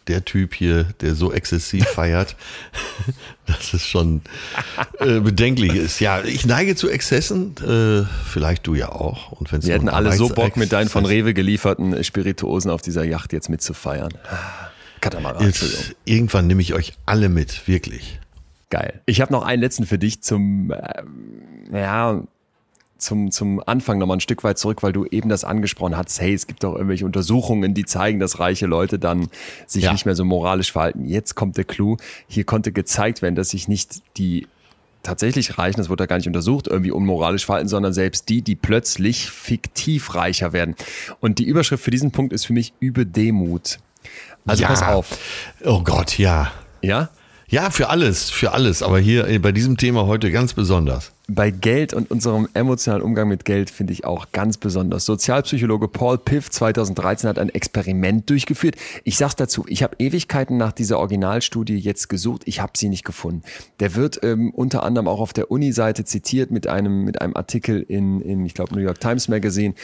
der 0.08 0.24
Typ 0.24 0.54
hier, 0.54 0.84
der 1.00 1.14
so 1.14 1.32
exzessiv 1.32 1.84
feiert, 1.84 2.36
dass 3.46 3.72
es 3.74 3.86
schon 3.86 4.22
äh, 4.98 5.20
bedenklich 5.20 5.74
ist. 5.74 6.00
Ja, 6.00 6.22
ich 6.22 6.46
neige 6.46 6.76
zu 6.76 6.88
Exzessen, 6.88 7.54
äh, 7.58 8.06
vielleicht 8.26 8.66
du 8.66 8.74
ja 8.74 8.90
auch. 8.90 9.32
Und 9.32 9.52
wenn's 9.52 9.66
Wir 9.66 9.74
hätten 9.74 9.88
alle 9.88 10.12
so 10.12 10.28
Bock, 10.28 10.56
mit 10.56 10.72
deinen 10.72 10.88
von 10.88 11.04
Rewe 11.06 11.34
gelieferten 11.34 12.02
Spirituosen 12.04 12.70
auf 12.70 12.82
dieser 12.82 13.04
Yacht 13.04 13.32
jetzt 13.32 13.48
mitzufeiern. 13.48 14.12
Katamaran, 15.00 15.44
jetzt, 15.44 15.94
Irgendwann 16.04 16.46
nehme 16.46 16.62
ich 16.62 16.74
euch 16.74 16.94
alle 17.06 17.28
mit, 17.28 17.68
wirklich. 17.68 18.20
Geil. 18.70 19.00
Ich 19.06 19.20
habe 19.20 19.32
noch 19.32 19.44
einen 19.44 19.60
letzten 19.62 19.86
für 19.86 19.98
dich 19.98 20.22
zum, 20.22 20.72
äh, 20.72 21.02
ja, 21.78 22.22
zum, 22.98 23.30
zum 23.30 23.62
Anfang 23.66 23.98
nochmal 23.98 24.18
ein 24.18 24.20
Stück 24.20 24.44
weit 24.44 24.58
zurück, 24.58 24.82
weil 24.82 24.92
du 24.92 25.04
eben 25.04 25.28
das 25.28 25.44
angesprochen 25.44 25.96
hast, 25.96 26.20
hey, 26.20 26.32
es 26.32 26.46
gibt 26.46 26.64
doch 26.64 26.74
irgendwelche 26.74 27.04
Untersuchungen, 27.04 27.74
die 27.74 27.84
zeigen, 27.84 28.20
dass 28.20 28.38
reiche 28.38 28.66
Leute 28.66 28.98
dann 28.98 29.28
sich 29.66 29.84
ja. 29.84 29.92
nicht 29.92 30.06
mehr 30.06 30.14
so 30.14 30.24
moralisch 30.24 30.72
verhalten. 30.72 31.04
Jetzt 31.04 31.34
kommt 31.34 31.56
der 31.56 31.64
Clou. 31.64 31.96
Hier 32.28 32.44
konnte 32.44 32.72
gezeigt 32.72 33.22
werden, 33.22 33.34
dass 33.34 33.50
sich 33.50 33.68
nicht 33.68 34.02
die 34.16 34.46
tatsächlich 35.02 35.58
Reichen, 35.58 35.78
das 35.78 35.88
wurde 35.88 36.04
da 36.04 36.06
gar 36.06 36.16
nicht 36.16 36.26
untersucht, 36.26 36.66
irgendwie 36.66 36.90
unmoralisch 36.90 37.44
verhalten, 37.44 37.68
sondern 37.68 37.92
selbst 37.92 38.28
die, 38.28 38.42
die 38.42 38.56
plötzlich 38.56 39.30
fiktiv 39.30 40.14
reicher 40.14 40.52
werden. 40.52 40.74
Und 41.20 41.38
die 41.38 41.44
Überschrift 41.44 41.84
für 41.84 41.90
diesen 41.90 42.10
Punkt 42.10 42.32
ist 42.32 42.46
für 42.46 42.54
mich 42.54 42.72
Übe 42.80 43.06
Demut. 43.06 43.78
Also 44.46 44.62
ja. 44.62 44.68
pass 44.68 44.82
auf. 44.82 45.18
Oh 45.64 45.82
Gott, 45.82 46.18
ja. 46.18 46.52
Ja? 46.80 47.10
Ja, 47.48 47.70
für 47.70 47.88
alles, 47.90 48.30
für 48.30 48.52
alles. 48.52 48.82
Aber 48.82 48.98
hier 48.98 49.40
bei 49.40 49.52
diesem 49.52 49.76
Thema 49.76 50.06
heute 50.06 50.30
ganz 50.32 50.54
besonders 50.54 51.13
bei 51.26 51.50
Geld 51.50 51.94
und 51.94 52.10
unserem 52.10 52.48
emotionalen 52.52 53.02
Umgang 53.02 53.28
mit 53.28 53.46
Geld 53.46 53.70
finde 53.70 53.94
ich 53.94 54.04
auch 54.04 54.26
ganz 54.32 54.58
besonders. 54.58 55.06
Sozialpsychologe 55.06 55.88
Paul 55.88 56.18
Piff 56.18 56.50
2013 56.50 57.30
hat 57.30 57.38
ein 57.38 57.48
Experiment 57.48 58.28
durchgeführt. 58.28 58.76
Ich 59.04 59.16
sag's 59.16 59.36
dazu, 59.36 59.64
ich 59.66 59.82
habe 59.82 59.96
Ewigkeiten 59.98 60.58
nach 60.58 60.72
dieser 60.72 60.98
Originalstudie 60.98 61.78
jetzt 61.78 62.10
gesucht, 62.10 62.42
ich 62.44 62.60
habe 62.60 62.72
sie 62.76 62.90
nicht 62.90 63.04
gefunden. 63.04 63.42
Der 63.80 63.94
wird 63.94 64.22
ähm, 64.22 64.50
unter 64.50 64.82
anderem 64.82 65.08
auch 65.08 65.20
auf 65.20 65.32
der 65.32 65.50
Uni-Seite 65.50 66.04
zitiert 66.04 66.50
mit 66.50 66.66
einem 66.66 67.04
mit 67.04 67.22
einem 67.22 67.34
Artikel 67.36 67.80
in, 67.80 68.20
in 68.20 68.44
ich 68.44 68.52
glaube 68.52 68.74
New 68.74 68.82
York 68.82 69.00
Times 69.00 69.28
Magazine. 69.28 69.74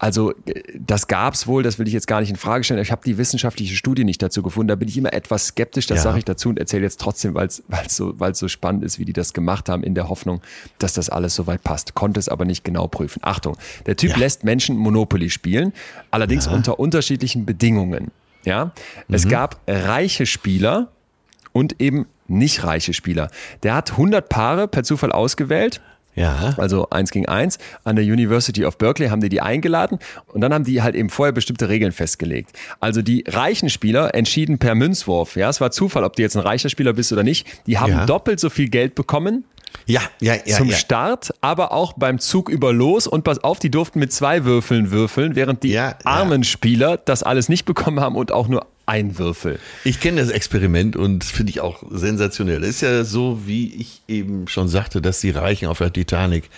Also 0.00 0.32
äh, 0.46 0.62
das 0.78 1.08
gab's 1.08 1.46
wohl, 1.46 1.62
das 1.62 1.78
will 1.78 1.86
ich 1.86 1.94
jetzt 1.94 2.08
gar 2.08 2.20
nicht 2.20 2.30
in 2.30 2.36
Frage 2.36 2.64
stellen. 2.64 2.80
Ich 2.80 2.90
habe 2.90 3.02
die 3.04 3.16
wissenschaftliche 3.16 3.76
Studie 3.76 4.04
nicht 4.04 4.20
dazu 4.22 4.42
gefunden. 4.42 4.68
Da 4.68 4.74
bin 4.74 4.88
ich 4.88 4.96
immer 4.96 5.12
etwas 5.12 5.48
skeptisch. 5.48 5.86
Das 5.86 5.98
ja. 5.98 6.02
sage 6.04 6.18
ich 6.18 6.24
dazu 6.24 6.48
und 6.48 6.58
erzähle 6.58 6.82
jetzt 6.82 7.00
trotzdem, 7.00 7.34
weil 7.34 7.46
es 7.46 7.62
so 7.88 8.18
weil 8.18 8.34
so 8.34 8.48
spannend 8.48 8.84
ist, 8.84 8.98
wie 8.98 9.04
die 9.04 9.12
das 9.12 9.32
gemacht 9.32 9.68
haben, 9.68 9.82
in 9.82 9.94
der 9.94 10.08
Hoffnung, 10.08 10.40
dass 10.78 10.89
dass 10.96 11.06
das 11.06 11.10
alles 11.14 11.34
soweit 11.34 11.62
passt, 11.62 11.94
konnte 11.94 12.20
es 12.20 12.28
aber 12.28 12.44
nicht 12.44 12.64
genau 12.64 12.88
prüfen. 12.88 13.20
Achtung, 13.22 13.56
der 13.86 13.96
Typ 13.96 14.10
ja. 14.10 14.16
lässt 14.18 14.44
Menschen 14.44 14.76
Monopoly 14.76 15.30
spielen, 15.30 15.72
allerdings 16.10 16.46
ja. 16.46 16.52
unter 16.52 16.78
unterschiedlichen 16.78 17.46
Bedingungen. 17.46 18.10
Ja, 18.44 18.66
mhm. 18.66 19.14
es 19.14 19.28
gab 19.28 19.60
reiche 19.66 20.26
Spieler 20.26 20.88
und 21.52 21.80
eben 21.80 22.06
nicht 22.26 22.64
reiche 22.64 22.94
Spieler. 22.94 23.30
Der 23.62 23.74
hat 23.74 23.92
100 23.92 24.28
Paare 24.28 24.68
per 24.68 24.84
Zufall 24.84 25.12
ausgewählt. 25.12 25.80
Ja. 26.20 26.54
Also 26.56 26.88
eins 26.90 27.10
gegen 27.10 27.26
eins. 27.26 27.58
An 27.84 27.96
der 27.96 28.04
University 28.04 28.64
of 28.64 28.78
Berkeley 28.78 29.08
haben 29.08 29.20
die 29.20 29.28
die 29.28 29.40
eingeladen 29.40 29.98
und 30.32 30.40
dann 30.40 30.52
haben 30.52 30.64
die 30.64 30.82
halt 30.82 30.94
eben 30.94 31.10
vorher 31.10 31.32
bestimmte 31.32 31.68
Regeln 31.68 31.92
festgelegt. 31.92 32.52
Also 32.80 33.02
die 33.02 33.24
reichen 33.26 33.70
Spieler 33.70 34.14
entschieden 34.14 34.58
per 34.58 34.74
Münzwurf. 34.74 35.36
Ja, 35.36 35.48
es 35.48 35.60
war 35.60 35.70
Zufall, 35.70 36.04
ob 36.04 36.16
du 36.16 36.22
jetzt 36.22 36.36
ein 36.36 36.42
reicher 36.42 36.68
Spieler 36.68 36.92
bist 36.92 37.12
oder 37.12 37.22
nicht. 37.22 37.46
Die 37.66 37.78
haben 37.78 37.92
ja. 37.92 38.06
doppelt 38.06 38.40
so 38.40 38.50
viel 38.50 38.68
Geld 38.68 38.94
bekommen 38.94 39.44
ja, 39.86 40.02
ja, 40.20 40.34
ja. 40.44 40.56
Zum 40.56 40.68
ja. 40.68 40.76
Start, 40.76 41.32
aber 41.40 41.72
auch 41.72 41.94
beim 41.94 42.18
Zug 42.18 42.48
über 42.48 42.72
Los 42.72 43.06
und 43.06 43.24
pass 43.24 43.42
auf, 43.42 43.58
die 43.58 43.70
durften 43.70 43.98
mit 43.98 44.12
zwei 44.12 44.44
Würfeln 44.44 44.90
würfeln, 44.90 45.34
während 45.34 45.62
die 45.62 45.70
ja, 45.70 45.96
armen. 46.04 46.44
Spieler 46.44 46.96
das 46.96 47.22
alles 47.22 47.48
nicht 47.48 47.64
bekommen 47.64 48.00
haben 48.00 48.16
und 48.16 48.32
auch 48.32 48.48
nur 48.48 48.66
ein 48.90 49.18
Würfel. 49.18 49.60
Ich 49.84 50.00
kenne 50.00 50.20
das 50.20 50.30
Experiment 50.30 50.96
und 50.96 51.22
finde 51.22 51.50
ich 51.50 51.60
auch 51.60 51.84
sensationell. 51.92 52.64
ist 52.64 52.80
ja 52.80 53.04
so, 53.04 53.46
wie 53.46 53.72
ich 53.74 54.02
eben 54.08 54.48
schon 54.48 54.66
sagte, 54.66 55.00
dass 55.00 55.20
die 55.20 55.30
Reichen 55.30 55.68
auf 55.68 55.78
der 55.78 55.92
Titanic 55.92 56.50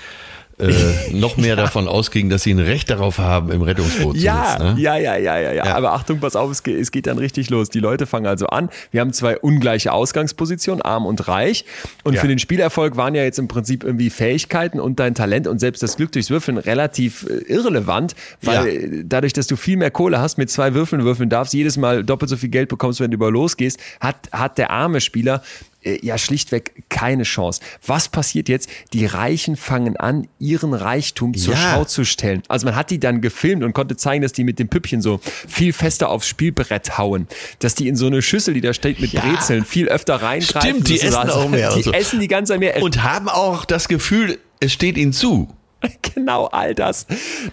äh, 0.63 1.13
noch 1.13 1.37
mehr 1.37 1.49
ja. 1.57 1.57
davon 1.57 1.89
ausgingen, 1.89 2.31
dass 2.31 2.43
sie 2.43 2.53
ein 2.53 2.59
Recht 2.59 2.91
darauf 2.91 3.19
haben, 3.19 3.51
im 3.51 3.63
Rettungsboot 3.63 4.17
ja, 4.17 4.45
zu 4.45 4.51
sitzen. 4.51 4.75
Ne? 4.75 4.81
Ja, 4.81 4.97
ja, 4.97 5.17
ja, 5.17 5.39
ja, 5.39 5.53
ja, 5.53 5.77
Aber 5.77 5.93
Achtung, 5.93 6.21
pass 6.21 6.37
auf, 6.37 6.51
es 6.51 6.63
geht, 6.63 6.79
es 6.81 6.91
geht 6.91 7.07
dann 7.07 7.19
richtig 7.19 7.51
los. 7.51 7.69
Die 7.69 7.81
Leute 7.81 8.07
fangen 8.07 8.27
also 8.27 8.47
an. 8.47 8.69
Wir 8.91 9.01
haben 9.01 9.13
zwei 9.13 9.39
ungleiche 9.39 9.93
Ausgangspositionen, 9.93 10.83
arm 10.83 11.07
und 11.07 11.29
reich. 11.29 11.65
Und 12.05 12.15
ja. 12.15 12.21
für 12.21 12.29
den 12.29 12.39
Spielerfolg 12.39 12.97
waren 12.97 13.15
ja 13.15 13.23
jetzt 13.23 13.39
im 13.39 13.49
Prinzip 13.49 13.85
irgendwie 13.85 14.11
Fähigkeiten 14.11 14.81
und 14.81 15.01
dein 15.01 15.15
Talent 15.15 15.47
und 15.47 15.59
selbst 15.59 15.83
das 15.83 15.97
Glück 15.97 16.13
durchs 16.13 16.31
Würfeln 16.31 16.59
relativ 16.59 17.27
äh, 17.29 17.53
irrelevant, 17.53 18.15
weil 18.41 19.05
dadurch, 19.05 19.33
dass 19.33 19.47
du 19.47 19.57
viel 19.57 19.77
mehr 19.77 19.91
Kohle 19.91 20.21
hast, 20.21 20.39
mit 20.39 20.51
zwei 20.51 20.75
Würfeln 20.75 21.05
würfeln 21.05 21.29
darfst, 21.29 21.55
jedes 21.55 21.77
Mal 21.77 22.05
doppelt 22.05 22.29
so 22.29 22.37
viel 22.37 22.49
Geld 22.49 22.69
bekommst, 22.69 23.01
wenn 23.01 23.11
du 23.11 23.17
über 23.17 23.31
losgehst, 23.31 23.79
hat, 24.01 24.17
hat 24.33 24.59
der 24.59 24.71
arme 24.71 25.01
Spieler 25.01 25.43
ja 25.85 26.19
schlichtweg 26.19 26.85
keine 26.89 27.25
Chance. 27.25 27.61
Was 27.87 28.09
passiert 28.09 28.49
jetzt? 28.49 28.69
Die 28.93 29.07
Reichen 29.07 29.57
fangen 29.57 29.97
an, 29.97 30.29
ihren 30.39 30.75
Reichtum 30.75 31.35
zur 31.37 31.55
ja. 31.55 31.75
Schau 31.75 31.85
zu 31.85 32.05
stellen. 32.05 32.43
Also 32.49 32.67
man 32.67 32.77
hat 32.77 32.91
die 32.91 33.01
dann 33.01 33.21
gefilmt 33.21 33.63
und 33.63 33.73
konnte 33.73 33.97
zeigen, 33.97 34.23
dass 34.23 34.33
die 34.33 34.45
mit 34.45 34.59
dem 34.59 34.69
Püppchen 34.69 35.03
so 35.03 35.21
viel 35.23 35.73
fester 35.73 36.09
aufs 36.09 36.29
Spielbrett 36.29 36.99
hauen, 36.99 37.27
dass 37.59 37.75
die 37.75 37.89
in 37.89 37.97
so 37.97 38.07
eine 38.07 38.23
Schüssel, 38.23 38.55
die 38.55 38.61
da 38.61 38.73
steht 38.75 39.01
mit 39.01 39.13
ja. 39.13 39.21
Brezeln, 39.23 39.65
viel 39.65 39.89
öfter 39.89 40.17
reingreifen. 40.17 40.71
Stimmt, 40.71 40.89
die 40.89 41.01
essen 41.01 41.31
auch 41.31 41.49
mehr. 41.49 41.75
Die 41.75 41.83
so. 41.83 41.93
essen 41.93 42.21
die 42.21 42.29
ganze 42.29 42.53
Zeit 42.53 42.61
mehr. 42.61 42.83
Und 42.83 43.03
haben 43.03 43.29
auch 43.29 43.65
das 43.65 43.89
Gefühl, 43.89 44.39
es 44.61 44.73
steht 44.73 44.97
ihnen 44.97 45.13
zu. 45.13 45.49
Genau 46.15 46.47
all 46.47 46.77
das. 46.77 47.07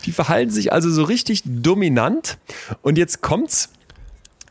Die 0.05 0.11
verhalten 0.11 0.51
sich 0.51 0.71
also 0.71 0.91
so 0.91 1.03
richtig 1.03 1.41
dominant. 1.45 2.37
Und 2.83 2.99
jetzt 2.99 3.21
kommt's 3.21 3.69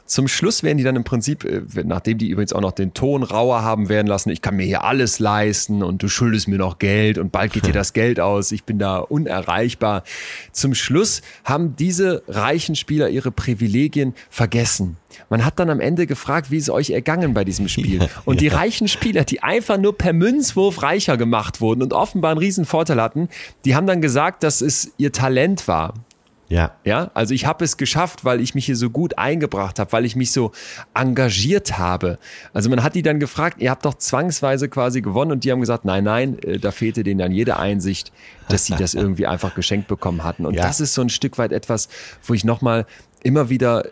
zum 0.08 0.26
Schluss 0.26 0.62
werden 0.62 0.78
die 0.78 0.84
dann 0.84 0.96
im 0.96 1.04
Prinzip, 1.04 1.44
äh, 1.44 1.62
nachdem 1.84 2.16
die 2.16 2.28
übrigens 2.28 2.54
auch 2.54 2.62
noch 2.62 2.72
den 2.72 2.94
Ton 2.94 3.22
rauer 3.22 3.62
haben 3.62 3.90
werden 3.90 4.06
lassen, 4.06 4.30
ich 4.30 4.40
kann 4.40 4.56
mir 4.56 4.64
hier 4.64 4.82
alles 4.82 5.18
leisten 5.18 5.82
und 5.82 6.02
du 6.02 6.08
schuldest 6.08 6.48
mir 6.48 6.56
noch 6.56 6.78
Geld 6.78 7.18
und 7.18 7.30
bald 7.30 7.52
geht 7.52 7.66
dir 7.66 7.72
das 7.74 7.92
Geld 7.92 8.18
aus, 8.18 8.50
ich 8.50 8.64
bin 8.64 8.78
da 8.78 8.98
unerreichbar. 8.98 10.04
Zum 10.50 10.74
Schluss 10.74 11.20
haben 11.44 11.76
diese 11.76 12.22
reichen 12.26 12.74
Spieler 12.74 13.10
ihre 13.10 13.30
Privilegien 13.30 14.14
vergessen. 14.30 14.96
Man 15.28 15.44
hat 15.44 15.58
dann 15.58 15.68
am 15.68 15.80
Ende 15.80 16.06
gefragt, 16.06 16.50
wie 16.50 16.56
es 16.56 16.70
euch 16.70 16.90
ergangen 16.90 17.34
bei 17.34 17.44
diesem 17.44 17.68
Spiel. 17.68 18.02
Ja, 18.02 18.08
und 18.24 18.40
die 18.40 18.48
reichen 18.48 18.88
Spieler, 18.88 19.24
die 19.24 19.42
einfach 19.42 19.76
nur 19.76 19.96
per 19.96 20.14
Münzwurf 20.14 20.82
reicher 20.82 21.16
gemacht 21.16 21.60
wurden 21.60 21.82
und 21.82 21.92
offenbar 21.92 22.30
einen 22.30 22.40
riesen 22.40 22.64
Vorteil 22.64 23.00
hatten, 23.00 23.28
die 23.64 23.74
haben 23.74 23.86
dann 23.86 24.00
gesagt, 24.00 24.42
dass 24.42 24.62
es 24.62 24.92
ihr 24.96 25.12
Talent 25.12 25.68
war. 25.68 25.94
Ja. 26.48 26.76
Ja, 26.84 27.10
also 27.14 27.34
ich 27.34 27.46
habe 27.46 27.64
es 27.64 27.76
geschafft, 27.76 28.24
weil 28.24 28.40
ich 28.40 28.54
mich 28.54 28.66
hier 28.66 28.76
so 28.76 28.88
gut 28.88 29.18
eingebracht 29.18 29.78
habe, 29.78 29.92
weil 29.92 30.04
ich 30.04 30.16
mich 30.16 30.32
so 30.32 30.52
engagiert 30.94 31.78
habe. 31.78 32.18
Also 32.54 32.70
man 32.70 32.82
hat 32.82 32.94
die 32.94 33.02
dann 33.02 33.20
gefragt, 33.20 33.60
ihr 33.60 33.70
habt 33.70 33.84
doch 33.84 33.94
zwangsweise 33.94 34.68
quasi 34.68 35.02
gewonnen 35.02 35.32
und 35.32 35.44
die 35.44 35.52
haben 35.52 35.60
gesagt, 35.60 35.84
nein, 35.84 36.04
nein, 36.04 36.38
äh, 36.38 36.58
da 36.58 36.70
fehlte 36.70 37.04
denen 37.04 37.18
dann 37.18 37.32
jede 37.32 37.58
Einsicht, 37.58 38.12
dass 38.48 38.64
sie 38.64 38.74
das 38.76 38.94
irgendwie 38.94 39.26
einfach 39.26 39.54
geschenkt 39.54 39.88
bekommen 39.88 40.24
hatten. 40.24 40.46
Und 40.46 40.54
ja. 40.54 40.62
das 40.62 40.80
ist 40.80 40.94
so 40.94 41.02
ein 41.02 41.10
Stück 41.10 41.36
weit 41.36 41.52
etwas, 41.52 41.88
wo 42.22 42.32
ich 42.32 42.44
nochmal 42.44 42.86
immer 43.22 43.50
wieder 43.50 43.84
äh, 43.84 43.88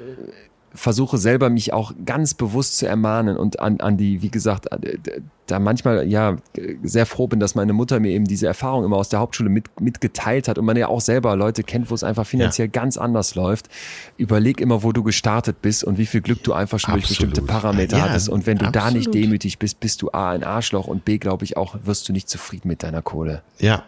versuche 0.77 1.19
selber 1.19 1.51
mich 1.51 1.73
auch 1.73 1.93
ganz 2.05 2.35
bewusst 2.35 2.79
zu 2.79 2.87
ermahnen 2.87 3.37
und 3.37 3.61
an, 3.61 3.81
an 3.81 3.97
die, 3.97 4.23
wie 4.23 4.31
gesagt, 4.31 4.71
äh, 4.73 4.99
da 5.47 5.59
manchmal 5.59 6.07
ja 6.09 6.37
sehr 6.83 7.07
froh 7.07 7.27
bin, 7.29 7.41
dass 7.41 7.55
meine 7.55 7.73
Mutter 7.73 8.01
mir 8.01 8.11
eben 8.11 8.25
diese 8.25 8.47
Erfahrung 8.47 8.85
immer 8.85 8.97
aus 8.97 9.09
der 9.09 9.21
Hauptschule 9.21 9.49
mit, 9.49 9.81
mitgeteilt 9.81 10.49
hat 10.49 10.59
und 10.59 10.65
man 10.65 10.77
ja 10.77 10.89
auch 10.89 11.01
selber 11.01 11.37
Leute 11.37 11.63
kennt, 11.63 11.91
wo 11.91 11.95
es 11.95 12.05
einfach 12.05 12.27
finanziell 12.27 12.67
ja. 12.67 12.73
ganz 12.73 12.97
anders 12.97 13.35
läuft. 13.35 13.69
Überleg 14.17 14.61
immer, 14.61 14.83
wo 14.83 14.93
du 14.93 15.03
gestartet 15.03 15.63
bist 15.63 15.85
und 15.85 15.99
wie 15.99 16.07
viel 16.07 16.21
Glück 16.21 16.43
du 16.43 16.53
einfach 16.53 16.79
schon 16.79 16.95
Absolut. 16.95 17.09
durch 17.09 17.19
bestimmte 17.19 17.43
Parameter 17.43 17.99
ja, 17.99 18.05
hattest. 18.05 18.29
Und 18.29 18.47
wenn 18.47 18.59
du 18.59 18.67
Absolut. 18.67 18.93
da 18.93 18.97
nicht 18.97 19.15
demütig 19.15 19.59
bist, 19.59 19.81
bist 19.81 20.03
du 20.03 20.11
A, 20.11 20.31
ein 20.31 20.45
Arschloch 20.45 20.89
und 20.89 21.05
B, 21.05 21.19
glaube 21.19 21.45
ich 21.45 21.57
auch, 21.57 21.77
wirst 21.85 22.09
du 22.09 22.13
nicht 22.13 22.29
zufrieden 22.29 22.69
mit 22.69 22.83
deiner 22.83 23.03
Kohle. 23.03 23.43
Ja. 23.59 23.85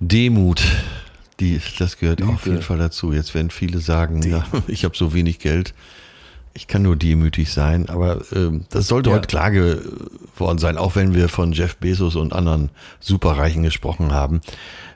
Demut. 0.00 0.62
Die, 1.40 1.60
das 1.78 1.98
gehört 1.98 2.20
Übel. 2.20 2.34
auf 2.34 2.46
jeden 2.46 2.62
Fall 2.62 2.78
dazu. 2.78 3.12
Jetzt 3.12 3.34
werden 3.34 3.50
viele 3.50 3.78
sagen, 3.78 4.22
ja, 4.22 4.44
ich 4.68 4.84
habe 4.84 4.96
so 4.96 5.14
wenig 5.14 5.38
Geld. 5.38 5.74
Ich 6.56 6.68
kann 6.68 6.82
nur 6.82 6.94
demütig 6.94 7.52
sein, 7.52 7.88
aber 7.88 8.20
äh, 8.30 8.60
das 8.70 8.86
sollte 8.86 9.10
ja. 9.10 9.16
heute 9.16 9.26
klar 9.26 9.50
geworden 9.50 10.58
sein, 10.58 10.76
auch 10.78 10.94
wenn 10.94 11.12
wir 11.12 11.28
von 11.28 11.52
Jeff 11.52 11.76
Bezos 11.76 12.14
und 12.14 12.32
anderen 12.32 12.70
Superreichen 13.00 13.64
gesprochen 13.64 14.12
haben. 14.12 14.40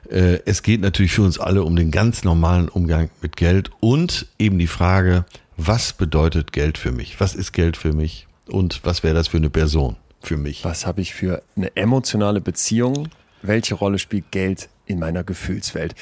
Äh, 0.09 0.39
es 0.45 0.63
geht 0.63 0.79
natürlich 0.79 1.11
für 1.11 1.23
uns 1.23 1.37
alle 1.37 1.63
um 1.63 1.75
den 1.75 1.91
ganz 1.91 2.23
normalen 2.23 2.69
Umgang 2.69 3.09
mit 3.21 3.35
Geld 3.35 3.71
und 3.81 4.27
eben 4.39 4.57
die 4.57 4.67
Frage, 4.67 5.25
was 5.57 5.91
bedeutet 5.91 6.53
Geld 6.53 6.77
für 6.77 6.93
mich? 6.93 7.19
Was 7.19 7.35
ist 7.35 7.51
Geld 7.51 7.75
für 7.75 7.91
mich? 7.91 8.27
Und 8.47 8.79
was 8.83 9.03
wäre 9.03 9.13
das 9.13 9.27
für 9.27 9.37
eine 9.37 9.49
Person 9.49 9.97
für 10.21 10.37
mich? 10.37 10.63
Was 10.63 10.85
habe 10.85 11.01
ich 11.01 11.13
für 11.13 11.43
eine 11.57 11.75
emotionale 11.75 12.39
Beziehung? 12.39 13.09
Welche 13.41 13.75
Rolle 13.75 13.99
spielt 13.99 14.31
Geld 14.31 14.69
in 14.89 14.97
meiner 14.97 15.23
Gefühlswelt. 15.23 15.93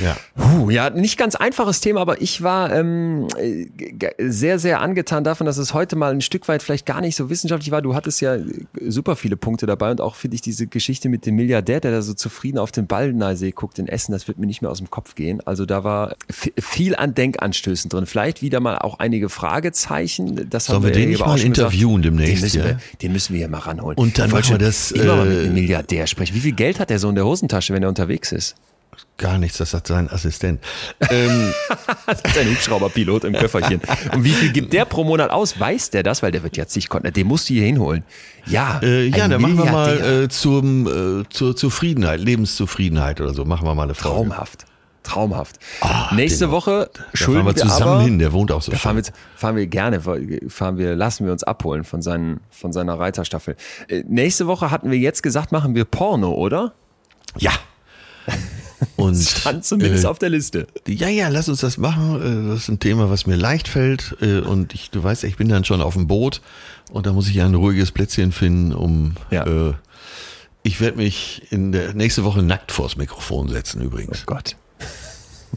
Ja. 0.00 0.16
Puh, 0.34 0.68
ja, 0.68 0.90
nicht 0.90 1.16
ganz 1.16 1.36
einfaches 1.36 1.80
Thema, 1.80 2.00
aber 2.00 2.20
ich 2.20 2.42
war 2.42 2.72
ähm, 2.72 3.28
sehr, 4.18 4.58
sehr 4.58 4.80
angetan 4.80 5.22
davon, 5.22 5.46
dass 5.46 5.58
es 5.58 5.72
heute 5.74 5.94
mal 5.94 6.12
ein 6.12 6.20
Stück 6.20 6.48
weit 6.48 6.62
vielleicht 6.62 6.84
gar 6.84 7.00
nicht 7.00 7.14
so 7.14 7.30
wissenschaftlich 7.30 7.70
war. 7.70 7.82
Du 7.82 7.94
hattest 7.94 8.20
ja 8.20 8.36
super 8.84 9.14
viele 9.14 9.36
Punkte 9.36 9.66
dabei 9.66 9.92
und 9.92 10.00
auch 10.00 10.16
finde 10.16 10.34
ich 10.34 10.40
diese 10.40 10.66
Geschichte 10.66 11.08
mit 11.08 11.24
dem 11.24 11.36
Milliardär, 11.36 11.78
der 11.78 11.92
da 11.92 12.02
so 12.02 12.14
zufrieden 12.14 12.58
auf 12.58 12.72
den 12.72 12.88
Ballneisee 12.88 13.52
guckt 13.52 13.78
in 13.78 13.86
Essen, 13.86 14.10
das 14.10 14.26
wird 14.26 14.38
mir 14.38 14.46
nicht 14.46 14.60
mehr 14.60 14.72
aus 14.72 14.78
dem 14.78 14.90
Kopf 14.90 15.14
gehen. 15.14 15.40
Also 15.46 15.64
da 15.64 15.84
war 15.84 16.16
viel 16.58 16.96
an 16.96 17.14
Denkanstößen 17.14 17.88
drin. 17.90 18.06
Vielleicht 18.06 18.42
wieder 18.42 18.58
mal 18.58 18.78
auch 18.78 18.98
einige 18.98 19.28
Fragezeichen. 19.28 20.50
Das 20.50 20.64
Sollen 20.64 20.82
wir 20.82 20.90
den 20.90 21.10
nicht 21.10 21.24
mal 21.24 21.38
interviewen 21.38 22.02
gesagt. 22.02 22.18
demnächst? 22.18 22.34
Den 22.34 22.40
müssen, 22.40 22.64
wir, 22.64 22.80
den 23.02 23.12
müssen 23.12 23.32
wir 23.34 23.38
hier 23.38 23.48
mal 23.48 23.58
ranholen. 23.58 23.96
Und 23.96 24.18
dann 24.18 24.30
machen 24.30 24.50
wir 24.50 24.58
das. 24.58 24.90
Immer 24.90 25.04
äh, 25.04 25.16
mal 25.16 25.26
mit 25.26 25.38
einem 25.38 25.54
Milliardär 25.54 26.08
sprechen. 26.08 26.34
Wie 26.34 26.40
viel 26.40 26.52
Geld 26.52 26.80
hat 26.80 26.90
er 26.90 26.98
so 26.98 27.08
in 27.08 27.14
der 27.14 27.24
Hosentasche, 27.24 27.72
wenn 27.72 27.84
er 27.84 27.88
unterwegs 27.88 28.31
ist? 28.31 28.31
Gar 29.18 29.38
nichts, 29.38 29.58
das 29.58 29.72
hat 29.72 29.86
sein 29.86 30.10
Assistent. 30.10 30.60
ähm, 31.10 31.52
das 32.06 32.20
ist 32.22 32.38
ein 32.38 32.50
Hubschrauberpilot 32.50 33.24
im 33.24 33.34
Köfferchen. 33.34 33.80
Und 34.12 34.24
wie 34.24 34.32
viel 34.32 34.52
gibt 34.52 34.72
der 34.72 34.84
pro 34.84 35.04
Monat 35.04 35.30
aus? 35.30 35.58
Weiß 35.60 35.90
der 35.90 36.02
das? 36.02 36.22
Weil 36.22 36.32
der 36.32 36.42
wird 36.42 36.56
ja 36.56 36.66
zig 36.66 36.88
Konten. 36.88 37.12
Den 37.12 37.26
musst 37.26 37.48
du 37.48 37.54
hier 37.54 37.64
hinholen. 37.64 38.04
Ja, 38.46 38.80
äh, 38.82 39.06
ja, 39.06 39.28
dann 39.28 39.40
machen 39.40 39.58
wir 39.58 39.70
mal 39.70 40.24
äh, 40.24 40.28
zum, 40.28 41.20
äh, 41.22 41.28
zur 41.28 41.54
Zufriedenheit, 41.54 42.20
Lebenszufriedenheit 42.20 43.20
oder 43.20 43.32
so. 43.32 43.44
Machen 43.44 43.66
wir 43.66 43.74
mal 43.74 43.84
eine 43.84 43.94
Frage. 43.94 44.16
Traumhaft. 44.16 44.64
Traumhaft. 45.02 45.58
Oh, 45.82 46.14
Nächste 46.14 46.50
Woche 46.50 46.90
schulden 47.14 47.44
wir 47.46 47.56
zusammen 47.56 47.82
aber, 47.82 48.02
hin. 48.02 48.18
Der 48.18 48.32
wohnt 48.32 48.52
auch 48.52 48.62
so. 48.62 48.72
Da 48.72 48.78
fahren 48.78 48.96
wir, 48.96 49.04
fahren 49.36 49.56
wir, 49.56 49.66
gerne, 49.66 50.00
fahren 50.00 50.78
wir, 50.78 50.94
lassen 50.94 51.26
wir 51.26 51.32
uns 51.32 51.42
abholen 51.42 51.84
von, 51.84 52.02
seinen, 52.02 52.40
von 52.50 52.72
seiner 52.72 52.98
Reiterstaffel. 52.98 53.56
Äh, 53.88 54.04
nächste 54.06 54.46
Woche 54.46 54.70
hatten 54.70 54.90
wir 54.90 54.98
jetzt 54.98 55.22
gesagt, 55.22 55.52
machen 55.52 55.74
wir 55.74 55.84
Porno, 55.84 56.32
oder? 56.32 56.72
Ja. 57.38 57.52
Und, 58.96 59.16
stand 59.16 59.64
zumindest 59.64 60.04
äh, 60.04 60.08
auf 60.08 60.18
der 60.18 60.30
Liste. 60.30 60.66
Ja, 60.88 61.08
ja, 61.08 61.28
lass 61.28 61.48
uns 61.48 61.60
das 61.60 61.78
machen. 61.78 62.16
Äh, 62.20 62.48
das 62.48 62.62
ist 62.62 62.68
ein 62.68 62.80
Thema, 62.80 63.10
was 63.10 63.26
mir 63.26 63.36
leicht 63.36 63.68
fällt. 63.68 64.16
Äh, 64.20 64.40
und 64.40 64.74
ich, 64.74 64.90
du 64.90 65.02
weißt, 65.02 65.24
ich 65.24 65.36
bin 65.36 65.48
dann 65.48 65.64
schon 65.64 65.80
auf 65.80 65.94
dem 65.94 66.06
Boot 66.08 66.40
und 66.90 67.06
da 67.06 67.12
muss 67.12 67.28
ich 67.28 67.34
ja 67.34 67.46
ein 67.46 67.54
ruhiges 67.54 67.92
Plätzchen 67.92 68.32
finden, 68.32 68.72
um. 68.72 69.14
Ja. 69.30 69.46
Äh, 69.46 69.74
ich 70.64 70.80
werde 70.80 70.98
mich 70.98 71.42
in 71.50 71.72
der 71.72 71.92
nächste 71.94 72.22
Woche 72.22 72.42
nackt 72.42 72.70
vors 72.70 72.96
Mikrofon 72.96 73.48
setzen 73.48 73.82
übrigens. 73.82 74.22
Oh 74.22 74.34
Gott. 74.34 74.56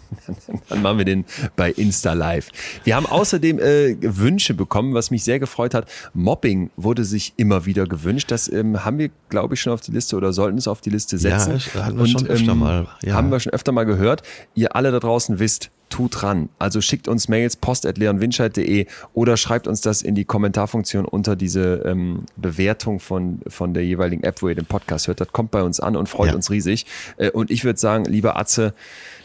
Dann 0.69 0.81
machen 0.81 0.97
wir 0.97 1.05
den 1.05 1.25
bei 1.55 1.71
Insta 1.71 2.13
Live. 2.13 2.49
Wir 2.83 2.95
haben 2.95 3.05
außerdem 3.05 3.59
äh, 3.59 3.95
Wünsche 4.01 4.53
bekommen, 4.53 4.93
was 4.93 5.11
mich 5.11 5.23
sehr 5.23 5.39
gefreut 5.39 5.73
hat. 5.73 5.89
Mobbing 6.13 6.71
wurde 6.75 7.03
sich 7.03 7.33
immer 7.37 7.65
wieder 7.65 7.85
gewünscht. 7.85 8.31
Das 8.31 8.51
ähm, 8.51 8.83
haben 8.85 8.97
wir, 8.97 9.09
glaube 9.29 9.55
ich, 9.55 9.61
schon 9.61 9.73
auf 9.73 9.81
die 9.81 9.91
Liste 9.91 10.15
oder 10.15 10.33
sollten 10.33 10.57
es 10.57 10.67
auf 10.67 10.81
die 10.81 10.89
Liste 10.89 11.17
setzen. 11.17 11.61
Ja, 11.73 11.85
hatten 11.85 11.97
wir 11.97 12.03
Und, 12.03 12.09
schon 12.09 12.27
öfter 12.27 12.51
ähm, 12.51 12.59
mal. 12.59 12.87
Ja. 13.03 13.15
Haben 13.15 13.31
wir 13.31 13.39
schon 13.39 13.53
öfter 13.53 13.71
mal 13.71 13.85
gehört. 13.85 14.23
Ihr 14.53 14.75
alle 14.75 14.91
da 14.91 14.99
draußen 14.99 15.39
wisst, 15.39 15.71
tut 15.89 16.23
ran. 16.23 16.49
Also 16.59 16.81
schickt 16.81 17.07
uns 17.07 17.27
Mails 17.29 17.55
post.leonwinscheid.de 17.55 18.87
oder 19.13 19.37
schreibt 19.37 19.67
uns 19.67 19.81
das 19.81 20.01
in 20.01 20.15
die 20.15 20.25
Kommentarfunktion 20.25 21.05
unter 21.05 21.35
diese 21.35 21.83
ähm, 21.85 22.25
Bewertung 22.37 22.99
von, 22.99 23.39
von 23.47 23.73
der 23.73 23.85
jeweiligen 23.85 24.23
App, 24.23 24.41
wo 24.41 24.49
ihr 24.49 24.55
den 24.55 24.65
Podcast 24.65 25.07
hört. 25.07 25.21
Das 25.21 25.31
kommt 25.31 25.51
bei 25.51 25.63
uns 25.63 25.79
an 25.79 25.95
und 25.95 26.09
freut 26.09 26.29
ja. 26.29 26.35
uns 26.35 26.49
riesig. 26.49 26.85
Äh, 27.17 27.31
und 27.31 27.51
ich 27.51 27.63
würde 27.63 27.79
sagen, 27.79 28.05
lieber 28.05 28.37
Atze, 28.37 28.73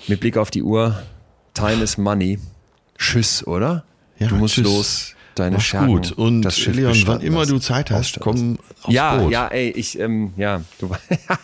mit 0.09 0.21
Blick 0.21 0.37
auf 0.37 0.51
die 0.51 0.63
Uhr, 0.63 1.03
Time 1.55 1.83
is 1.83 1.99
Money. 1.99 2.39
Tschüss, 2.99 3.47
oder? 3.47 3.85
Ja, 4.19 4.29
du 4.29 4.37
musst 4.37 4.55
tschüss. 4.55 4.65
los. 4.65 5.15
Deine 5.35 5.57
Mach's 5.57 5.67
Schergen, 5.67 5.87
gut. 5.89 6.13
Und 6.13 6.43
das 6.43 6.59
Schiff 6.59 6.75
Leon, 6.75 6.97
wann 7.07 7.21
immer 7.21 7.47
du 7.47 7.59
Zeit 7.59 7.91
hast, 7.91 8.19
komm 8.21 8.59
aufs 8.83 8.93
ja, 8.93 9.17
Boot. 9.17 9.33
Ja, 9.33 9.49
ey, 9.49 9.71
ich, 9.71 9.99
ähm, 9.99 10.33
ja, 10.37 10.63
du, 10.79 10.91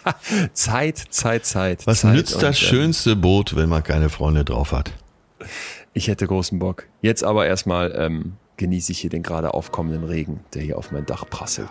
Zeit, 0.52 0.98
Zeit, 1.10 1.46
Zeit. 1.46 1.86
Was 1.86 2.00
Zeit 2.00 2.14
nützt 2.14 2.42
das 2.42 2.60
und, 2.60 2.64
ähm, 2.64 2.68
schönste 2.68 3.16
Boot, 3.16 3.56
wenn 3.56 3.68
man 3.68 3.82
keine 3.82 4.08
Freunde 4.08 4.44
drauf 4.44 4.72
hat? 4.72 4.92
Ich 5.94 6.08
hätte 6.08 6.26
großen 6.26 6.58
Bock. 6.58 6.86
Jetzt 7.00 7.24
aber 7.24 7.46
erstmal 7.46 7.94
ähm, 7.96 8.34
genieße 8.56 8.92
ich 8.92 8.98
hier 9.00 9.10
den 9.10 9.22
gerade 9.22 9.54
aufkommenden 9.54 10.04
Regen, 10.04 10.40
der 10.52 10.62
hier 10.62 10.78
auf 10.78 10.90
mein 10.90 11.06
Dach 11.06 11.24
prasselt. 11.28 11.68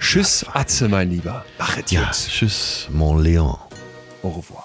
Tschüss, 0.00 0.46
Atze, 0.52 0.88
mein 0.88 1.10
Lieber. 1.10 1.44
Mach 1.58 1.76
es 1.76 1.90
ja, 1.90 2.10
Tschüss, 2.10 2.88
mon 2.90 3.22
Leon. 3.22 3.56
Au 4.22 4.28
revoir. 4.30 4.64